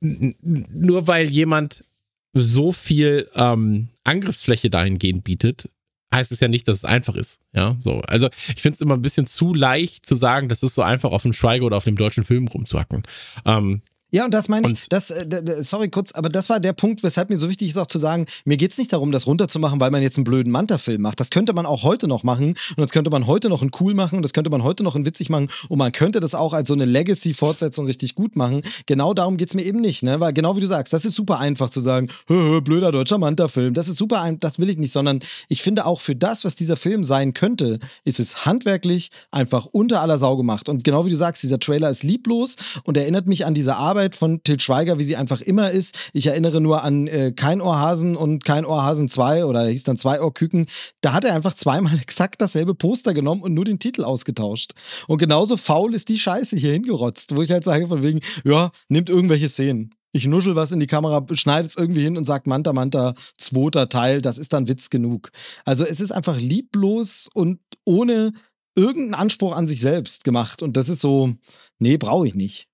nur 0.00 1.06
weil 1.06 1.28
jemand 1.28 1.84
so 2.32 2.72
viel 2.72 3.28
ähm, 3.34 3.88
Angriffsfläche 4.04 4.70
dahingehend 4.70 5.24
bietet, 5.24 5.68
heißt 6.12 6.32
es 6.32 6.40
ja 6.40 6.48
nicht, 6.48 6.66
dass 6.66 6.78
es 6.78 6.84
einfach 6.84 7.14
ist. 7.14 7.40
Ja, 7.52 7.76
so. 7.78 8.00
Also 8.00 8.28
ich 8.48 8.62
finde 8.62 8.74
es 8.76 8.80
immer 8.80 8.94
ein 8.94 9.02
bisschen 9.02 9.26
zu 9.26 9.54
leicht 9.54 10.06
zu 10.06 10.14
sagen, 10.14 10.48
das 10.48 10.62
ist 10.62 10.74
so 10.74 10.82
einfach 10.82 11.12
auf 11.12 11.22
dem 11.22 11.32
Schweiger 11.32 11.66
oder 11.66 11.76
auf 11.76 11.84
dem 11.84 11.96
deutschen 11.96 12.24
Film 12.24 12.48
rumzuhacken. 12.48 13.04
Ähm, 13.44 13.82
ja, 14.10 14.24
und 14.24 14.34
das 14.34 14.48
meine 14.48 14.70
ich, 14.70 14.88
das, 14.88 15.10
äh, 15.10 15.62
sorry 15.62 15.88
kurz, 15.88 16.12
aber 16.12 16.28
das 16.28 16.48
war 16.48 16.60
der 16.60 16.72
Punkt, 16.72 17.02
weshalb 17.02 17.30
mir 17.30 17.36
so 17.36 17.48
wichtig 17.48 17.68
ist 17.68 17.76
auch 17.76 17.86
zu 17.86 17.98
sagen, 17.98 18.26
mir 18.44 18.56
geht's 18.56 18.78
nicht 18.78 18.92
darum, 18.92 19.12
das 19.12 19.26
runterzumachen, 19.26 19.80
weil 19.80 19.90
man 19.90 20.02
jetzt 20.02 20.16
einen 20.16 20.24
blöden 20.24 20.52
Manta-Film 20.52 21.02
macht. 21.02 21.20
Das 21.20 21.30
könnte 21.30 21.52
man 21.52 21.66
auch 21.66 21.84
heute 21.84 22.08
noch 22.08 22.22
machen 22.22 22.48
und 22.48 22.78
das 22.78 22.90
könnte 22.90 23.10
man 23.10 23.26
heute 23.26 23.48
noch 23.48 23.62
in 23.62 23.70
cool 23.80 23.94
machen 23.94 24.16
und 24.16 24.22
das 24.22 24.32
könnte 24.32 24.50
man 24.50 24.64
heute 24.64 24.82
noch 24.82 24.96
in 24.96 25.06
witzig 25.06 25.30
machen 25.30 25.48
und 25.68 25.78
man 25.78 25.92
könnte 25.92 26.20
das 26.20 26.34
auch 26.34 26.52
als 26.52 26.68
so 26.68 26.74
eine 26.74 26.84
Legacy-Fortsetzung 26.84 27.86
richtig 27.86 28.14
gut 28.14 28.36
machen. 28.36 28.62
Genau 28.86 29.14
darum 29.14 29.36
geht's 29.36 29.54
mir 29.54 29.62
eben 29.62 29.80
nicht, 29.80 30.02
ne? 30.02 30.20
Weil 30.20 30.32
genau 30.32 30.56
wie 30.56 30.60
du 30.60 30.66
sagst, 30.66 30.92
das 30.92 31.04
ist 31.04 31.14
super 31.14 31.38
einfach 31.38 31.70
zu 31.70 31.80
sagen, 31.80 32.08
hö, 32.28 32.34
hö, 32.34 32.60
blöder 32.60 32.92
deutscher 32.92 33.18
Manta-Film. 33.18 33.74
Das 33.74 33.88
ist 33.88 33.96
super 33.96 34.22
einfach, 34.22 34.40
das 34.40 34.58
will 34.58 34.70
ich 34.70 34.78
nicht, 34.78 34.92
sondern 34.92 35.20
ich 35.48 35.62
finde 35.62 35.86
auch 35.86 36.00
für 36.00 36.16
das, 36.16 36.44
was 36.44 36.56
dieser 36.56 36.76
Film 36.76 37.04
sein 37.04 37.34
könnte, 37.34 37.78
ist 38.04 38.20
es 38.20 38.44
handwerklich 38.44 39.10
einfach 39.30 39.66
unter 39.66 40.00
aller 40.00 40.18
Sau 40.18 40.36
gemacht. 40.36 40.68
Und 40.68 40.84
genau 40.84 41.06
wie 41.06 41.10
du 41.10 41.16
sagst, 41.16 41.42
dieser 41.42 41.58
Trailer 41.58 41.90
ist 41.90 42.02
lieblos 42.02 42.56
und 42.84 42.96
erinnert 42.96 43.26
mich 43.26 43.46
an 43.46 43.54
diese 43.54 43.76
Arbeit 43.76 43.99
von 44.10 44.42
Til 44.42 44.58
Schweiger, 44.58 44.98
wie 44.98 45.04
sie 45.04 45.16
einfach 45.16 45.40
immer 45.40 45.70
ist. 45.70 46.10
Ich 46.12 46.26
erinnere 46.26 46.60
nur 46.60 46.82
an 46.82 47.06
äh, 47.06 47.32
Kein 47.32 47.60
Ohrhasen 47.60 48.16
und 48.16 48.44
Kein 48.44 48.64
Ohrhasen 48.64 49.08
2 49.08 49.44
oder 49.44 49.66
hieß 49.66 49.84
dann 49.84 49.96
Zwei 49.96 50.20
Ohrküken. 50.20 50.66
Da 51.02 51.12
hat 51.12 51.24
er 51.24 51.34
einfach 51.34 51.54
zweimal 51.54 51.98
exakt 52.00 52.40
dasselbe 52.40 52.74
Poster 52.74 53.14
genommen 53.14 53.42
und 53.42 53.54
nur 53.54 53.64
den 53.64 53.78
Titel 53.78 54.04
ausgetauscht. 54.04 54.72
Und 55.06 55.18
genauso 55.18 55.56
faul 55.56 55.94
ist 55.94 56.08
die 56.08 56.18
Scheiße 56.18 56.56
hier 56.56 56.72
hingerotzt, 56.72 57.36
wo 57.36 57.42
ich 57.42 57.50
halt 57.50 57.64
sage 57.64 57.86
von 57.86 58.02
wegen, 58.02 58.20
ja, 58.44 58.70
nimmt 58.88 59.10
irgendwelche 59.10 59.48
Szenen. 59.48 59.94
ich 60.12 60.26
nuschel 60.26 60.56
was 60.56 60.72
in 60.72 60.80
die 60.80 60.86
Kamera, 60.86 61.24
schneide 61.32 61.66
es 61.66 61.76
irgendwie 61.76 62.02
hin 62.02 62.16
und 62.16 62.24
sag 62.24 62.46
Manta 62.46 62.72
Manta, 62.72 63.14
zweiter 63.36 63.88
Teil, 63.88 64.20
das 64.20 64.38
ist 64.38 64.52
dann 64.52 64.68
Witz 64.68 64.90
genug. 64.90 65.30
Also 65.64 65.84
es 65.84 66.00
ist 66.00 66.10
einfach 66.10 66.38
lieblos 66.38 67.28
und 67.32 67.60
ohne 67.84 68.32
irgendeinen 68.74 69.14
Anspruch 69.14 69.54
an 69.54 69.66
sich 69.66 69.80
selbst 69.80 70.24
gemacht. 70.24 70.62
Und 70.62 70.76
das 70.76 70.88
ist 70.88 71.00
so, 71.00 71.34
nee, 71.78 71.96
brauche 71.96 72.26
ich 72.26 72.34
nicht. 72.34 72.69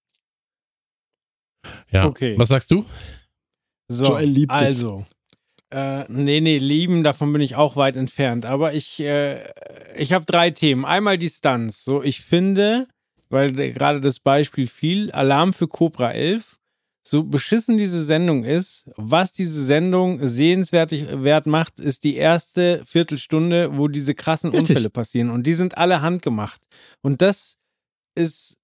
Ja. 1.90 2.06
Okay. 2.06 2.34
Was 2.38 2.48
sagst 2.48 2.70
du? 2.70 2.84
So, 3.88 4.06
Joel 4.06 4.28
liebt 4.28 4.52
es. 4.52 4.60
also. 4.60 5.06
Äh, 5.70 6.04
nee, 6.08 6.40
nee, 6.40 6.58
lieben, 6.58 7.02
davon 7.02 7.32
bin 7.32 7.42
ich 7.42 7.56
auch 7.56 7.76
weit 7.76 7.96
entfernt. 7.96 8.46
Aber 8.46 8.74
ich, 8.74 9.00
äh, 9.00 9.40
ich 9.96 10.12
habe 10.12 10.24
drei 10.24 10.50
Themen. 10.50 10.84
Einmal 10.84 11.18
die 11.18 11.28
Stunts. 11.28 11.84
So, 11.84 12.02
ich 12.02 12.20
finde, 12.20 12.86
weil 13.30 13.52
gerade 13.52 14.00
das 14.00 14.20
Beispiel 14.20 14.68
fiel, 14.68 15.10
Alarm 15.10 15.52
für 15.52 15.66
Cobra 15.66 16.12
11, 16.12 16.56
so 17.06 17.22
beschissen 17.22 17.76
diese 17.76 18.02
Sendung 18.02 18.42
ist, 18.42 18.90
was 18.96 19.32
diese 19.32 19.64
Sendung 19.64 20.24
sehenswert 20.26 20.92
wert 21.22 21.46
macht, 21.46 21.78
ist 21.78 22.02
die 22.02 22.16
erste 22.16 22.82
Viertelstunde, 22.84 23.78
wo 23.78 23.86
diese 23.86 24.14
krassen 24.14 24.50
Richtig. 24.50 24.70
Unfälle 24.70 24.90
passieren. 24.90 25.30
Und 25.30 25.46
die 25.46 25.54
sind 25.54 25.78
alle 25.78 26.02
handgemacht. 26.02 26.60
Und 27.02 27.22
das 27.22 27.58
ist 28.16 28.58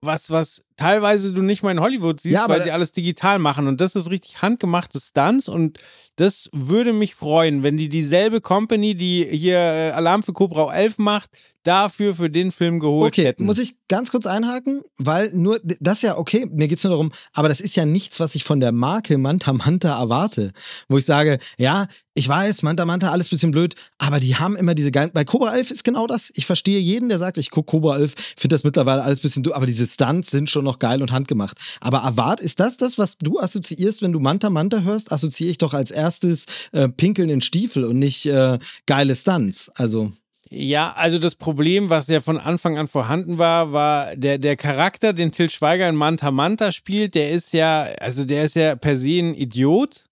was, 0.00 0.30
was 0.30 0.64
teilweise 0.82 1.32
du 1.32 1.42
nicht 1.42 1.62
mal 1.62 1.70
in 1.70 1.80
Hollywood 1.80 2.20
siehst, 2.20 2.34
Ja, 2.34 2.48
weil 2.48 2.62
sie 2.62 2.70
alles 2.72 2.92
digital 2.92 3.38
machen. 3.38 3.66
Und 3.66 3.80
das 3.80 3.94
ist 3.94 4.10
richtig 4.10 4.42
handgemachte 4.42 5.00
Stunts. 5.00 5.48
Und 5.48 5.78
das 6.16 6.50
würde 6.52 6.92
mich 6.92 7.14
freuen, 7.14 7.62
wenn 7.62 7.76
die 7.76 7.88
dieselbe 7.88 8.40
Company, 8.40 8.94
die 8.94 9.24
hier 9.24 9.58
äh, 9.58 9.90
Alarm 9.92 10.22
für 10.22 10.32
Cobra 10.32 10.74
11 10.74 10.98
macht, 10.98 11.30
dafür 11.62 12.14
für 12.14 12.28
den 12.28 12.50
Film 12.50 12.80
geholt 12.80 13.12
Okay, 13.12 13.24
hätten. 13.26 13.44
muss 13.44 13.58
ich 13.58 13.76
ganz 13.88 14.10
kurz 14.10 14.26
einhaken, 14.26 14.82
weil 14.98 15.30
nur, 15.32 15.60
das 15.62 16.02
ja, 16.02 16.18
okay, 16.18 16.46
mir 16.50 16.66
geht's 16.66 16.82
nur 16.82 16.90
darum, 16.92 17.12
aber 17.32 17.48
das 17.48 17.60
ist 17.60 17.76
ja 17.76 17.84
nichts, 17.84 18.18
was 18.20 18.34
ich 18.34 18.44
von 18.44 18.58
der 18.58 18.72
Marke 18.72 19.16
Manta 19.18 19.52
Manta 19.52 19.98
erwarte. 20.00 20.52
Wo 20.88 20.98
ich 20.98 21.04
sage, 21.04 21.38
ja, 21.58 21.86
ich 22.14 22.28
weiß, 22.28 22.62
Manta 22.62 22.84
Manta, 22.84 23.10
alles 23.10 23.28
bisschen 23.28 23.52
blöd, 23.52 23.74
aber 23.98 24.18
die 24.18 24.36
haben 24.36 24.56
immer 24.56 24.74
diese 24.74 24.90
geilen, 24.90 25.12
bei 25.14 25.24
Cobra 25.24 25.54
11 25.54 25.70
ist 25.70 25.84
genau 25.84 26.06
das. 26.06 26.30
Ich 26.34 26.46
verstehe 26.46 26.80
jeden, 26.80 27.08
der 27.08 27.18
sagt, 27.18 27.38
ich 27.38 27.50
gucke 27.50 27.70
Cobra 27.70 27.96
11, 27.96 28.14
finde 28.36 28.54
das 28.54 28.64
mittlerweile 28.64 29.02
alles 29.02 29.20
bisschen 29.20 29.46
aber 29.52 29.66
diese 29.66 29.86
Stunts 29.86 30.30
sind 30.30 30.50
schon 30.50 30.64
noch 30.64 30.71
geil 30.78 31.02
und 31.02 31.12
handgemacht. 31.12 31.58
Aber 31.80 31.98
erwart, 31.98 32.40
ist 32.40 32.60
das 32.60 32.76
das, 32.76 32.98
was 32.98 33.18
du 33.18 33.38
assoziierst, 33.38 34.02
wenn 34.02 34.12
du 34.12 34.20
Manta 34.20 34.50
Manta 34.50 34.80
hörst? 34.80 35.12
Assoziiere 35.12 35.52
ich 35.52 35.58
doch 35.58 35.74
als 35.74 35.90
erstes 35.90 36.46
äh, 36.72 36.88
Pinkeln 36.88 37.30
in 37.30 37.40
Stiefel 37.40 37.84
und 37.84 37.98
nicht 37.98 38.26
äh, 38.26 38.58
geile 38.86 39.14
Stunts. 39.14 39.70
Also. 39.74 40.12
Ja, 40.54 40.92
also 40.92 41.18
das 41.18 41.36
Problem, 41.36 41.88
was 41.88 42.08
ja 42.08 42.20
von 42.20 42.36
Anfang 42.36 42.76
an 42.76 42.86
vorhanden 42.86 43.38
war, 43.38 43.72
war 43.72 44.14
der, 44.16 44.36
der 44.36 44.56
Charakter, 44.56 45.14
den 45.14 45.32
Til 45.32 45.48
Schweiger 45.48 45.88
in 45.88 45.96
Manta 45.96 46.30
Manta 46.30 46.72
spielt, 46.72 47.14
der 47.14 47.30
ist 47.30 47.54
ja, 47.54 47.84
also 48.00 48.26
der 48.26 48.44
ist 48.44 48.56
ja 48.56 48.76
per 48.76 48.98
se 48.98 49.18
ein 49.18 49.34
Idiot. 49.34 50.06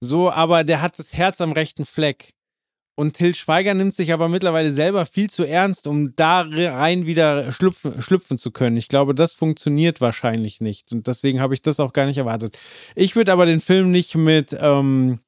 So, 0.00 0.30
aber 0.30 0.64
der 0.64 0.82
hat 0.82 0.98
das 0.98 1.14
Herz 1.14 1.40
am 1.40 1.52
rechten 1.52 1.86
Fleck. 1.86 2.34
Und 2.94 3.14
Til 3.14 3.34
Schweiger 3.34 3.72
nimmt 3.72 3.94
sich 3.94 4.12
aber 4.12 4.28
mittlerweile 4.28 4.70
selber 4.70 5.06
viel 5.06 5.30
zu 5.30 5.44
ernst, 5.44 5.86
um 5.86 6.14
da 6.14 6.42
rein 6.42 7.06
wieder 7.06 7.50
schlüpfen, 7.50 8.02
schlüpfen 8.02 8.36
zu 8.36 8.50
können. 8.50 8.76
Ich 8.76 8.88
glaube, 8.88 9.14
das 9.14 9.32
funktioniert 9.32 10.00
wahrscheinlich 10.02 10.60
nicht. 10.60 10.92
Und 10.92 11.06
deswegen 11.06 11.40
habe 11.40 11.54
ich 11.54 11.62
das 11.62 11.80
auch 11.80 11.94
gar 11.94 12.06
nicht 12.06 12.18
erwartet. 12.18 12.58
Ich 12.94 13.16
würde 13.16 13.32
aber 13.32 13.46
den 13.46 13.60
Film 13.60 13.90
nicht 13.90 14.14
mit, 14.14 14.54
ähm, 14.60 15.20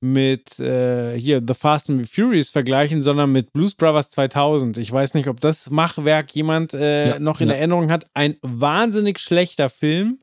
mit 0.00 0.58
äh, 0.60 1.18
hier 1.18 1.42
The 1.46 1.54
Fast 1.54 1.90
and 1.90 2.06
the 2.06 2.10
Furious 2.10 2.50
vergleichen, 2.50 3.02
sondern 3.02 3.32
mit 3.32 3.52
Blues 3.52 3.74
Brothers 3.74 4.08
2000. 4.10 4.78
Ich 4.78 4.90
weiß 4.90 5.12
nicht, 5.12 5.28
ob 5.28 5.40
das 5.40 5.68
Machwerk 5.68 6.34
jemand 6.34 6.72
äh, 6.72 7.08
Ja, 7.10 7.18
noch 7.18 7.42
in 7.42 7.48
ja. 7.48 7.54
Erinnerung 7.54 7.90
hat. 7.90 8.06
Ein 8.14 8.36
wahnsinnig 8.40 9.18
schlechter 9.18 9.68
Film, 9.68 10.18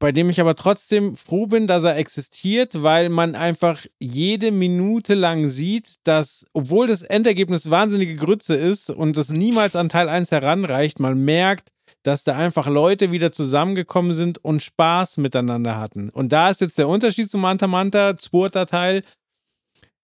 bei 0.00 0.12
dem 0.12 0.30
ich 0.30 0.40
aber 0.40 0.56
trotzdem 0.56 1.14
froh 1.14 1.46
bin, 1.46 1.66
dass 1.66 1.84
er 1.84 1.96
existiert, 1.96 2.82
weil 2.82 3.10
man 3.10 3.34
einfach 3.34 3.84
jede 4.00 4.50
Minute 4.50 5.14
lang 5.14 5.46
sieht, 5.46 5.96
dass, 6.04 6.46
obwohl 6.54 6.86
das 6.86 7.02
Endergebnis 7.02 7.70
wahnsinnige 7.70 8.16
Grütze 8.16 8.56
ist 8.56 8.90
und 8.90 9.16
es 9.18 9.28
niemals 9.28 9.76
an 9.76 9.90
Teil 9.90 10.08
1 10.08 10.32
heranreicht, 10.32 11.00
man 11.00 11.22
merkt, 11.22 11.68
dass 12.02 12.24
da 12.24 12.34
einfach 12.34 12.66
Leute 12.66 13.12
wieder 13.12 13.30
zusammengekommen 13.30 14.12
sind 14.12 14.42
und 14.42 14.62
Spaß 14.62 15.18
miteinander 15.18 15.76
hatten. 15.76 16.08
Und 16.08 16.32
da 16.32 16.48
ist 16.48 16.62
jetzt 16.62 16.78
der 16.78 16.88
Unterschied 16.88 17.30
zu 17.30 17.36
Manta 17.36 17.66
Manta, 17.66 18.16
zweiter 18.16 18.64
Teil. 18.64 19.02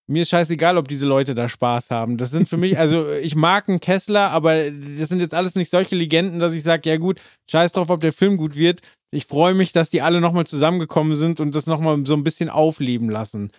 Mir 0.07 0.21
ist 0.21 0.29
scheißegal, 0.29 0.77
ob 0.77 0.87
diese 0.87 1.05
Leute 1.05 1.35
da 1.35 1.47
Spaß 1.47 1.91
haben. 1.91 2.17
Das 2.17 2.31
sind 2.31 2.47
für 2.47 2.57
mich, 2.57 2.77
also 2.79 3.11
ich 3.11 3.35
mag 3.35 3.67
einen 3.67 3.79
Kessler, 3.79 4.31
aber 4.31 4.71
das 4.71 5.09
sind 5.09 5.19
jetzt 5.19 5.33
alles 5.33 5.55
nicht 5.55 5.69
solche 5.69 5.95
Legenden, 5.95 6.39
dass 6.39 6.53
ich 6.53 6.63
sage, 6.63 6.89
ja 6.89 6.97
gut, 6.97 7.19
scheiß 7.49 7.73
drauf, 7.73 7.89
ob 7.89 7.99
der 7.99 8.13
Film 8.13 8.37
gut 8.37 8.55
wird. 8.55 8.81
Ich 9.11 9.25
freue 9.25 9.53
mich, 9.53 9.71
dass 9.71 9.89
die 9.89 10.01
alle 10.01 10.21
nochmal 10.21 10.45
zusammengekommen 10.45 11.15
sind 11.15 11.39
und 11.39 11.55
das 11.55 11.67
nochmal 11.67 12.05
so 12.05 12.13
ein 12.13 12.23
bisschen 12.23 12.49
aufleben 12.49 13.09
lassen. 13.09 13.51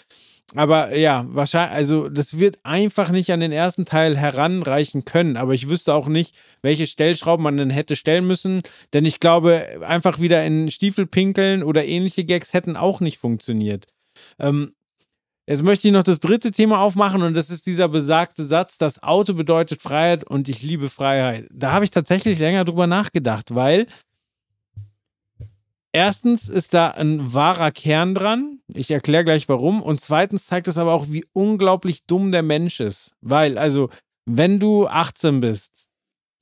Aber 0.55 0.97
ja, 0.97 1.27
wahrscheinlich, 1.29 1.77
also 1.77 2.09
das 2.09 2.39
wird 2.39 2.59
einfach 2.63 3.11
nicht 3.11 3.31
an 3.33 3.41
den 3.41 3.53
ersten 3.53 3.85
Teil 3.85 4.17
heranreichen 4.17 5.05
können. 5.05 5.37
Aber 5.37 5.53
ich 5.53 5.69
wüsste 5.69 5.93
auch 5.93 6.09
nicht, 6.09 6.35
welche 6.63 6.87
Stellschrauben 6.87 7.45
man 7.45 7.59
denn 7.59 7.71
hätte 7.71 7.97
stellen 7.97 8.27
müssen. 8.27 8.63
Denn 8.95 9.05
ich 9.05 9.21
glaube, 9.21 9.67
einfach 9.87 10.21
wieder 10.21 10.45
in 10.45 10.71
Stiefel 10.71 11.07
pinkeln 11.07 11.63
oder 11.63 11.85
ähnliche 11.85 12.25
Gags 12.25 12.55
hätten 12.55 12.77
auch 12.77 13.01
nicht 13.01 13.19
funktioniert. 13.19 13.87
Ähm, 14.39 14.73
jetzt 15.49 15.63
möchte 15.63 15.89
ich 15.89 15.95
noch 15.95 16.03
das 16.03 16.21
dritte 16.21 16.51
Thema 16.51 16.81
aufmachen 16.81 17.23
und 17.23 17.35
das 17.35 17.51
ist 17.51 17.67
dieser 17.67 17.89
besagte 17.89 18.45
Satz, 18.45 18.79
das 18.79 19.03
Auto 19.03 19.35
bedeutet 19.35 19.83
Freiheit 19.83 20.25
und 20.25 20.49
ich 20.49 20.63
liebe 20.63 20.89
Freiheit. 20.89 21.47
Da 21.53 21.73
habe 21.73 21.85
ich 21.85 21.91
tatsächlich 21.91 22.39
länger 22.39 22.65
drüber 22.65 22.87
nachgedacht, 22.87 23.55
weil 23.55 23.87
Erstens 25.93 26.49
ist 26.51 26.75
da 26.75 26.91
ein 26.91 27.35
wahrer 27.35 27.71
Kern 27.71 28.15
dran. 28.15 28.61
Ich 28.75 28.91
erkläre 28.91 29.25
gleich 29.25 29.49
warum. 29.49 29.83
Und 29.83 30.01
zweitens 30.01 30.47
zeigt 30.47 30.69
es 30.69 30.77
aber 30.77 30.93
auch, 30.93 31.07
wie 31.09 31.25
unglaublich 31.33 32.05
dumm 32.07 32.31
der 32.31 32.43
Mensch 32.43 32.81
ist. 32.81 33.15
Weil, 33.23 33.57
also, 33.57 33.89
wenn 34.27 34.61
du 34.61 34.87
18 34.87 35.41
bist, 35.41 35.89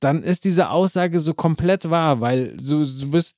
dann 0.01 0.21
ist 0.21 0.43
diese 0.43 0.69
Aussage 0.69 1.19
so 1.19 1.33
komplett 1.33 1.89
wahr, 1.89 2.19
weil 2.19 2.55
du, 2.57 2.85
du 2.85 3.09
bist, 3.09 3.37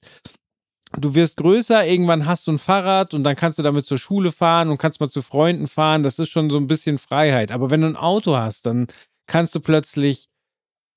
du 0.97 1.15
wirst 1.15 1.37
größer, 1.37 1.85
irgendwann 1.85 2.25
hast 2.25 2.47
du 2.47 2.51
ein 2.51 2.59
Fahrrad 2.59 3.13
und 3.13 3.23
dann 3.23 3.35
kannst 3.35 3.59
du 3.59 3.63
damit 3.63 3.85
zur 3.85 3.97
Schule 3.97 4.31
fahren 4.31 4.69
und 4.69 4.77
kannst 4.77 4.99
mal 4.99 5.09
zu 5.09 5.21
Freunden 5.21 5.67
fahren. 5.67 6.03
Das 6.03 6.19
ist 6.19 6.29
schon 6.29 6.49
so 6.49 6.57
ein 6.57 6.67
bisschen 6.67 6.97
Freiheit. 6.97 7.51
Aber 7.51 7.71
wenn 7.71 7.81
du 7.81 7.87
ein 7.87 7.95
Auto 7.95 8.35
hast, 8.35 8.65
dann 8.65 8.87
kannst 9.27 9.53
du 9.55 9.59
plötzlich 9.59 10.29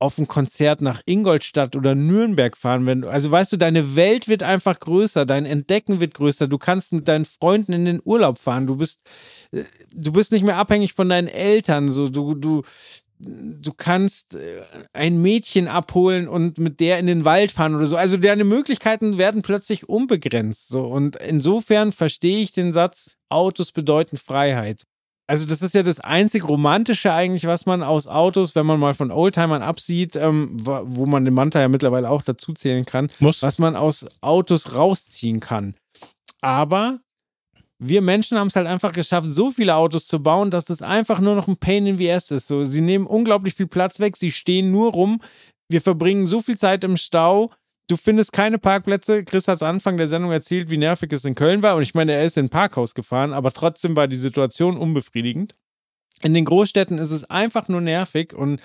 auf 0.03 0.19
ein 0.19 0.27
Konzert 0.27 0.81
nach 0.81 1.01
Ingolstadt 1.07 1.77
oder 1.77 1.95
Nürnberg 1.95 2.57
fahren, 2.57 2.87
wenn 2.87 3.03
du, 3.03 3.09
also 3.09 3.31
weißt 3.31 3.53
du, 3.53 3.57
deine 3.57 3.95
Welt 3.95 4.27
wird 4.27 4.43
einfach 4.43 4.81
größer, 4.81 5.25
dein 5.25 5.47
Entdecken 5.47 6.01
wird 6.01 6.15
größer, 6.15 6.49
du 6.49 6.59
kannst 6.59 6.93
mit 6.93 7.07
deinen 7.07 7.25
Freunden 7.25 7.73
in 7.73 7.85
den 7.85 8.01
Urlaub 8.05 8.39
fahren, 8.39 8.67
du 8.67 8.75
bist, 8.75 9.03
äh, 9.53 9.63
du 9.95 10.11
bist 10.11 10.33
nicht 10.33 10.45
mehr 10.45 10.57
abhängig 10.57 10.95
von 10.95 11.09
deinen 11.09 11.29
Eltern, 11.29 11.89
so, 11.89 12.09
du, 12.09 12.35
du, 12.35 12.63
du 13.23 13.73
kannst 13.77 14.35
äh, 14.35 14.63
ein 14.93 15.23
Mädchen 15.23 15.69
abholen 15.69 16.29
und 16.29 16.59
mit 16.59 16.81
der 16.81 16.99
in 16.99 17.07
den 17.07 17.25
Wald 17.25 17.53
fahren 17.53 17.75
oder 17.75 17.87
so. 17.87 17.97
Also 17.97 18.17
deine 18.17 18.45
Möglichkeiten 18.45 19.19
werden 19.19 19.43
plötzlich 19.43 19.89
unbegrenzt, 19.89 20.69
so. 20.69 20.83
Und 20.83 21.17
insofern 21.17 21.93
verstehe 21.93 22.39
ich 22.39 22.53
den 22.53 22.73
Satz, 22.73 23.17
Autos 23.29 23.73
bedeuten 23.73 24.17
Freiheit. 24.17 24.83
Also 25.29 25.47
das 25.47 25.63
ist 25.63 25.75
ja 25.75 25.83
das 25.83 26.01
einzig 26.01 26.47
Romantische 26.49 27.13
eigentlich, 27.13 27.47
was 27.47 27.65
man 27.65 27.83
aus 27.83 28.09
Autos, 28.09 28.55
wenn 28.55 28.67
man 28.67 28.81
mal 28.81 28.93
von 28.93 29.11
Oldtimern 29.11 29.63
absieht, 29.63 30.17
ähm, 30.17 30.57
wo 30.61 30.83
wo 30.85 31.07
man 31.07 31.25
den 31.25 31.33
Manta 31.33 31.61
ja 31.61 31.69
mittlerweile 31.69 32.11
auch 32.11 32.23
dazu 32.23 32.53
zählen 32.53 32.85
kann, 32.85 33.11
Muss. 33.21 33.43
was 33.43 33.59
man 33.59 33.77
aus 33.77 34.07
Autos 34.21 34.75
rausziehen 34.75 35.41
kann. 35.41 35.77
Aber 36.41 36.99
wir 37.85 38.01
Menschen 38.01 38.39
haben 38.39 38.47
es 38.47 38.55
halt 38.55 38.69
einfach 38.69 38.93
geschafft, 38.93 39.27
so 39.29 39.51
viele 39.51 39.75
Autos 39.75 40.07
zu 40.07 40.23
bauen, 40.23 40.53
dass 40.53 40.71
es 40.71 40.83
einfach 40.83 41.19
nur 41.19 41.35
noch 41.35 41.49
ein 41.49 41.57
Pain 41.57 41.85
in 41.87 41.99
the 41.99 42.13
ass 42.13 42.31
ist. 42.31 42.47
So, 42.47 42.63
sie 42.63 42.81
nehmen 42.81 43.07
unglaublich 43.07 43.55
viel 43.55 43.67
Platz 43.67 43.99
weg, 43.99 44.17
sie 44.17 44.31
stehen 44.31 44.71
nur 44.71 44.93
rum. 44.93 45.21
Wir 45.69 45.81
verbringen 45.81 46.27
so 46.27 46.41
viel 46.41 46.57
Zeit 46.57 46.85
im 46.85 46.97
Stau. 46.97 47.51
Du 47.89 47.97
findest 47.97 48.33
keine 48.33 48.59
Parkplätze. 48.59 49.25
Chris 49.25 49.49
hat 49.49 49.63
am 49.63 49.71
Anfang 49.71 49.97
der 49.97 50.07
Sendung 50.07 50.31
erzählt, 50.31 50.71
wie 50.71 50.77
nervig 50.77 51.13
es 51.13 51.25
in 51.25 51.35
Köln 51.35 51.63
war. 51.63 51.75
Und 51.75 51.83
ich 51.83 51.95
meine, 51.95 52.13
er 52.13 52.25
ist 52.25 52.39
in 52.39 52.47
ein 52.47 52.51
Parkhaus 52.51 52.95
gefahren, 52.95 53.33
aber 53.33 53.53
trotzdem 53.53 53.97
war 53.97 54.07
die 54.07 54.17
Situation 54.17 54.77
unbefriedigend. 54.77 55.57
In 56.23 56.35
den 56.35 56.45
Großstädten 56.45 56.99
ist 56.99 57.11
es 57.11 57.29
einfach 57.29 57.67
nur 57.67 57.81
nervig 57.81 58.33
und 58.33 58.61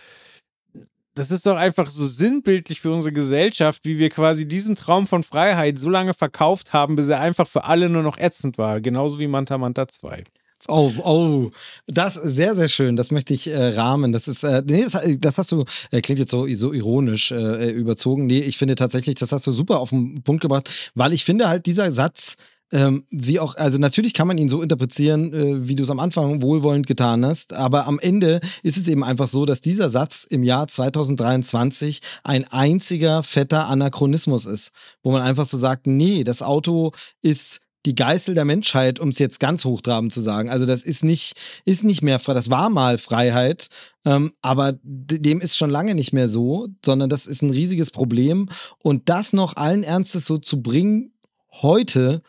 das 1.18 1.32
ist 1.32 1.48
doch 1.48 1.58
einfach 1.58 1.88
so 1.88 2.06
sinnbildlich 2.06 2.80
für 2.82 2.92
unsere 2.92 3.14
Gesellschaft, 3.14 3.86
wie 3.86 3.98
wir 3.98 4.10
quasi 4.10 4.48
diesen 4.48 4.76
Traum 4.76 5.08
von 5.08 5.24
Freiheit 5.24 5.80
so 5.80 5.90
lange 5.90 6.14
verkauft 6.14 6.74
haben, 6.74 6.96
bis 6.96 7.10
er 7.10 7.20
einfach 7.20 7.48
für 7.48 7.64
alle 7.64 7.90
nur 7.90 8.04
noch 8.04 8.18
ätzend 8.18 8.58
war. 8.58 8.82
Genauso 8.82 9.18
wie 9.20 9.28
Manta 9.28 9.58
Manta 9.58 9.88
2. 9.88 10.24
Oh, 10.68 10.92
oh, 11.04 11.52
das 11.86 12.16
sehr, 12.16 12.56
sehr 12.56 12.68
schön. 12.68 12.96
Das 12.96 13.12
möchte 13.12 13.34
ich 13.34 13.48
äh, 13.48 13.58
rahmen. 13.58 14.12
Das 14.12 14.28
ist, 14.28 14.44
äh, 14.44 14.62
nee, 14.66 14.84
das, 14.84 15.00
das 15.20 15.38
hast 15.38 15.52
du, 15.52 15.64
äh, 15.92 16.02
klingt 16.02 16.20
jetzt 16.20 16.32
so, 16.32 16.48
so 16.54 16.74
ironisch 16.74 17.32
äh, 17.32 17.70
überzogen. 17.70 18.26
Nee, 18.26 18.40
ich 18.40 18.58
finde 18.58 18.76
tatsächlich, 18.76 19.16
das 19.16 19.32
hast 19.32 19.48
du 19.48 19.52
super 19.52 19.80
auf 19.80 19.92
den 19.92 20.22
Punkt 20.24 20.42
gebracht, 20.42 20.92
weil 20.96 21.14
ich 21.14 21.24
finde 21.24 21.48
halt 21.48 21.66
dieser 21.66 21.92
Satz, 21.92 22.38
ähm, 22.72 23.06
wie 23.10 23.40
auch, 23.40 23.56
also 23.56 23.78
natürlich 23.78 24.14
kann 24.14 24.28
man 24.28 24.38
ihn 24.38 24.50
so 24.50 24.62
interpretieren, 24.62 25.34
äh, 25.34 25.68
wie 25.68 25.76
du 25.76 25.84
es 25.84 25.90
am 25.90 26.00
Anfang 26.00 26.42
wohlwollend 26.42 26.86
getan 26.88 27.26
hast, 27.26 27.54
aber 27.54 27.88
am 27.88 28.00
Ende 28.00 28.42
ist 28.64 28.78
es 28.78 28.88
eben 28.88 29.04
einfach 29.04 29.28
so, 29.28 29.46
dass 29.46 29.62
dieser 29.62 29.90
Satz 29.90 30.26
im 30.30 30.44
Jahr 30.44 30.68
2023 30.68 32.02
ein 32.24 32.46
einziger 32.52 33.24
fetter 33.24 33.68
Anachronismus 33.68 34.46
ist, 34.46 34.74
wo 35.02 35.12
man 35.12 35.22
einfach 35.22 35.46
so 35.46 35.58
sagt, 35.58 35.88
nee, 35.88 36.24
das 36.24 36.42
Auto 36.42 36.92
ist 37.22 37.62
die 37.86 37.96
Geißel 37.96 38.36
der 38.36 38.44
Menschheit, 38.44 39.00
um 39.00 39.10
es 39.10 39.20
jetzt 39.20 39.40
ganz 39.40 39.64
hochtrabend 39.64 40.12
zu 40.12 40.20
sagen. 40.20 40.50
Also 40.50 40.66
das 40.66 40.84
ist 40.84 41.06
nicht, 41.06 41.36
ist 41.64 41.86
nicht 41.86 42.02
mehr 42.02 42.18
das 42.18 42.50
war 42.50 42.70
mal 42.70 42.98
Freiheit, 42.98 43.70
ähm, 44.04 44.34
aber 44.42 44.78
dem 44.84 45.40
ist 45.40 45.56
schon 45.56 45.70
lange 45.70 45.96
nicht 45.96 46.12
mehr 46.12 46.28
so, 46.28 46.68
sondern 46.86 47.10
das 47.10 47.28
ist 47.28 47.44
ein 47.44 47.50
riesiges 47.50 47.92
Problem. 47.92 48.50
Und 48.80 49.08
das 49.08 49.32
noch 49.32 49.56
allen 49.56 49.84
Ernstes 49.84 50.26
so 50.26 50.38
zu 50.38 50.62
bringen, 50.62 51.14
heute, 51.62 52.22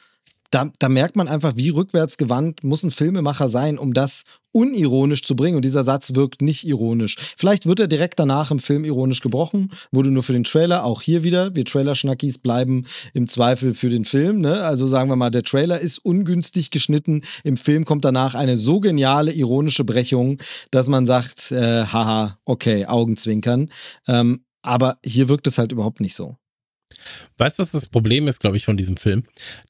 da, 0.51 0.71
da 0.79 0.89
merkt 0.89 1.17
man 1.17 1.29
einfach, 1.29 1.53
wie 1.57 1.69
rückwärtsgewandt 1.69 2.65
muss 2.65 2.83
ein 2.83 2.91
Filmemacher 2.91 3.49
sein, 3.49 3.79
um 3.79 3.93
das 3.93 4.25
unironisch 4.53 5.23
zu 5.23 5.37
bringen. 5.37 5.57
Und 5.57 5.65
dieser 5.65 5.83
Satz 5.83 6.15
wirkt 6.15 6.41
nicht 6.41 6.67
ironisch. 6.67 7.17
Vielleicht 7.37 7.67
wird 7.67 7.81
er 7.81 7.87
direkt 7.87 8.19
danach 8.19 8.51
im 8.51 8.59
Film 8.59 8.85
ironisch 8.85 9.21
gebrochen, 9.21 9.71
wurde 9.93 10.11
nur 10.11 10.23
für 10.23 10.33
den 10.33 10.45
Trailer. 10.45 10.85
Auch 10.85 11.03
hier 11.03 11.23
wieder, 11.23 11.55
wir 11.55 11.65
Trailer-Schnackis 11.65 12.39
bleiben 12.39 12.87
im 13.13 13.29
Zweifel 13.29 13.75
für 13.75 13.91
den 13.91 14.05
Film. 14.05 14.41
Ne? 14.41 14.63
Also 14.63 14.87
sagen 14.87 15.11
wir 15.11 15.17
mal, 15.17 15.31
der 15.31 15.43
Trailer 15.43 15.79
ist 15.81 15.99
ungünstig 15.99 16.71
geschnitten. 16.71 17.23
Im 17.45 17.57
Film 17.57 17.85
kommt 17.85 18.05
danach 18.05 18.35
eine 18.35 18.57
so 18.57 18.81
geniale 18.81 19.33
ironische 19.33 19.85
Brechung, 19.85 20.39
dass 20.71 20.89
man 20.89 21.07
sagt, 21.07 21.53
äh, 21.53 21.85
haha, 21.85 22.39
okay, 22.45 22.87
Augenzwinkern. 22.87 23.71
Ähm, 24.07 24.45
aber 24.63 24.99
hier 25.05 25.29
wirkt 25.29 25.47
es 25.47 25.59
halt 25.59 25.73
überhaupt 25.73 26.01
nicht 26.01 26.15
so. 26.15 26.37
Weißt 27.37 27.59
du, 27.59 27.63
was 27.63 27.73
das 27.73 27.89
Problem 27.89 28.29
ist, 28.29 28.41
glaube 28.41 28.57
ich, 28.57 28.65
von 28.65 28.77
diesem 28.77 28.97
Film? 28.97 29.23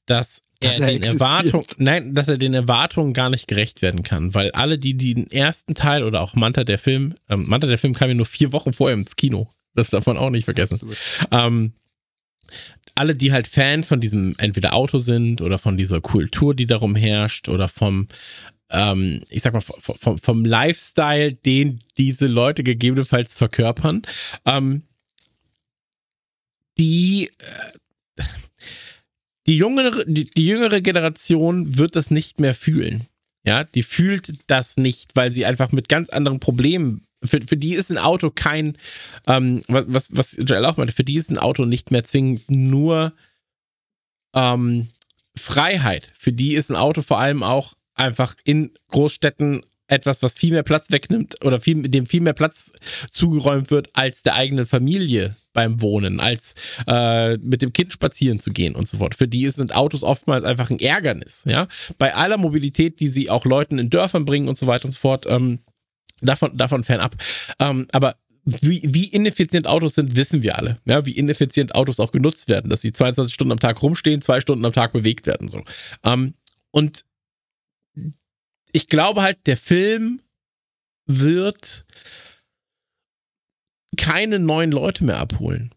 Dass 0.05 0.41
er, 0.61 0.69
Dass 0.69 0.79
er 0.79 0.87
den. 0.91 1.03
Erwartungen, 1.03 1.65
nein, 1.77 2.15
dass 2.15 2.27
er 2.27 2.37
den 2.37 2.53
Erwartungen 2.53 3.13
gar 3.13 3.29
nicht 3.29 3.47
gerecht 3.47 3.81
werden 3.81 4.03
kann, 4.03 4.33
weil 4.33 4.51
alle, 4.51 4.77
die, 4.77 4.95
die 4.95 5.13
den 5.13 5.31
ersten 5.31 5.75
Teil 5.75 6.03
oder 6.03 6.21
auch 6.21 6.35
Manta 6.35 6.63
der 6.63 6.79
Film, 6.79 7.15
ähm, 7.29 7.45
Manta 7.47 7.67
der 7.67 7.77
Film 7.77 7.93
kam 7.93 8.09
ja 8.09 8.15
nur 8.15 8.25
vier 8.25 8.51
Wochen 8.53 8.73
vorher 8.73 8.97
ins 8.97 9.15
Kino. 9.15 9.49
Das 9.75 9.91
darf 9.91 10.05
man 10.05 10.17
auch 10.17 10.29
nicht 10.29 10.45
vergessen. 10.45 10.91
Ähm, 11.31 11.73
alle, 12.95 13.15
die 13.15 13.31
halt 13.31 13.47
Fan 13.47 13.83
von 13.83 14.01
diesem 14.01 14.35
entweder 14.39 14.73
Auto 14.73 14.97
sind 14.97 15.41
oder 15.41 15.57
von 15.57 15.77
dieser 15.77 16.01
Kultur, 16.01 16.55
die 16.55 16.65
darum 16.65 16.95
herrscht 16.95 17.47
oder 17.47 17.67
vom, 17.67 18.07
ähm, 18.71 19.23
ich 19.29 19.43
sag 19.43 19.53
mal, 19.53 19.61
vom, 19.61 19.95
vom, 19.95 20.17
vom 20.17 20.43
Lifestyle, 20.43 21.33
den 21.33 21.81
diese 21.97 22.27
Leute 22.27 22.63
gegebenenfalls 22.63 23.35
verkörpern, 23.35 24.01
ähm, 24.45 24.83
die, 26.79 27.29
äh, 28.17 28.23
die, 29.47 29.57
jüngere, 29.57 30.05
die, 30.05 30.23
die 30.23 30.47
jüngere 30.47 30.81
Generation 30.81 31.77
wird 31.77 31.95
das 31.95 32.09
nicht 32.09 32.39
mehr 32.39 32.53
fühlen. 32.55 33.05
Ja, 33.45 33.63
die 33.63 33.83
fühlt 33.83 34.31
das 34.47 34.77
nicht, 34.77 35.15
weil 35.15 35.31
sie 35.31 35.45
einfach 35.45 35.71
mit 35.71 35.89
ganz 35.89 36.09
anderen 36.09 36.39
Problemen. 36.39 37.05
Für, 37.23 37.39
für 37.41 37.57
die 37.57 37.73
ist 37.73 37.89
ein 37.91 37.97
Auto 37.97 38.31
kein, 38.31 38.77
ähm, 39.27 39.61
was, 39.67 39.85
was, 39.87 40.09
was 40.15 40.37
Joel 40.39 40.65
auch 40.65 40.77
meinte, 40.77 40.93
für 40.93 41.03
die 41.03 41.15
ist 41.15 41.29
ein 41.29 41.37
Auto 41.37 41.65
nicht 41.65 41.91
mehr 41.91 42.03
zwingend 42.03 42.49
nur 42.49 43.13
ähm, 44.33 44.87
Freiheit. 45.35 46.09
Für 46.13 46.31
die 46.31 46.53
ist 46.53 46.69
ein 46.69 46.75
Auto 46.75 47.01
vor 47.01 47.19
allem 47.19 47.43
auch 47.43 47.73
einfach 47.95 48.35
in 48.43 48.71
Großstädten 48.89 49.63
etwas, 49.89 50.23
was 50.23 50.35
viel 50.35 50.51
mehr 50.51 50.63
Platz 50.63 50.91
wegnimmt 50.91 51.43
oder 51.43 51.59
viel, 51.59 51.81
dem 51.81 52.05
viel 52.05 52.21
mehr 52.21 52.33
Platz 52.33 52.71
zugeräumt 53.11 53.71
wird 53.71 53.89
als 53.93 54.21
der 54.21 54.35
eigenen 54.35 54.65
Familie 54.65 55.35
beim 55.51 55.81
Wohnen, 55.81 56.19
als 56.19 56.53
äh, 56.87 57.37
mit 57.37 57.61
dem 57.61 57.73
Kind 57.73 57.91
spazieren 57.91 58.39
zu 58.39 58.51
gehen 58.51 58.75
und 58.75 58.87
so 58.87 58.97
fort. 58.97 59.15
Für 59.15 59.27
die 59.27 59.49
sind 59.49 59.75
Autos 59.75 60.03
oftmals 60.03 60.43
einfach 60.43 60.69
ein 60.69 60.79
Ärgernis. 60.79 61.43
Ja, 61.45 61.67
bei 61.97 62.13
aller 62.13 62.37
Mobilität, 62.37 62.99
die 62.99 63.09
sie 63.09 63.29
auch 63.29 63.45
Leuten 63.45 63.79
in 63.79 63.89
Dörfern 63.89 64.25
bringen 64.25 64.47
und 64.47 64.57
so 64.57 64.67
weiter 64.67 64.85
und 64.85 64.91
so 64.91 64.99
fort. 64.99 65.25
Ähm, 65.27 65.59
davon, 66.21 66.55
davon 66.55 66.83
fernab. 66.83 67.15
Ähm, 67.59 67.87
aber 67.91 68.15
wie, 68.45 68.81
wie 68.85 69.05
ineffizient 69.05 69.67
Autos 69.67 69.95
sind, 69.95 70.15
wissen 70.15 70.43
wir 70.43 70.57
alle. 70.57 70.77
Ja, 70.85 71.05
wie 71.05 71.11
ineffizient 71.11 71.75
Autos 71.75 71.99
auch 71.99 72.11
genutzt 72.11 72.47
werden, 72.47 72.69
dass 72.69 72.81
sie 72.81 72.91
22 72.91 73.33
Stunden 73.33 73.51
am 73.51 73.59
Tag 73.59 73.81
rumstehen, 73.81 74.21
zwei 74.21 74.39
Stunden 74.39 74.65
am 74.65 74.73
Tag 74.73 74.93
bewegt 74.93 75.27
werden. 75.27 75.47
So. 75.47 75.63
Ähm, 76.03 76.35
und 76.71 77.05
ich 78.71 78.87
glaube 78.87 79.21
halt, 79.21 79.45
der 79.47 79.57
Film 79.57 80.21
wird 81.05 81.85
keine 83.97 84.39
neuen 84.39 84.71
Leute 84.71 85.03
mehr 85.03 85.17
abholen. 85.17 85.73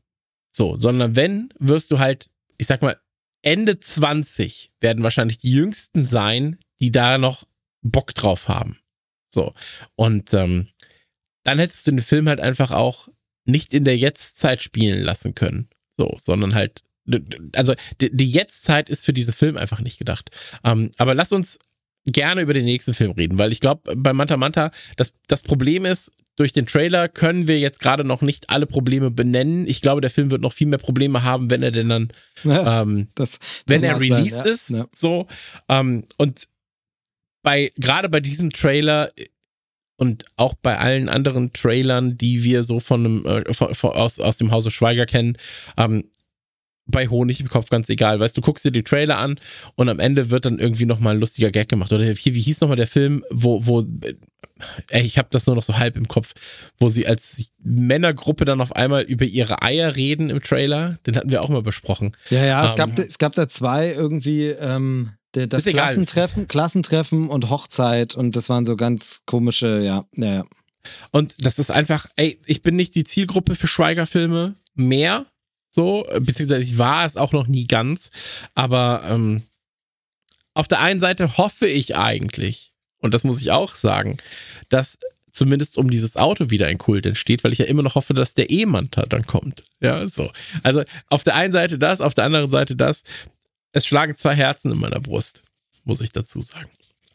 So, 0.51 0.79
sondern 0.79 1.17
wenn, 1.17 1.49
wirst 1.59 1.91
du 1.91 1.99
halt, 1.99 2.29
ich 2.59 2.67
sag 2.67 2.83
mal, 2.83 3.01
Ende 3.43 3.81
20 3.81 4.73
werden 4.81 5.03
wahrscheinlich 5.03 5.39
die 5.39 5.51
Jüngsten 5.51 6.05
sein, 6.05 6.59
die 6.81 6.93
da 6.93 7.19
noch 7.19 7.45
Bock 7.83 8.15
drauf 8.15 8.49
haben. 8.49 8.79
So. 9.33 9.55
Und 9.97 10.33
ähm, 10.35 10.69
dann 11.43 11.59
hättest 11.59 11.87
du 11.87 11.93
den 11.93 12.01
Film 12.01 12.29
halt 12.29 12.41
einfach 12.41 12.71
auch 12.71 13.09
nicht 13.45 13.75
in 13.75 13.85
der 13.85 13.97
Jetztzeit 13.97 14.63
spielen 14.63 15.03
lassen 15.03 15.35
können. 15.35 15.69
So, 15.97 16.17
sondern 16.21 16.55
halt, 16.55 16.83
also 17.55 17.75
die, 18.01 18.31
Jetztzeit 18.31 18.89
ist 18.89 19.05
für 19.05 19.13
diesen 19.13 19.35
Film 19.35 19.57
einfach 19.57 19.81
nicht 19.81 19.99
gedacht. 19.99 20.31
Ähm, 20.63 20.91
aber 20.99 21.15
lass 21.15 21.33
uns 21.33 21.59
gerne 22.07 22.43
über 22.43 22.55
den 22.55 22.65
nächsten 22.65 22.95
Film 22.95 23.13
reden, 23.13 23.39
weil 23.39 23.53
ich 23.53 23.61
glaube, 23.61 23.95
bei 23.97 24.13
Manta 24.13 24.37
Manta, 24.37 24.71
das, 24.97 25.15
das 25.29 25.43
Problem 25.43 25.85
ist, 25.85 26.13
durch 26.37 26.53
den 26.53 26.67
Trailer 26.67 27.09
können 27.09 27.47
wir 27.47 27.59
jetzt 27.59 27.81
gerade 27.81 28.05
noch 28.05 28.23
nicht 28.23 28.51
alle 28.51 28.67
Probleme 28.67 29.11
benennen. 29.11 29.67
Ich 29.67 29.83
glaube, 29.83 30.01
der 30.01 30.11
Film 30.11 30.31
wird 30.31 30.41
noch 30.41 30.53
viel 30.53 30.67
mehr 30.67 30.79
Probleme 30.79 31.23
haben, 31.23 31.51
wenn 31.51 31.63
er 31.63 31.71
denn 31.71 31.89
dann, 31.91 32.09
Ja, 32.43 32.83
ähm, 32.83 33.09
das, 33.15 33.39
das 33.39 33.65
wenn 33.67 33.83
er 33.83 33.99
mag 33.99 34.07
sein, 34.07 34.13
released 34.13 34.47
ja. 34.47 34.53
ist. 34.53 34.71
Ja. 34.71 34.87
So. 34.93 35.27
Ähm, 35.69 36.05
und 36.17 36.49
bei, 37.43 37.71
gerade 37.77 38.09
bei 38.09 38.21
diesem 38.21 38.51
Trailer 38.51 39.11
und 39.97 40.25
auch 40.37 40.55
bei 40.55 40.79
allen 40.79 41.09
anderen 41.09 41.53
Trailern, 41.53 42.17
die 42.17 42.43
wir 42.43 42.63
so 42.63 42.81
von 42.81 43.05
einem, 43.05 43.27
äh, 43.27 43.53
von, 43.53 43.75
von, 43.75 43.93
aus, 43.93 44.19
aus 44.19 44.37
dem 44.39 44.51
Hause 44.51 44.71
Schweiger 44.71 45.07
kennen, 45.07 45.37
ähm, 45.77 46.05
bei 46.87 47.09
Honig 47.09 47.41
im 47.41 47.49
Kopf 47.49 47.71
ganz 47.71 47.89
egal. 47.89 48.21
Weißt 48.21 48.37
du, 48.37 48.41
guckst 48.41 48.65
dir 48.65 48.73
die 48.73 48.83
Trailer 48.83 49.19
an 49.19 49.39
und 49.77 49.89
am 49.89 49.99
Ende 49.99 50.31
wird 50.31 50.45
dann 50.45 50.59
irgendwie 50.59 50.87
nochmal 50.87 51.15
ein 51.15 51.21
lustiger 51.21 51.51
Gag 51.51 51.69
gemacht. 51.69 51.93
Oder 51.93 52.05
hier, 52.05 52.35
wie 52.35 52.41
hieß 52.41 52.61
nochmal 52.61 52.77
der 52.77 52.87
Film, 52.87 53.25
wo, 53.31 53.65
wo, 53.67 53.81
äh, 53.81 54.15
ey, 54.89 55.03
ich 55.03 55.19
habe 55.19 55.29
das 55.31 55.47
nur 55.47 55.57
noch 55.57 55.63
so 55.63 55.79
halb 55.79 55.97
im 55.97 56.09
Kopf, 56.09 56.35
wo 56.79 56.89
sie 56.89 57.07
als 57.07 57.53
Männergruppe 57.63 58.45
dann 58.45 58.61
auf 58.61 58.75
einmal 58.75 59.03
über 59.03 59.25
ihre 59.25 59.63
Eier 59.63 59.97
reden 59.97 60.31
im 60.31 60.41
Trailer. 60.43 60.99
Den 61.07 61.17
hatten 61.17 61.31
wir 61.31 61.43
auch 61.43 61.49
mal 61.49 61.63
besprochen. 61.63 62.17
Ja, 62.31 62.45
ja, 62.45 62.65
es, 62.65 62.73
Ähm, 62.73 62.77
gab, 62.77 62.99
es 62.99 63.19
gab 63.19 63.35
da 63.35 63.49
zwei 63.49 63.93
irgendwie, 63.93 64.47
ähm, 64.47 65.11
der, 65.35 65.47
das. 65.47 65.65
Klassentreffen, 65.65 66.49
Klassentreffen 66.49 67.29
und 67.29 67.49
Hochzeit 67.49 68.15
und 68.15 68.37
das 68.37 68.49
waren 68.49 68.67
so 68.67 68.77
ganz 68.77 69.23
komische, 69.25 69.81
ja, 69.81 70.05
ja, 70.17 70.35
ja. 70.35 70.45
Und 71.13 71.47
das 71.47 71.59
ist 71.59 71.71
einfach, 71.71 72.07
ey, 72.17 72.41
ich 72.45 72.63
bin 72.63 72.75
nicht 72.75 72.95
die 72.97 73.05
Zielgruppe 73.05 73.55
für 73.55 73.69
Schweigerfilme 73.69 74.57
mehr, 74.75 75.27
so, 75.75 76.07
beziehungsweise 76.21 76.63
ich 76.63 76.79
war 76.79 77.05
es 77.05 77.17
auch 77.17 77.33
noch 77.33 77.47
nie 77.47 77.67
ganz, 77.67 78.11
aber 78.55 79.03
ähm, 79.09 79.43
auf 80.55 80.69
der 80.69 80.81
einen 80.81 81.01
Seite 81.01 81.39
hoffe 81.39 81.67
ich 81.67 81.97
eigentlich, 81.97 82.73
und 82.99 83.15
das 83.15 83.25
muss 83.25 83.41
ich 83.41 83.51
auch 83.51 83.75
sagen, 83.75 84.19
dass 84.69 84.99
zumindest 85.31 85.79
um 85.79 85.91
dieses 85.91 86.17
Auto 86.17 86.51
wieder 86.51 86.67
ein 86.67 86.79
Kult 86.79 87.07
entsteht, 87.07 87.43
weil 87.43 87.53
ich 87.53 87.59
ja 87.59 87.65
immer 87.65 87.83
noch 87.83 87.95
hoffe, 87.95 88.13
dass 88.13 88.35
der 88.35 88.51
E-Manta 88.51 89.07
dann 89.07 89.27
kommt. 89.27 89.65
Ja, 89.81 90.07
so. 90.07 90.31
Also 90.63 90.85
auf 91.09 91.25
der 91.25 91.35
einen 91.37 91.53
Seite 91.53 91.79
das, 91.79 92.03
auf 92.03 92.15
der 92.15 92.25
anderen 92.25 92.51
Seite 92.51 92.77
das. 92.77 93.03
Es 93.73 93.87
schlagen 93.87 94.15
zwei 94.15 94.37
Herzen 94.37 94.71
in 94.71 94.79
meiner 94.79 95.01
Brust, 95.01 95.43
muss 95.85 96.03
ich 96.03 96.13
dazu 96.13 96.43
sagen. 96.43 96.71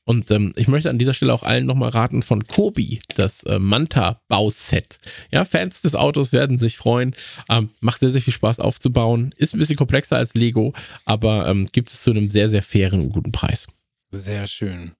Und 0.08 0.32
ähm, 0.32 0.54
ich 0.56 0.70
möchte 0.70 0.90
an 0.90 0.98
dieser 0.98 1.14
Stelle 1.14 1.34
auch 1.34 1.44
allen 1.44 1.66
nochmal 1.66 1.90
raten 1.90 2.24
von 2.24 2.48
Kobi, 2.48 3.02
das 3.18 3.44
äh, 3.44 3.60
Manta-Bauset. 3.60 5.00
Ja, 5.32 5.44
Fans 5.44 5.82
des 5.82 5.96
Autos 5.96 6.32
werden 6.32 6.58
sich 6.58 6.78
freuen. 6.78 7.14
Ähm, 7.50 7.70
macht 7.82 8.00
sehr, 8.00 8.10
sehr 8.10 8.22
viel 8.22 8.34
Spaß 8.34 8.62
aufzubauen. 8.62 9.36
Ist 9.36 9.54
ein 9.54 9.60
bisschen 9.60 9.76
komplexer 9.76 10.16
als 10.16 10.34
Lego, 10.34 10.72
aber 11.04 11.50
ähm, 11.50 11.68
gibt 11.74 11.90
es 11.90 12.04
zu 12.04 12.12
einem 12.12 12.30
sehr, 12.30 12.48
sehr 12.48 12.64
fairen 12.64 13.02
und 13.02 13.10
guten 13.10 13.34
Preis. 13.34 13.68
Sehr 14.10 14.48
schön. 14.48 14.94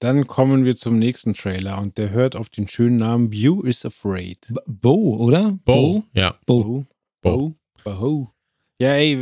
Dann 0.00 0.26
kommen 0.26 0.64
wir 0.64 0.74
zum 0.76 0.98
nächsten 0.98 1.34
Trailer 1.34 1.78
und 1.78 1.96
der 1.96 2.10
hört 2.10 2.34
auf 2.34 2.50
den 2.50 2.66
schönen 2.66 2.96
Namen 2.96 3.30
Bew 3.30 3.62
is 3.62 3.86
Afraid. 3.86 4.52
Bo, 4.66 5.16
oder? 5.16 5.60
Ja. 6.12 6.36
Bo. 6.44 6.64
Bo. 6.64 6.86
Bo. 7.22 7.54
Bo. 7.84 8.30
Ja, 8.80 8.94
ey, 8.94 9.12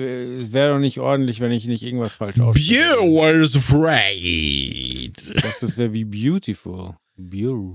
es 0.41 0.53
wäre 0.53 0.73
doch 0.73 0.79
nicht 0.79 1.01
ordentlich, 1.01 1.41
wenn 1.41 1.51
ich 1.51 1.67
nicht 1.67 1.83
irgendwas 1.83 2.15
falsch 2.15 2.39
ausspreche. 2.39 2.75
Viewers 2.75 3.57
afraid. 3.57 4.23
Ich 4.23 5.43
dachte, 5.43 5.57
das 5.63 5.77
wäre 5.77 5.93
wie 5.93 6.05
Beautiful. 6.05 6.95
Bew. 7.17 7.75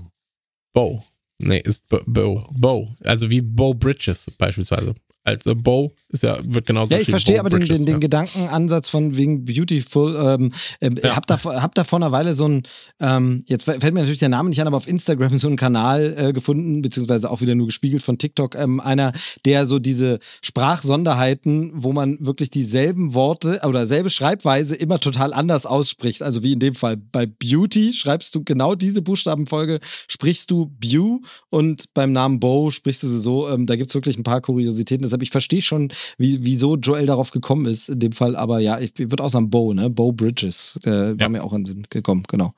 Bo. 0.72 1.04
Nee, 1.38 1.60
ist. 1.60 1.86
Bo. 1.88 2.42
Bo. 2.52 2.88
Also 3.04 3.28
wie 3.28 3.42
Bo 3.42 3.74
Bridges 3.74 4.30
beispielsweise. 4.38 4.94
Als 5.24 5.46
äh, 5.46 5.54
Bo. 5.54 5.92
Ist 6.10 6.22
ja, 6.22 6.38
wird 6.42 6.66
genauso 6.66 6.94
Ja, 6.94 7.00
ich 7.00 7.08
verstehe 7.08 7.40
aber 7.40 7.48
den, 7.48 7.60
Bridges, 7.60 7.78
den, 7.78 7.86
den 7.86 7.94
ja. 7.94 7.98
Gedankenansatz 7.98 8.88
von 8.90 9.16
wegen 9.16 9.44
Beautiful. 9.44 10.14
Ähm, 10.14 10.52
ähm, 10.80 10.94
Ja. 11.02 11.16
hab, 11.16 11.26
da, 11.26 11.42
hab 11.42 11.74
da 11.74 11.82
vor 11.82 11.98
einer 11.98 12.12
Weile 12.12 12.34
so 12.34 12.46
ein, 12.46 12.62
ähm, 13.00 13.42
jetzt 13.46 13.64
fällt 13.64 13.82
mir 13.82 14.00
natürlich 14.00 14.20
der 14.20 14.28
Name 14.28 14.50
nicht 14.50 14.60
an, 14.60 14.66
aber 14.66 14.76
auf 14.76 14.86
Instagram 14.86 15.36
so 15.36 15.46
einen 15.46 15.56
Kanal 15.56 16.14
äh, 16.16 16.32
gefunden, 16.32 16.82
beziehungsweise 16.82 17.30
auch 17.30 17.40
wieder 17.40 17.54
nur 17.54 17.66
gespiegelt 17.66 18.02
von 18.02 18.18
TikTok. 18.18 18.54
Ähm, 18.54 18.80
einer, 18.80 19.12
der 19.44 19.66
so 19.66 19.78
diese 19.78 20.18
Sprachsonderheiten, 20.42 21.72
wo 21.74 21.92
man 21.92 22.18
wirklich 22.20 22.50
dieselben 22.50 23.14
Worte 23.14 23.60
oder 23.66 23.86
selbe 23.86 24.10
Schreibweise 24.10 24.74
immer 24.76 24.98
total 24.98 25.32
anders 25.32 25.64
ausspricht. 25.66 26.22
Also 26.22 26.42
wie 26.42 26.52
in 26.52 26.58
dem 26.58 26.74
Fall 26.74 26.96
bei 26.96 27.26
Beauty 27.26 27.92
schreibst 27.92 28.34
du 28.34 28.44
genau 28.44 28.74
diese 28.74 29.00
Buchstabenfolge, 29.02 29.80
sprichst 30.08 30.50
du 30.50 30.66
Bew 30.78 31.20
und 31.48 31.94
beim 31.94 32.12
Namen 32.12 32.40
Bo 32.40 32.70
sprichst 32.70 33.02
du 33.04 33.08
sie 33.08 33.20
so. 33.20 33.48
Ähm, 33.48 33.66
da 33.66 33.76
gibt's 33.76 33.94
wirklich 33.94 34.18
ein 34.18 34.22
paar 34.22 34.40
Kuriositäten. 34.40 35.04
Deshalb, 35.14 35.22
ich 35.22 35.30
verstehe 35.30 35.62
schon, 35.62 35.92
wie, 36.18 36.38
wieso 36.42 36.76
Joel 36.76 37.06
darauf 37.06 37.30
gekommen 37.30 37.66
ist 37.66 37.88
in 37.88 38.00
dem 38.00 38.12
Fall. 38.12 38.34
Aber 38.34 38.58
ja, 38.58 38.80
ich, 38.80 38.98
ich 38.98 39.10
würde 39.10 39.22
auch 39.22 39.30
sagen 39.30 39.48
Bo, 39.48 39.72
ne? 39.72 39.88
Bo 39.90 40.10
Bridges. 40.12 40.78
Äh, 40.84 40.90
war 40.90 41.14
Ja. 41.20 41.28
mir 41.28 41.44
auch 41.44 41.52
in 41.52 41.62
den 41.64 41.72
Sinn 41.72 41.86
gekommen, 41.88 42.24
genau. 42.28 42.52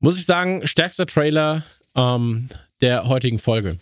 Muss 0.00 0.18
ich 0.18 0.26
sagen, 0.26 0.66
stärkster 0.66 1.06
Trailer 1.06 1.64
ähm, 1.96 2.48
der 2.82 3.08
heutigen 3.08 3.38
Folge. 3.38 3.78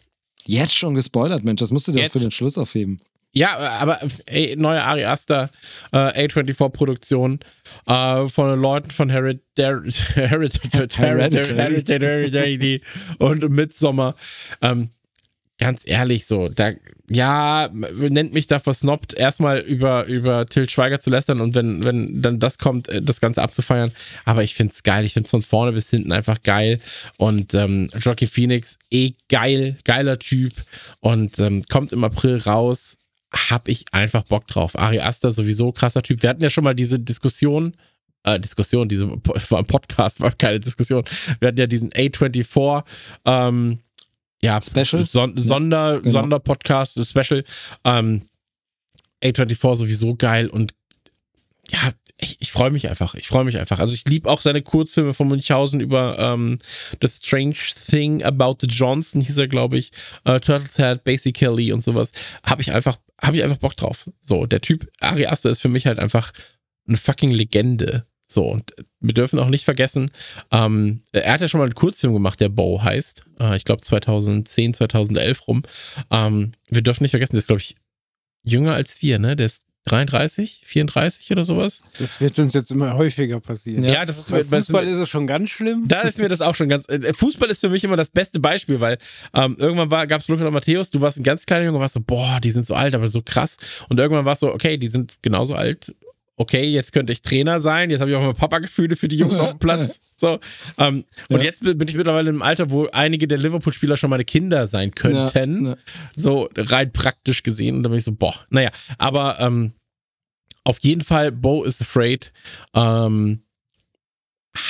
Jetzt 0.47 0.75
schon 0.77 0.95
gespoilert, 0.95 1.43
Mensch. 1.45 1.61
Das 1.61 1.71
musst 1.73 1.89
du 1.89 1.93
dir 1.93 2.03
Jetzt? 2.03 2.13
für 2.13 2.21
den 2.21 2.31
Schluss 2.31 2.57
aufheben. 2.59 2.99
Ja, 3.33 3.57
aber 3.59 3.99
ey, 4.27 4.57
neue 4.57 4.83
Ari 4.83 5.05
Aster 5.05 5.51
äh, 5.93 6.27
A24-Produktion 6.27 7.39
äh, 7.87 8.29
von 8.29 8.51
den 8.51 8.61
Leuten 8.61 8.91
von 8.91 9.09
Hereditary 10.97 12.83
und 13.19 13.49
Midsommar. 13.51 14.15
Ähm, 14.63 14.91
ganz 15.61 15.83
ehrlich 15.85 16.27
so, 16.27 16.49
da, 16.49 16.73
ja, 17.09 17.69
nennt 17.73 18.33
mich 18.33 18.47
da 18.47 18.59
versnobbt, 18.59 19.13
erstmal 19.13 19.61
über, 19.61 20.07
über 20.07 20.47
Till 20.47 20.69
Schweiger 20.69 21.01
zu 21.01 21.11
lästern 21.11 21.41
und 21.41 21.55
wenn, 21.55 21.85
wenn 21.85 22.23
dann 22.23 22.39
das 22.41 22.59
kommt, 22.59 22.89
äh, 22.89 23.03
das 23.03 23.21
Ganze 23.21 23.43
abzufeiern. 23.43 23.93
Aber 24.25 24.43
ich 24.43 24.55
find's 24.55 24.83
geil, 24.83 25.05
ich 25.05 25.13
find's 25.13 25.31
von 25.31 25.43
vorne 25.43 25.73
bis 25.73 25.91
hinten 25.91 26.13
einfach 26.13 26.43
geil 26.43 26.81
und 27.19 27.53
ähm, 27.55 27.91
Jockey 28.01 28.27
Phoenix, 28.27 28.79
eh 28.91 29.13
geil, 29.29 29.77
geiler 29.85 30.19
Typ 30.19 30.55
und 31.01 31.39
ähm, 31.39 31.63
kommt 31.69 31.93
im 31.93 32.03
April 32.03 32.39
raus 32.39 32.97
hab 33.33 33.69
ich 33.69 33.85
einfach 33.93 34.25
Bock 34.25 34.49
drauf. 34.49 34.77
Ari 34.77 34.99
Aster 34.99 35.31
sowieso 35.31 35.71
krasser 35.71 36.03
Typ. 36.03 36.23
Wir 36.23 36.31
hatten 36.31 36.43
ja 36.43 36.51
schon 36.51 36.65
mal 36.65 36.75
diese 36.75 36.99
Diskussion, 36.99 37.77
äh, 38.25 38.41
Diskussion, 38.41 38.89
diese 38.89 39.09
war 39.09 39.59
ein 39.61 39.67
Podcast, 39.67 40.21
war 40.21 40.33
keine 40.33 40.59
Diskussion. 40.59 41.05
Wir 41.39 41.49
hatten 41.49 41.61
ja 41.61 41.69
diesen 41.69 41.91
A24, 41.91 42.83
ähm, 43.27 43.79
ja, 44.43 44.61
Special? 44.61 45.07
Son 45.07 45.37
Sonder, 45.37 46.01
genau. 46.01 46.21
Sonderpodcast, 46.21 47.05
Special. 47.07 47.45
Ähm, 47.85 48.23
A24 49.23 49.77
sowieso 49.77 50.15
geil 50.15 50.49
und 50.49 50.75
ja, 51.71 51.91
ich, 52.21 52.37
ich 52.41 52.53
freue 52.53 52.71
mich 52.71 52.89
einfach. 52.89 53.15
Ich 53.15 53.29
freue 53.29 53.45
mich 53.45 53.59
einfach. 53.59 53.79
Also 53.79 53.95
ich 53.95 54.05
liebe 54.05 54.29
auch 54.29 54.41
seine 54.41 54.63
Kurzfilme 54.63 55.15
von 55.15 55.29
Münchhausen 55.29 55.81
über 55.81 56.19
ähm, 56.19 56.59
The 57.01 57.09
Strange 57.09 57.57
Thing 57.89 58.23
About 58.23 58.57
the 58.61 58.67
Johnson, 58.67 59.21
hieß 59.21 59.39
er, 59.39 59.49
glaube 59.49 59.79
ich. 59.79 59.93
Äh, 60.25 60.41
Turtles 60.41 60.77
Head, 60.77 61.05
Basically 61.05 61.73
und 61.73 61.83
sowas. 61.83 62.13
Habe 62.43 62.63
ich 62.63 62.73
einfach, 62.73 62.99
habe 63.21 63.37
ich 63.37 63.43
einfach 63.43 63.59
Bock 63.59 63.77
drauf. 63.77 64.11
So, 64.21 64.47
der 64.47 64.61
Typ 64.61 64.91
Ari 65.01 65.27
Aster 65.27 65.51
ist 65.51 65.63
für 65.63 65.69
mich 65.69 65.87
halt 65.87 65.99
einfach 65.99 66.33
eine 66.87 66.97
fucking 66.97 67.31
Legende. 67.31 68.07
So, 68.31 68.47
und 68.47 68.75
wir 69.01 69.13
dürfen 69.13 69.41
auch 69.41 69.49
nicht 69.49 69.65
vergessen, 69.65 70.09
ähm, 70.53 71.03
er 71.11 71.33
hat 71.33 71.41
ja 71.41 71.49
schon 71.49 71.59
mal 71.59 71.65
einen 71.65 71.75
Kurzfilm 71.75 72.13
gemacht, 72.13 72.39
der 72.39 72.49
Bow 72.49 72.81
heißt. 72.83 73.25
Äh, 73.41 73.57
ich 73.57 73.65
glaube 73.65 73.83
2010, 73.83 74.75
2011 74.75 75.49
rum. 75.49 75.63
Ähm, 76.13 76.53
wir 76.69 76.83
dürfen 76.83 77.03
nicht 77.03 77.11
vergessen, 77.11 77.33
der 77.33 77.41
ist, 77.41 77.49
glaube 77.49 77.61
ich, 77.61 77.75
jünger 78.45 78.75
als 78.75 79.03
wir, 79.03 79.19
ne? 79.19 79.35
Der 79.35 79.47
ist 79.47 79.67
33, 79.87 80.63
34 80.65 81.33
oder 81.33 81.43
sowas. 81.43 81.83
Das 81.99 82.21
wird 82.21 82.39
uns 82.39 82.55
jetzt 82.55 82.71
immer 82.71 82.95
häufiger 82.95 83.41
passieren. 83.41 83.83
Ja, 83.83 84.05
das 84.05 84.19
ist 84.19 84.31
Bei 84.31 84.45
Fußball 84.45 84.87
ist 84.87 84.99
es 84.99 85.09
schon 85.09 85.27
ganz 85.27 85.51
schlimm. 85.51 85.89
Da 85.89 86.03
ist 86.03 86.19
mir 86.19 86.29
das 86.29 86.41
auch 86.43 86.55
schon 86.55 86.69
ganz. 86.69 86.89
äh, 86.89 87.13
Fußball 87.13 87.51
ist 87.51 87.61
für 87.61 87.71
mich 87.71 87.83
immer 87.83 87.97
das 87.97 88.11
beste 88.11 88.39
Beispiel, 88.39 88.81
weil 88.81 88.99
ähm, 89.35 89.57
irgendwann 89.59 89.91
war, 89.91 90.07
gab's 90.07 90.29
Luca 90.29 90.47
und 90.47 90.53
Matthäus, 90.53 90.91
du 90.91 91.01
warst 91.01 91.19
ein 91.19 91.25
ganz 91.25 91.47
kleiner 91.47 91.65
Junge, 91.65 91.81
warst 91.81 91.95
so, 91.95 92.01
boah, 92.01 92.39
die 92.41 92.51
sind 92.53 92.67
so 92.67 92.75
alt, 92.75 92.95
aber 92.95 93.09
so 93.09 93.23
krass. 93.23 93.57
Und 93.89 93.99
irgendwann 93.99 94.25
warst 94.25 94.43
so, 94.43 94.53
okay, 94.53 94.77
die 94.77 94.87
sind 94.87 95.17
genauso 95.23 95.55
alt. 95.57 95.95
Okay, 96.41 96.65
jetzt 96.65 96.95
könnte 96.95 97.13
ich 97.13 97.21
Trainer 97.21 97.61
sein. 97.61 97.91
Jetzt 97.91 98.01
habe 98.01 98.11
ich 98.11 98.17
auch 98.17 98.23
mal 98.23 98.33
Papa-Gefühle 98.33 98.97
für 98.97 99.09
die 99.09 99.17
Jungs 99.19 99.39
auf 99.39 99.51
dem 99.51 99.59
Platz. 99.59 100.01
So, 100.15 100.39
ähm, 100.79 101.05
und 101.29 101.41
Ja. 101.41 101.45
jetzt 101.45 101.63
bin 101.63 101.77
bin 101.77 101.87
ich 101.89 101.97
mittlerweile 101.97 102.31
im 102.31 102.41
Alter, 102.41 102.71
wo 102.71 102.87
einige 102.93 103.29
der 103.29 103.37
Liverpool-Spieler 103.37 103.97
schon 103.99 104.09
meine 104.09 104.25
Kinder 104.25 104.67
sein 104.67 104.95
könnten. 104.95 105.65
Ja, 105.67 105.71
ja. 105.73 105.77
So 106.17 106.49
rein 106.57 106.93
praktisch 106.93 107.43
gesehen. 107.43 107.77
Und 107.77 107.83
da 107.83 107.91
bin 107.91 107.99
ich 107.99 108.05
so, 108.05 108.13
boah, 108.13 108.35
naja. 108.49 108.71
Aber 108.97 109.39
ähm, 109.41 109.73
auf 110.65 110.79
jeden 110.81 111.03
Fall, 111.03 111.31
Bo 111.31 111.63
is 111.65 111.81
Afraid. 111.83 112.33
Ähm, 112.75 113.43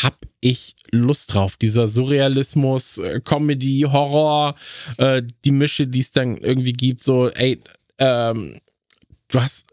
hab 0.03 0.17
ich 0.41 0.75
Lust 0.91 1.35
drauf. 1.35 1.57
Dieser 1.57 1.87
Surrealismus, 1.87 2.99
äh, 2.99 3.21
Comedy, 3.21 3.87
Horror, 3.89 4.57
äh, 4.99 5.23
die 5.45 5.53
Mische, 5.53 5.87
die 5.87 6.01
es 6.01 6.11
dann 6.11 6.37
irgendwie 6.37 6.73
gibt, 6.73 7.05
so, 7.05 7.29
ey, 7.31 7.61
ähm, 7.99 8.59
du 9.29 9.41
hast 9.41 9.67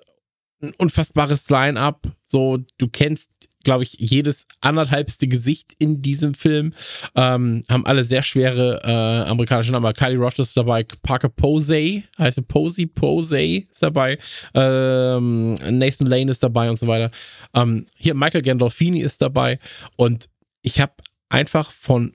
ein 0.61 0.73
unfassbares 0.77 1.49
Line-up, 1.49 2.07
so, 2.23 2.57
du 2.77 2.87
kennst, 2.87 3.29
glaube 3.63 3.83
ich, 3.83 3.93
jedes 3.93 4.47
anderthalbste 4.61 5.27
Gesicht 5.27 5.73
in 5.77 6.01
diesem 6.01 6.33
Film, 6.33 6.73
ähm, 7.15 7.63
haben 7.69 7.85
alle 7.85 8.03
sehr 8.03 8.23
schwere 8.23 8.81
äh, 8.83 9.29
amerikanische 9.29 9.71
Namen. 9.71 9.93
Kylie 9.93 10.17
Roche 10.17 10.41
ist 10.41 10.55
dabei, 10.55 10.85
Parker 11.03 11.29
Posey, 11.29 12.03
heißt 12.17 12.47
Posey, 12.47 12.85
Posey 12.87 13.67
ist 13.69 13.83
dabei, 13.83 14.17
ähm, 14.53 15.55
Nathan 15.55 16.07
Lane 16.07 16.31
ist 16.31 16.43
dabei 16.43 16.69
und 16.69 16.77
so 16.77 16.87
weiter. 16.87 17.11
Ähm, 17.53 17.85
hier 17.97 18.13
Michael 18.13 18.41
Gandolfini 18.41 19.01
ist 19.01 19.21
dabei 19.21 19.59
und 19.95 20.29
ich 20.61 20.79
habe 20.79 20.93
einfach 21.29 21.71
von 21.71 22.13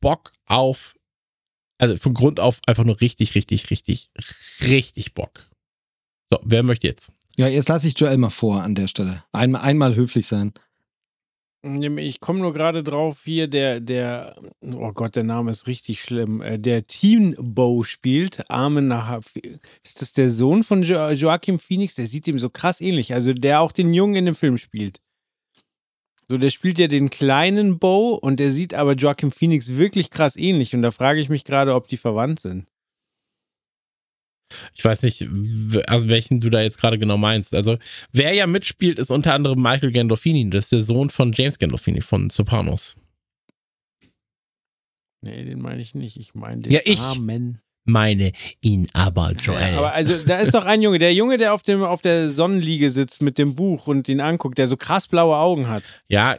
Bock 0.00 0.32
auf, 0.46 0.94
also 1.78 1.96
von 1.96 2.14
Grund 2.14 2.40
auf 2.40 2.60
einfach 2.66 2.84
nur 2.84 3.00
richtig, 3.00 3.34
richtig, 3.34 3.70
richtig, 3.70 4.10
richtig 4.62 5.14
Bock. 5.14 5.48
So, 6.30 6.38
wer 6.44 6.62
möchte 6.62 6.86
jetzt? 6.86 7.12
Ja, 7.38 7.46
jetzt 7.46 7.68
lasse 7.68 7.86
ich 7.86 7.98
Joel 7.98 8.18
mal 8.18 8.30
vor 8.30 8.62
an 8.62 8.74
der 8.74 8.88
Stelle. 8.88 9.22
Einmal, 9.30 9.62
einmal 9.62 9.94
höflich 9.94 10.26
sein. 10.26 10.52
Ich 11.62 12.18
komme 12.18 12.40
nur 12.40 12.52
gerade 12.52 12.82
drauf 12.82 13.22
hier, 13.24 13.46
der, 13.46 13.78
der, 13.78 14.34
oh 14.60 14.90
Gott, 14.92 15.14
der 15.14 15.22
Name 15.22 15.52
ist 15.52 15.68
richtig 15.68 16.00
schlimm. 16.00 16.40
Äh, 16.40 16.58
Der 16.58 16.86
Teen 16.88 17.36
Bow 17.38 17.84
spielt, 17.84 18.50
Armen 18.50 18.88
nach. 18.88 19.20
Ist 19.84 20.02
das 20.02 20.12
der 20.14 20.30
Sohn 20.30 20.64
von 20.64 20.82
jo 20.82 21.10
Joachim 21.10 21.60
Phoenix? 21.60 21.94
Der 21.94 22.06
sieht 22.06 22.26
ihm 22.26 22.40
so 22.40 22.50
krass 22.50 22.80
ähnlich. 22.80 23.14
Also 23.14 23.32
der 23.32 23.60
auch 23.60 23.70
den 23.70 23.94
Jungen 23.94 24.16
in 24.16 24.26
dem 24.26 24.34
Film 24.34 24.58
spielt. 24.58 24.98
So, 26.28 26.38
der 26.38 26.50
spielt 26.50 26.80
ja 26.80 26.88
den 26.88 27.08
kleinen 27.08 27.78
Bow 27.78 28.14
und 28.14 28.40
der 28.40 28.50
sieht 28.50 28.74
aber 28.74 28.94
Joachim 28.94 29.30
Phoenix 29.30 29.76
wirklich 29.76 30.10
krass 30.10 30.36
ähnlich. 30.36 30.74
Und 30.74 30.82
da 30.82 30.90
frage 30.90 31.20
ich 31.20 31.28
mich 31.28 31.44
gerade, 31.44 31.74
ob 31.74 31.86
die 31.86 31.96
verwandt 31.98 32.40
sind. 32.40 32.66
Ich 34.74 34.84
weiß 34.84 35.02
nicht, 35.02 35.28
also 35.86 36.08
welchen 36.08 36.40
du 36.40 36.50
da 36.50 36.62
jetzt 36.62 36.78
gerade 36.78 36.98
genau 36.98 37.18
meinst. 37.18 37.54
Also, 37.54 37.78
wer 38.12 38.32
ja 38.32 38.46
mitspielt, 38.46 38.98
ist 38.98 39.10
unter 39.10 39.34
anderem 39.34 39.60
Michael 39.60 39.92
Gandolfini. 39.92 40.48
Das 40.50 40.64
ist 40.64 40.72
der 40.72 40.80
Sohn 40.80 41.10
von 41.10 41.32
James 41.32 41.58
Gandolfini 41.58 42.00
von 42.00 42.30
Sopranos. 42.30 42.96
Nee, 45.20 45.44
den 45.44 45.60
meine 45.60 45.82
ich 45.82 45.94
nicht. 45.94 46.16
Ich 46.16 46.34
meine 46.34 46.62
den 46.62 46.72
Ja, 46.72 46.80
ich. 46.84 46.98
Armen. 47.00 47.58
Meine 47.88 48.32
ihn 48.60 48.86
aber, 48.92 49.32
Joel. 49.32 49.72
Ja, 49.72 49.78
aber 49.78 49.94
also, 49.94 50.14
da 50.26 50.38
ist 50.38 50.54
doch 50.54 50.66
ein 50.66 50.82
Junge, 50.82 50.98
der 50.98 51.14
Junge, 51.14 51.38
der 51.38 51.54
auf, 51.54 51.62
dem, 51.62 51.82
auf 51.82 52.02
der 52.02 52.28
Sonnenliege 52.28 52.90
sitzt 52.90 53.22
mit 53.22 53.38
dem 53.38 53.54
Buch 53.54 53.86
und 53.86 54.08
ihn 54.10 54.20
anguckt, 54.20 54.58
der 54.58 54.66
so 54.66 54.76
krass 54.76 55.08
blaue 55.08 55.36
Augen 55.36 55.68
hat. 55.68 55.82
ja, 56.08 56.36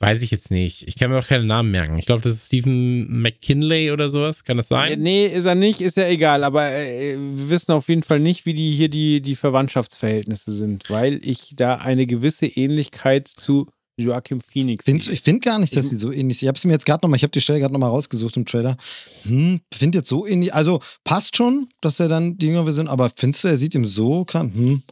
weiß 0.00 0.20
ich 0.20 0.30
jetzt 0.30 0.50
nicht. 0.50 0.86
Ich 0.86 0.96
kann 0.96 1.10
mir 1.10 1.18
auch 1.18 1.26
keinen 1.26 1.46
Namen 1.46 1.70
merken. 1.70 1.98
Ich 1.98 2.04
glaube, 2.04 2.20
das 2.20 2.34
ist 2.34 2.46
Stephen 2.48 3.22
McKinley 3.22 3.92
oder 3.92 4.10
sowas. 4.10 4.44
Kann 4.44 4.58
das 4.58 4.68
sein? 4.68 5.00
Nee, 5.00 5.26
ist 5.26 5.46
er 5.46 5.54
nicht, 5.54 5.80
ist 5.80 5.96
ja 5.96 6.06
egal, 6.06 6.44
aber 6.44 6.70
äh, 6.70 7.16
wir 7.16 7.48
wissen 7.48 7.72
auf 7.72 7.88
jeden 7.88 8.02
Fall 8.02 8.20
nicht, 8.20 8.44
wie 8.44 8.52
die 8.52 8.72
hier 8.72 8.90
die, 8.90 9.22
die 9.22 9.36
Verwandtschaftsverhältnisse 9.36 10.52
sind, 10.52 10.90
weil 10.90 11.18
ich 11.22 11.54
da 11.56 11.76
eine 11.76 12.04
gewisse 12.06 12.46
Ähnlichkeit 12.46 13.26
zu 13.26 13.68
Joachim 13.96 14.40
Phoenix 14.40 14.84
sehe. 14.86 14.96
ich 14.96 15.20
finde 15.20 15.40
gar 15.40 15.58
nicht, 15.58 15.76
dass 15.76 15.88
sie 15.90 15.98
so 15.98 16.10
ähnlich 16.10 16.38
sind. 16.38 16.46
Ich 16.46 16.48
habe 16.48 16.58
sie 16.58 16.66
mir 16.66 16.74
jetzt 16.74 16.86
gerade 16.86 17.04
nochmal, 17.04 17.16
ich 17.16 17.22
habe 17.22 17.30
die 17.30 17.40
Stelle 17.40 17.60
gerade 17.60 17.72
nochmal 17.72 17.90
rausgesucht 17.90 18.36
im 18.36 18.44
Trailer. 18.44 18.76
Hm, 19.24 19.60
finde 19.72 19.98
jetzt 19.98 20.08
so 20.08 20.26
ähnlich. 20.26 20.52
Also 20.52 20.80
passt 21.04 21.36
schon, 21.36 21.68
dass 21.80 22.00
er 22.00 22.08
dann 22.08 22.36
die 22.36 22.46
Jüngere 22.46 22.72
sind, 22.72 22.88
aber 22.88 23.10
findest 23.14 23.44
du, 23.44 23.48
er 23.48 23.56
sieht 23.56 23.74
ihm 23.74 23.86
so 23.86 24.24
krank? 24.24 24.52
Hm. 24.54 24.82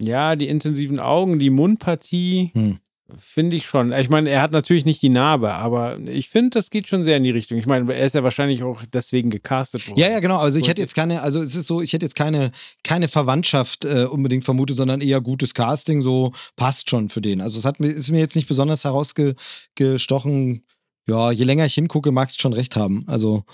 Ja, 0.00 0.36
die 0.36 0.48
intensiven 0.48 0.98
Augen, 0.98 1.38
die 1.38 1.50
Mundpartie, 1.50 2.50
Hm. 2.54 2.78
Finde 3.16 3.56
ich 3.56 3.66
schon. 3.66 3.92
Ich 3.92 4.08
meine, 4.08 4.30
er 4.30 4.42
hat 4.42 4.52
natürlich 4.52 4.84
nicht 4.84 5.02
die 5.02 5.08
Narbe, 5.08 5.52
aber 5.54 5.98
ich 6.00 6.28
finde, 6.28 6.50
das 6.50 6.70
geht 6.70 6.88
schon 6.88 7.04
sehr 7.04 7.16
in 7.16 7.24
die 7.24 7.30
Richtung. 7.30 7.58
Ich 7.58 7.66
meine, 7.66 7.92
er 7.92 8.06
ist 8.06 8.14
ja 8.14 8.22
wahrscheinlich 8.22 8.62
auch 8.62 8.82
deswegen 8.92 9.30
gecastet 9.30 9.86
worden. 9.86 9.98
Ja, 9.98 10.08
ja, 10.08 10.20
genau. 10.20 10.38
Also 10.38 10.58
ich 10.58 10.68
hätte 10.68 10.80
jetzt 10.80 10.94
keine, 10.94 11.22
also 11.22 11.40
es 11.40 11.54
ist 11.54 11.66
so, 11.66 11.82
ich 11.82 11.92
hätte 11.92 12.06
jetzt 12.06 12.16
keine, 12.16 12.52
keine 12.84 13.08
Verwandtschaft 13.08 13.84
äh, 13.84 14.04
unbedingt 14.04 14.44
vermutet, 14.44 14.76
sondern 14.76 15.00
eher 15.00 15.20
gutes 15.20 15.54
Casting, 15.54 16.02
so 16.02 16.32
passt 16.56 16.90
schon 16.90 17.08
für 17.08 17.20
den. 17.20 17.40
Also 17.40 17.58
es 17.58 17.64
hat 17.64 17.80
mir, 17.80 17.88
ist 17.88 18.10
mir 18.10 18.20
jetzt 18.20 18.36
nicht 18.36 18.48
besonders 18.48 18.84
herausgestochen. 18.84 20.64
Ja, 21.08 21.32
je 21.32 21.44
länger 21.44 21.66
ich 21.66 21.74
hingucke, 21.74 22.12
magst 22.12 22.38
du 22.38 22.42
schon 22.42 22.52
recht 22.52 22.76
haben. 22.76 23.04
Also, 23.08 23.44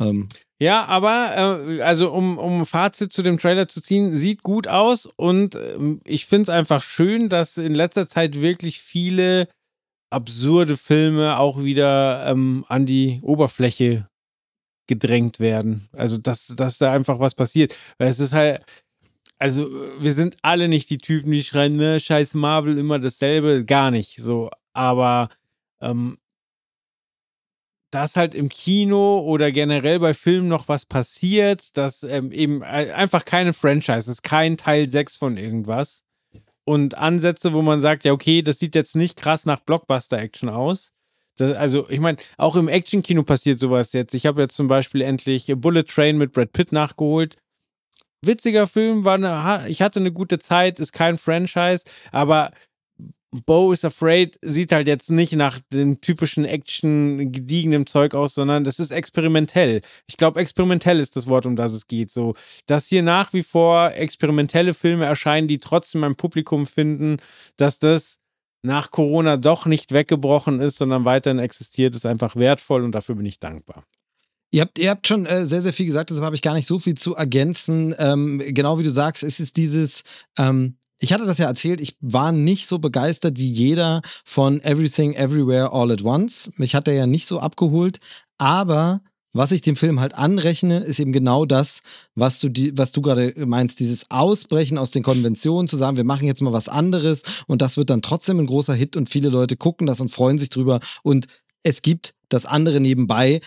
ähm, 0.00 0.28
Ja, 0.60 0.86
aber 0.86 1.66
äh, 1.68 1.82
also 1.82 2.12
um, 2.12 2.36
um 2.36 2.66
Fazit 2.66 3.12
zu 3.12 3.22
dem 3.22 3.38
Trailer 3.38 3.68
zu 3.68 3.80
ziehen, 3.80 4.16
sieht 4.16 4.42
gut 4.42 4.66
aus 4.66 5.06
und 5.06 5.54
äh, 5.54 5.98
ich 6.04 6.26
finde 6.26 6.42
es 6.42 6.48
einfach 6.48 6.82
schön, 6.82 7.28
dass 7.28 7.58
in 7.58 7.74
letzter 7.74 8.08
Zeit 8.08 8.40
wirklich 8.40 8.80
viele 8.80 9.48
absurde 10.10 10.76
Filme 10.76 11.38
auch 11.38 11.62
wieder 11.62 12.26
ähm, 12.26 12.64
an 12.68 12.86
die 12.86 13.20
Oberfläche 13.22 14.08
gedrängt 14.88 15.38
werden. 15.38 15.86
Also 15.92 16.18
dass, 16.18 16.48
dass 16.48 16.78
da 16.78 16.92
einfach 16.92 17.20
was 17.20 17.34
passiert. 17.34 17.76
Weil 17.98 18.08
es 18.08 18.18
ist 18.18 18.34
halt, 18.34 18.62
also 19.38 19.70
wir 20.00 20.12
sind 20.12 20.36
alle 20.42 20.66
nicht 20.66 20.90
die 20.90 20.98
Typen, 20.98 21.30
die 21.30 21.44
schreien, 21.44 21.76
ne, 21.76 22.00
scheiß 22.00 22.34
Marvel, 22.34 22.78
immer 22.78 22.98
dasselbe, 22.98 23.64
gar 23.64 23.92
nicht 23.92 24.16
so. 24.16 24.50
Aber 24.72 25.28
ähm, 25.80 26.18
dass 27.90 28.16
halt 28.16 28.34
im 28.34 28.48
Kino 28.48 29.20
oder 29.20 29.50
generell 29.50 29.98
bei 29.98 30.14
Filmen 30.14 30.48
noch 30.48 30.68
was 30.68 30.86
passiert, 30.86 31.76
dass 31.76 32.02
ähm, 32.02 32.30
eben 32.32 32.62
einfach 32.62 33.24
keine 33.24 33.52
Franchise 33.52 34.10
ist, 34.10 34.22
kein 34.22 34.56
Teil 34.56 34.86
6 34.86 35.16
von 35.16 35.36
irgendwas. 35.36 36.02
Und 36.64 36.98
Ansätze, 36.98 37.54
wo 37.54 37.62
man 37.62 37.80
sagt, 37.80 38.04
ja, 38.04 38.12
okay, 38.12 38.42
das 38.42 38.58
sieht 38.58 38.74
jetzt 38.74 38.94
nicht 38.94 39.16
krass 39.20 39.46
nach 39.46 39.60
Blockbuster-Action 39.60 40.50
aus. 40.50 40.90
Das, 41.38 41.56
also, 41.56 41.88
ich 41.88 42.00
meine, 42.00 42.18
auch 42.36 42.56
im 42.56 42.68
Action-Kino 42.68 43.22
passiert 43.22 43.58
sowas 43.58 43.94
jetzt. 43.94 44.12
Ich 44.14 44.26
habe 44.26 44.42
jetzt 44.42 44.54
zum 44.54 44.68
Beispiel 44.68 45.00
endlich 45.00 45.50
Bullet 45.56 45.84
Train 45.84 46.18
mit 46.18 46.32
Brad 46.32 46.52
Pitt 46.52 46.72
nachgeholt. 46.72 47.36
Witziger 48.22 48.66
Film, 48.66 49.04
war 49.04 49.14
eine, 49.14 49.68
ich 49.68 49.80
hatte 49.80 50.00
eine 50.00 50.12
gute 50.12 50.38
Zeit, 50.38 50.80
ist 50.80 50.92
kein 50.92 51.16
Franchise, 51.16 51.84
aber 52.10 52.50
Bo 53.44 53.72
is 53.72 53.84
Afraid 53.84 54.38
sieht 54.40 54.72
halt 54.72 54.86
jetzt 54.86 55.10
nicht 55.10 55.34
nach 55.34 55.60
dem 55.72 56.00
typischen 56.00 56.46
Action 56.46 57.30
gediegenem 57.30 57.86
Zeug 57.86 58.14
aus, 58.14 58.34
sondern 58.34 58.64
das 58.64 58.78
ist 58.78 58.90
experimentell. 58.90 59.82
Ich 60.06 60.16
glaube, 60.16 60.40
experimentell 60.40 60.98
ist 60.98 61.14
das 61.14 61.28
Wort, 61.28 61.44
um 61.44 61.54
das 61.54 61.72
es 61.72 61.86
geht. 61.86 62.10
So, 62.10 62.34
dass 62.66 62.86
hier 62.86 63.02
nach 63.02 63.34
wie 63.34 63.42
vor 63.42 63.92
experimentelle 63.92 64.72
Filme 64.72 65.04
erscheinen, 65.04 65.46
die 65.46 65.58
trotzdem 65.58 66.04
ein 66.04 66.16
Publikum 66.16 66.66
finden, 66.66 67.18
dass 67.56 67.78
das 67.78 68.20
nach 68.62 68.90
Corona 68.90 69.36
doch 69.36 69.66
nicht 69.66 69.92
weggebrochen 69.92 70.60
ist, 70.60 70.78
sondern 70.78 71.04
weiterhin 71.04 71.38
existiert, 71.38 71.94
ist 71.94 72.06
einfach 72.06 72.34
wertvoll 72.34 72.82
und 72.82 72.92
dafür 72.92 73.14
bin 73.14 73.26
ich 73.26 73.38
dankbar. 73.38 73.84
Ihr 74.50 74.62
habt, 74.62 74.78
ihr 74.78 74.88
habt 74.88 75.06
schon 75.06 75.26
äh, 75.26 75.44
sehr, 75.44 75.60
sehr 75.60 75.74
viel 75.74 75.84
gesagt, 75.84 76.08
deshalb 76.08 76.24
habe 76.24 76.34
ich 76.34 76.42
gar 76.42 76.54
nicht 76.54 76.66
so 76.66 76.78
viel 76.78 76.94
zu 76.94 77.14
ergänzen. 77.14 77.94
Ähm, 77.98 78.42
genau 78.46 78.78
wie 78.78 78.82
du 78.82 78.90
sagst, 78.90 79.22
es 79.22 79.40
ist 79.40 79.58
dieses, 79.58 80.04
ähm, 80.38 80.77
ich 80.98 81.12
hatte 81.12 81.26
das 81.26 81.38
ja 81.38 81.46
erzählt, 81.46 81.80
ich 81.80 81.96
war 82.00 82.32
nicht 82.32 82.66
so 82.66 82.78
begeistert 82.78 83.38
wie 83.38 83.50
jeder 83.50 84.02
von 84.24 84.60
Everything 84.62 85.14
Everywhere 85.14 85.72
All 85.72 85.92
at 85.92 86.02
Once. 86.02 86.50
Mich 86.56 86.74
hat 86.74 86.88
er 86.88 86.94
ja 86.94 87.06
nicht 87.06 87.26
so 87.26 87.38
abgeholt, 87.38 87.98
aber 88.38 89.00
was 89.32 89.52
ich 89.52 89.60
dem 89.60 89.76
Film 89.76 90.00
halt 90.00 90.14
anrechne, 90.14 90.78
ist 90.78 90.98
eben 90.98 91.12
genau 91.12 91.44
das, 91.44 91.82
was 92.14 92.40
du, 92.40 92.48
die, 92.48 92.76
was 92.76 92.92
du 92.92 93.02
gerade 93.02 93.34
meinst, 93.46 93.78
dieses 93.78 94.10
Ausbrechen 94.10 94.78
aus 94.78 94.90
den 94.90 95.02
Konventionen, 95.02 95.68
zu 95.68 95.76
sagen, 95.76 95.96
wir 95.96 96.04
machen 96.04 96.26
jetzt 96.26 96.40
mal 96.40 96.52
was 96.52 96.68
anderes 96.68 97.22
und 97.46 97.60
das 97.60 97.76
wird 97.76 97.90
dann 97.90 98.02
trotzdem 98.02 98.40
ein 98.40 98.46
großer 98.46 98.74
Hit 98.74 98.96
und 98.96 99.10
viele 99.10 99.28
Leute 99.28 99.56
gucken 99.56 99.86
das 99.86 100.00
und 100.00 100.08
freuen 100.08 100.38
sich 100.38 100.50
drüber. 100.50 100.80
Und 101.02 101.26
es 101.62 101.82
gibt 101.82 102.14
das 102.30 102.46
andere 102.46 102.80
nebenbei, 102.80 103.40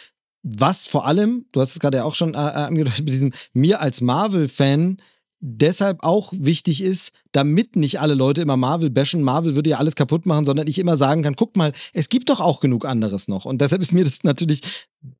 was 0.43 0.85
vor 0.85 1.05
allem, 1.05 1.45
du 1.51 1.61
hast 1.61 1.71
es 1.71 1.79
gerade 1.79 1.97
ja 1.97 2.03
auch 2.03 2.15
schon 2.15 2.35
äh, 2.35 2.37
angedeutet, 2.37 3.05
mit 3.05 3.13
diesem 3.13 3.33
mir 3.53 3.81
als 3.81 4.01
Marvel-Fan 4.01 4.97
deshalb 5.41 6.03
auch 6.03 6.31
wichtig 6.35 6.81
ist, 6.81 7.13
damit 7.31 7.75
nicht 7.75 7.99
alle 7.99 8.13
Leute 8.13 8.41
immer 8.41 8.57
Marvel 8.57 8.91
bashen, 8.91 9.23
Marvel 9.23 9.55
würde 9.55 9.71
ja 9.71 9.77
alles 9.77 9.95
kaputt 9.95 10.25
machen, 10.25 10.45
sondern 10.45 10.67
ich 10.67 10.77
immer 10.77 10.97
sagen 10.97 11.23
kann, 11.23 11.35
guck 11.35 11.57
mal, 11.57 11.71
es 11.93 12.09
gibt 12.09 12.29
doch 12.29 12.39
auch 12.39 12.59
genug 12.59 12.85
anderes 12.85 13.27
noch. 13.27 13.45
Und 13.45 13.59
deshalb 13.59 13.81
ist 13.81 13.91
mir 13.91 14.05
das 14.05 14.23
natürlich, 14.23 14.61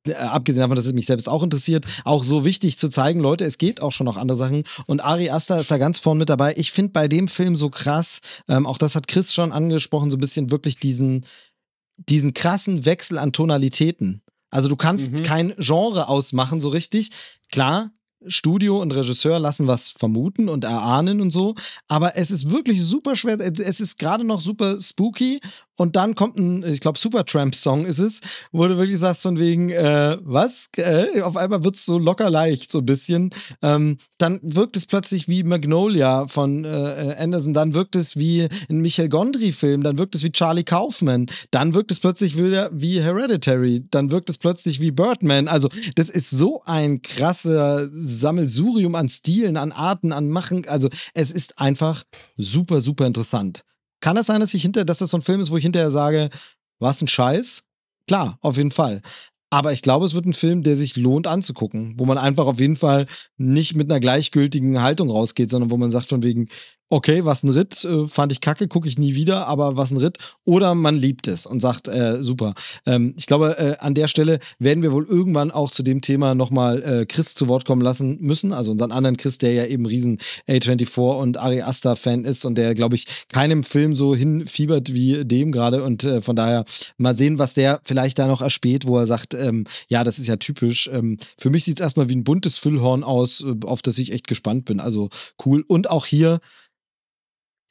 äh, 0.06 0.14
abgesehen 0.14 0.60
davon, 0.62 0.76
dass 0.76 0.86
es 0.86 0.92
mich 0.92 1.06
selbst 1.06 1.28
auch 1.28 1.42
interessiert, 1.42 1.84
auch 2.04 2.22
so 2.22 2.44
wichtig 2.44 2.78
zu 2.78 2.88
zeigen, 2.88 3.20
Leute, 3.20 3.44
es 3.44 3.58
geht 3.58 3.82
auch 3.82 3.90
schon 3.90 4.04
noch 4.04 4.16
andere 4.16 4.38
Sachen. 4.38 4.62
Und 4.86 5.00
Ari 5.00 5.30
Aster 5.30 5.58
ist 5.58 5.70
da 5.70 5.78
ganz 5.78 5.98
vorne 5.98 6.20
mit 6.20 6.28
dabei. 6.28 6.54
Ich 6.56 6.70
finde 6.70 6.92
bei 6.92 7.08
dem 7.08 7.26
Film 7.26 7.56
so 7.56 7.68
krass, 7.68 8.20
ähm, 8.48 8.66
auch 8.66 8.78
das 8.78 8.94
hat 8.94 9.08
Chris 9.08 9.34
schon 9.34 9.50
angesprochen, 9.50 10.10
so 10.10 10.16
ein 10.16 10.20
bisschen 10.20 10.52
wirklich 10.52 10.78
diesen, 10.78 11.26
diesen 11.96 12.32
krassen 12.32 12.84
Wechsel 12.84 13.18
an 13.18 13.32
Tonalitäten. 13.32 14.22
Also 14.50 14.68
du 14.68 14.76
kannst 14.76 15.12
mhm. 15.12 15.22
kein 15.24 15.54
Genre 15.58 16.08
ausmachen 16.08 16.60
so 16.60 16.68
richtig. 16.68 17.10
Klar, 17.50 17.90
Studio 18.26 18.80
und 18.80 18.94
Regisseur 18.94 19.38
lassen 19.38 19.66
was 19.66 19.88
vermuten 19.88 20.48
und 20.48 20.64
erahnen 20.64 21.20
und 21.20 21.30
so, 21.30 21.54
aber 21.88 22.16
es 22.16 22.30
ist 22.30 22.50
wirklich 22.50 22.82
super 22.82 23.16
schwer. 23.16 23.38
Es 23.40 23.80
ist 23.80 23.98
gerade 23.98 24.24
noch 24.24 24.40
super 24.40 24.80
spooky 24.80 25.40
und 25.82 25.96
dann 25.96 26.14
kommt 26.14 26.38
ein, 26.38 26.62
ich 26.62 26.78
glaube, 26.78 26.96
Supertramp-Song 26.96 27.86
ist 27.86 27.98
es, 27.98 28.20
wo 28.52 28.68
du 28.68 28.78
wirklich 28.78 29.00
sagst 29.00 29.22
von 29.22 29.40
wegen, 29.40 29.70
äh, 29.70 30.16
was? 30.22 30.68
Äh, 30.76 31.22
auf 31.22 31.36
einmal 31.36 31.64
wird 31.64 31.74
es 31.74 31.84
so 31.84 31.98
locker 31.98 32.30
leicht, 32.30 32.70
so 32.70 32.78
ein 32.78 32.86
bisschen. 32.86 33.30
Ähm, 33.62 33.96
dann 34.16 34.38
wirkt 34.44 34.76
es 34.76 34.86
plötzlich 34.86 35.26
wie 35.26 35.42
Magnolia 35.42 36.28
von 36.28 36.64
äh, 36.64 37.16
Anderson, 37.18 37.52
dann 37.52 37.74
wirkt 37.74 37.96
es 37.96 38.16
wie 38.16 38.46
ein 38.70 38.80
Michael 38.80 39.08
Gondry-Film, 39.08 39.82
dann 39.82 39.98
wirkt 39.98 40.14
es 40.14 40.22
wie 40.22 40.30
Charlie 40.30 40.62
Kaufman, 40.62 41.26
dann 41.50 41.74
wirkt 41.74 41.90
es 41.90 41.98
plötzlich 41.98 42.38
wieder 42.38 42.70
wie 42.72 43.02
Hereditary, 43.02 43.84
dann 43.90 44.12
wirkt 44.12 44.30
es 44.30 44.38
plötzlich 44.38 44.78
wie 44.78 44.92
Birdman. 44.92 45.48
Also, 45.48 45.68
das 45.96 46.10
ist 46.10 46.30
so 46.30 46.62
ein 46.64 47.02
krasser 47.02 47.88
Sammelsurium 47.90 48.94
an 48.94 49.08
Stilen, 49.08 49.56
an 49.56 49.72
Arten, 49.72 50.12
an 50.12 50.28
Machen. 50.28 50.64
Also, 50.68 50.88
es 51.12 51.32
ist 51.32 51.58
einfach 51.58 52.04
super, 52.36 52.80
super 52.80 53.04
interessant. 53.04 53.64
Kann 54.02 54.16
es 54.18 54.26
sein, 54.26 54.40
dass 54.40 54.52
ich 54.52 54.62
hinter, 54.62 54.84
dass 54.84 54.98
das 54.98 55.10
so 55.10 55.16
ein 55.16 55.22
Film 55.22 55.40
ist, 55.40 55.50
wo 55.50 55.56
ich 55.56 55.62
hinterher 55.62 55.90
sage, 55.90 56.28
was 56.80 57.00
ein 57.00 57.08
Scheiß? 57.08 57.68
Klar, 58.06 58.36
auf 58.42 58.56
jeden 58.58 58.72
Fall. 58.72 59.00
Aber 59.48 59.72
ich 59.72 59.80
glaube, 59.80 60.04
es 60.04 60.14
wird 60.14 60.26
ein 60.26 60.32
Film, 60.32 60.62
der 60.62 60.76
sich 60.76 60.96
lohnt 60.96 61.26
anzugucken, 61.26 61.94
wo 61.98 62.04
man 62.04 62.18
einfach 62.18 62.46
auf 62.46 62.58
jeden 62.58 62.74
Fall 62.74 63.06
nicht 63.36 63.76
mit 63.76 63.90
einer 63.90 64.00
gleichgültigen 64.00 64.82
Haltung 64.82 65.08
rausgeht, 65.08 65.50
sondern 65.50 65.70
wo 65.70 65.76
man 65.76 65.90
sagt 65.90 66.08
von 66.08 66.22
wegen, 66.22 66.48
okay, 66.92 67.24
was 67.24 67.42
ein 67.42 67.48
Ritt, 67.48 67.84
äh, 67.84 68.06
fand 68.06 68.32
ich 68.32 68.42
kacke, 68.42 68.68
gucke 68.68 68.86
ich 68.86 68.98
nie 68.98 69.14
wieder, 69.14 69.46
aber 69.46 69.78
was 69.78 69.92
ein 69.92 69.96
Ritt. 69.96 70.18
Oder 70.44 70.74
man 70.74 70.94
liebt 70.94 71.26
es 71.26 71.46
und 71.46 71.60
sagt, 71.60 71.88
äh, 71.88 72.22
super. 72.22 72.52
Ähm, 72.84 73.14
ich 73.16 73.24
glaube, 73.24 73.58
äh, 73.58 73.78
an 73.78 73.94
der 73.94 74.08
Stelle 74.08 74.38
werden 74.58 74.82
wir 74.82 74.92
wohl 74.92 75.06
irgendwann 75.06 75.50
auch 75.50 75.70
zu 75.70 75.82
dem 75.82 76.02
Thema 76.02 76.34
nochmal 76.34 76.82
äh, 76.82 77.06
Chris 77.06 77.34
zu 77.34 77.48
Wort 77.48 77.64
kommen 77.64 77.80
lassen 77.80 78.18
müssen. 78.20 78.52
Also 78.52 78.72
unseren 78.72 78.92
anderen 78.92 79.16
Chris, 79.16 79.38
der 79.38 79.54
ja 79.54 79.64
eben 79.64 79.86
riesen 79.86 80.18
A24 80.46 81.18
und 81.18 81.38
Ari 81.38 81.62
Aster 81.62 81.96
Fan 81.96 82.26
ist 82.26 82.44
und 82.44 82.58
der, 82.58 82.74
glaube 82.74 82.96
ich, 82.96 83.06
keinem 83.28 83.64
Film 83.64 83.96
so 83.96 84.14
hinfiebert 84.14 84.92
wie 84.92 85.24
dem 85.24 85.50
gerade. 85.50 85.82
Und 85.82 86.04
äh, 86.04 86.20
von 86.20 86.36
daher 86.36 86.66
mal 86.98 87.16
sehen, 87.16 87.38
was 87.38 87.54
der 87.54 87.80
vielleicht 87.84 88.18
da 88.18 88.26
noch 88.26 88.42
erspäht, 88.42 88.86
wo 88.86 88.98
er 88.98 89.06
sagt, 89.06 89.32
ähm, 89.32 89.64
ja, 89.88 90.04
das 90.04 90.18
ist 90.18 90.26
ja 90.26 90.36
typisch. 90.36 90.90
Ähm, 90.92 91.16
für 91.38 91.48
mich 91.48 91.64
sieht 91.64 91.78
es 91.78 91.82
erstmal 91.82 92.10
wie 92.10 92.16
ein 92.16 92.24
buntes 92.24 92.58
Füllhorn 92.58 93.02
aus, 93.02 93.40
äh, 93.40 93.54
auf 93.64 93.80
das 93.80 93.98
ich 93.98 94.12
echt 94.12 94.28
gespannt 94.28 94.66
bin. 94.66 94.78
Also 94.78 95.08
cool. 95.46 95.64
Und 95.66 95.88
auch 95.88 96.04
hier 96.04 96.38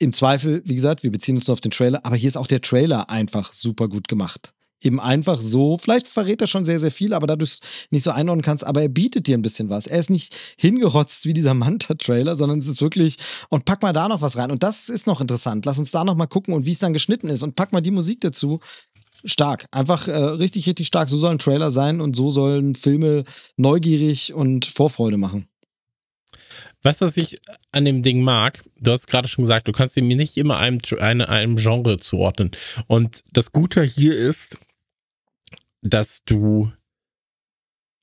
im 0.01 0.13
Zweifel, 0.13 0.61
wie 0.65 0.75
gesagt, 0.75 1.03
wir 1.03 1.11
beziehen 1.11 1.35
uns 1.35 1.47
nur 1.47 1.53
auf 1.53 1.61
den 1.61 1.71
Trailer, 1.71 1.99
aber 2.03 2.15
hier 2.15 2.27
ist 2.27 2.37
auch 2.37 2.47
der 2.47 2.61
Trailer 2.61 3.09
einfach 3.09 3.53
super 3.53 3.87
gut 3.87 4.07
gemacht. 4.07 4.53
Eben 4.83 4.99
einfach 4.99 5.39
so, 5.39 5.77
vielleicht 5.77 6.07
verrät 6.07 6.41
er 6.41 6.47
schon 6.47 6.65
sehr, 6.65 6.79
sehr 6.79 6.91
viel, 6.91 7.13
aber 7.13 7.27
da 7.27 7.35
du 7.35 7.43
es 7.43 7.59
nicht 7.91 8.01
so 8.01 8.09
einordnen 8.09 8.41
kannst, 8.41 8.65
aber 8.65 8.81
er 8.81 8.89
bietet 8.89 9.27
dir 9.27 9.37
ein 9.37 9.43
bisschen 9.43 9.69
was. 9.69 9.85
Er 9.85 9.99
ist 9.99 10.09
nicht 10.09 10.35
hingerotzt 10.57 11.27
wie 11.27 11.33
dieser 11.33 11.53
Manta-Trailer, 11.53 12.35
sondern 12.35 12.57
es 12.57 12.67
ist 12.67 12.81
wirklich, 12.81 13.17
und 13.49 13.65
pack 13.65 13.83
mal 13.83 13.93
da 13.93 14.07
noch 14.07 14.21
was 14.21 14.37
rein. 14.37 14.49
Und 14.49 14.63
das 14.63 14.89
ist 14.89 15.05
noch 15.05 15.21
interessant. 15.21 15.67
Lass 15.67 15.77
uns 15.77 15.91
da 15.91 16.03
noch 16.03 16.15
mal 16.15 16.25
gucken 16.25 16.55
und 16.55 16.65
wie 16.65 16.71
es 16.71 16.79
dann 16.79 16.93
geschnitten 16.93 17.29
ist 17.29 17.43
und 17.43 17.55
pack 17.55 17.73
mal 17.73 17.81
die 17.81 17.91
Musik 17.91 18.21
dazu. 18.21 18.59
Stark, 19.23 19.65
einfach 19.69 20.07
äh, 20.07 20.15
richtig, 20.15 20.65
richtig 20.65 20.87
stark. 20.87 21.09
So 21.09 21.17
soll 21.19 21.29
ein 21.29 21.37
Trailer 21.37 21.69
sein 21.69 22.01
und 22.01 22.15
so 22.15 22.31
sollen 22.31 22.73
Filme 22.73 23.23
neugierig 23.57 24.33
und 24.33 24.65
Vorfreude 24.65 25.17
machen. 25.17 25.50
Weißt 26.83 27.01
du, 27.01 27.05
was 27.05 27.17
ich 27.17 27.39
an 27.71 27.85
dem 27.85 28.01
Ding 28.01 28.21
mag? 28.23 28.63
Du 28.79 28.91
hast 28.91 29.07
gerade 29.07 29.27
schon 29.27 29.43
gesagt, 29.43 29.67
du 29.67 29.71
kannst 29.71 29.97
ihm 29.97 30.07
nicht 30.07 30.37
immer 30.37 30.57
einem, 30.57 30.79
eine, 30.99 31.29
einem 31.29 31.57
Genre 31.57 31.97
zuordnen. 31.97 32.51
Und 32.87 33.23
das 33.33 33.51
Gute 33.51 33.83
hier 33.83 34.15
ist, 34.15 34.57
dass 35.81 36.23
du 36.25 36.71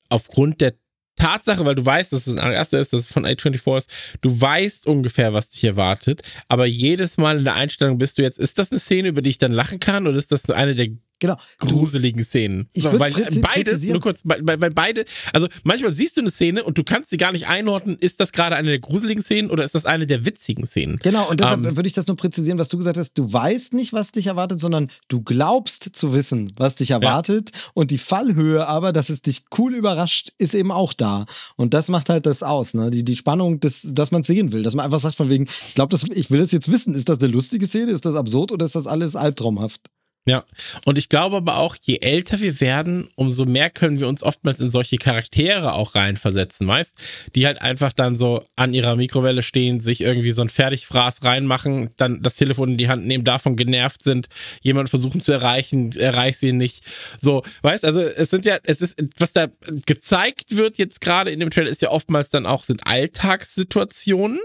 aufgrund 0.09 0.61
der 0.61 0.75
Tatsache, 1.19 1.65
weil 1.65 1.75
du 1.75 1.85
weißt, 1.85 2.13
dass 2.13 2.27
es 2.27 2.37
ein 2.37 2.53
erster 2.53 2.79
ist, 2.79 2.93
dass 2.93 3.01
es 3.01 3.07
von 3.07 3.25
A24 3.25 3.77
ist, 3.77 3.91
du 4.21 4.39
weißt 4.39 4.87
ungefähr, 4.87 5.33
was 5.33 5.49
dich 5.49 5.65
erwartet, 5.65 6.21
aber 6.47 6.65
jedes 6.65 7.17
Mal 7.17 7.37
in 7.37 7.43
der 7.43 7.55
Einstellung 7.55 7.97
bist 7.97 8.17
du 8.17 8.21
jetzt, 8.21 8.39
ist 8.39 8.57
das 8.57 8.71
eine 8.71 8.79
Szene, 8.79 9.09
über 9.09 9.21
die 9.21 9.31
ich 9.31 9.37
dann 9.37 9.51
lachen 9.51 9.81
kann 9.81 10.07
oder 10.07 10.17
ist 10.17 10.31
das 10.31 10.49
eine 10.49 10.75
der 10.75 10.87
Genau. 11.19 11.35
Gruseligen 11.59 12.23
Szenen. 12.23 12.67
Ich 12.73 12.83
so, 12.83 12.97
weil 12.97 13.13
beide, 13.41 13.77
nur 13.87 13.99
kurz, 13.99 14.21
weil, 14.23 14.41
weil 14.45 14.71
beide, 14.71 15.05
also 15.33 15.47
manchmal 15.63 15.93
siehst 15.93 16.15
du 16.17 16.21
eine 16.21 16.31
Szene 16.31 16.63
und 16.63 16.77
du 16.77 16.83
kannst 16.83 17.09
sie 17.09 17.17
gar 17.17 17.31
nicht 17.33 17.47
einordnen, 17.47 17.97
ist 17.99 18.19
das 18.19 18.31
gerade 18.31 18.55
eine 18.55 18.69
der 18.69 18.79
gruseligen 18.79 19.21
Szenen 19.23 19.49
oder 19.49 19.63
ist 19.63 19.75
das 19.75 19.85
eine 19.85 20.07
der 20.07 20.25
witzigen 20.25 20.65
Szenen? 20.65 20.97
Genau, 21.03 21.29
und 21.29 21.39
deshalb 21.39 21.65
ähm, 21.65 21.75
würde 21.75 21.87
ich 21.87 21.93
das 21.93 22.07
nur 22.07 22.15
präzisieren, 22.15 22.57
was 22.57 22.69
du 22.69 22.77
gesagt 22.77 22.97
hast. 22.97 23.13
Du 23.13 23.31
weißt 23.31 23.73
nicht, 23.73 23.91
was 23.91 24.13
dich 24.13 24.27
erwartet, 24.27 24.59
sondern 24.59 24.89
du 25.09 25.21
glaubst 25.21 25.89
zu 25.93 26.13
wissen, 26.13 26.53
was 26.55 26.75
dich 26.75 26.91
erwartet. 26.91 27.51
Ja. 27.53 27.61
Und 27.73 27.91
die 27.91 27.97
Fallhöhe 27.97 28.65
aber, 28.67 28.93
dass 28.93 29.09
es 29.09 29.21
dich 29.21 29.43
cool 29.57 29.75
überrascht, 29.75 30.31
ist 30.37 30.55
eben 30.55 30.71
auch 30.71 30.93
da. 30.93 31.25
Und 31.57 31.73
das 31.73 31.89
macht 31.89 32.09
halt 32.09 32.25
das 32.25 32.43
aus, 32.43 32.73
ne? 32.73 32.89
Die, 32.89 33.03
die 33.03 33.15
Spannung, 33.15 33.59
des, 33.59 33.89
dass 33.93 34.11
man 34.11 34.23
sehen 34.23 34.51
will. 34.51 34.63
Dass 34.63 34.75
man 34.75 34.85
einfach 34.85 34.99
sagt 34.99 35.15
von 35.15 35.29
wegen, 35.29 35.45
ich 35.67 35.75
glaube, 35.75 35.97
ich 36.13 36.31
will 36.31 36.39
das 36.39 36.51
jetzt 36.51 36.71
wissen. 36.71 36.93
Ist 36.93 37.09
das 37.09 37.19
eine 37.19 37.27
lustige 37.27 37.67
Szene? 37.67 37.91
Ist 37.91 38.05
das 38.05 38.15
absurd 38.15 38.51
oder 38.51 38.65
ist 38.65 38.75
das 38.75 38.87
alles 38.87 39.15
albtraumhaft? 39.15 39.89
Ja, 40.29 40.43
und 40.85 40.99
ich 40.99 41.09
glaube 41.09 41.37
aber 41.37 41.57
auch, 41.57 41.75
je 41.81 41.97
älter 42.01 42.39
wir 42.39 42.61
werden, 42.61 43.09
umso 43.15 43.45
mehr 43.45 43.71
können 43.71 43.99
wir 43.99 44.07
uns 44.07 44.21
oftmals 44.21 44.59
in 44.59 44.69
solche 44.69 44.97
Charaktere 44.97 45.73
auch 45.73 45.95
reinversetzen, 45.95 46.67
weißt? 46.67 46.97
Die 47.33 47.47
halt 47.47 47.63
einfach 47.63 47.93
dann 47.93 48.15
so 48.15 48.43
an 48.55 48.75
ihrer 48.75 48.95
Mikrowelle 48.95 49.41
stehen, 49.41 49.79
sich 49.79 50.01
irgendwie 50.01 50.29
so 50.29 50.43
ein 50.43 50.49
Fertigfraß 50.49 51.23
reinmachen, 51.23 51.89
dann 51.97 52.21
das 52.21 52.35
Telefon 52.35 52.69
in 52.69 52.77
die 52.77 52.89
Hand 52.89 53.07
nehmen, 53.07 53.23
davon 53.23 53.55
genervt 53.55 54.03
sind, 54.03 54.27
jemanden 54.61 54.89
versuchen 54.89 55.19
zu 55.19 55.31
erreichen, 55.31 55.93
erreicht 55.93 56.37
sie 56.37 56.51
nicht. 56.51 56.83
So, 57.17 57.41
weißt? 57.63 57.83
Also 57.83 58.01
es 58.01 58.29
sind 58.29 58.45
ja, 58.45 58.59
es 58.65 58.81
ist, 58.81 59.03
was 59.17 59.33
da 59.33 59.47
gezeigt 59.87 60.55
wird 60.55 60.77
jetzt 60.77 61.01
gerade 61.01 61.31
in 61.31 61.39
dem 61.39 61.49
Trailer, 61.49 61.71
ist 61.71 61.81
ja 61.81 61.89
oftmals 61.89 62.29
dann 62.29 62.45
auch, 62.45 62.65
sind 62.65 62.85
Alltagssituationen, 62.85 64.37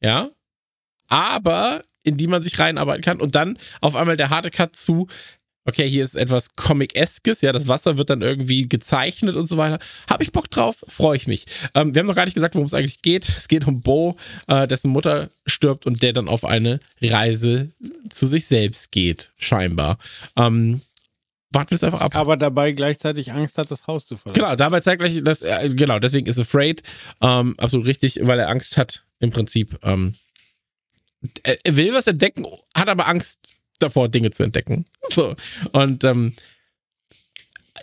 ja? 0.00 0.30
Aber 1.08 1.82
in 2.04 2.16
die 2.16 2.28
man 2.28 2.42
sich 2.42 2.58
reinarbeiten 2.58 3.02
kann 3.02 3.20
und 3.20 3.34
dann 3.34 3.58
auf 3.80 3.96
einmal 3.96 4.16
der 4.16 4.30
harte 4.30 4.50
Cut 4.50 4.76
zu, 4.76 5.08
okay, 5.64 5.88
hier 5.88 6.04
ist 6.04 6.14
etwas 6.14 6.54
Comic-eskes, 6.56 7.40
ja, 7.40 7.52
das 7.52 7.68
Wasser 7.68 7.98
wird 7.98 8.10
dann 8.10 8.22
irgendwie 8.22 8.68
gezeichnet 8.68 9.34
und 9.36 9.48
so 9.48 9.56
weiter. 9.56 9.78
Habe 10.08 10.22
ich 10.22 10.30
Bock 10.30 10.50
drauf? 10.50 10.84
Freue 10.86 11.16
ich 11.16 11.26
mich. 11.26 11.46
Ähm, 11.74 11.94
wir 11.94 12.00
haben 12.00 12.06
noch 12.06 12.14
gar 12.14 12.26
nicht 12.26 12.34
gesagt, 12.34 12.54
worum 12.54 12.66
es 12.66 12.74
eigentlich 12.74 13.02
geht. 13.02 13.26
Es 13.28 13.48
geht 13.48 13.66
um 13.66 13.80
Bo, 13.80 14.16
äh, 14.46 14.68
dessen 14.68 14.90
Mutter 14.90 15.28
stirbt 15.46 15.86
und 15.86 16.02
der 16.02 16.12
dann 16.12 16.28
auf 16.28 16.44
eine 16.44 16.80
Reise 17.00 17.70
zu 18.10 18.26
sich 18.26 18.46
selbst 18.46 18.92
geht, 18.92 19.30
scheinbar. 19.38 19.98
Ähm, 20.36 20.82
warten 21.50 21.70
wir 21.70 21.76
es 21.76 21.84
einfach 21.84 22.00
ab. 22.00 22.14
Aber 22.16 22.36
dabei 22.36 22.72
gleichzeitig 22.72 23.32
Angst 23.32 23.56
hat, 23.56 23.70
das 23.70 23.86
Haus 23.86 24.06
zu 24.06 24.16
verlassen. 24.16 24.42
Genau, 24.42 24.56
dabei 24.56 24.80
zeigt 24.80 25.00
gleich, 25.00 25.22
dass 25.22 25.40
er, 25.40 25.68
genau, 25.70 25.98
deswegen 25.98 26.26
ist 26.26 26.38
Afraid 26.38 26.82
ähm, 27.22 27.54
absolut 27.58 27.86
richtig, 27.86 28.18
weil 28.22 28.38
er 28.38 28.48
Angst 28.48 28.76
hat, 28.76 29.04
im 29.20 29.30
Prinzip, 29.30 29.78
ähm, 29.82 30.14
er 31.42 31.76
will 31.76 31.92
was 31.92 32.06
entdecken, 32.06 32.46
hat 32.74 32.88
aber 32.88 33.08
Angst 33.08 33.40
davor, 33.78 34.08
Dinge 34.08 34.30
zu 34.30 34.42
entdecken. 34.42 34.86
So. 35.10 35.36
Und 35.72 36.04
ähm, 36.04 36.34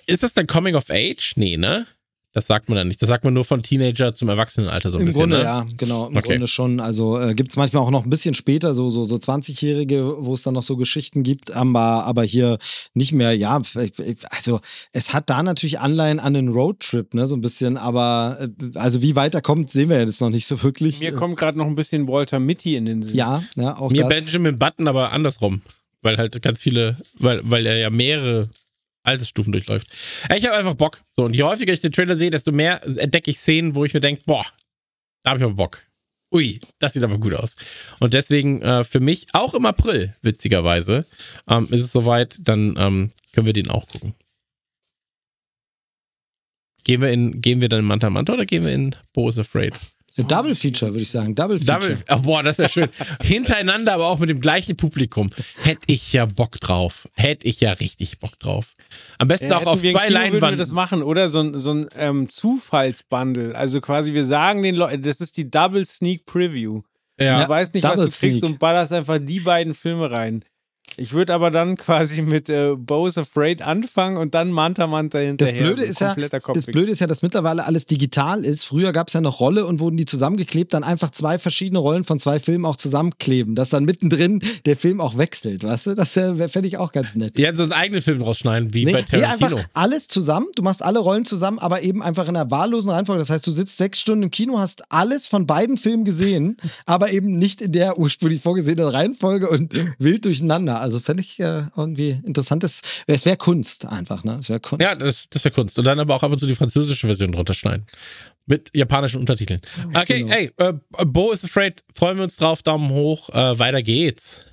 ist 0.05 0.23
das 0.23 0.33
dann 0.33 0.47
Coming 0.47 0.75
of 0.75 0.89
Age? 0.89 1.33
Nee, 1.35 1.57
ne? 1.57 1.87
Das 2.33 2.47
sagt 2.47 2.69
man 2.69 2.77
dann 2.77 2.87
nicht. 2.87 3.01
Das 3.01 3.09
sagt 3.09 3.25
man 3.25 3.33
nur 3.33 3.43
von 3.43 3.61
Teenager 3.61 4.15
zum 4.15 4.29
Erwachsenenalter 4.29 4.89
so 4.89 4.97
ein 4.97 5.01
Im 5.01 5.05
bisschen. 5.07 5.19
Grunde 5.21 5.37
ne? 5.39 5.43
ja, 5.43 5.65
genau. 5.75 6.07
Im 6.07 6.15
Okay. 6.15 6.29
Grunde 6.29 6.47
schon. 6.47 6.79
Also 6.79 7.19
äh, 7.19 7.33
gibt 7.33 7.51
es 7.51 7.57
manchmal 7.57 7.83
auch 7.83 7.91
noch 7.91 8.05
ein 8.05 8.09
bisschen 8.09 8.35
später 8.35 8.73
so, 8.73 8.89
so, 8.89 9.03
so 9.03 9.15
20-Jährige, 9.15 10.15
wo 10.19 10.33
es 10.33 10.43
dann 10.43 10.53
noch 10.53 10.63
so 10.63 10.77
Geschichten 10.77 11.23
gibt, 11.23 11.53
aber, 11.53 12.05
aber 12.05 12.23
hier 12.23 12.57
nicht 12.93 13.11
mehr, 13.11 13.35
ja, 13.35 13.61
also 14.29 14.59
es 14.93 15.13
hat 15.13 15.29
da 15.29 15.43
natürlich 15.43 15.79
Anleihen 15.79 16.19
an 16.19 16.33
den 16.33 16.49
Roadtrip, 16.49 17.13
ne, 17.13 17.27
so 17.27 17.35
ein 17.35 17.41
bisschen, 17.41 17.75
aber 17.77 18.37
äh, 18.39 18.77
also 18.77 19.01
wie 19.01 19.15
weit 19.15 19.35
er 19.35 19.41
kommt, 19.41 19.69
sehen 19.69 19.89
wir 19.89 19.97
ja 19.97 20.05
das 20.05 20.21
noch 20.21 20.29
nicht 20.29 20.45
so 20.47 20.61
wirklich. 20.63 20.99
Mir 21.01 21.13
kommt 21.13 21.37
gerade 21.37 21.57
noch 21.57 21.67
ein 21.67 21.75
bisschen 21.75 22.07
Walter 22.07 22.39
Mitty 22.39 22.75
in 22.77 22.85
den 22.85 23.01
Sinn. 23.03 23.15
ja, 23.15 23.43
ja, 23.55 23.77
auch 23.77 23.91
Mir 23.91 24.07
das. 24.07 24.25
Benjamin 24.25 24.57
Button, 24.57 24.87
aber 24.87 25.11
andersrum. 25.11 25.61
Weil 26.01 26.17
halt 26.17 26.41
ganz 26.41 26.59
viele, 26.61 26.97
weil, 27.19 27.41
weil 27.43 27.65
er 27.67 27.77
ja 27.77 27.89
mehrere 27.89 28.49
Altersstufen 29.03 29.51
durchläuft. 29.51 29.87
Ich 30.35 30.45
habe 30.45 30.57
einfach 30.57 30.75
Bock. 30.75 31.01
So, 31.11 31.25
und 31.25 31.35
je 31.35 31.43
häufiger 31.43 31.73
ich 31.73 31.81
den 31.81 31.91
Trailer 31.91 32.15
sehe, 32.15 32.29
desto 32.29 32.51
mehr 32.51 32.83
entdecke 32.83 33.31
ich 33.31 33.39
Szenen, 33.39 33.75
wo 33.75 33.85
ich 33.85 33.93
mir 33.93 33.99
denke, 33.99 34.21
boah, 34.25 34.45
da 35.23 35.31
habe 35.31 35.39
ich 35.39 35.43
aber 35.43 35.55
Bock. 35.55 35.81
Ui, 36.33 36.61
das 36.79 36.93
sieht 36.93 37.03
aber 37.03 37.17
gut 37.17 37.33
aus. 37.33 37.57
Und 37.99 38.13
deswegen 38.13 38.61
äh, 38.61 38.83
für 38.83 39.01
mich 39.01 39.27
auch 39.33 39.53
im 39.53 39.65
April, 39.65 40.15
witzigerweise, 40.21 41.05
ähm, 41.47 41.67
ist 41.71 41.81
es 41.81 41.91
soweit, 41.91 42.37
dann 42.39 42.75
ähm, 42.77 43.11
können 43.33 43.45
wir 43.45 43.53
den 43.53 43.69
auch 43.69 43.87
gucken. 43.87 44.13
Gehen 46.83 47.01
wir, 47.01 47.11
in, 47.11 47.41
gehen 47.41 47.61
wir 47.61 47.69
dann 47.69 47.79
in 47.81 47.85
Manta 47.85 48.09
Manta 48.09 48.33
oder 48.33 48.45
gehen 48.45 48.65
wir 48.65 48.71
in 48.71 48.95
Bo 49.13 49.29
is 49.29 49.37
Afraid? 49.37 49.73
Double 50.17 50.55
Feature, 50.55 50.91
würde 50.91 51.03
ich 51.03 51.11
sagen. 51.11 51.35
Double 51.35 51.59
Feature. 51.59 51.95
Double, 51.95 52.03
oh, 52.09 52.19
boah, 52.19 52.43
das 52.43 52.57
wäre 52.57 52.69
schön. 52.69 52.89
Hintereinander, 53.21 53.93
aber 53.93 54.07
auch 54.07 54.19
mit 54.19 54.29
dem 54.29 54.41
gleichen 54.41 54.75
Publikum. 54.75 55.29
Hätte 55.63 55.81
ich 55.87 56.13
ja 56.13 56.25
Bock 56.25 56.59
drauf. 56.59 57.07
Hätte 57.15 57.47
ich 57.47 57.61
ja 57.61 57.71
richtig 57.73 58.19
Bock 58.19 58.37
drauf. 58.39 58.75
Am 59.17 59.27
besten 59.27 59.49
Ja, 59.49 59.57
auch 59.57 59.65
auf 59.65 59.79
zwei 59.79 60.07
Kino, 60.07 60.19
würden 60.19 60.41
wir 60.41 60.55
das 60.57 60.71
machen, 60.71 61.01
oder? 61.03 61.27
So 61.29 61.39
ein, 61.41 61.57
so 61.57 61.73
ein 61.73 61.85
ähm, 61.97 62.29
Zufallsbundle. 62.29 63.55
Also 63.55 63.81
quasi, 63.81 64.13
wir 64.13 64.25
sagen 64.25 64.63
den 64.63 64.75
Leuten, 64.75 65.01
das 65.01 65.21
ist 65.21 65.37
die 65.37 65.49
Double 65.49 65.85
Sneak 65.85 66.25
Preview. 66.25 66.81
ja. 67.19 67.43
Du 67.43 67.49
weißt 67.49 67.73
nicht, 67.73 67.83
was 67.83 67.95
Double 67.95 68.09
du 68.09 68.17
kriegst 68.17 68.39
Sneak. 68.39 68.43
und 68.51 68.59
ballerst 68.59 68.93
einfach 68.93 69.19
die 69.21 69.39
beiden 69.39 69.73
Filme 69.73 70.11
rein. 70.11 70.43
Ich 70.97 71.13
würde 71.13 71.33
aber 71.33 71.51
dann 71.51 71.77
quasi 71.77 72.21
mit 72.21 72.49
äh, 72.49 72.75
Bo's 72.75 73.17
Afraid 73.17 73.61
anfangen 73.61 74.17
und 74.17 74.35
dann 74.35 74.51
Manta 74.51 74.87
Manta 74.87 75.19
Das 75.19 75.27
hinterher. 75.49 75.57
Blöde, 75.57 75.81
So 75.83 75.87
ist 75.87 75.99
ja, 76.01 76.15
das. 76.15 76.65
Blöde 76.67 76.91
ist 76.91 76.99
ja, 77.01 77.07
dass 77.07 77.21
mittlerweile 77.21 77.65
alles 77.65 77.85
digital 77.85 78.43
ist. 78.43 78.65
Früher 78.65 78.91
gab 78.91 79.07
es 79.07 79.13
ja 79.13 79.21
noch 79.21 79.39
Rolle 79.39 79.65
und 79.65 79.79
wurden 79.79 79.97
die 79.97 80.05
zusammengeklebt, 80.05 80.73
dann 80.73 80.83
einfach 80.83 81.11
zwei 81.11 81.39
verschiedene 81.39 81.79
Rollen 81.79 82.03
von 82.03 82.19
zwei 82.19 82.39
Filmen 82.39 82.65
auch 82.65 82.75
zusammenkleben, 82.75 83.55
dass 83.55 83.69
dann 83.69 83.85
mittendrin 83.85 84.41
der 84.65 84.75
Film 84.75 84.99
auch 85.01 85.17
wechselt, 85.17 85.63
weißt 85.63 85.87
du? 85.87 85.95
Das 85.95 86.17
äh, 86.17 86.47
fände 86.49 86.67
ich 86.67 86.77
auch 86.77 86.91
ganz 86.91 87.15
nett. 87.15 87.37
Die 87.37 87.45
hätten 87.45 87.57
so 87.57 87.63
einen 87.63 87.71
eigenen 87.73 88.01
Film 88.01 88.21
rausschneiden, 88.21 88.73
wie 88.73 88.85
Nee, 88.85 88.93
bei 88.93 88.99
nee, 89.11 89.21
Tarantino. 89.21 89.55
einfach 89.57 89.69
alles 89.73 90.07
zusammen. 90.07 90.47
Du 90.55 90.63
machst 90.63 90.83
alle 90.83 90.99
Rollen 90.99 91.25
zusammen, 91.25 91.59
aber 91.59 91.81
eben 91.81 92.03
einfach 92.03 92.27
in 92.27 92.35
einer 92.35 92.51
wahllosen 92.51 92.91
Reihenfolge. 92.91 93.19
Das 93.19 93.29
heißt, 93.29 93.47
du 93.47 93.51
sitzt 93.53 93.77
sechs 93.77 93.99
Stunden 93.99 94.23
im 94.23 94.31
Kino, 94.31 94.59
hast 94.59 94.83
alles 94.91 95.27
von 95.27 95.47
beiden 95.47 95.77
Filmen 95.77 96.03
gesehen, 96.03 96.57
aber 96.85 97.11
eben 97.11 97.35
nicht 97.37 97.61
in 97.61 97.71
der 97.71 97.97
ursprünglich 97.97 98.41
vorgesehenen 98.41 98.87
Reihenfolge 98.87 99.49
und 99.49 99.73
wild 99.99 100.25
durcheinander. 100.25 100.80
Also 100.81 100.99
fände 100.99 101.21
ich 101.21 101.39
äh, 101.39 101.63
irgendwie 101.77 102.19
interessant. 102.25 102.63
Das- 102.63 102.81
Es 103.07 103.25
wäre 103.25 103.37
Kunst 103.37 103.85
einfach, 103.85 104.23
ne? 104.23 104.37
Es 104.39 104.49
wäre 104.49 104.59
Kunst. 104.59 104.81
ja, 104.81 104.95
das, 104.95 105.29
das 105.29 105.43
wäre 105.45 105.53
Kunst. 105.55 105.77
Und 105.79 105.85
dann 105.85 105.99
aber 105.99 106.15
auch 106.15 106.23
ab 106.23 106.31
und 106.31 106.37
zu 106.39 106.47
die 106.47 106.55
französische 106.55 107.07
Version 107.07 107.31
drunter 107.31 107.53
schneiden. 107.53 107.85
Mit 108.47 108.69
japanischen 108.75 109.19
Untertiteln. 109.19 109.61
Okay, 109.93 110.19
Genau. 110.23 110.33
hey, 110.33 110.51
äh, 110.57 110.73
Bo 111.05 111.31
is 111.31 111.45
Afraid, 111.45 111.83
freuen 111.93 112.17
wir 112.17 112.23
uns 112.23 112.37
drauf, 112.37 112.63
Daumen 112.63 112.89
hoch, 112.89 113.29
äh, 113.29 113.57
weiter 113.59 113.81
geht's. 113.83 114.45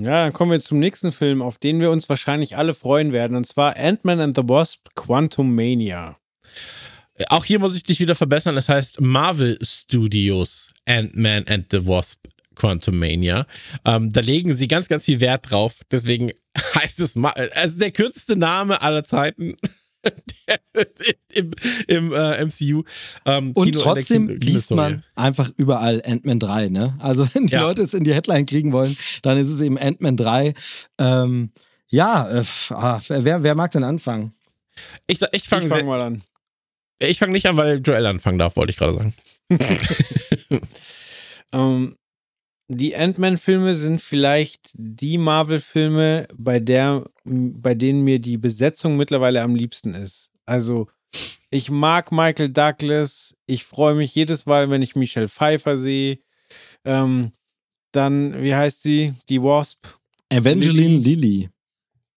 Ja, 0.00 0.24
dann 0.24 0.32
kommen 0.32 0.50
wir 0.52 0.60
zum 0.60 0.78
nächsten 0.78 1.12
Film, 1.12 1.42
auf 1.42 1.58
den 1.58 1.78
wir 1.78 1.90
uns 1.90 2.08
wahrscheinlich 2.08 2.56
alle 2.56 2.72
freuen 2.72 3.12
werden. 3.12 3.36
Und 3.36 3.46
zwar 3.46 3.76
Ant-Man 3.76 4.18
and 4.20 4.34
the 4.36 4.42
Wasp 4.48 4.88
Quantum 4.96 5.54
Mania. 5.54 6.16
Auch 7.28 7.44
hier 7.44 7.58
muss 7.58 7.76
ich 7.76 7.82
dich 7.82 8.00
wieder 8.00 8.14
verbessern. 8.14 8.54
Das 8.54 8.70
heißt 8.70 9.02
Marvel 9.02 9.58
Studios 9.62 10.70
Ant-Man 10.86 11.46
and 11.48 11.66
the 11.70 11.86
Wasp 11.86 12.20
Quantum 12.60 12.98
Mania. 12.98 13.46
Ähm, 13.84 14.12
da 14.12 14.20
legen 14.20 14.54
sie 14.54 14.68
ganz, 14.68 14.88
ganz 14.88 15.04
viel 15.06 15.20
Wert 15.20 15.50
drauf. 15.50 15.80
Deswegen 15.90 16.30
heißt 16.74 17.00
es, 17.00 17.16
Ma 17.16 17.30
also 17.30 17.78
der 17.78 17.90
kürzeste 17.90 18.36
Name 18.36 18.82
aller 18.82 19.02
Zeiten 19.04 19.56
im, 21.34 21.50
im 21.88 22.12
äh, 22.12 22.44
MCU. 22.44 22.82
Ähm, 23.26 23.52
Und 23.52 23.66
Kino- 23.66 23.80
trotzdem 23.80 24.26
Kino- 24.28 24.38
liest 24.52 24.70
man 24.70 25.04
einfach 25.14 25.50
überall 25.56 26.02
Ant-Man 26.04 26.38
3, 26.40 26.68
ne? 26.68 26.96
Also 27.00 27.26
wenn 27.34 27.46
die 27.46 27.52
Ja. 27.54 27.62
Leute 27.62 27.82
es 27.82 27.94
in 27.94 28.04
die 28.04 28.14
Headline 28.14 28.46
kriegen 28.46 28.72
wollen, 28.72 28.96
dann 29.22 29.38
ist 29.38 29.48
es 29.48 29.60
eben 29.60 29.78
Ant-Man 29.78 30.16
3. 30.16 30.54
Ähm, 30.98 31.50
ja, 31.88 32.30
äh, 32.30 32.44
ah, 32.70 33.00
wer, 33.08 33.42
wer 33.42 33.54
mag 33.54 33.70
denn 33.72 33.84
anfangen? 33.84 34.32
Ich, 35.06 35.20
ich 35.32 35.48
fange 35.48 35.68
fange 35.68 35.84
mal 35.84 36.02
an. 36.02 36.22
ich 37.02 37.18
fang 37.18 37.32
nicht 37.32 37.46
an, 37.46 37.56
weil 37.56 37.80
Joel 37.84 38.06
anfangen 38.06 38.38
darf, 38.38 38.56
wollte 38.56 38.70
ich 38.70 38.76
gerade 38.78 38.94
sagen. 38.94 39.14
Ähm, 41.52 41.96
die 42.72 42.96
Ant-Man-Filme 42.96 43.74
sind 43.74 44.00
vielleicht 44.00 44.70
die 44.74 45.18
Marvel-Filme, 45.18 46.28
bei 46.38 46.60
der, 46.60 47.04
bei 47.24 47.74
denen 47.74 48.04
mir 48.04 48.20
die 48.20 48.38
Besetzung 48.38 48.96
mittlerweile 48.96 49.42
am 49.42 49.56
liebsten 49.56 49.92
ist. 49.94 50.30
Also, 50.46 50.86
ich 51.50 51.68
mag 51.68 52.12
Michael 52.12 52.50
Douglas. 52.50 53.36
Ich 53.46 53.64
freue 53.64 53.96
mich 53.96 54.14
jedes 54.14 54.46
Mal, 54.46 54.70
wenn 54.70 54.82
ich 54.82 54.94
Michelle 54.94 55.28
Pfeiffer 55.28 55.76
sehe. 55.76 56.20
Ähm, 56.84 57.32
dann, 57.90 58.40
wie 58.40 58.54
heißt 58.54 58.84
sie? 58.84 59.14
Die 59.28 59.42
Wasp. 59.42 59.86
Evangeline 60.28 60.98
Lilly. 60.98 61.48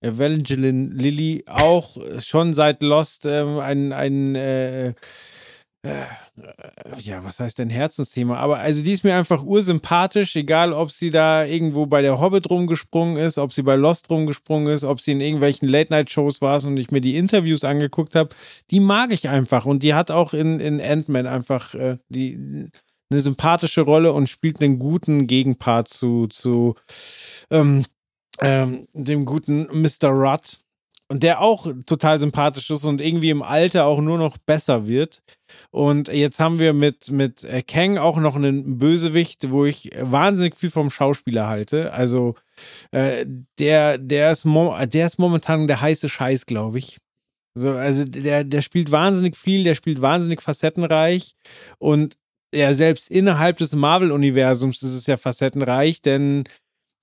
Evangeline 0.01 0.93
Lilly, 0.93 1.45
auch 1.47 1.97
schon 2.19 2.53
seit 2.53 2.83
Lost 2.83 3.25
ähm, 3.25 3.57
ein, 3.57 3.91
ein 3.91 4.35
äh, 4.35 4.89
äh, 4.89 4.93
ja, 6.97 7.23
was 7.25 7.41
heißt 7.41 7.59
denn 7.59 7.69
Herzensthema? 7.69 8.37
Aber 8.37 8.59
also 8.59 8.83
die 8.83 8.93
ist 8.93 9.03
mir 9.03 9.15
einfach 9.15 9.43
ursympathisch, 9.43 10.35
egal 10.35 10.71
ob 10.71 10.91
sie 10.91 11.09
da 11.09 11.43
irgendwo 11.43 11.85
bei 11.85 12.01
der 12.01 12.21
Hobbit 12.21 12.49
rumgesprungen 12.49 13.17
ist, 13.17 13.37
ob 13.37 13.51
sie 13.51 13.63
bei 13.63 13.75
Lost 13.75 14.09
rumgesprungen 14.09 14.73
ist, 14.73 14.85
ob 14.85 15.01
sie 15.01 15.11
in 15.11 15.19
irgendwelchen 15.19 15.67
Late-Night-Shows 15.67 16.41
war 16.41 16.63
und 16.65 16.77
ich 16.77 16.91
mir 16.91 17.01
die 17.01 17.17
Interviews 17.17 17.65
angeguckt 17.65 18.15
habe, 18.15 18.29
die 18.71 18.79
mag 18.79 19.11
ich 19.11 19.27
einfach. 19.27 19.65
Und 19.65 19.83
die 19.83 19.93
hat 19.93 20.09
auch 20.09 20.33
in, 20.33 20.61
in 20.61 20.79
Ant-Man 20.79 21.27
einfach 21.27 21.73
äh, 21.73 21.97
die, 22.07 22.69
eine 23.11 23.19
sympathische 23.19 23.81
Rolle 23.81 24.13
und 24.13 24.29
spielt 24.29 24.61
einen 24.61 24.79
guten 24.79 25.27
Gegenpart 25.27 25.87
zu, 25.87 26.27
zu 26.27 26.75
ähm, 27.51 27.83
ähm, 28.41 28.87
dem 28.93 29.25
guten 29.25 29.67
Mr. 29.71 30.09
Rudd. 30.09 30.59
Und 31.09 31.21
der 31.21 31.41
auch 31.41 31.67
total 31.85 32.17
sympathisch 32.17 32.69
ist 32.69 32.85
und 32.85 33.01
irgendwie 33.01 33.29
im 33.29 33.43
Alter 33.43 33.85
auch 33.85 34.01
nur 34.01 34.17
noch 34.17 34.37
besser 34.37 34.87
wird. 34.87 35.21
Und 35.69 36.07
jetzt 36.07 36.39
haben 36.39 36.59
wir 36.59 36.73
mit, 36.73 37.11
mit 37.11 37.43
äh, 37.43 37.61
Kang 37.61 37.97
auch 37.97 38.17
noch 38.17 38.35
einen 38.35 38.79
Bösewicht, 38.79 39.51
wo 39.51 39.65
ich 39.65 39.91
wahnsinnig 39.99 40.55
viel 40.55 40.71
vom 40.71 40.89
Schauspieler 40.89 41.47
halte. 41.47 41.93
Also 41.93 42.35
äh, 42.91 43.25
der, 43.59 43.97
der, 43.97 44.31
ist 44.31 44.45
der 44.45 45.05
ist 45.05 45.19
momentan 45.19 45.67
der 45.67 45.81
heiße 45.81 46.09
Scheiß, 46.09 46.45
glaube 46.45 46.79
ich. 46.79 46.97
So, 47.55 47.71
also 47.71 48.03
der, 48.05 48.43
der 48.43 48.61
spielt 48.61 48.91
wahnsinnig 48.91 49.37
viel, 49.37 49.63
der 49.63 49.75
spielt 49.75 50.01
wahnsinnig 50.01 50.41
facettenreich 50.41 51.35
und 51.77 52.15
ja, 52.53 52.73
selbst 52.73 53.09
innerhalb 53.09 53.57
des 53.57 53.75
Marvel-Universums 53.75 54.83
ist 54.83 54.93
es 54.93 55.07
ja 55.07 55.17
facettenreich, 55.17 56.01
denn 56.01 56.43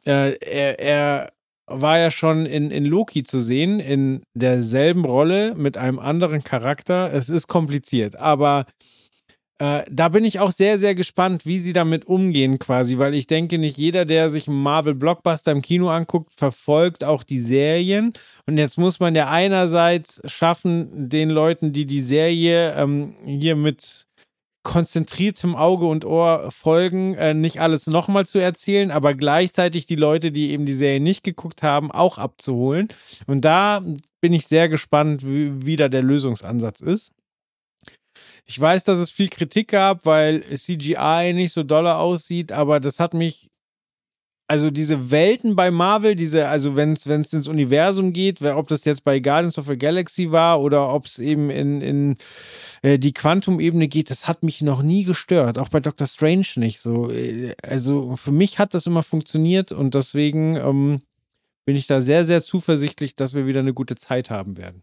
äh, 0.06 0.36
er, 0.38 0.78
er 0.78 1.32
war 1.70 1.98
ja 1.98 2.10
schon 2.10 2.46
in, 2.46 2.70
in 2.70 2.84
Loki 2.84 3.22
zu 3.22 3.40
sehen, 3.40 3.80
in 3.80 4.22
derselben 4.34 5.04
Rolle 5.04 5.54
mit 5.56 5.76
einem 5.76 5.98
anderen 5.98 6.44
Charakter. 6.44 7.12
Es 7.12 7.28
ist 7.28 7.46
kompliziert, 7.46 8.16
aber 8.16 8.64
äh, 9.60 9.84
da 9.90 10.08
bin 10.08 10.24
ich 10.24 10.40
auch 10.40 10.50
sehr, 10.50 10.78
sehr 10.78 10.94
gespannt, 10.94 11.44
wie 11.44 11.58
sie 11.58 11.74
damit 11.74 12.06
umgehen 12.06 12.58
quasi, 12.58 12.96
weil 12.96 13.14
ich 13.14 13.26
denke, 13.26 13.58
nicht 13.58 13.76
jeder, 13.76 14.06
der 14.06 14.30
sich 14.30 14.48
Marvel-Blockbuster 14.48 15.52
im 15.52 15.60
Kino 15.60 15.90
anguckt, 15.90 16.34
verfolgt 16.34 17.04
auch 17.04 17.22
die 17.22 17.38
Serien. 17.38 18.14
Und 18.46 18.56
jetzt 18.56 18.78
muss 18.78 19.00
man 19.00 19.14
ja 19.14 19.28
einerseits 19.28 20.22
schaffen, 20.24 21.10
den 21.10 21.28
Leuten, 21.28 21.74
die 21.74 21.84
die 21.84 22.00
Serie 22.00 22.74
ähm, 22.74 23.14
hier 23.26 23.54
mit 23.54 24.06
konzentriertem 24.62 25.56
Auge 25.56 25.86
und 25.86 26.04
Ohr 26.04 26.50
folgen, 26.50 27.14
äh, 27.14 27.32
nicht 27.34 27.60
alles 27.60 27.86
nochmal 27.86 28.26
zu 28.26 28.38
erzählen, 28.38 28.90
aber 28.90 29.14
gleichzeitig 29.14 29.86
die 29.86 29.96
Leute, 29.96 30.32
die 30.32 30.50
eben 30.50 30.66
die 30.66 30.74
Serie 30.74 31.00
nicht 31.00 31.24
geguckt 31.24 31.62
haben, 31.62 31.90
auch 31.90 32.18
abzuholen. 32.18 32.88
Und 33.26 33.44
da 33.44 33.82
bin 34.20 34.32
ich 34.32 34.46
sehr 34.46 34.68
gespannt, 34.68 35.24
wie, 35.24 35.66
wie 35.66 35.76
da 35.76 35.88
der 35.88 36.02
Lösungsansatz 36.02 36.82
ist. 36.82 37.12
Ich 38.44 38.60
weiß, 38.60 38.84
dass 38.84 38.98
es 38.98 39.10
viel 39.10 39.28
Kritik 39.28 39.68
gab, 39.68 40.04
weil 40.06 40.42
CGI 40.42 41.32
nicht 41.34 41.52
so 41.52 41.62
dolle 41.62 41.96
aussieht, 41.96 42.52
aber 42.52 42.80
das 42.80 43.00
hat 43.00 43.14
mich. 43.14 43.48
Also 44.50 44.72
diese 44.72 45.12
Welten 45.12 45.54
bei 45.54 45.70
Marvel, 45.70 46.16
diese, 46.16 46.48
also 46.48 46.74
wenn 46.74 46.94
es 46.94 47.06
ins 47.06 47.46
Universum 47.46 48.12
geht, 48.12 48.42
ob 48.42 48.66
das 48.66 48.84
jetzt 48.84 49.04
bei 49.04 49.20
Guardians 49.20 49.58
of 49.58 49.66
the 49.66 49.78
Galaxy 49.78 50.32
war 50.32 50.60
oder 50.60 50.92
ob 50.92 51.06
es 51.06 51.20
eben 51.20 51.50
in, 51.50 51.80
in 51.80 52.16
äh, 52.82 52.98
die 52.98 53.12
Quantum-Ebene 53.12 53.86
geht, 53.86 54.10
das 54.10 54.26
hat 54.26 54.42
mich 54.42 54.60
noch 54.60 54.82
nie 54.82 55.04
gestört. 55.04 55.56
Auch 55.56 55.68
bei 55.68 55.78
Doctor 55.78 56.08
Strange 56.08 56.48
nicht 56.56 56.80
so. 56.80 57.12
Äh, 57.12 57.54
also 57.62 58.16
für 58.16 58.32
mich 58.32 58.58
hat 58.58 58.74
das 58.74 58.88
immer 58.88 59.04
funktioniert 59.04 59.70
und 59.70 59.94
deswegen 59.94 60.56
ähm, 60.56 61.00
bin 61.64 61.76
ich 61.76 61.86
da 61.86 62.00
sehr, 62.00 62.24
sehr 62.24 62.42
zuversichtlich, 62.42 63.14
dass 63.14 63.34
wir 63.34 63.46
wieder 63.46 63.60
eine 63.60 63.72
gute 63.72 63.94
Zeit 63.94 64.30
haben 64.30 64.56
werden. 64.56 64.82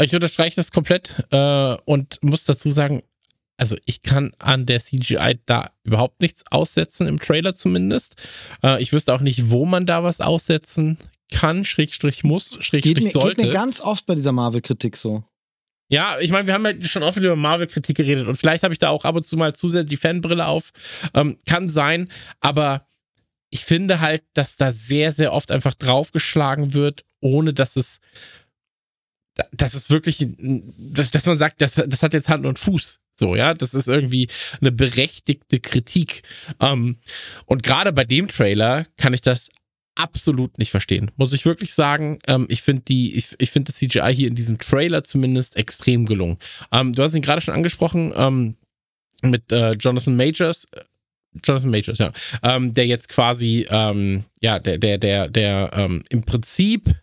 Ich 0.00 0.14
unterstreiche 0.14 0.54
das 0.54 0.70
komplett 0.70 1.10
äh, 1.32 1.76
und 1.84 2.20
muss 2.22 2.44
dazu 2.44 2.70
sagen, 2.70 3.02
also 3.56 3.76
ich 3.84 4.02
kann 4.02 4.32
an 4.38 4.66
der 4.66 4.80
CGI 4.80 5.38
da 5.46 5.70
überhaupt 5.84 6.20
nichts 6.20 6.44
aussetzen, 6.50 7.06
im 7.06 7.20
Trailer 7.20 7.54
zumindest. 7.54 8.16
Äh, 8.62 8.82
ich 8.82 8.92
wüsste 8.92 9.14
auch 9.14 9.20
nicht, 9.20 9.50
wo 9.50 9.64
man 9.64 9.86
da 9.86 10.02
was 10.02 10.20
aussetzen 10.20 10.98
kann, 11.32 11.64
Schrägstrich 11.64 12.24
muss, 12.24 12.58
Schrägstrich 12.60 12.94
geht 12.94 13.04
mir, 13.04 13.10
sollte. 13.12 13.36
Geht 13.36 13.46
mir 13.46 13.52
ganz 13.52 13.80
oft 13.80 14.06
bei 14.06 14.14
dieser 14.14 14.32
Marvel-Kritik 14.32 14.96
so. 14.96 15.24
Ja, 15.88 16.16
ich 16.20 16.32
meine, 16.32 16.46
wir 16.46 16.54
haben 16.54 16.64
ja 16.64 16.88
schon 16.88 17.02
oft 17.02 17.18
über 17.18 17.36
Marvel-Kritik 17.36 17.96
geredet 17.96 18.26
und 18.26 18.36
vielleicht 18.36 18.64
habe 18.64 18.72
ich 18.72 18.78
da 18.78 18.88
auch 18.88 19.04
ab 19.04 19.16
und 19.16 19.26
zu 19.26 19.36
mal 19.36 19.54
zu 19.54 19.68
sehr 19.68 19.84
die 19.84 19.96
Fanbrille 19.96 20.46
auf. 20.46 20.72
Ähm, 21.14 21.38
kann 21.46 21.68
sein, 21.68 22.08
aber 22.40 22.86
ich 23.50 23.64
finde 23.64 24.00
halt, 24.00 24.24
dass 24.32 24.56
da 24.56 24.72
sehr, 24.72 25.12
sehr 25.12 25.32
oft 25.32 25.52
einfach 25.52 25.74
draufgeschlagen 25.74 26.74
wird, 26.74 27.04
ohne 27.20 27.54
dass 27.54 27.76
es 27.76 28.00
das 29.52 29.74
ist 29.74 29.90
wirklich, 29.90 30.26
dass 30.38 31.26
man 31.26 31.38
sagt, 31.38 31.60
das, 31.60 31.74
das 31.74 32.02
hat 32.02 32.14
jetzt 32.14 32.28
Hand 32.28 32.46
und 32.46 32.58
Fuß. 32.58 33.00
So, 33.14 33.36
ja, 33.36 33.54
das 33.54 33.74
ist 33.74 33.86
irgendwie 33.88 34.28
eine 34.60 34.72
berechtigte 34.72 35.60
Kritik. 35.60 36.22
Ähm, 36.60 36.96
und 37.46 37.62
gerade 37.62 37.92
bei 37.92 38.04
dem 38.04 38.28
Trailer 38.28 38.86
kann 38.96 39.14
ich 39.14 39.20
das 39.20 39.50
absolut 39.94 40.58
nicht 40.58 40.72
verstehen. 40.72 41.12
Muss 41.16 41.32
ich 41.32 41.46
wirklich 41.46 41.72
sagen, 41.72 42.18
ähm, 42.26 42.46
ich 42.48 42.62
finde 42.62 42.82
die, 42.82 43.14
ich, 43.14 43.28
ich 43.38 43.50
finde 43.50 43.68
das 43.70 43.76
CGI 43.76 44.12
hier 44.12 44.28
in 44.28 44.34
diesem 44.34 44.58
Trailer 44.58 45.04
zumindest 45.04 45.56
extrem 45.56 46.06
gelungen. 46.06 46.38
Ähm, 46.72 46.92
du 46.92 47.02
hast 47.04 47.14
ihn 47.14 47.22
gerade 47.22 47.40
schon 47.40 47.54
angesprochen, 47.54 48.12
ähm, 48.16 48.56
mit 49.22 49.52
äh, 49.52 49.72
Jonathan 49.72 50.16
Majors. 50.16 50.66
Jonathan 51.44 51.70
Majors, 51.70 51.98
ja. 51.98 52.12
Ähm, 52.42 52.74
der 52.74 52.86
jetzt 52.86 53.08
quasi, 53.08 53.66
ähm, 53.70 54.24
ja, 54.40 54.58
der, 54.58 54.78
der, 54.78 54.98
der, 54.98 55.28
der 55.28 55.88
im 56.08 56.24
Prinzip 56.24 56.94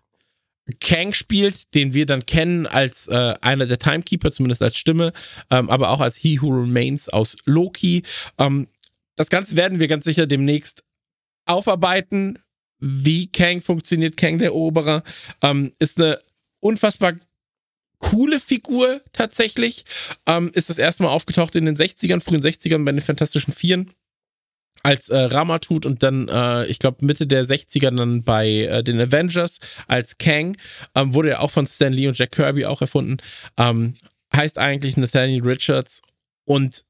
Kang 0.80 1.14
spielt, 1.14 1.73
den 1.73 1.93
wir 1.93 2.06
dann 2.06 2.26
kennen 2.26 2.68
als 2.68 3.07
äh, 3.07 3.35
einer 3.41 3.65
der 3.65 3.80
Timekeeper, 3.80 4.31
zumindest 4.31 4.61
als 4.61 4.77
Stimme, 4.77 5.14
ähm, 5.49 5.69
aber 5.69 5.89
auch 5.89 5.99
als 5.99 6.18
He 6.18 6.41
Who 6.41 6.49
Remains 6.49 7.10
aus 7.10 7.38
Loki. 7.45 8.03
Ähm, 8.38 8.68
das 9.15 9.30
Ganze 9.30 9.56
werden 9.56 9.80
wir 9.80 9.88
ganz 9.88 10.06
sicher 10.06 10.27
demnächst 10.27 10.84
aufarbeiten. 11.45 12.39
Wie 12.80 13.31
Kang 13.31 13.61
funktioniert, 13.61 14.18
Kang 14.18 14.39
der 14.39 14.48
Eroberer, 14.48 15.03
ähm, 15.41 15.72
ist 15.80 16.02
eine 16.02 16.18
unfassbar 16.60 17.14
coole 17.99 18.39
Figur 18.39 19.02
tatsächlich. 19.14 19.85
Ähm, 20.26 20.52
ist 20.53 20.69
das 20.69 20.80
erste 20.80 21.03
Mal 21.03 21.10
aufgetaucht 21.10 21.56
in 21.56 21.65
den 21.65 21.77
60ern, 21.77 22.22
frühen 22.22 22.41
60ern 22.41 22.84
bei 22.84 22.91
den 22.91 23.02
Fantastischen 23.02 23.53
Vieren 23.53 23.91
als 24.84 25.10
äh, 25.10 25.18
Rama 25.18 25.60
tut 25.60 25.86
und 25.86 26.03
dann, 26.03 26.28
äh, 26.28 26.66
ich 26.66 26.80
glaube, 26.80 27.06
Mitte 27.06 27.28
der 27.28 27.45
60er 27.45 27.95
dann 27.95 28.24
bei 28.24 28.48
äh, 28.48 28.84
den 28.84 28.99
Avengers 28.99 29.60
als 29.88 30.18
Kang. 30.18 30.58
Ähm, 30.95 31.14
wurde 31.14 31.30
ja 31.30 31.40
auch 31.40 31.52
von 31.52 31.68
Stan 31.68 31.94
Lee 31.94 32.08
und 32.08 32.18
Jack 32.18 32.32
Kirby 32.32 32.66
auch 32.66 32.82
erfunden. 32.82 33.18
Ähm, 33.58 33.95
heißt 34.36 34.58
eigentlich 34.58 34.98
Nathaniel 34.98 35.44
Richards 35.44 36.02
und 36.45 36.84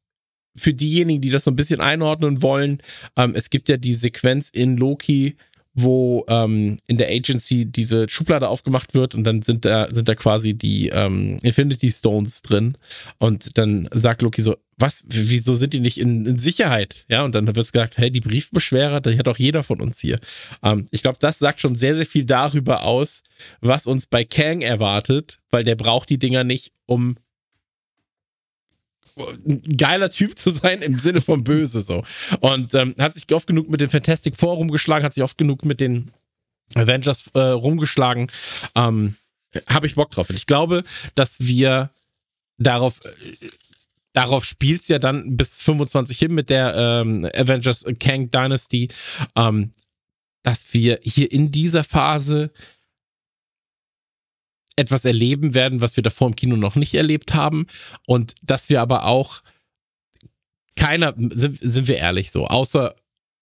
für 0.56 0.74
diejenigen, 0.74 1.22
die 1.22 1.30
das 1.30 1.46
so 1.46 1.52
ein 1.52 1.56
bisschen 1.56 1.80
einordnen 1.80 2.42
wollen, 2.42 2.82
ähm, 3.16 3.34
es 3.36 3.50
gibt 3.50 3.70
ja 3.70 3.78
die 3.78 3.96
Sequenz 3.96 4.50
in 4.50 4.78
Loki, 4.78 5.38
wo 5.74 6.26
ähm, 6.28 6.78
in 6.88 6.98
der 6.98 7.10
Agency 7.10 7.66
diese 7.66 8.10
Schublade 8.10 8.50
aufgemacht 8.50 8.94
wird 8.94 9.16
und 9.16 9.24
dann 9.24 9.42
sind 9.42 9.64
da, 9.64 9.88
sind 9.92 10.10
da 10.10 10.16
quasi 10.16 10.54
die 10.54 10.90
ähm, 10.90 11.38
Infinity 11.44 11.92
Stones 11.92 12.42
drin. 12.42 12.78
Und 13.20 13.58
dann 13.58 13.88
sagt 13.94 14.22
Loki 14.22 14.42
so, 14.42 14.58
was, 14.78 15.06
wieso 15.08 15.56
sind 15.56 15.74
die 15.74 15.80
nicht 15.80 16.00
in, 16.00 16.26
in 16.26 16.40
Sicherheit? 16.40 17.06
Ja, 17.08 17.24
und 17.24 17.36
dann 17.36 17.48
wird 17.48 17.56
gesagt, 17.56 17.98
hey, 17.98 18.12
die 18.12 18.20
Briefbeschwerer, 18.20 19.00
die 19.00 19.18
hat 19.18 19.28
auch 19.28 19.38
jeder 19.38 19.64
von 19.64 19.80
uns 19.80 20.00
hier. 20.00 20.20
Ähm, 20.64 20.88
ich 20.92 21.04
glaube, 21.04 21.20
das 21.22 21.40
sagt 21.40 21.62
schon 21.62 21.76
sehr, 21.76 21.96
sehr 21.96 22.06
viel 22.06 22.26
darüber 22.26 22.84
aus, 22.84 23.24
was 23.62 23.88
uns 23.88 24.08
bei 24.08 24.26
Kang 24.26 24.62
erwartet, 24.62 25.40
weil 25.52 25.64
der 25.64 25.76
braucht 25.76 26.10
die 26.10 26.20
Dinger 26.20 26.44
nicht, 26.44 26.74
um 26.86 27.16
geiler 29.78 30.10
Typ 30.10 30.38
zu 30.38 30.50
sein 30.50 30.82
im 30.82 30.96
Sinne 30.98 31.22
von 31.22 31.44
böse 31.44 31.82
so. 31.82 32.04
Und 32.40 32.74
ähm, 32.74 32.96
hat 32.98 33.14
sich 33.16 33.32
oft 33.34 33.48
genug 33.48 33.70
mit 33.70 33.82
dem 33.82 33.90
Fantastic 33.90 34.38
Four 34.38 34.56
rumgeschlagen, 34.56 35.06
hat 35.06 35.14
sich 35.14 35.24
oft 35.24 35.38
genug 35.38 35.66
mit 35.66 35.80
den 35.80 36.12
Avengers 36.76 37.30
äh, 37.34 37.40
rumgeschlagen. 37.40 38.28
Ähm, 38.76 39.16
Habe 39.68 39.88
ich 39.88 39.96
Bock 39.96 40.12
drauf. 40.12 40.30
Und 40.30 40.36
ich 40.36 40.48
glaube, 40.48 40.84
dass 41.16 41.42
wir 41.42 41.90
darauf. 42.58 43.02
Äh, 43.06 43.48
darauf 44.14 44.44
spielt 44.44 44.82
es 44.82 44.90
ja 44.90 45.00
dann 45.00 45.38
bis 45.38 45.60
25 45.60 46.20
hin 46.20 46.34
mit 46.34 46.50
der 46.50 46.76
ähm, 46.76 47.26
Avengers 47.34 47.86
Kang 47.98 48.30
Dynasty, 48.30 48.90
ähm, 49.38 49.72
dass 50.44 50.74
wir 50.74 51.00
hier 51.02 51.32
in 51.32 51.54
dieser 51.54 51.86
Phase 51.86 52.52
etwas 54.82 55.06
erleben 55.06 55.54
werden, 55.54 55.82
was 55.82 55.96
wir 55.96 56.04
davor 56.04 56.28
im 56.28 56.36
Kino 56.36 56.56
noch 56.56 56.76
nicht 56.76 56.94
erlebt 56.94 57.34
haben. 57.34 57.68
Und 58.06 58.36
dass 58.42 58.70
wir 58.70 58.82
aber 58.82 59.06
auch 59.06 59.42
keiner, 60.76 61.14
sind, 61.18 61.60
sind 61.62 61.88
wir 61.88 61.98
ehrlich 61.98 62.32
so, 62.32 62.48
außer, 62.48 62.96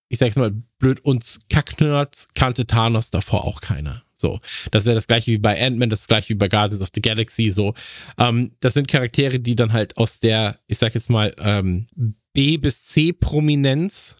ich 0.09 0.19
sag's 0.19 0.35
mal 0.35 0.51
blöd, 0.79 0.99
uns 1.01 1.39
Kacknerds 1.49 2.29
kannte 2.35 2.67
Thanos 2.67 3.11
davor 3.11 3.45
auch 3.45 3.61
keiner. 3.61 4.03
So, 4.13 4.39
das 4.71 4.83
ist 4.83 4.87
ja 4.87 4.95
das 4.95 5.07
gleiche 5.07 5.31
wie 5.31 5.37
bei 5.37 5.65
Ant-Man, 5.65 5.89
das 5.89 6.07
gleiche 6.07 6.29
wie 6.29 6.35
bei 6.35 6.49
Guardians 6.49 6.81
of 6.81 6.89
the 6.93 7.01
Galaxy. 7.01 7.51
So, 7.51 7.73
ähm, 8.17 8.51
das 8.59 8.73
sind 8.73 8.89
Charaktere, 8.89 9.39
die 9.39 9.55
dann 9.55 9.71
halt 9.71 9.97
aus 9.97 10.19
der, 10.19 10.59
ich 10.67 10.77
sag 10.77 10.93
jetzt 10.93 11.09
mal, 11.09 11.33
ähm, 11.39 11.87
B 12.33 12.57
bis 12.57 12.83
C 12.85 13.13
Prominenz 13.13 14.17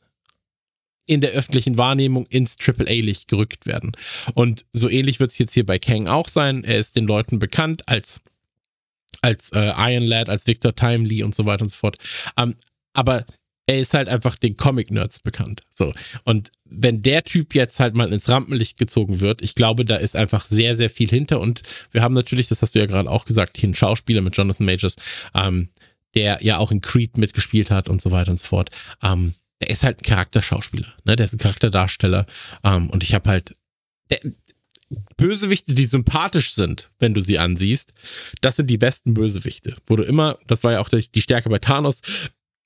in 1.09 1.21
der 1.21 1.31
öffentlichen 1.31 1.79
Wahrnehmung 1.79 2.27
ins 2.27 2.55
AAA-Licht 2.63 3.27
gerückt 3.27 3.65
werden. 3.65 3.93
Und 4.35 4.65
so 4.73 4.89
ähnlich 4.89 5.19
wird 5.19 5.31
es 5.31 5.39
jetzt 5.39 5.55
hier 5.55 5.65
bei 5.65 5.79
Kang 5.79 6.07
auch 6.07 6.29
sein. 6.29 6.63
Er 6.63 6.77
ist 6.77 6.95
den 6.95 7.07
Leuten 7.07 7.39
bekannt 7.39 7.81
als, 7.87 8.21
als 9.23 9.51
äh, 9.53 9.73
Iron 9.75 10.05
Lad, 10.05 10.29
als 10.29 10.45
Victor 10.45 10.75
Timely 10.75 11.23
und 11.23 11.33
so 11.33 11.47
weiter 11.47 11.63
und 11.63 11.69
so 11.69 11.77
fort. 11.77 11.97
Ähm, 12.37 12.55
aber 12.93 13.25
er 13.65 13.79
ist 13.79 13.95
halt 13.95 14.07
einfach 14.07 14.35
den 14.35 14.55
Comic-Nerds 14.55 15.21
bekannt. 15.21 15.61
So. 15.71 15.93
Und 16.25 16.51
wenn 16.65 17.01
der 17.01 17.23
Typ 17.23 17.55
jetzt 17.55 17.79
halt 17.79 17.95
mal 17.95 18.13
ins 18.13 18.29
Rampenlicht 18.29 18.77
gezogen 18.77 19.19
wird, 19.19 19.41
ich 19.41 19.55
glaube, 19.55 19.85
da 19.85 19.95
ist 19.95 20.15
einfach 20.15 20.45
sehr, 20.45 20.75
sehr 20.75 20.91
viel 20.91 21.09
hinter. 21.09 21.39
Und 21.39 21.63
wir 21.91 22.03
haben 22.03 22.13
natürlich, 22.13 22.47
das 22.47 22.61
hast 22.61 22.75
du 22.75 22.79
ja 22.79 22.85
gerade 22.85 23.09
auch 23.09 23.25
gesagt, 23.25 23.57
hier 23.57 23.67
einen 23.67 23.75
Schauspieler 23.75 24.21
mit 24.21 24.37
Jonathan 24.37 24.65
Majors, 24.65 24.95
ähm, 25.33 25.69
der 26.13 26.43
ja 26.43 26.59
auch 26.59 26.71
in 26.71 26.81
Creed 26.81 27.17
mitgespielt 27.17 27.71
hat 27.71 27.89
und 27.89 27.99
so 27.99 28.11
weiter 28.11 28.29
und 28.29 28.37
so 28.37 28.45
fort. 28.45 28.69
Ähm, 29.01 29.33
der 29.61 29.69
ist 29.69 29.83
halt 29.83 29.99
ein 29.99 30.03
Charakterschauspieler, 30.03 30.87
ne? 31.03 31.15
Der 31.15 31.25
ist 31.25 31.33
ein 31.33 31.39
Charakterdarsteller. 31.39 32.25
Ähm, 32.63 32.89
und 32.89 33.03
ich 33.03 33.13
habe 33.13 33.29
halt 33.29 33.55
der, 34.09 34.19
Bösewichte, 35.17 35.75
die 35.75 35.85
sympathisch 35.85 36.53
sind, 36.53 36.89
wenn 36.99 37.13
du 37.13 37.21
sie 37.21 37.37
ansiehst, 37.37 37.93
das 38.41 38.55
sind 38.55 38.69
die 38.69 38.77
besten 38.77 39.13
Bösewichte. 39.13 39.75
Wo 39.85 39.95
du 39.95 40.03
immer, 40.03 40.37
das 40.47 40.63
war 40.63 40.71
ja 40.71 40.79
auch 40.79 40.89
die 40.89 41.21
Stärke 41.21 41.49
bei 41.49 41.59
Thanos, 41.59 42.01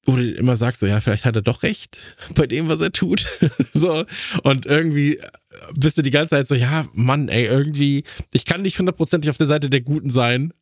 wo 0.05 0.15
du 0.15 0.31
immer 0.31 0.55
sagst, 0.55 0.79
so 0.79 0.85
ja, 0.85 0.99
vielleicht 1.01 1.25
hat 1.25 1.35
er 1.35 1.41
doch 1.41 1.63
recht 1.63 1.97
bei 2.35 2.47
dem, 2.47 2.69
was 2.69 2.81
er 2.81 2.91
tut. 2.91 3.27
so. 3.73 4.05
Und 4.43 4.65
irgendwie 4.65 5.19
bist 5.73 5.97
du 5.97 6.01
die 6.01 6.11
ganze 6.11 6.31
Zeit 6.31 6.47
so, 6.47 6.55
ja, 6.55 6.87
Mann, 6.93 7.29
ey, 7.29 7.45
irgendwie, 7.45 8.03
ich 8.33 8.45
kann 8.45 8.61
nicht 8.61 8.79
hundertprozentig 8.79 9.29
auf 9.29 9.37
der 9.37 9.47
Seite 9.47 9.69
der 9.69 9.81
Guten 9.81 10.09
sein, 10.09 10.53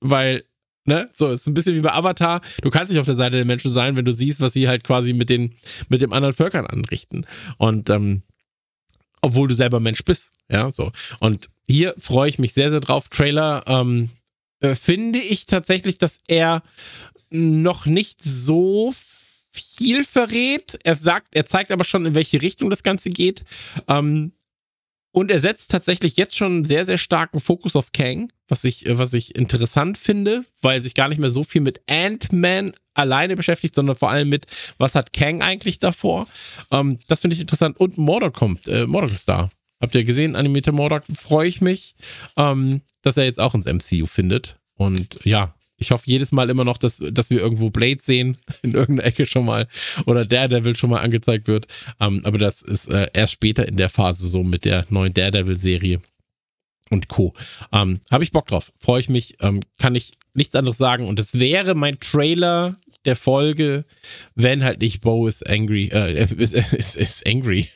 weil 0.00 0.44
Ne? 0.86 1.08
So, 1.12 1.30
ist 1.30 1.46
ein 1.46 1.54
bisschen 1.54 1.74
wie 1.74 1.80
bei 1.80 1.92
Avatar. 1.92 2.40
Du 2.62 2.70
kannst 2.70 2.90
nicht 2.90 3.00
auf 3.00 3.06
der 3.06 3.14
Seite 3.14 3.36
der 3.36 3.44
Menschen 3.44 3.70
sein, 3.70 3.96
wenn 3.96 4.04
du 4.04 4.12
siehst, 4.12 4.40
was 4.40 4.52
sie 4.52 4.68
halt 4.68 4.84
quasi 4.84 5.12
mit 5.12 5.28
den, 5.28 5.54
mit 5.88 6.00
den 6.00 6.12
anderen 6.12 6.34
Völkern 6.34 6.66
anrichten. 6.66 7.26
Und 7.58 7.90
ähm, 7.90 8.22
obwohl 9.20 9.48
du 9.48 9.54
selber 9.54 9.80
Mensch 9.80 10.04
bist. 10.04 10.30
Ja, 10.50 10.70
so. 10.70 10.92
Und 11.18 11.48
hier 11.68 11.94
freue 11.98 12.28
ich 12.28 12.38
mich 12.38 12.52
sehr, 12.52 12.70
sehr 12.70 12.80
drauf. 12.80 13.08
Trailer 13.08 13.64
ähm, 13.66 14.10
äh, 14.60 14.74
finde 14.74 15.18
ich 15.18 15.46
tatsächlich, 15.46 15.98
dass 15.98 16.18
er 16.28 16.62
noch 17.30 17.86
nicht 17.86 18.22
so 18.22 18.94
viel 19.50 20.04
verrät. 20.04 20.78
Er 20.84 20.94
sagt, 20.94 21.34
er 21.34 21.46
zeigt 21.46 21.72
aber 21.72 21.84
schon, 21.84 22.06
in 22.06 22.14
welche 22.14 22.40
Richtung 22.40 22.70
das 22.70 22.82
Ganze 22.82 23.10
geht. 23.10 23.44
Ähm, 23.88 24.32
und 25.16 25.30
er 25.30 25.40
setzt 25.40 25.70
tatsächlich 25.70 26.18
jetzt 26.18 26.36
schon 26.36 26.52
einen 26.52 26.64
sehr, 26.66 26.84
sehr 26.84 26.98
starken 26.98 27.40
Fokus 27.40 27.74
auf 27.74 27.92
Kang, 27.92 28.30
was 28.48 28.64
ich, 28.64 28.84
was 28.86 29.14
ich 29.14 29.34
interessant 29.34 29.96
finde, 29.96 30.44
weil 30.60 30.76
er 30.76 30.82
sich 30.82 30.92
gar 30.92 31.08
nicht 31.08 31.16
mehr 31.18 31.30
so 31.30 31.42
viel 31.42 31.62
mit 31.62 31.80
Ant-Man 31.88 32.72
alleine 32.92 33.34
beschäftigt, 33.34 33.74
sondern 33.74 33.96
vor 33.96 34.10
allem 34.10 34.28
mit, 34.28 34.44
was 34.76 34.94
hat 34.94 35.14
Kang 35.14 35.40
eigentlich 35.40 35.78
davor. 35.78 36.26
Ähm, 36.70 36.98
das 37.08 37.20
finde 37.20 37.32
ich 37.32 37.40
interessant. 37.40 37.80
Und 37.80 37.96
Mordor 37.96 38.30
kommt, 38.30 38.68
äh, 38.68 38.86
Mordor 38.86 39.10
ist 39.10 39.26
da. 39.26 39.48
Habt 39.80 39.94
ihr 39.94 40.04
gesehen, 40.04 40.36
animierte 40.36 40.72
Mordor? 40.72 41.00
Freue 41.14 41.48
ich 41.48 41.62
mich, 41.62 41.94
ähm, 42.36 42.82
dass 43.00 43.16
er 43.16 43.24
jetzt 43.24 43.40
auch 43.40 43.54
ins 43.54 43.64
MCU 43.64 44.04
findet. 44.04 44.58
Und 44.74 45.20
ja, 45.24 45.54
ich 45.78 45.90
hoffe 45.90 46.04
jedes 46.06 46.32
Mal 46.32 46.50
immer 46.50 46.64
noch, 46.64 46.78
dass, 46.78 46.98
dass 46.98 47.30
wir 47.30 47.40
irgendwo 47.40 47.70
Blade 47.70 47.98
sehen, 48.00 48.36
in 48.62 48.72
irgendeiner 48.72 49.06
Ecke 49.06 49.26
schon 49.26 49.44
mal, 49.44 49.66
oder 50.06 50.24
Daredevil 50.24 50.76
schon 50.76 50.90
mal 50.90 51.00
angezeigt 51.00 51.48
wird. 51.48 51.66
Ähm, 52.00 52.22
aber 52.24 52.38
das 52.38 52.62
ist 52.62 52.88
äh, 52.88 53.08
erst 53.12 53.32
später 53.32 53.66
in 53.66 53.76
der 53.76 53.88
Phase 53.88 54.26
so 54.28 54.42
mit 54.42 54.64
der 54.64 54.86
neuen 54.88 55.12
Daredevil-Serie 55.12 56.00
und 56.90 57.08
Co. 57.08 57.34
Ähm, 57.72 58.00
Habe 58.10 58.24
ich 58.24 58.32
Bock 58.32 58.46
drauf, 58.46 58.72
freue 58.80 59.00
ich 59.00 59.08
mich, 59.08 59.36
ähm, 59.40 59.60
kann 59.78 59.94
ich 59.94 60.12
nichts 60.34 60.54
anderes 60.54 60.78
sagen. 60.78 61.06
Und 61.06 61.18
es 61.18 61.38
wäre 61.38 61.74
mein 61.74 61.98
Trailer 62.00 62.76
der 63.04 63.16
Folge, 63.16 63.84
wenn 64.34 64.64
halt 64.64 64.80
nicht 64.80 65.00
Bo 65.00 65.26
is 65.26 65.42
angry, 65.42 65.88
äh, 65.92 66.24
ist, 66.36 66.54
ist, 66.54 66.96
ist 66.96 67.26
angry. 67.26 67.68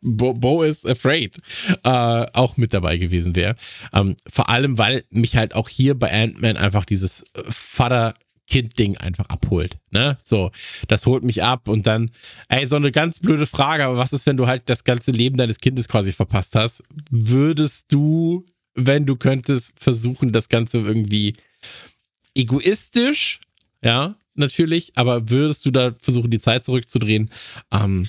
Bo, 0.00 0.34
Bo 0.34 0.62
is 0.62 0.86
afraid 0.86 1.36
äh, 1.84 1.88
auch 1.88 2.56
mit 2.56 2.72
dabei 2.72 2.96
gewesen 2.96 3.36
wäre. 3.36 3.56
Ähm, 3.92 4.16
vor 4.28 4.48
allem, 4.48 4.78
weil 4.78 5.04
mich 5.10 5.36
halt 5.36 5.54
auch 5.54 5.68
hier 5.68 5.94
bei 5.94 6.12
Ant-Man 6.12 6.56
einfach 6.56 6.84
dieses 6.84 7.22
äh, 7.34 7.42
Vater 7.48 8.14
Kind-Ding 8.48 8.96
einfach 8.96 9.26
abholt. 9.26 9.76
Ne? 9.90 10.16
So, 10.22 10.50
das 10.88 11.06
holt 11.06 11.22
mich 11.22 11.42
ab 11.42 11.68
und 11.68 11.86
dann, 11.86 12.10
ey, 12.48 12.66
so 12.66 12.76
eine 12.76 12.90
ganz 12.90 13.20
blöde 13.20 13.46
Frage, 13.46 13.84
aber 13.84 13.98
was 13.98 14.12
ist, 14.12 14.26
wenn 14.26 14.38
du 14.38 14.46
halt 14.46 14.62
das 14.66 14.84
ganze 14.84 15.10
Leben 15.10 15.36
deines 15.36 15.58
Kindes 15.58 15.86
quasi 15.86 16.12
verpasst 16.12 16.56
hast? 16.56 16.82
Würdest 17.10 17.92
du, 17.92 18.46
wenn 18.74 19.04
du 19.06 19.16
könntest, 19.16 19.78
versuchen, 19.78 20.32
das 20.32 20.48
Ganze 20.48 20.78
irgendwie 20.78 21.34
egoistisch, 22.34 23.40
ja, 23.82 24.14
natürlich, 24.34 24.92
aber 24.96 25.28
würdest 25.28 25.66
du 25.66 25.70
da 25.70 25.92
versuchen, 25.92 26.30
die 26.30 26.40
Zeit 26.40 26.64
zurückzudrehen? 26.64 27.30
Ähm, 27.70 28.08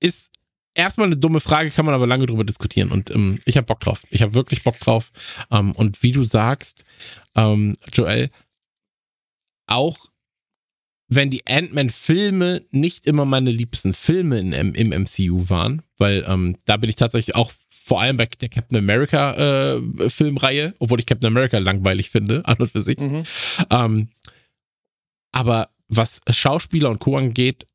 ist 0.00 0.32
erstmal 0.74 1.06
eine 1.06 1.16
dumme 1.16 1.40
Frage, 1.40 1.70
kann 1.70 1.86
man 1.86 1.94
aber 1.94 2.06
lange 2.06 2.26
drüber 2.26 2.44
diskutieren. 2.44 2.90
Und 2.92 3.10
ähm, 3.10 3.40
ich 3.44 3.56
habe 3.56 3.66
Bock 3.66 3.80
drauf. 3.80 4.02
Ich 4.10 4.22
habe 4.22 4.34
wirklich 4.34 4.62
Bock 4.62 4.78
drauf. 4.78 5.10
Ähm, 5.50 5.72
und 5.72 6.02
wie 6.02 6.12
du 6.12 6.24
sagst, 6.24 6.84
ähm, 7.34 7.76
Joel, 7.92 8.30
auch 9.66 9.96
wenn 11.08 11.30
die 11.30 11.46
Ant-Man-Filme 11.46 12.64
nicht 12.70 13.06
immer 13.06 13.24
meine 13.24 13.50
liebsten 13.50 13.92
Filme 13.92 14.38
in, 14.38 14.52
im 14.52 15.02
MCU 15.02 15.48
waren, 15.48 15.82
weil 15.98 16.24
ähm, 16.26 16.56
da 16.64 16.76
bin 16.76 16.90
ich 16.90 16.96
tatsächlich 16.96 17.36
auch 17.36 17.52
vor 17.68 18.00
allem 18.00 18.16
bei 18.16 18.26
der 18.26 18.48
Captain 18.48 18.78
America 18.78 19.76
äh, 19.76 20.10
Filmreihe, 20.10 20.74
obwohl 20.80 20.98
ich 20.98 21.06
Captain 21.06 21.28
America 21.28 21.58
langweilig 21.58 22.10
finde, 22.10 22.42
an 22.46 22.56
und 22.56 22.70
für 22.70 22.80
sich. 22.80 22.98
Mhm. 22.98 23.22
Ähm, 23.70 24.08
aber 25.32 25.70
was 25.88 26.20
Schauspieler 26.28 26.90
und 26.90 26.98
Co. 26.98 27.16
angeht, 27.16 27.66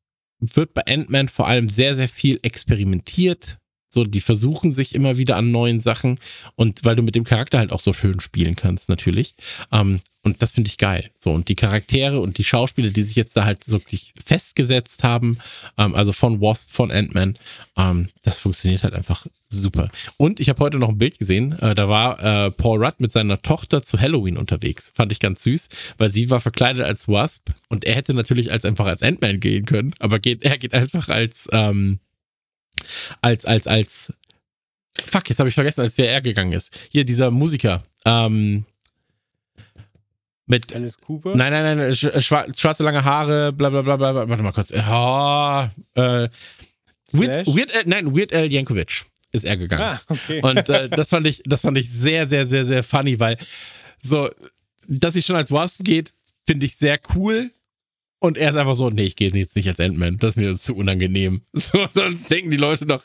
wird 0.42 0.74
bei 0.74 0.82
Ant-Man 0.86 1.28
vor 1.28 1.46
allem 1.46 1.68
sehr, 1.68 1.94
sehr 1.94 2.08
viel 2.08 2.38
experimentiert. 2.42 3.58
So, 3.94 4.04
die 4.04 4.20
versuchen 4.20 4.72
sich 4.72 4.94
immer 4.94 5.18
wieder 5.18 5.36
an 5.36 5.50
neuen 5.50 5.80
Sachen 5.80 6.18
und 6.56 6.84
weil 6.84 6.96
du 6.96 7.02
mit 7.02 7.14
dem 7.14 7.24
Charakter 7.24 7.58
halt 7.58 7.72
auch 7.72 7.80
so 7.80 7.92
schön 7.92 8.20
spielen 8.20 8.56
kannst, 8.56 8.88
natürlich. 8.88 9.34
Ähm, 9.70 10.00
und 10.24 10.40
das 10.40 10.52
finde 10.52 10.68
ich 10.68 10.78
geil. 10.78 11.10
So, 11.16 11.30
und 11.32 11.48
die 11.48 11.56
Charaktere 11.56 12.20
und 12.20 12.38
die 12.38 12.44
Schauspieler, 12.44 12.90
die 12.90 13.02
sich 13.02 13.16
jetzt 13.16 13.36
da 13.36 13.44
halt 13.44 13.68
wirklich 13.68 14.14
festgesetzt 14.24 15.02
haben, 15.02 15.38
ähm, 15.76 15.94
also 15.94 16.12
von 16.12 16.40
Wasp, 16.40 16.70
von 16.70 16.92
Ant-Man, 16.92 17.34
ähm, 17.76 18.08
das 18.22 18.38
funktioniert 18.38 18.84
halt 18.84 18.94
einfach 18.94 19.26
super. 19.46 19.90
Und 20.16 20.38
ich 20.38 20.48
habe 20.48 20.60
heute 20.60 20.78
noch 20.78 20.90
ein 20.90 20.98
Bild 20.98 21.18
gesehen, 21.18 21.58
äh, 21.58 21.74
da 21.74 21.88
war 21.88 22.22
äh, 22.22 22.50
Paul 22.52 22.84
Rudd 22.84 23.00
mit 23.00 23.10
seiner 23.10 23.42
Tochter 23.42 23.82
zu 23.82 24.00
Halloween 24.00 24.36
unterwegs. 24.36 24.92
Fand 24.94 25.10
ich 25.10 25.18
ganz 25.18 25.42
süß, 25.42 25.68
weil 25.98 26.12
sie 26.12 26.30
war 26.30 26.40
verkleidet 26.40 26.84
als 26.84 27.08
Wasp 27.08 27.50
und 27.68 27.84
er 27.84 27.96
hätte 27.96 28.14
natürlich 28.14 28.52
als 28.52 28.64
einfach 28.64 28.86
als 28.86 29.02
Ant-Man 29.02 29.40
gehen 29.40 29.66
können, 29.66 29.92
aber 29.98 30.20
geht, 30.20 30.44
er 30.44 30.56
geht 30.56 30.72
einfach 30.72 31.08
als, 31.08 31.48
ähm, 31.52 31.98
als, 33.20 33.44
als, 33.44 33.66
als, 33.66 34.12
fuck, 34.94 35.28
jetzt 35.28 35.38
habe 35.38 35.48
ich 35.48 35.54
vergessen, 35.54 35.80
als 35.80 35.98
wer 35.98 36.10
er 36.10 36.20
gegangen 36.20 36.52
ist. 36.52 36.78
Hier, 36.90 37.04
dieser 37.04 37.30
Musiker, 37.30 37.82
ähm, 38.04 38.64
mit 40.46 40.74
Alice 40.74 40.98
Cooper? 41.00 41.34
Nein, 41.36 41.52
nein, 41.52 41.78
nein, 41.78 41.94
schwarze 41.94 42.82
lange 42.82 43.04
Haare, 43.04 43.52
bla 43.52 43.70
bla 43.70 43.82
bla 43.82 43.96
bla. 43.96 44.28
Warte 44.28 44.42
mal 44.42 44.52
kurz. 44.52 44.72
Oh, 44.72 46.00
äh, 46.00 46.28
Weird, 47.12 47.46
Weird, 47.46 47.86
nein, 47.86 48.14
Weird 48.14 48.32
Al 48.32 48.50
Yankovic 48.50 49.04
ist 49.32 49.44
er 49.44 49.56
gegangen. 49.56 49.82
Ah, 49.82 50.00
okay. 50.08 50.40
Und 50.42 50.68
äh, 50.68 50.88
das 50.90 51.08
fand 51.08 51.26
ich, 51.26 51.42
das 51.44 51.62
fand 51.62 51.78
ich 51.78 51.90
sehr, 51.90 52.26
sehr, 52.26 52.46
sehr, 52.46 52.64
sehr 52.64 52.82
funny, 52.82 53.18
weil 53.18 53.38
so, 53.98 54.30
dass 54.88 55.14
sie 55.14 55.22
schon 55.22 55.36
als 55.36 55.50
Wasp 55.50 55.82
geht, 55.84 56.12
finde 56.46 56.66
ich 56.66 56.76
sehr 56.76 56.98
cool. 57.14 57.50
Und 58.22 58.38
er 58.38 58.50
ist 58.50 58.56
einfach 58.56 58.76
so, 58.76 58.88
nee, 58.88 59.02
ich 59.02 59.16
gehe 59.16 59.30
jetzt 59.30 59.56
nicht 59.56 59.68
als 59.68 59.80
Ant-Man. 59.80 60.16
Das 60.18 60.30
ist 60.30 60.36
mir 60.36 60.54
zu 60.54 60.76
unangenehm. 60.76 61.40
So, 61.54 61.78
sonst 61.92 62.30
denken 62.30 62.50
die 62.50 62.56
Leute 62.56 62.86
doch, 62.86 63.02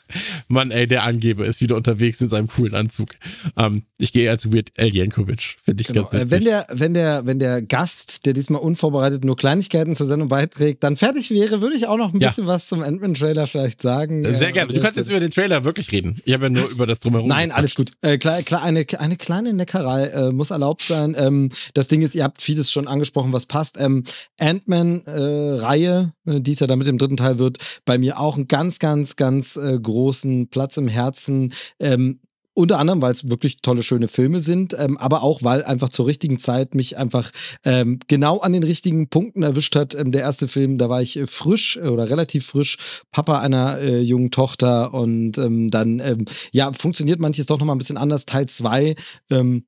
Mann, 0.48 0.70
ey, 0.70 0.86
der 0.86 1.04
Angeber 1.04 1.46
ist 1.46 1.60
wieder 1.60 1.76
unterwegs 1.76 2.20
in 2.20 2.28
seinem 2.28 2.48
coolen 2.48 2.74
Anzug. 2.74 3.10
Ähm, 3.56 3.82
ich 3.98 4.12
gehe 4.12 4.28
als 4.28 4.52
Weird 4.52 4.70
Al 4.78 4.88
Yankovic. 4.88 5.56
Finde 5.64 5.80
ich 5.80 5.86
genau. 5.86 6.02
ganz 6.02 6.12
witzig. 6.12 6.30
Wenn 6.30 6.44
der, 6.44 6.66
wenn, 6.70 6.94
der, 6.94 7.26
wenn 7.26 7.38
der 7.38 7.62
Gast, 7.62 8.26
der 8.26 8.32
diesmal 8.32 8.60
unvorbereitet 8.60 9.24
nur 9.24 9.36
Kleinigkeiten 9.36 9.94
zur 9.94 10.06
Sendung 10.06 10.28
beiträgt, 10.28 10.82
dann 10.82 10.96
fertig 10.96 11.30
wäre, 11.30 11.60
würde 11.60 11.76
ich 11.76 11.86
auch 11.86 11.96
noch 11.96 12.12
ein 12.12 12.18
bisschen 12.18 12.44
ja. 12.44 12.48
was 12.48 12.66
zum 12.68 12.82
Ant-Man-Trailer 12.82 13.46
vielleicht 13.46 13.80
sagen. 13.80 14.24
Sehr 14.34 14.48
äh, 14.48 14.52
gerne. 14.52 14.72
Du 14.72 14.80
kannst 14.80 14.96
jetzt 14.96 15.10
über 15.10 15.20
den 15.20 15.30
Trailer 15.30 15.64
wirklich 15.64 15.92
reden. 15.92 16.20
Ich 16.24 16.34
habe 16.34 16.44
ja 16.44 16.50
nur 16.50 16.68
über 16.68 16.86
das 16.86 17.00
Drumherum. 17.00 17.28
Nein, 17.28 17.52
alles 17.52 17.74
gut. 17.74 17.92
Äh, 18.02 18.18
klar, 18.18 18.42
klar, 18.42 18.62
eine, 18.62 18.86
eine 18.98 19.16
kleine 19.16 19.52
Neckerei 19.52 20.06
äh, 20.06 20.30
muss 20.32 20.50
erlaubt 20.50 20.82
sein. 20.82 21.16
Ähm, 21.18 21.50
das 21.74 21.88
Ding 21.88 22.02
ist, 22.02 22.14
ihr 22.14 22.24
habt 22.24 22.42
vieles 22.42 22.70
schon 22.70 22.88
angesprochen, 22.88 23.32
was 23.32 23.46
passt. 23.46 23.78
Ähm, 23.80 24.04
Ant-Man 24.38 25.04
äh, 25.06 25.07
Reihe, 25.10 26.12
äh, 26.26 26.40
die 26.40 26.52
es 26.52 26.60
ja 26.60 26.66
damit 26.66 26.88
im 26.88 26.98
dritten 26.98 27.16
Teil 27.16 27.38
wird, 27.38 27.58
bei 27.84 27.98
mir 27.98 28.20
auch 28.20 28.36
einen 28.36 28.48
ganz, 28.48 28.78
ganz, 28.78 29.16
ganz 29.16 29.56
äh, 29.56 29.78
großen 29.78 30.48
Platz 30.48 30.76
im 30.76 30.88
Herzen. 30.88 31.52
Ähm, 31.80 32.20
unter 32.58 32.80
anderem, 32.80 33.00
weil 33.00 33.12
es 33.12 33.30
wirklich 33.30 33.62
tolle, 33.62 33.84
schöne 33.84 34.08
Filme 34.08 34.40
sind, 34.40 34.74
ähm, 34.76 34.98
aber 34.98 35.22
auch, 35.22 35.44
weil 35.44 35.62
einfach 35.62 35.90
zur 35.90 36.08
richtigen 36.08 36.40
Zeit 36.40 36.74
mich 36.74 36.98
einfach 36.98 37.30
ähm, 37.64 38.00
genau 38.08 38.40
an 38.40 38.52
den 38.52 38.64
richtigen 38.64 39.08
Punkten 39.08 39.44
erwischt 39.44 39.76
hat. 39.76 39.94
Ähm, 39.94 40.10
der 40.10 40.22
erste 40.22 40.48
Film, 40.48 40.76
da 40.76 40.88
war 40.88 41.00
ich 41.00 41.16
äh, 41.16 41.28
frisch 41.28 41.76
äh, 41.76 41.86
oder 41.86 42.10
relativ 42.10 42.46
frisch, 42.46 42.76
Papa 43.12 43.38
einer 43.38 43.78
äh, 43.78 44.00
jungen 44.00 44.32
Tochter 44.32 44.92
und 44.92 45.38
ähm, 45.38 45.70
dann, 45.70 46.00
ähm, 46.00 46.24
ja, 46.50 46.72
funktioniert 46.72 47.20
manches 47.20 47.46
doch 47.46 47.60
nochmal 47.60 47.76
ein 47.76 47.78
bisschen 47.78 47.96
anders. 47.96 48.26
Teil 48.26 48.48
2, 48.48 48.96
ähm, 49.30 49.62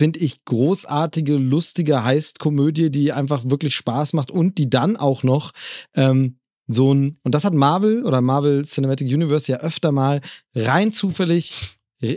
finde 0.00 0.20
ich, 0.20 0.46
großartige, 0.46 1.36
lustige 1.36 2.04
Heist-Komödie, 2.04 2.90
die 2.90 3.12
einfach 3.12 3.42
wirklich 3.44 3.74
Spaß 3.74 4.14
macht 4.14 4.30
und 4.30 4.56
die 4.56 4.70
dann 4.70 4.96
auch 4.96 5.24
noch 5.24 5.50
ähm, 5.94 6.38
so 6.66 6.94
ein, 6.94 7.18
und 7.22 7.34
das 7.34 7.44
hat 7.44 7.52
Marvel 7.52 8.06
oder 8.06 8.22
Marvel 8.22 8.64
Cinematic 8.64 9.06
Universe 9.12 9.52
ja 9.52 9.58
öfter 9.58 9.92
mal 9.92 10.22
rein 10.54 10.90
zufällig 10.90 11.76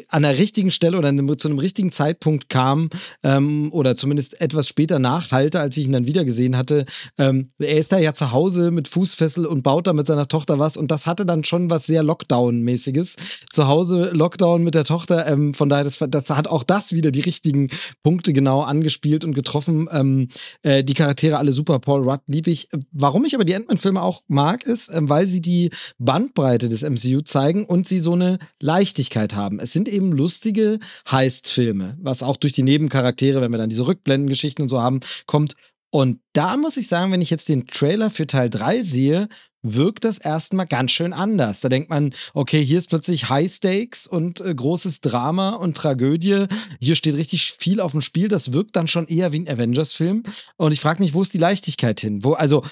an 0.10 0.24
der 0.24 0.38
richtigen 0.38 0.72
Stelle 0.72 0.98
oder 0.98 1.14
zu 1.38 1.48
einem 1.48 1.60
richtigen 1.60 1.92
Zeitpunkt 1.92 2.50
kam 2.50 2.90
ähm, 3.24 3.70
oder 3.74 3.96
zumindest 3.96 4.40
etwas 4.40 4.68
später 4.68 5.00
nachhalte, 5.00 5.60
als 5.60 5.76
ich 5.78 5.86
ihn 5.86 5.92
dann 5.92 6.08
wieder 6.08 6.24
gesehen 6.24 6.56
hatte. 6.56 6.86
Ähm, 7.18 7.48
er 7.60 7.78
ist 7.78 7.92
da 7.92 8.00
ja 8.00 8.14
zu 8.14 8.32
Hause 8.32 8.72
mit 8.72 8.88
Fußfessel 8.88 9.46
und 9.46 9.64
baut 9.64 9.88
da 9.88 9.94
mit 9.94 10.08
seiner 10.08 10.28
Tochter 10.28 10.60
was 10.60 10.78
und 10.78 10.92
das 10.92 11.06
hatte 11.06 11.26
dann 11.26 11.44
schon 11.44 11.70
was 11.70 11.86
sehr 11.86 12.04
Lockdown-mäßiges. 12.04 13.18
Zu 13.52 13.68
Hause 13.68 14.12
Lockdown 14.14 14.64
mit 14.64 14.76
der 14.76 14.86
Tochter, 14.86 15.28
ähm, 15.28 15.54
von 15.54 15.70
daher, 15.70 15.84
das, 15.84 16.00
das 16.08 16.30
hat 16.30 16.48
auch 16.48 16.64
das 16.64 16.94
wieder 16.94 17.12
die 17.12 17.22
richtigen 17.22 17.70
Punkte 18.04 18.32
genau 18.34 18.62
angespielt 18.62 19.26
und 19.26 19.34
getroffen. 19.34 19.90
Ähm, 19.92 20.30
äh, 20.62 20.84
die 20.84 20.94
Charaktere 20.94 21.38
alle 21.38 21.52
super, 21.52 21.80
Paul 21.80 22.10
Rudd 22.10 22.22
lieb 22.28 22.48
ich. 22.48 22.70
Warum 22.92 23.26
ich 23.26 23.36
aber 23.36 23.44
die 23.44 23.56
Ant-Man-Filme 23.56 24.02
auch 24.02 24.22
mag, 24.28 24.64
ist, 24.64 24.90
äh, 24.90 25.00
weil 25.02 25.28
sie 25.28 25.42
die 25.42 25.72
Bandbreite 25.98 26.70
des 26.70 26.84
MCU 26.84 27.22
zeigen 27.22 27.66
und 27.66 27.88
sie 27.88 28.00
so 28.00 28.14
eine 28.14 28.40
Leichtigkeit 28.62 29.36
haben. 29.36 29.60
Es 29.60 29.73
sind 29.74 29.90
eben 29.90 30.12
lustige 30.12 30.80
Heist-Filme, 31.10 31.98
was 32.02 32.24
auch 32.24 32.38
durch 32.38 32.54
die 32.54 32.64
Nebencharaktere, 32.64 33.42
wenn 33.42 33.52
wir 33.52 33.58
dann 33.58 33.70
diese 33.70 33.88
Rückblendengeschichten 33.88 34.64
und 34.64 34.70
so 34.70 34.82
haben, 34.82 35.00
kommt. 35.26 35.56
Und 35.92 36.20
da 36.34 36.58
muss 36.58 36.78
ich 36.78 36.88
sagen, 36.88 37.12
wenn 37.12 37.22
ich 37.22 37.30
jetzt 37.30 37.50
den 37.50 37.68
Trailer 37.68 38.10
für 38.10 38.26
Teil 38.26 38.50
3 38.50 38.82
sehe, 38.82 39.28
wirkt 39.64 40.04
das 40.04 40.18
erstmal 40.18 40.68
ganz 40.68 40.92
schön 40.92 41.14
anders. 41.14 41.62
Da 41.62 41.70
denkt 41.70 41.90
man, 41.90 42.14
okay, 42.34 42.64
hier 42.64 42.78
ist 42.78 42.90
plötzlich 42.90 43.30
High 43.30 43.50
Stakes 43.50 44.06
und 44.06 44.42
äh, 44.42 44.54
großes 44.54 45.02
Drama 45.02 45.52
und 45.52 45.76
Tragödie. 45.78 46.46
Hier 46.80 46.96
steht 46.96 47.16
richtig 47.16 47.54
viel 47.54 47.80
auf 47.80 47.94
dem 47.94 48.02
Spiel. 48.02 48.28
Das 48.28 48.54
wirkt 48.54 48.76
dann 48.76 48.88
schon 48.88 49.08
eher 49.08 49.32
wie 49.32 49.40
ein 49.40 49.48
Avengers-Film. 49.48 50.24
Und 50.58 50.72
ich 50.74 50.82
frage 50.82 51.02
mich, 51.02 51.14
wo 51.14 51.22
ist 51.22 51.34
die 51.34 51.40
Leichtigkeit 51.40 52.00
hin? 52.00 52.24
Wo, 52.24 52.34
also, 52.34 52.64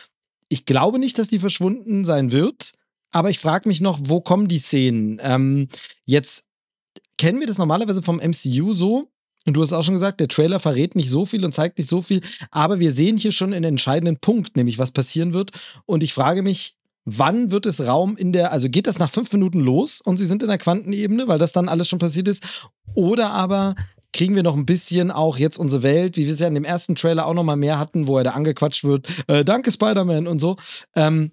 ich 0.49 0.65
glaube 0.65 0.99
nicht, 0.99 1.18
dass 1.18 1.30
die 1.30 1.40
verschwunden 1.40 2.03
sein 2.03 2.32
wird. 2.32 2.73
aber 3.14 3.30
ich 3.30 3.40
frage 3.40 3.68
mich 3.68 3.82
noch, 3.82 3.99
wo 4.03 4.22
kommen 4.22 4.48
die 4.48 4.57
Szenen? 4.57 5.19
Ähm, 5.22 5.68
jetzt 6.06 6.45
kennen 7.18 7.39
wir 7.39 7.47
das 7.47 7.57
normalerweise 7.57 8.01
vom 8.01 8.18
MCU 8.18 8.73
so. 8.73 9.07
Und 9.45 9.55
du 9.55 9.61
hast 9.61 9.73
auch 9.73 9.84
schon 9.84 9.95
gesagt, 9.95 10.19
der 10.19 10.27
Trailer 10.27 10.59
verrät 10.59 10.95
nicht 10.95 11.09
so 11.09 11.26
viel 11.26 11.43
und 11.43 11.53
zeigt 11.53 11.80
nicht 11.80 11.89
so 11.89 12.03
viel, 12.03 12.22
aber 12.51 12.80
wir 12.80 12.91
sehen 12.91 13.18
hier 13.18 13.31
schon 13.31 13.53
einen 13.53 13.63
entscheidenden 13.63 14.18
Punkt, 14.18 14.55
nämlich 14.55 14.77
was 14.77 14.91
passieren 14.91 15.34
wird. 15.34 15.51
Und 15.88 16.03
ich 16.03 16.13
frage 16.13 16.43
mich, 16.43 16.76
wann 17.05 17.49
wird 17.49 17.65
es 17.65 17.88
Raum 17.88 18.18
in 18.18 18.34
der, 18.34 18.51
also 18.51 18.69
geht 18.69 18.85
das 18.85 18.99
nach 18.99 19.09
fünf 19.09 19.34
Minuten 19.34 19.59
los 19.59 19.99
und 19.99 20.18
sie 20.18 20.27
sind 20.27 20.43
in 20.43 20.49
der 20.49 20.59
Quantenebene, 20.59 21.27
weil 21.27 21.39
das 21.39 21.53
dann 21.53 21.69
alles 21.69 21.88
schon 21.88 21.97
passiert 21.99 22.27
ist? 22.27 22.69
Oder 22.93 23.31
aber 23.31 23.76
kriegen 24.13 24.35
wir 24.35 24.43
noch 24.43 24.55
ein 24.55 24.65
bisschen 24.65 25.09
auch 25.09 25.38
jetzt 25.38 25.57
unsere 25.57 25.84
Welt, 25.84 26.18
wie 26.18 26.26
wir 26.26 26.34
es 26.34 26.39
ja 26.39 26.47
in 26.47 26.53
dem 26.53 26.65
ersten 26.65 26.95
Trailer 26.95 27.26
auch 27.26 27.34
noch 27.34 27.43
mal 27.43 27.55
mehr 27.55 27.80
hatten, 27.80 28.07
wo 28.07 28.18
er 28.18 28.23
da 28.23 28.31
angequatscht 28.31 28.84
wird, 28.84 29.07
äh, 29.27 29.43
danke 29.45 29.72
Spider-Man 29.72 30.27
und 30.27 30.39
so. 30.39 30.57
Ähm, 30.95 31.31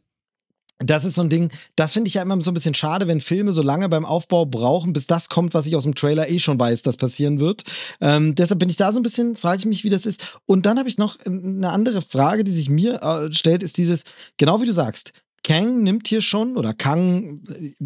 das 0.79 1.05
ist 1.05 1.17
so 1.17 1.23
ein 1.23 1.29
Ding, 1.29 1.51
das 1.77 1.93
finde 1.93 2.09
ich 2.09 2.15
ja 2.15 2.23
immer 2.23 2.41
so 2.41 2.51
ein 2.51 2.55
bisschen 2.55 2.75
schade, 2.75 3.09
wenn 3.09 3.21
Filme 3.21 3.53
so 3.53 3.63
lange 3.63 3.89
beim 3.89 4.05
Aufbau 4.05 4.47
brauchen, 4.47 4.93
bis 4.93 5.07
das 5.07 5.29
kommt, 5.29 5.55
was 5.55 5.67
ich 5.67 5.75
aus 5.75 5.83
dem 5.83 5.95
Trailer 5.95 6.31
eh 6.31 6.39
schon 6.39 6.59
weiß, 6.59 6.83
dass 6.83 6.97
passieren 6.97 7.41
wird. 7.41 7.65
Ähm, 8.01 8.35
deshalb 8.35 8.61
bin 8.61 8.69
ich 8.69 8.77
da 8.77 8.93
so 8.93 9.01
ein 9.01 9.03
bisschen, 9.03 9.37
frage 9.37 9.59
ich 9.59 9.67
mich, 9.67 9.85
wie 9.85 9.91
das 9.91 10.07
ist. 10.07 10.39
Und 10.47 10.67
dann 10.67 10.79
habe 10.79 10.89
ich 10.89 10.99
noch 10.99 11.17
eine 11.27 11.71
andere 11.71 12.01
Frage, 12.01 12.45
die 12.45 12.53
sich 12.53 12.69
mir 12.69 13.03
äh, 13.03 13.33
stellt, 13.33 13.63
ist 13.63 13.77
dieses, 13.77 14.05
genau 14.37 14.61
wie 14.61 14.67
du 14.67 14.73
sagst, 14.73 15.13
Kang 15.45 15.83
nimmt 15.83 16.09
hier 16.09 16.21
schon, 16.21 16.57
oder 16.57 16.75
Kang, 16.75 17.43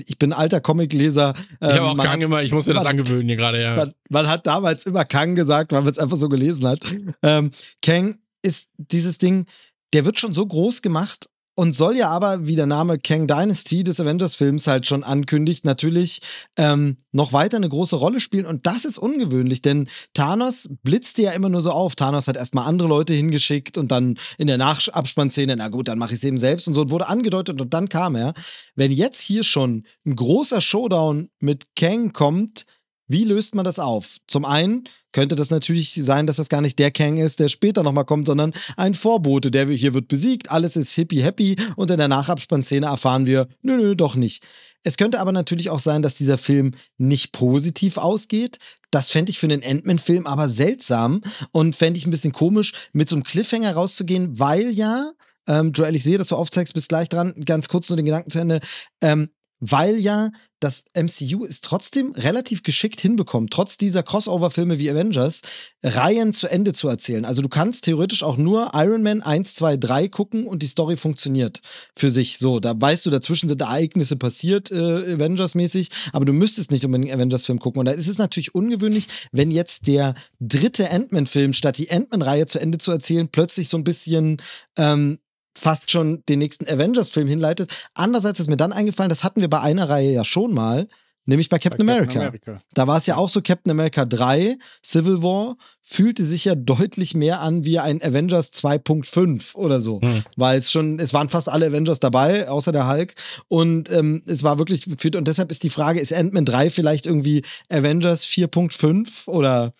ich 0.06 0.18
bin 0.18 0.32
alter 0.32 0.60
Comicleser. 0.60 1.34
Ähm, 1.60 1.70
ich 1.70 1.78
habe 1.78 1.90
auch 1.90 1.96
Kang 1.96 2.06
hat, 2.08 2.20
immer, 2.20 2.42
ich 2.42 2.52
muss 2.52 2.66
mir 2.66 2.74
das 2.74 2.86
angewöhnen 2.86 3.26
hier 3.26 3.36
gerade, 3.36 3.60
ja. 3.62 3.76
Man, 3.76 3.92
man, 4.08 4.28
hat 4.28 4.46
damals 4.46 4.84
immer 4.86 5.04
Kang 5.04 5.34
gesagt, 5.34 5.72
weil 5.72 5.82
man 5.82 5.92
es 5.92 5.98
einfach 5.98 6.16
so 6.16 6.28
gelesen 6.28 6.66
hat. 6.66 6.80
Ähm, 7.22 7.50
Kang 7.80 8.18
ist 8.42 8.68
dieses 8.76 9.18
Ding, 9.18 9.44
der 9.92 10.04
wird 10.04 10.18
schon 10.18 10.32
so 10.32 10.46
groß 10.46 10.82
gemacht 10.82 11.28
und 11.54 11.74
soll 11.74 11.96
ja 11.96 12.08
aber, 12.08 12.46
wie 12.46 12.56
der 12.56 12.66
Name 12.66 12.98
Kang 12.98 13.26
Dynasty 13.26 13.84
des 13.84 14.00
Avengers-Films 14.00 14.66
halt 14.66 14.86
schon 14.86 15.04
ankündigt, 15.04 15.64
natürlich 15.64 16.20
ähm, 16.56 16.96
noch 17.12 17.32
weiter 17.32 17.58
eine 17.58 17.68
große 17.68 17.96
Rolle 17.96 18.20
spielen. 18.20 18.46
Und 18.46 18.66
das 18.66 18.84
ist 18.84 18.98
ungewöhnlich, 18.98 19.60
denn 19.60 19.88
Thanos 20.14 20.70
blitzte 20.82 21.22
ja 21.22 21.32
immer 21.32 21.50
nur 21.50 21.60
so 21.60 21.72
auf. 21.72 21.94
Thanos 21.94 22.26
hat 22.26 22.36
erstmal 22.36 22.66
andere 22.66 22.88
Leute 22.88 23.12
hingeschickt 23.12 23.76
und 23.76 23.90
dann 23.90 24.18
in 24.38 24.46
der 24.46 24.58
Nachabspannszene, 24.58 25.56
na 25.56 25.68
gut, 25.68 25.88
dann 25.88 25.98
mache 25.98 26.12
ich 26.12 26.18
es 26.18 26.24
eben 26.24 26.38
selbst 26.38 26.68
und 26.68 26.74
so, 26.74 26.82
und 26.82 26.90
wurde 26.90 27.08
angedeutet 27.08 27.60
und 27.60 27.74
dann 27.74 27.88
kam 27.88 28.16
er. 28.16 28.32
Wenn 28.74 28.90
jetzt 28.90 29.20
hier 29.20 29.44
schon 29.44 29.84
ein 30.06 30.16
großer 30.16 30.60
Showdown 30.60 31.28
mit 31.40 31.76
Kang 31.76 32.12
kommt, 32.12 32.64
wie 33.12 33.24
löst 33.24 33.54
man 33.54 33.64
das 33.64 33.78
auf? 33.78 34.16
Zum 34.26 34.44
einen 34.44 34.84
könnte 35.12 35.34
das 35.34 35.50
natürlich 35.50 35.92
sein, 35.92 36.26
dass 36.26 36.36
das 36.36 36.48
gar 36.48 36.62
nicht 36.62 36.78
der 36.78 36.90
Kang 36.90 37.18
ist, 37.18 37.38
der 37.38 37.48
später 37.48 37.82
nochmal 37.82 38.06
kommt, 38.06 38.26
sondern 38.26 38.52
ein 38.76 38.94
Vorbote, 38.94 39.50
der 39.50 39.68
hier 39.68 39.94
wird 39.94 40.08
besiegt, 40.08 40.50
alles 40.50 40.76
ist 40.76 40.92
hippie 40.92 41.22
happy 41.22 41.56
und 41.76 41.90
in 41.90 41.98
der 41.98 42.08
Nachabspannszene 42.08 42.86
erfahren 42.86 43.26
wir, 43.26 43.46
nö, 43.60 43.76
nö, 43.76 43.94
doch 43.94 44.14
nicht. 44.14 44.42
Es 44.82 44.96
könnte 44.96 45.20
aber 45.20 45.30
natürlich 45.30 45.70
auch 45.70 45.78
sein, 45.78 46.02
dass 46.02 46.14
dieser 46.14 46.38
Film 46.38 46.72
nicht 46.98 47.32
positiv 47.32 47.98
ausgeht. 47.98 48.58
Das 48.90 49.10
fände 49.10 49.30
ich 49.30 49.38
für 49.38 49.46
einen 49.46 49.62
Ant-Man-Film 49.62 50.26
aber 50.26 50.48
seltsam 50.48 51.20
und 51.52 51.76
fände 51.76 51.98
ich 51.98 52.06
ein 52.06 52.10
bisschen 52.10 52.32
komisch, 52.32 52.72
mit 52.92 53.08
so 53.08 53.14
einem 53.14 53.22
Cliffhanger 53.22 53.74
rauszugehen, 53.74 54.38
weil 54.38 54.70
ja, 54.70 55.12
ähm, 55.46 55.72
Joel, 55.72 55.94
ich 55.94 56.02
sehe, 56.02 56.18
dass 56.18 56.28
du 56.28 56.36
aufzeigst, 56.36 56.74
bist 56.74 56.88
gleich 56.88 57.08
dran, 57.08 57.34
ganz 57.44 57.68
kurz 57.68 57.88
nur 57.88 57.96
den 57.96 58.06
Gedanken 58.06 58.30
zu 58.30 58.40
Ende, 58.40 58.60
ähm, 59.02 59.28
weil 59.62 59.96
ja 59.96 60.30
das 60.58 60.84
MCU 60.94 61.44
es 61.44 61.60
trotzdem 61.60 62.12
relativ 62.12 62.62
geschickt 62.62 63.00
hinbekommt, 63.00 63.52
trotz 63.52 63.78
dieser 63.78 64.02
Crossover-Filme 64.02 64.78
wie 64.78 64.90
Avengers, 64.90 65.42
Reihen 65.82 66.32
zu 66.32 66.48
Ende 66.48 66.72
zu 66.72 66.88
erzählen. 66.88 67.24
Also 67.24 67.42
du 67.42 67.48
kannst 67.48 67.84
theoretisch 67.84 68.22
auch 68.22 68.36
nur 68.36 68.70
Iron 68.74 69.02
Man 69.02 69.22
1, 69.22 69.54
2, 69.54 69.76
3 69.76 70.08
gucken 70.08 70.46
und 70.46 70.62
die 70.62 70.66
Story 70.66 70.96
funktioniert 70.96 71.60
für 71.96 72.10
sich. 72.10 72.38
So, 72.38 72.60
da 72.60 72.74
weißt 72.80 73.06
du, 73.06 73.10
dazwischen 73.10 73.48
sind 73.48 73.60
Ereignisse 73.60 74.16
passiert, 74.16 74.70
äh, 74.70 75.14
Avengers-mäßig, 75.14 75.88
aber 76.12 76.24
du 76.24 76.32
müsstest 76.32 76.70
nicht 76.70 76.84
unbedingt 76.84 77.10
einen 77.10 77.20
Avengers-Film 77.20 77.58
gucken. 77.58 77.80
Und 77.80 77.86
da 77.86 77.92
ist 77.92 78.08
es 78.08 78.18
natürlich 78.18 78.54
ungewöhnlich, 78.54 79.06
wenn 79.32 79.50
jetzt 79.50 79.88
der 79.88 80.14
dritte 80.40 80.90
Ant-Man-Film, 80.90 81.52
statt 81.52 81.78
die 81.78 81.90
Ant-Man-Reihe 81.90 82.46
zu 82.46 82.60
Ende 82.60 82.78
zu 82.78 82.92
erzählen, 82.92 83.28
plötzlich 83.28 83.68
so 83.68 83.76
ein 83.76 83.84
bisschen 83.84 84.40
ähm, 84.76 85.18
fast 85.54 85.90
schon 85.90 86.22
den 86.28 86.38
nächsten 86.38 86.66
Avengers-Film 86.68 87.28
hinleitet. 87.28 87.70
Andererseits 87.94 88.40
ist 88.40 88.48
mir 88.48 88.56
dann 88.56 88.72
eingefallen, 88.72 89.10
das 89.10 89.24
hatten 89.24 89.40
wir 89.40 89.50
bei 89.50 89.60
einer 89.60 89.88
Reihe 89.88 90.12
ja 90.12 90.24
schon 90.24 90.52
mal, 90.52 90.86
nämlich 91.24 91.48
bei 91.48 91.58
Captain, 91.58 91.86
bei 91.86 91.98
Captain 91.98 92.18
America. 92.18 92.48
America. 92.48 92.64
Da 92.74 92.86
war 92.86 92.98
es 92.98 93.06
ja 93.06 93.16
auch 93.16 93.28
so, 93.28 93.42
Captain 93.42 93.70
America 93.70 94.04
3, 94.04 94.56
Civil 94.84 95.22
War, 95.22 95.56
fühlte 95.80 96.24
sich 96.24 96.44
ja 96.44 96.54
deutlich 96.54 97.14
mehr 97.14 97.40
an 97.40 97.64
wie 97.64 97.78
ein 97.78 98.02
Avengers 98.02 98.52
2.5 98.52 99.54
oder 99.54 99.80
so. 99.80 100.00
Hm. 100.00 100.22
Weil 100.36 100.58
es 100.58 100.70
schon, 100.70 100.98
es 100.98 101.12
waren 101.12 101.28
fast 101.28 101.48
alle 101.48 101.66
Avengers 101.66 102.00
dabei, 102.00 102.48
außer 102.48 102.72
der 102.72 102.88
Hulk. 102.88 103.14
Und 103.48 103.90
ähm, 103.90 104.22
es 104.26 104.42
war 104.42 104.58
wirklich, 104.58 104.86
und 104.86 105.28
deshalb 105.28 105.50
ist 105.50 105.62
die 105.62 105.70
Frage, 105.70 106.00
ist 106.00 106.12
Ant-Man 106.12 106.44
3 106.44 106.70
vielleicht 106.70 107.06
irgendwie 107.06 107.42
Avengers 107.68 108.24
4.5 108.26 109.28
oder 109.28 109.72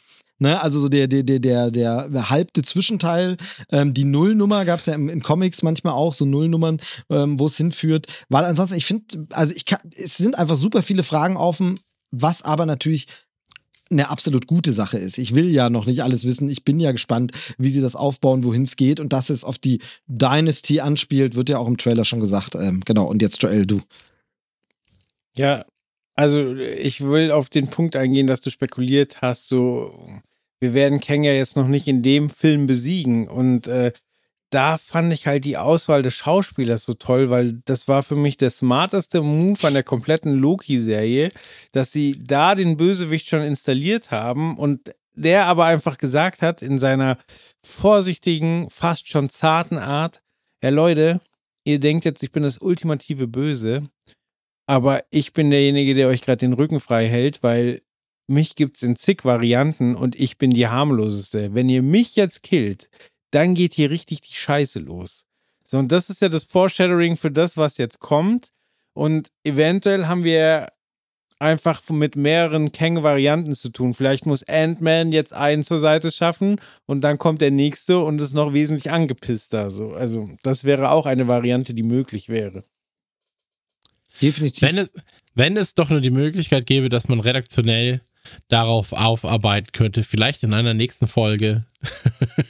Ne, 0.43 0.61
also 0.61 0.81
so 0.81 0.89
der, 0.89 1.07
der, 1.07 1.23
der, 1.23 1.39
der, 1.39 1.71
der 1.71 2.31
halbte 2.31 2.63
Zwischenteil, 2.63 3.37
ähm, 3.71 3.95
die 3.95 4.03
Nullnummer 4.03 4.65
gab 4.65 4.81
es 4.81 4.87
ja 4.87 4.95
in, 4.95 5.09
in, 5.09 5.23
Comics 5.23 5.63
manchmal 5.63 5.93
auch, 5.93 6.13
so 6.13 6.25
Nullnummern, 6.25 6.81
ähm, 7.11 7.39
wo 7.39 7.47
es 7.47 7.57
hinführt. 7.57 8.25
Weil 8.29 8.47
ansonsten, 8.47 8.77
ich 8.77 8.85
finde, 8.85 9.29
also 9.31 9.55
ich 9.55 9.67
kann, 9.67 9.79
es 9.97 10.17
sind 10.17 10.37
einfach 10.37 10.57
super 10.57 10.83
viele 10.83 11.05
Fragen 11.05 11.37
offen, 11.37 11.79
was 12.11 12.43
aber 12.43 12.67
natürlich 12.67 13.07
eine 13.89 14.11
absolut 14.11 14.49
gute 14.49 14.73
Sache 14.73 14.99
ist. 14.99 15.17
Ich 15.17 15.33
will 15.33 15.49
ja 15.49 15.71
noch 15.71 15.87
nicht 15.87 16.03
alles 16.03 16.25
wissen. 16.25 16.49
Ich 16.49 16.65
bin 16.65 16.81
ja 16.81 16.91
gespannt, 16.91 17.31
wie 17.57 17.69
sie 17.69 17.81
das 17.81 17.95
aufbauen, 17.95 18.43
wohin 18.43 18.65
es 18.65 18.75
geht. 18.75 18.99
Und 18.99 19.13
dass 19.13 19.31
es 19.31 19.45
auf 19.45 19.59
die 19.59 19.81
Dynasty 20.09 20.81
anspielt, 20.81 21.37
wird 21.37 21.51
ja 21.51 21.59
auch 21.59 21.69
im 21.69 21.79
Trailer 21.79 22.05
schon 22.05 22.19
gesagt. 22.19 22.57
Ähm, 22.57 22.83
genau, 22.85 23.05
und 23.05 23.23
jetzt 23.23 23.41
Joel, 23.41 23.65
du. 23.65 23.81
Ja, 25.37 25.65
also 26.17 26.57
ich 26.57 27.03
will 27.03 27.31
auf 27.31 27.49
den 27.49 27.71
Punkt 27.71 27.95
eingehen, 27.95 28.27
dass 28.27 28.41
du 28.41 28.51
spekuliert 28.51 29.23
hast, 29.23 29.47
so 29.47 29.95
wir 30.63 30.75
werden 30.75 31.01
Kang 31.01 31.25
ja 31.25 31.33
jetzt 31.33 31.57
noch 31.57 31.67
nicht 31.67 31.89
in 31.89 32.05
dem 32.05 32.31
Film 32.31 32.69
besiegen. 32.69 33.27
Und 33.27 33.67
äh, 33.67 33.93
da 34.51 34.77
fand 34.79 35.13
ich 35.13 35.27
halt 35.27 35.45
die 35.45 35.57
Auswahl 35.57 36.03
des 36.03 36.15
Schauspielers 36.15 36.85
so 36.85 36.95
toll, 36.95 37.31
weil 37.31 37.55
das 37.65 37.89
war 37.89 38.05
für 38.05 38.15
mich 38.15 38.37
der 38.37 38.51
smarteste 38.51 39.23
Move 39.23 39.67
an 39.67 39.75
der 39.75 39.83
kompletten 39.83 40.39
Loki-Serie, 40.39 41.33
dass 41.73 41.91
sie 41.91 42.17
da 42.17 42.55
den 42.55 42.77
Bösewicht 42.77 43.27
schon 43.29 43.43
installiert 43.43 44.13
haben 44.13 44.57
und 44.57 44.95
der 45.15 45.47
aber 45.47 45.65
einfach 45.65 45.99
gesagt 45.99 46.43
hat 46.43 46.63
in 46.63 46.79
seiner 46.79 47.19
vorsichtigen, 47.65 48.71
fast 48.71 49.09
schon 49.09 49.31
zarten 49.31 49.79
Art, 49.79 50.23
ja 50.63 50.71
Leute, 50.71 51.21
ihr 51.65 51.81
denkt 51.81 52.05
jetzt, 52.05 52.23
ich 52.23 52.31
bin 52.31 52.45
das 52.45 52.59
ultimative 52.59 53.27
Böse, 53.27 53.89
aber 54.67 55.03
ich 55.11 55.33
bin 55.33 55.51
derjenige, 55.51 55.95
der 55.95 56.07
euch 56.07 56.23
gerade 56.23 56.39
den 56.39 56.53
Rücken 56.53 56.79
frei 56.79 57.09
hält, 57.09 57.43
weil 57.43 57.83
mich 58.27 58.55
gibt's 58.55 58.83
in 58.83 58.97
zig 58.97 59.25
Varianten 59.25 59.95
und 59.95 60.15
ich 60.19 60.39
bin 60.39 60.51
die 60.51 60.69
harmloseste. 60.69 61.55
Wenn 61.55 61.69
ihr 61.69 61.83
mich 61.83 62.17
jetzt 62.17 62.43
killt, 62.43 62.89
dann 63.31 63.55
geht 63.55 63.75
hier 63.75 63.91
richtig 63.91 64.21
die 64.21 64.35
Scheiße 64.35 64.81
los. 64.81 65.25
So, 65.65 65.79
und 65.79 65.91
das 65.91 66.11
ist 66.11 66.21
ja 66.21 66.29
das 66.29 66.45
Foreshadowing 66.45 67.17
für 67.17 67.31
das, 67.31 67.57
was 67.57 67.79
jetzt 67.79 67.99
kommt. 67.99 68.49
Und 68.95 69.29
eventuell 69.45 70.07
haben 70.07 70.25
wir 70.25 70.69
einfach 71.39 71.83
mit 71.91 72.15
mehreren 72.15 72.73
Kang-Varianten 72.73 73.55
zu 73.55 73.71
tun. 73.71 73.95
Vielleicht 73.95 74.27
muss 74.27 74.47
Ant-Man 74.47 75.13
jetzt 75.13 75.33
einen 75.33 75.65
zur 75.65 75.81
Seite 75.81 76.13
schaffen 76.13 76.61
und 76.87 77.03
dann 77.03 77.19
kommt 77.19 77.41
der 77.41 77.51
nächste 77.51 77.99
und 77.99 78.21
ist 78.21 78.35
noch 78.35 78.53
wesentlich 78.53 78.93
angepisster. 78.93 79.71
So. 79.71 79.93
Also, 79.93 80.31
das 80.43 80.65
wäre 80.65 80.91
auch 80.91 81.07
eine 81.07 81.27
Variante, 81.27 81.75
die 81.75 81.83
möglich 81.83 82.29
wäre. 82.29 82.63
Definitiv. 84.21 84.63
Wenn 84.63 84.79
es, 84.79 84.93
wenn 85.35 85.57
es 85.57 85.75
doch 85.75 85.91
nur 85.91 86.01
die 86.01 86.11
Möglichkeit 86.11 86.67
gäbe, 86.67 86.89
dass 86.89 87.09
man 87.09 87.19
redaktionell 87.19 88.03
darauf 88.49 88.93
aufarbeiten 88.93 89.73
könnte. 89.73 90.03
Vielleicht 90.03 90.43
in 90.43 90.55
einer 90.55 90.75
nächsten 90.75 91.09
Folge. 91.09 91.65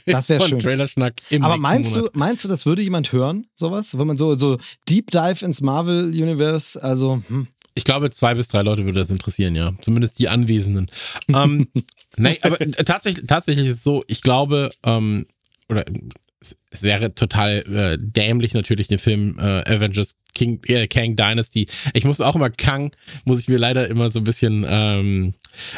Das 0.05 0.29
wäre 0.29 0.41
schön. 0.47 0.59
Trailerschnack 0.59 1.21
im 1.29 1.43
Aber 1.43 1.57
meinst 1.57 1.95
Monat. 1.95 2.13
du, 2.13 2.19
meinst 2.19 2.43
du, 2.43 2.47
das 2.47 2.65
würde 2.65 2.81
jemand 2.81 3.11
hören, 3.11 3.47
sowas? 3.55 3.97
Wenn 3.97 4.07
man 4.07 4.17
so, 4.17 4.35
so 4.37 4.57
Deep 4.89 5.11
Dive 5.11 5.43
ins 5.45 5.61
Marvel 5.61 6.05
Universe, 6.05 6.81
also. 6.81 7.21
Hm. 7.27 7.47
Ich 7.75 7.85
glaube, 7.85 8.11
zwei 8.11 8.35
bis 8.35 8.49
drei 8.49 8.61
Leute 8.61 8.85
würde 8.85 8.99
das 8.99 9.09
interessieren, 9.09 9.55
ja. 9.55 9.73
Zumindest 9.81 10.19
die 10.19 10.29
Anwesenden. 10.29 10.91
ähm, 11.29 11.67
nee, 12.17 12.37
aber 12.43 12.59
tatsächlich, 12.59 13.25
tatsächlich 13.25 13.67
ist 13.67 13.77
es 13.77 13.83
so, 13.83 14.03
ich 14.07 14.21
glaube, 14.21 14.69
ähm, 14.83 15.25
oder 15.69 15.83
es, 16.71 16.83
wäre 16.83 17.15
total 17.15 17.59
äh, 17.59 17.97
dämlich 17.99 18.53
natürlich 18.53 18.87
den 18.87 18.99
Film 18.99 19.37
äh, 19.39 19.63
Avengers 19.65 20.17
King, 20.33 20.61
äh, 20.65 20.87
Kang 20.87 21.15
Dynasty. 21.15 21.67
Ich 21.93 22.05
muss 22.05 22.21
auch 22.21 22.35
immer 22.35 22.49
Kang, 22.49 22.91
muss 23.25 23.39
ich 23.39 23.47
mir 23.47 23.57
leider 23.57 23.87
immer 23.87 24.09
so 24.09 24.19
ein 24.19 24.23
bisschen 24.23 24.65
ähm, 24.67 25.33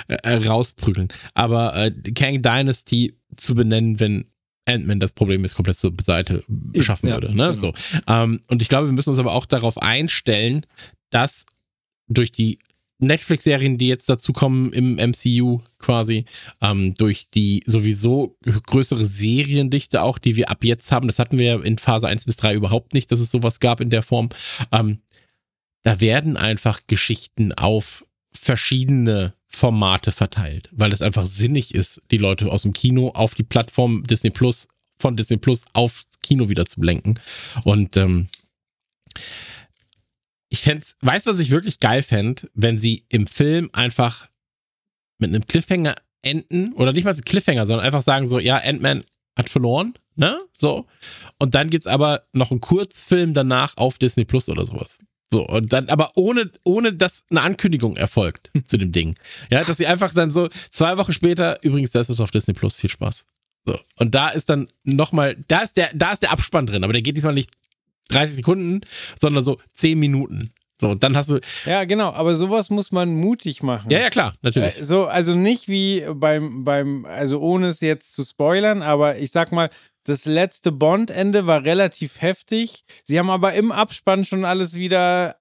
äh, 0.08 0.36
rausprügeln. 0.36 1.10
Aber 1.34 1.76
äh, 1.76 1.92
Kang 2.14 2.42
Dynasty 2.42 3.16
zu 3.36 3.56
benennen, 3.56 4.00
wenn 4.00 4.26
Ant-Man 4.66 5.00
das 5.00 5.12
Problem 5.12 5.44
ist 5.44 5.56
komplett 5.56 5.78
zur 5.78 5.94
Seite 6.02 6.44
beschaffen 6.48 7.10
ja, 7.10 7.16
würde. 7.16 7.28
Ne? 7.36 7.50
Genau. 7.50 7.54
So. 7.54 7.74
Ähm, 8.08 8.42
und 8.48 8.62
ich 8.62 8.70
glaube, 8.70 8.88
wir 8.88 8.94
müssen 8.94 9.12
uns 9.12 9.20
aber 9.20 9.34
auch 9.34 9.46
darauf 9.46 9.78
einstellen, 9.82 10.66
dass 11.12 11.46
durch 12.08 12.32
die 12.32 12.60
Netflix-Serien, 13.00 13.78
die 13.78 13.88
jetzt 13.88 14.10
dazu 14.10 14.32
kommen 14.32 14.72
im 14.72 14.96
MCU 14.96 15.60
quasi, 15.80 16.26
ähm, 16.62 16.94
durch 16.96 17.30
die 17.30 17.62
sowieso 17.66 18.38
größere 18.68 19.06
Seriendichte 19.06 20.02
auch, 20.02 20.18
die 20.18 20.36
wir 20.36 20.50
ab 20.50 20.64
jetzt 20.64 20.92
haben, 20.92 21.08
das 21.08 21.20
hatten 21.20 21.38
wir 21.38 21.64
in 21.64 21.78
Phase 21.78 22.08
1 22.08 22.26
bis 22.26 22.38
3 22.38 22.54
überhaupt 22.54 22.94
nicht, 22.94 23.12
dass 23.12 23.20
es 23.20 23.32
sowas 23.32 23.60
gab 23.60 23.82
in 23.82 23.90
der 23.90 24.04
Form, 24.04 24.30
ähm, 24.72 25.00
da 25.84 26.00
werden 26.02 26.38
einfach 26.38 26.82
Geschichten 26.88 27.54
auf 27.54 28.06
verschiedene 28.34 29.34
Formate 29.48 30.12
verteilt, 30.12 30.70
weil 30.72 30.92
es 30.92 31.02
einfach 31.02 31.26
sinnig 31.26 31.74
ist, 31.74 32.02
die 32.12 32.18
Leute 32.18 32.52
aus 32.52 32.64
dem 32.64 32.74
Kino 32.74 33.10
auf 33.10 33.36
die 33.36 33.44
Plattform 33.44 34.04
Disney 34.04 34.30
Plus, 34.30 34.68
von 34.98 35.16
Disney 35.16 35.38
Plus 35.38 35.66
aufs 35.74 36.20
Kino 36.22 36.50
wieder 36.50 36.66
zu 36.66 36.82
lenken. 36.82 37.20
Und 37.64 37.98
ähm, 37.98 38.28
ich 40.50 40.60
fände, 40.60 40.86
weißt 41.02 41.28
du, 41.28 41.32
was 41.32 41.40
ich 41.40 41.52
wirklich 41.52 41.80
geil 41.80 42.04
fände, 42.04 42.50
wenn 42.54 42.80
sie 42.80 43.06
im 43.10 43.28
Film 43.28 43.70
einfach 43.74 44.30
mit 45.18 45.30
einem 45.30 45.46
Cliffhanger 45.46 45.96
enden, 46.22 46.74
oder 46.74 46.92
nicht 46.92 47.04
mal 47.04 47.14
ein 47.14 47.22
Cliffhanger, 47.22 47.66
sondern 47.66 47.86
einfach 47.86 48.02
sagen 48.02 48.28
so, 48.28 48.40
ja, 48.40 48.58
Ant-Man 48.58 49.04
hat 49.38 49.50
verloren, 49.50 49.94
ne? 50.16 50.38
So. 50.54 50.86
Und 51.40 51.56
dann 51.56 51.70
gibt's 51.70 51.88
aber 51.88 52.24
noch 52.34 52.52
einen 52.52 52.62
Kurzfilm 52.62 53.34
danach 53.34 53.78
auf 53.78 53.98
Disney 53.98 54.26
Plus 54.26 54.50
oder 54.50 54.66
sowas. 54.66 55.00
So, 55.32 55.46
und 55.48 55.74
dann, 55.74 55.90
aber 55.90 56.12
ohne, 56.16 56.52
ohne 56.64 56.94
dass 56.94 57.26
eine 57.30 57.42
Ankündigung 57.42 57.98
erfolgt 57.98 58.52
zu 58.64 58.78
dem 58.78 58.92
Ding. 58.92 59.16
Ja, 59.50 59.64
dass 59.64 59.78
sie 59.78 59.88
einfach 59.88 60.14
dann 60.14 60.32
so 60.32 60.50
zwei 60.72 60.98
Wochen 60.98 61.14
später, 61.14 61.62
übrigens, 61.64 61.92
das 61.92 62.10
ist 62.10 62.22
auf 62.22 62.32
Disney 62.32 62.54
Plus, 62.54 62.78
viel 62.78 62.90
Spaß. 62.90 63.28
So, 63.66 63.80
und 63.98 64.14
da 64.14 64.30
ist 64.30 64.50
dann 64.50 64.68
nochmal, 64.84 65.36
da 65.48 65.60
ist 65.60 65.76
der, 65.78 65.90
da 65.94 66.12
ist 66.12 66.22
der 66.22 66.32
Abspann 66.32 66.68
drin, 66.68 66.84
aber 66.84 66.94
der 66.94 67.02
geht 67.02 67.18
diesmal 67.18 67.34
nicht 67.34 67.50
30 68.10 68.38
Sekunden, 68.38 68.82
sondern 69.20 69.44
so 69.44 69.58
10 69.74 70.00
Minuten. 70.00 70.52
So, 70.78 70.94
dann 70.94 71.16
hast 71.16 71.30
du. 71.30 71.40
Ja, 71.66 71.86
genau, 71.86 72.12
aber 72.12 72.36
sowas 72.36 72.70
muss 72.70 72.92
man 72.92 73.16
mutig 73.16 73.64
machen. 73.64 73.90
Ja, 73.90 74.02
ja, 74.02 74.10
klar, 74.10 74.36
natürlich. 74.42 74.78
Äh, 74.78 74.84
so, 74.84 75.06
also 75.06 75.34
nicht 75.34 75.70
wie 75.70 76.06
beim, 76.16 76.66
beim, 76.66 77.06
also 77.06 77.40
ohne 77.40 77.68
es 77.68 77.80
jetzt 77.80 78.14
zu 78.14 78.26
spoilern, 78.26 78.82
aber 78.82 79.18
ich 79.18 79.32
sag 79.32 79.54
mal, 79.54 79.70
das 80.04 80.26
letzte 80.26 80.72
Bond-Ende 80.74 81.48
war 81.48 81.64
relativ 81.64 82.22
heftig. 82.22 82.84
Sie 83.04 83.18
haben 83.18 83.30
aber 83.30 83.54
im 83.54 83.72
Abspann 83.72 84.26
schon 84.26 84.44
alles 84.44 84.76
wieder 84.76 85.38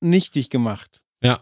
nichtig 0.00 0.50
gemacht. 0.50 1.02
Ja. 1.22 1.40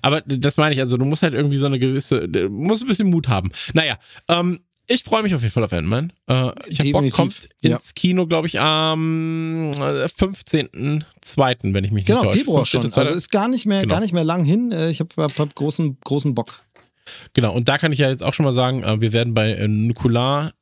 Aber 0.00 0.22
das 0.22 0.56
meine 0.56 0.74
ich, 0.74 0.80
also 0.80 0.96
du 0.96 1.04
musst 1.04 1.22
halt 1.22 1.34
irgendwie 1.34 1.58
so 1.58 1.66
eine 1.66 1.78
gewisse, 1.78 2.26
du 2.28 2.48
musst 2.48 2.82
ein 2.82 2.88
bisschen 2.88 3.10
Mut 3.10 3.28
haben. 3.28 3.50
Naja, 3.74 3.98
ähm, 4.28 4.60
ich 4.88 5.04
freue 5.04 5.22
mich 5.22 5.34
auf 5.34 5.42
jeden 5.42 5.52
Fall 5.52 5.64
auf 5.64 5.72
Ant-Man. 5.72 6.12
Äh, 6.28 6.50
ich 6.66 6.80
habe 6.80 6.90
Bock, 6.92 7.10
kommt 7.10 7.48
ja. 7.62 7.76
ins 7.76 7.94
Kino, 7.94 8.26
glaube 8.26 8.46
ich, 8.48 8.58
am 8.60 9.70
äh, 9.72 10.06
15.02., 10.06 11.74
wenn 11.74 11.84
ich 11.84 11.90
mich 11.92 12.04
Genau, 12.06 12.20
nicht 12.22 12.28
täusche. 12.30 12.38
Februar 12.38 12.66
schon. 12.66 12.82
15.02.. 12.82 12.98
Also 12.98 13.14
ist 13.14 13.30
gar 13.30 13.48
nicht 13.48 13.66
mehr, 13.66 13.82
Genau. 13.82 13.94
gar 13.94 14.00
nicht 14.00 14.12
mehr 14.12 14.24
lang 14.24 14.44
hin. 14.44 14.72
Äh, 14.72 14.90
Ich 14.90 15.00
habe 15.00 15.10
hab, 15.22 15.54
großen, 15.54 15.98
großen 16.04 16.34
Bock. 16.34 16.62
Genau, 17.32 17.54
und 17.54 17.68
da 17.68 17.78
kann 17.78 17.92
ich 17.92 17.98
ja 18.00 18.08
jetzt 18.10 18.22
auch 18.22 18.34
schon 18.34 18.44
mal 18.44 18.52
sagen, 18.52 18.82
äh, 18.82 19.00
wir 19.00 19.12
werden 19.12 19.34
bei 19.34 19.52
äh, 19.52 19.68
Nukular 19.68 20.52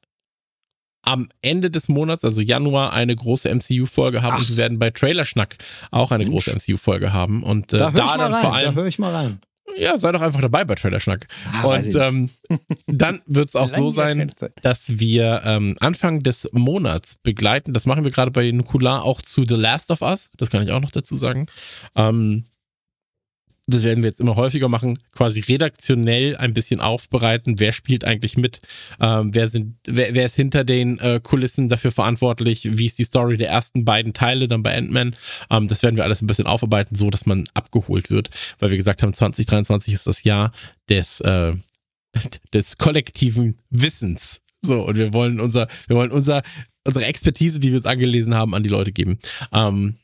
am 1.03 1.29
Ende 1.41 1.71
des 1.71 1.89
Monats, 1.89 2.25
also 2.25 2.41
Januar, 2.41 2.93
eine 2.93 3.15
große 3.15 3.49
MCU-Folge 3.55 4.23
haben 4.23 4.35
Ach. 4.35 4.41
und 4.41 4.49
wir 4.49 4.57
werden 4.57 4.79
bei 4.81 4.91
Trailerschnack 4.91 5.57
auch 5.93 6.11
eine 6.11 6.25
Mensch. 6.25 6.33
große 6.47 6.53
MCU-Folge 6.53 7.13
haben. 7.13 7.45
Und 7.45 7.73
äh, 7.73 7.77
Da 7.77 7.91
mal 7.93 8.19
dann 8.19 8.33
rein. 8.33 8.43
vor 8.43 8.51
Da 8.51 8.57
allem, 8.57 8.75
höre 8.75 8.87
ich 8.87 8.99
mal 8.99 9.13
rein. 9.15 9.39
Ja, 9.77 9.97
sei 9.97 10.13
doch 10.13 10.23
einfach 10.23 10.41
dabei 10.41 10.65
bei 10.65 10.75
Trailerschnack. 10.75 11.27
Ah, 11.53 11.65
und 11.65 11.95
ähm, 11.95 12.31
dann 12.87 13.21
wird 13.27 13.49
es 13.49 13.57
auch 13.57 13.69
so 13.69 13.91
sein, 13.91 14.33
dass 14.63 14.99
wir 14.99 15.43
ähm, 15.45 15.77
Anfang 15.81 16.23
des 16.23 16.49
Monats 16.53 17.17
begleiten, 17.17 17.73
das 17.73 17.87
machen 17.87 18.05
wir 18.05 18.11
gerade 18.11 18.31
bei 18.31 18.51
Nukular 18.51 19.03
auch 19.03 19.21
zu 19.23 19.45
The 19.47 19.55
Last 19.57 19.91
of 19.91 20.03
Us, 20.03 20.31
das 20.37 20.51
kann 20.51 20.63
ich 20.63 20.71
auch 20.73 20.81
noch 20.81 20.91
dazu 20.91 21.17
sagen. 21.17 21.47
Ähm, 21.95 22.45
das 23.67 23.83
werden 23.83 24.03
wir 24.03 24.09
jetzt 24.09 24.21
immer 24.21 24.37
häufiger 24.37 24.69
machen, 24.69 24.99
quasi 25.13 25.41
redaktionell 25.41 26.37
ein 26.37 26.55
bisschen 26.55 26.81
aufbereiten, 26.81 27.59
wer 27.59 27.73
spielt 27.73 28.05
eigentlich 28.05 28.37
mit, 28.37 28.61
ähm, 29.01 29.35
wer, 29.35 29.49
sind, 29.49 29.77
wer, 29.87 30.15
wer 30.15 30.27
ist 30.27 30.37
hinter 30.37 30.63
den 30.63 30.99
äh, 31.01 31.21
Kulissen 31.23 31.69
dafür 31.69 31.91
verantwortlich, 31.91 32.79
wie 32.79 32.87
ist 32.87 32.99
die 32.99 33.05
Story 33.05 33.37
der 33.37 33.51
ersten 33.51 33.85
beiden 33.85 34.13
Teile 34.13 34.47
dann 34.47 34.63
bei 34.63 34.77
Ant-Man. 34.77 35.17
Ähm, 35.51 35.67
das 35.67 35.83
werden 35.83 35.97
wir 35.97 36.05
alles 36.05 36.23
ein 36.23 36.29
bisschen 36.29 36.47
aufarbeiten, 36.47 36.95
so 36.95 37.11
dass 37.11 37.27
man 37.27 37.49
abgeholt 37.55 38.11
wird, 38.11 38.31
weil 38.61 38.71
wir 38.71 38.77
gesagt 38.77 39.03
haben, 39.03 39.13
2023 39.13 39.95
ist 39.95 40.07
das 40.07 40.23
Jahr 40.23 40.53
des, 40.89 41.21
äh, 41.23 41.53
des 42.53 42.79
kollektiven 42.79 43.59
Wissens. 43.71 44.43
So, 44.63 44.83
und 44.87 44.97
wir 44.97 45.13
wollen 45.13 45.41
unser, 45.41 45.67
wir 45.89 45.97
wollen 45.97 46.13
unser, 46.13 46.43
unsere 46.85 47.05
Expertise, 47.05 47.59
die 47.59 47.71
wir 47.71 47.79
uns 47.79 47.87
angelesen 47.87 48.35
haben, 48.35 48.55
an 48.55 48.63
die 48.63 48.69
Leute 48.69 48.93
geben. 48.93 49.19
Ähm, 49.53 49.97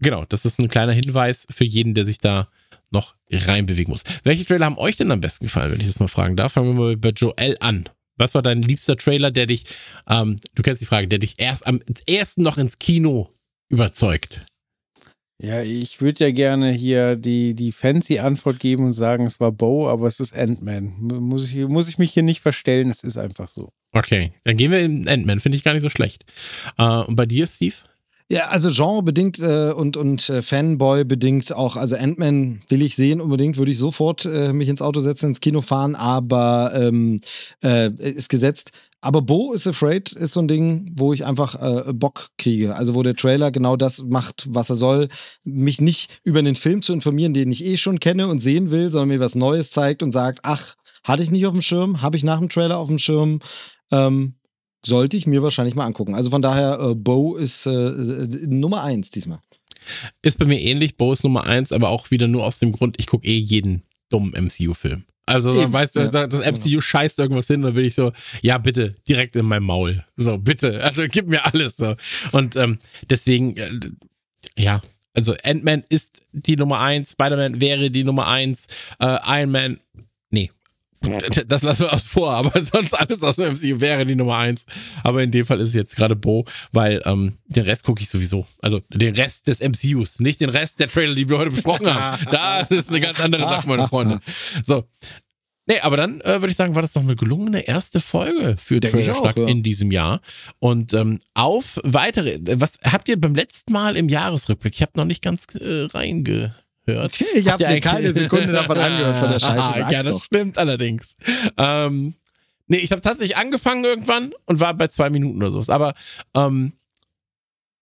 genau, 0.00 0.24
das 0.28 0.44
ist 0.44 0.58
ein 0.60 0.68
kleiner 0.68 0.92
Hinweis 0.92 1.46
für 1.50 1.64
jeden, 1.64 1.94
der 1.94 2.04
sich 2.04 2.18
da 2.18 2.48
noch 2.94 3.14
reinbewegen 3.30 3.90
muss. 3.90 4.04
Welche 4.22 4.46
Trailer 4.46 4.64
haben 4.64 4.78
euch 4.78 4.96
denn 4.96 5.10
am 5.10 5.20
besten 5.20 5.44
gefallen, 5.44 5.72
wenn 5.72 5.80
ich 5.80 5.86
das 5.86 6.00
mal 6.00 6.08
fragen 6.08 6.36
darf? 6.36 6.52
Fangen 6.52 6.68
wir 6.68 6.82
mal 6.82 6.96
bei 6.96 7.10
Joel 7.10 7.56
an. 7.60 7.88
Was 8.16 8.34
war 8.34 8.42
dein 8.42 8.62
liebster 8.62 8.96
Trailer, 8.96 9.30
der 9.30 9.46
dich, 9.46 9.64
ähm, 10.08 10.38
du 10.54 10.62
kennst 10.62 10.80
die 10.80 10.86
Frage, 10.86 11.08
der 11.08 11.18
dich 11.18 11.34
erst 11.38 11.66
am 11.66 11.82
ersten 12.06 12.42
noch 12.42 12.56
ins 12.58 12.78
Kino 12.78 13.30
überzeugt? 13.68 14.46
Ja, 15.42 15.62
ich 15.62 16.00
würde 16.00 16.26
ja 16.26 16.30
gerne 16.30 16.70
hier 16.70 17.16
die, 17.16 17.54
die 17.54 17.72
fancy 17.72 18.20
Antwort 18.20 18.60
geben 18.60 18.84
und 18.84 18.92
sagen, 18.92 19.26
es 19.26 19.40
war 19.40 19.50
Bo, 19.50 19.88
aber 19.88 20.06
es 20.06 20.20
ist 20.20 20.34
Ant-Man. 20.34 20.92
Muss 21.20 21.50
ich, 21.50 21.66
muss 21.66 21.88
ich 21.88 21.98
mich 21.98 22.12
hier 22.12 22.22
nicht 22.22 22.40
verstellen, 22.40 22.88
es 22.88 23.02
ist 23.02 23.18
einfach 23.18 23.48
so. 23.48 23.68
Okay, 23.92 24.32
dann 24.44 24.56
gehen 24.56 24.70
wir 24.70 24.80
in 24.80 25.08
Ant-Man, 25.08 25.40
finde 25.40 25.58
ich 25.58 25.64
gar 25.64 25.72
nicht 25.72 25.82
so 25.82 25.88
schlecht. 25.88 26.24
Äh, 26.78 26.84
und 26.84 27.16
bei 27.16 27.26
dir, 27.26 27.48
Steve? 27.48 27.74
Ja, 28.30 28.48
also 28.48 28.70
genrebedingt 28.70 29.38
äh, 29.38 29.72
und, 29.72 29.98
und 29.98 30.30
äh, 30.30 30.40
Fanboy-bedingt 30.40 31.52
auch. 31.52 31.76
Also 31.76 31.96
Ant-Man 31.96 32.60
will 32.68 32.82
ich 32.82 32.96
sehen 32.96 33.20
unbedingt, 33.20 33.58
würde 33.58 33.70
ich 33.70 33.78
sofort 33.78 34.24
äh, 34.24 34.54
mich 34.54 34.70
ins 34.70 34.80
Auto 34.80 35.00
setzen, 35.00 35.28
ins 35.28 35.40
Kino 35.40 35.60
fahren, 35.60 35.94
aber 35.94 36.72
ähm, 36.74 37.20
äh, 37.62 37.90
ist 37.90 38.30
gesetzt. 38.30 38.72
Aber 39.02 39.20
Bo 39.20 39.52
is 39.52 39.66
Afraid 39.66 40.12
ist 40.12 40.32
so 40.32 40.40
ein 40.40 40.48
Ding, 40.48 40.90
wo 40.96 41.12
ich 41.12 41.26
einfach 41.26 41.60
äh, 41.60 41.92
Bock 41.92 42.30
kriege. 42.38 42.74
Also 42.74 42.94
wo 42.94 43.02
der 43.02 43.14
Trailer 43.14 43.50
genau 43.50 43.76
das 43.76 44.04
macht, 44.04 44.46
was 44.48 44.70
er 44.70 44.76
soll. 44.76 45.08
Mich 45.44 45.82
nicht 45.82 46.20
über 46.24 46.42
den 46.42 46.54
Film 46.54 46.80
zu 46.80 46.94
informieren, 46.94 47.34
den 47.34 47.52
ich 47.52 47.62
eh 47.62 47.76
schon 47.76 48.00
kenne 48.00 48.28
und 48.28 48.38
sehen 48.38 48.70
will, 48.70 48.90
sondern 48.90 49.08
mir 49.08 49.20
was 49.20 49.34
Neues 49.34 49.70
zeigt 49.70 50.02
und 50.02 50.12
sagt, 50.12 50.40
ach, 50.44 50.76
hatte 51.04 51.22
ich 51.22 51.30
nicht 51.30 51.44
auf 51.44 51.52
dem 51.52 51.60
Schirm, 51.60 52.00
habe 52.00 52.16
ich 52.16 52.24
nach 52.24 52.38
dem 52.38 52.48
Trailer 52.48 52.78
auf 52.78 52.88
dem 52.88 52.98
Schirm. 52.98 53.40
Ähm, 53.92 54.36
sollte 54.84 55.16
ich 55.16 55.26
mir 55.26 55.42
wahrscheinlich 55.42 55.74
mal 55.74 55.86
angucken. 55.86 56.14
Also 56.14 56.30
von 56.30 56.42
daher, 56.42 56.78
äh, 56.80 56.94
Bo 56.94 57.36
ist 57.36 57.66
äh, 57.66 57.70
äh, 57.70 58.46
Nummer 58.46 58.82
eins 58.84 59.10
diesmal. 59.10 59.40
Ist 60.22 60.38
bei 60.38 60.46
mir 60.46 60.60
ähnlich, 60.60 60.96
Bo 60.96 61.12
ist 61.12 61.24
Nummer 61.24 61.44
eins, 61.44 61.72
aber 61.72 61.90
auch 61.90 62.10
wieder 62.10 62.26
nur 62.26 62.44
aus 62.44 62.58
dem 62.58 62.72
Grund, 62.72 62.96
ich 62.98 63.06
gucke 63.06 63.26
eh 63.26 63.36
jeden 63.36 63.82
dummen 64.08 64.32
MCU-Film. 64.32 65.04
Also, 65.26 65.52
so, 65.52 65.62
Eben, 65.62 65.72
weißt 65.72 65.96
du, 65.96 66.00
ja, 66.00 66.26
das 66.26 66.40
MCU 66.40 66.80
scheißt 66.80 67.18
irgendwas 67.18 67.46
hin, 67.46 67.62
dann 67.62 67.74
bin 67.74 67.84
ich 67.84 67.94
so, 67.94 68.12
ja, 68.42 68.58
bitte, 68.58 68.94
direkt 69.08 69.36
in 69.36 69.46
mein 69.46 69.62
Maul. 69.62 70.04
So, 70.16 70.36
bitte, 70.38 70.82
also 70.84 71.04
gib 71.10 71.28
mir 71.28 71.44
alles 71.46 71.76
so. 71.76 71.94
Und 72.32 72.56
ähm, 72.56 72.78
deswegen, 73.08 73.56
äh, 73.56 73.70
ja, 74.56 74.82
also 75.14 75.34
Ant-Man 75.42 75.84
ist 75.88 76.20
die 76.32 76.56
Nummer 76.56 76.80
eins, 76.80 77.12
Spider-Man 77.12 77.60
wäre 77.60 77.90
die 77.90 78.04
Nummer 78.04 78.26
eins, 78.26 78.66
äh, 79.00 79.16
Iron 79.26 79.50
Man. 79.50 79.80
Das 81.46 81.62
lassen 81.62 81.82
wir 81.82 81.92
aus 81.92 82.06
vor, 82.06 82.32
aber 82.32 82.60
sonst 82.62 82.94
alles 82.94 83.22
aus 83.22 83.36
dem 83.36 83.52
MCU 83.52 83.80
wäre 83.80 84.04
die 84.06 84.14
Nummer 84.14 84.38
eins. 84.38 84.66
Aber 85.02 85.22
in 85.22 85.30
dem 85.30 85.46
Fall 85.46 85.60
ist 85.60 85.68
es 85.68 85.74
jetzt 85.74 85.96
gerade 85.96 86.16
Bo, 86.16 86.44
weil 86.72 87.02
ähm, 87.04 87.38
den 87.46 87.64
Rest 87.64 87.84
gucke 87.84 88.02
ich 88.02 88.08
sowieso. 88.08 88.46
Also 88.60 88.80
den 88.92 89.14
Rest 89.14 89.46
des 89.46 89.60
MCUs, 89.60 90.20
nicht 90.20 90.40
den 90.40 90.50
Rest 90.50 90.80
der 90.80 90.88
Trailer, 90.88 91.14
die 91.14 91.28
wir 91.28 91.38
heute 91.38 91.50
besprochen 91.50 91.92
haben. 91.92 92.24
Das 92.34 92.70
ist 92.70 92.90
eine 92.90 93.00
ganz 93.00 93.20
andere 93.20 93.42
Sache, 93.42 93.68
meine 93.68 93.86
Freunde. 93.88 94.18
So. 94.62 94.84
Nee, 95.66 95.80
aber 95.80 95.96
dann 95.96 96.20
äh, 96.20 96.40
würde 96.40 96.50
ich 96.50 96.56
sagen, 96.56 96.74
war 96.74 96.82
das 96.82 96.94
noch 96.94 97.02
eine 97.02 97.16
gelungene 97.16 97.60
erste 97.60 98.00
Folge 98.00 98.56
für 98.58 98.80
Trailerschnack 98.80 99.36
auch, 99.36 99.42
ja. 99.42 99.48
in 99.48 99.62
diesem 99.62 99.90
Jahr. 99.90 100.20
Und 100.58 100.92
ähm, 100.92 101.20
auf 101.32 101.80
weitere, 101.84 102.38
was 102.60 102.72
habt 102.82 103.08
ihr 103.08 103.18
beim 103.18 103.34
letzten 103.34 103.72
Mal 103.72 103.96
im 103.96 104.08
Jahresrückblick? 104.10 104.74
Ich 104.74 104.82
habe 104.82 104.92
noch 104.96 105.06
nicht 105.06 105.22
ganz 105.22 105.46
äh, 105.54 105.84
reingehört. 106.86 107.20
Ich 107.34 107.48
habe 107.48 107.66
mir 107.66 107.80
keine 107.80 108.12
Sekunde 108.12 108.52
davon 108.52 108.78
angehört 108.78 109.18
von 109.18 109.30
der 109.30 109.40
Scheiße. 109.40 109.62
Ah, 109.62 109.74
Sag's 109.74 109.92
ja, 109.92 110.02
das 110.02 110.12
doch. 110.12 110.24
stimmt 110.24 110.58
allerdings. 110.58 111.16
Ähm, 111.56 112.14
nee, 112.66 112.78
ich 112.78 112.90
habe 112.92 113.00
tatsächlich 113.02 113.36
angefangen 113.36 113.84
irgendwann 113.84 114.32
und 114.46 114.60
war 114.60 114.74
bei 114.74 114.88
zwei 114.88 115.10
Minuten 115.10 115.38
oder 115.42 115.50
sowas. 115.50 115.70
Aber 115.70 115.94
ähm, 116.34 116.72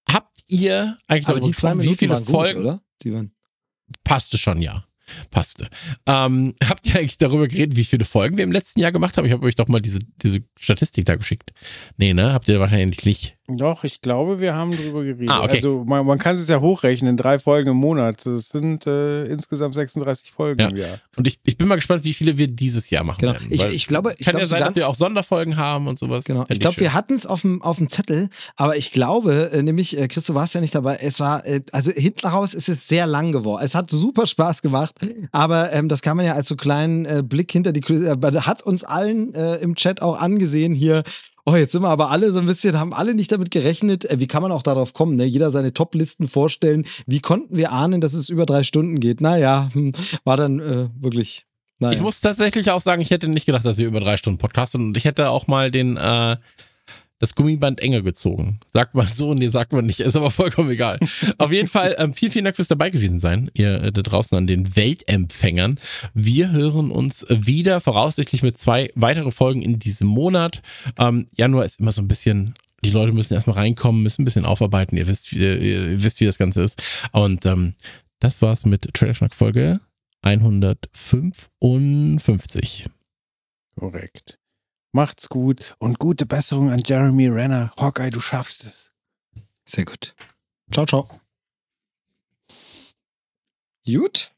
habt 0.09 0.39
ihr 0.49 0.97
eigentlich 1.09 1.29
Aber 1.29 1.41
die 1.41 1.53
zwei 1.53 1.70
gesprochen, 1.70 1.79
wie 1.79 1.83
Minuten 1.83 1.99
viele 1.99 2.12
waren 2.15 2.24
gut, 2.24 2.35
Folgen? 2.35 2.61
oder? 2.61 2.81
Die 3.03 3.12
waren. 3.12 3.33
Passte 4.05 4.39
schon, 4.39 4.62
ja. 4.62 4.85
Passte. 5.31 5.69
Ähm, 6.07 6.55
habt 6.65 6.87
ihr 6.89 6.99
eigentlich 6.99 7.19
darüber 7.19 7.47
geredet, 7.49 7.77
wie 7.77 7.85
viele 7.85 8.05
Folgen 8.05 8.39
wir 8.39 8.45
im 8.45 8.53
letzten 8.53 8.81
Jahr 8.81 8.93
gemacht 8.93 9.16
haben? 9.16 9.27
Ich 9.27 9.33
habe 9.33 9.45
euch 9.47 9.57
doch 9.57 9.69
mal 9.69 9.81
diese, 9.81 9.99
diese 10.23 10.41
Statistik 10.59 11.05
da 11.05 11.16
geschickt. 11.16 11.53
Nee, 11.97 12.15
ne? 12.15 12.33
Habt 12.33 12.49
ihr 12.49 12.61
wahrscheinlich 12.61 13.05
nicht. 13.05 13.37
Doch, 13.57 13.85
ich 13.85 14.01
glaube, 14.01 14.41
wir 14.41 14.55
haben 14.55 14.77
drüber 14.77 15.03
geredet. 15.05 15.31
Ah, 15.31 15.43
okay. 15.45 15.57
Also 15.57 15.85
man, 15.87 16.05
man 16.07 16.19
kann 16.19 16.35
es 16.35 16.49
ja 16.49 16.61
hochrechnen, 16.61 17.16
drei 17.16 17.39
Folgen 17.39 17.70
im 17.70 17.77
Monat. 17.77 18.24
Das 18.27 18.49
sind 18.49 18.87
äh, 18.87 19.24
insgesamt 19.27 19.74
36 19.74 20.31
Folgen 20.33 20.61
Ja. 20.61 20.69
im 20.69 20.77
Jahr. 20.77 20.99
Und 21.16 21.27
ich, 21.27 21.39
ich 21.45 21.57
bin 21.59 21.69
mal 21.69 21.74
gespannt, 21.77 22.05
wie 22.05 22.15
viele 22.15 22.39
wir 22.39 22.49
dieses 22.49 22.91
Jahr 22.91 23.05
machen 23.05 23.20
Genau. 23.20 23.33
werden. 23.35 23.47
Ich, 23.51 23.65
ich 23.65 23.87
glaube, 23.87 24.15
ich 24.19 24.24
kann 24.24 24.33
glaube 24.33 24.43
ja 24.43 24.47
sein, 24.47 24.61
dass 24.61 24.74
wir 24.77 24.89
auch 24.89 24.95
Sonderfolgen 24.95 25.57
haben 25.57 25.87
und 25.87 25.99
sowas. 25.99 26.24
Genau. 26.24 26.41
Fänd 26.41 26.53
Ich 26.53 26.61
glaube, 26.61 26.79
wir 26.81 26.93
hatten 26.95 27.15
es 27.15 27.27
auf 27.27 27.43
dem, 27.43 27.62
auf 27.62 27.77
dem 27.77 27.89
Zettel, 27.89 28.29
aber 28.57 28.77
ich 28.77 28.93
glaube, 28.93 29.51
äh, 29.53 29.62
nämlich, 29.62 29.99
äh, 29.99 30.09
Chris, 30.09 30.27
du 30.27 30.35
warst 30.35 30.55
ja 30.55 30.61
nicht 30.61 30.74
dabei, 30.74 30.97
es 31.01 31.20
war, 31.20 31.45
äh, 31.47 31.61
also 31.73 31.93
hinten 31.93 32.27
raus 32.27 32.55
ist 32.55 32.69
es 32.69 32.89
sehr 32.89 33.07
lang 33.07 33.33
geworden. 33.33 33.62
Es 33.65 33.74
hat 33.74 33.91
super 33.91 34.27
Spaß 34.27 34.62
gemacht, 34.62 34.95
aber 35.33 35.73
ähm, 35.73 35.89
das 35.89 36.03
kann 36.03 36.16
man 36.16 36.27
ja 36.27 36.35
als 36.35 36.49
so 36.49 36.57
kleinen 36.57 37.05
äh, 37.07 37.23
Blick 37.24 37.53
hinter 37.53 37.73
die 37.73 37.81
Kulissen, 37.81 38.07
äh, 38.23 38.37
hat 38.41 38.62
uns 38.62 38.85
allen 38.85 39.35
äh, 39.35 39.57
im 39.57 39.74
Chat 39.74 40.03
auch 40.03 40.19
angesehen 40.20 40.74
hier 40.74 41.03
Oh, 41.44 41.56
jetzt 41.56 41.73
sind 41.73 41.82
wir 41.82 41.89
aber 41.89 42.10
alle 42.10 42.31
so 42.31 42.39
ein 42.39 42.47
bisschen, 42.47 42.78
haben 42.78 42.94
alle 42.94 43.14
nicht 43.14 43.32
damit 43.32 43.51
gerechnet. 43.51 44.05
Äh, 44.05 44.20
wie 44.20 44.28
kann 44.28 44.43
man 44.43 44.52
auch 44.52 44.62
darauf 44.62 44.94
kommen? 44.94 45.16
Ne? 45.16 45.24
Jeder 45.24 45.51
seine 45.51 45.73
Top-Listen 45.73 46.28
vorstellen. 46.28 46.86
Wie 47.06 47.20
konnten 47.20 47.56
wir 47.56 47.73
ahnen, 47.73 48.01
dass 48.01 48.14
es 48.14 48.28
über 48.28 48.47
drei 48.47 48.62
Stunden 48.62 49.01
geht? 49.01 49.20
Naja, 49.20 49.69
hm, 49.73 49.93
war 50.24 50.36
dann 50.36 50.60
äh, 50.60 50.89
wirklich. 51.01 51.47
Naja. 51.81 51.97
Ich 51.97 52.01
muss 52.01 52.20
tatsächlich 52.20 52.70
auch 52.70 52.81
sagen, 52.81 53.02
ich 53.02 53.10
hätte 53.10 53.27
nicht 53.27 53.47
gedacht, 53.47 53.66
dass 53.66 53.78
ihr 53.81 53.89
über 53.89 53.98
drei 53.98 54.16
Stunden 54.16 54.39
podcastet 54.39 54.81
und 54.81 54.97
ich 54.97 55.05
hätte 55.05 55.31
auch 55.31 55.48
mal 55.48 55.73
den, 55.73 55.97
äh, 55.97 56.36
das 57.23 57.35
Gummiband 57.36 57.78
enger 57.78 58.03
gezogen. 58.03 58.59
Sagt 58.66 58.97
man 58.97 59.07
so, 59.07 59.32
nee, 59.32 59.47
sagt 59.47 59.73
man 59.73 59.86
nicht, 59.86 60.01
ist 60.01 60.16
aber 60.16 60.32
vollkommen 60.32 60.73
egal. 60.73 60.99
Auf 61.39 61.53
jeden 61.53 61.69
Fall, 61.69 61.94
ähm, 61.97 62.15
vielen, 62.15 62.32
vielen 62.32 62.44
Dank 62.44 62.57
fürs 62.57 62.66
dabei 62.66 62.90
gewesen 62.90 63.20
sein, 63.20 63.49
ihr 63.55 63.81
äh, 63.81 63.93
da 63.93 64.03
draußen 64.03 64.36
an 64.36 64.49
den 64.49 64.74
Weltempfängern. 64.74 65.78
Wir 66.15 66.51
hören 66.51 66.90
uns 66.90 67.24
wieder, 67.28 67.81
voraussichtlich 67.81 68.43
mit 68.43 68.59
zwei 68.59 68.90
weiteren 68.97 69.31
Folgen 69.31 69.62
in 69.62 69.78
diesem 69.78 70.09
Monat. 70.09 70.62
Ähm, 70.99 71.28
Januar 71.36 71.65
ist 71.65 71.78
immer 71.78 71.93
so 71.93 72.03
ein 72.03 72.09
bisschen 72.09 72.57
die 72.85 72.90
Leute 72.90 73.12
müssen 73.12 73.35
erstmal 73.35 73.55
reinkommen, 73.55 74.03
müssen 74.03 74.23
ein 74.23 74.24
bisschen 74.24 74.44
aufarbeiten. 74.44 74.97
Ihr 74.97 75.07
wisst, 75.07 75.32
wie, 75.32 75.39
ihr 75.39 76.03
wisst, 76.03 76.19
wie 76.19 76.24
das 76.24 76.39
Ganze 76.39 76.65
ist. 76.65 76.82
Und 77.12 77.47
ähm, 77.47 77.74
das 78.19 78.43
war's 78.43 78.66
mit 78.66 78.93
Trailer 78.94 79.15
Schnack 79.15 79.36
Folge 79.36 79.78
155. 80.23 82.86
Korrekt. 83.77 84.41
Macht's 84.93 85.31
gut 85.31 85.74
und 85.78 85.98
gute 85.98 86.27
Besserung 86.27 86.70
an 86.70 86.82
Jeremy 86.85 87.28
Renner. 87.28 87.70
Hawkeye, 87.78 88.10
du 88.10 88.20
schaffst 88.20 88.64
es. 88.64 88.93
Sehr 89.64 89.86
gut. 89.86 90.14
Ciao, 90.70 90.85
ciao. 90.85 91.09
Gut. 93.86 94.32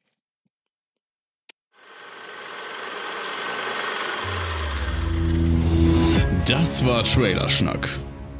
Das 6.46 6.84
war 6.84 7.02
Trailerschnack. 7.02 7.88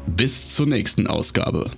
Bis 0.06 0.54
zur 0.54 0.66
nächsten 0.66 1.08
Ausgabe. 1.08 1.70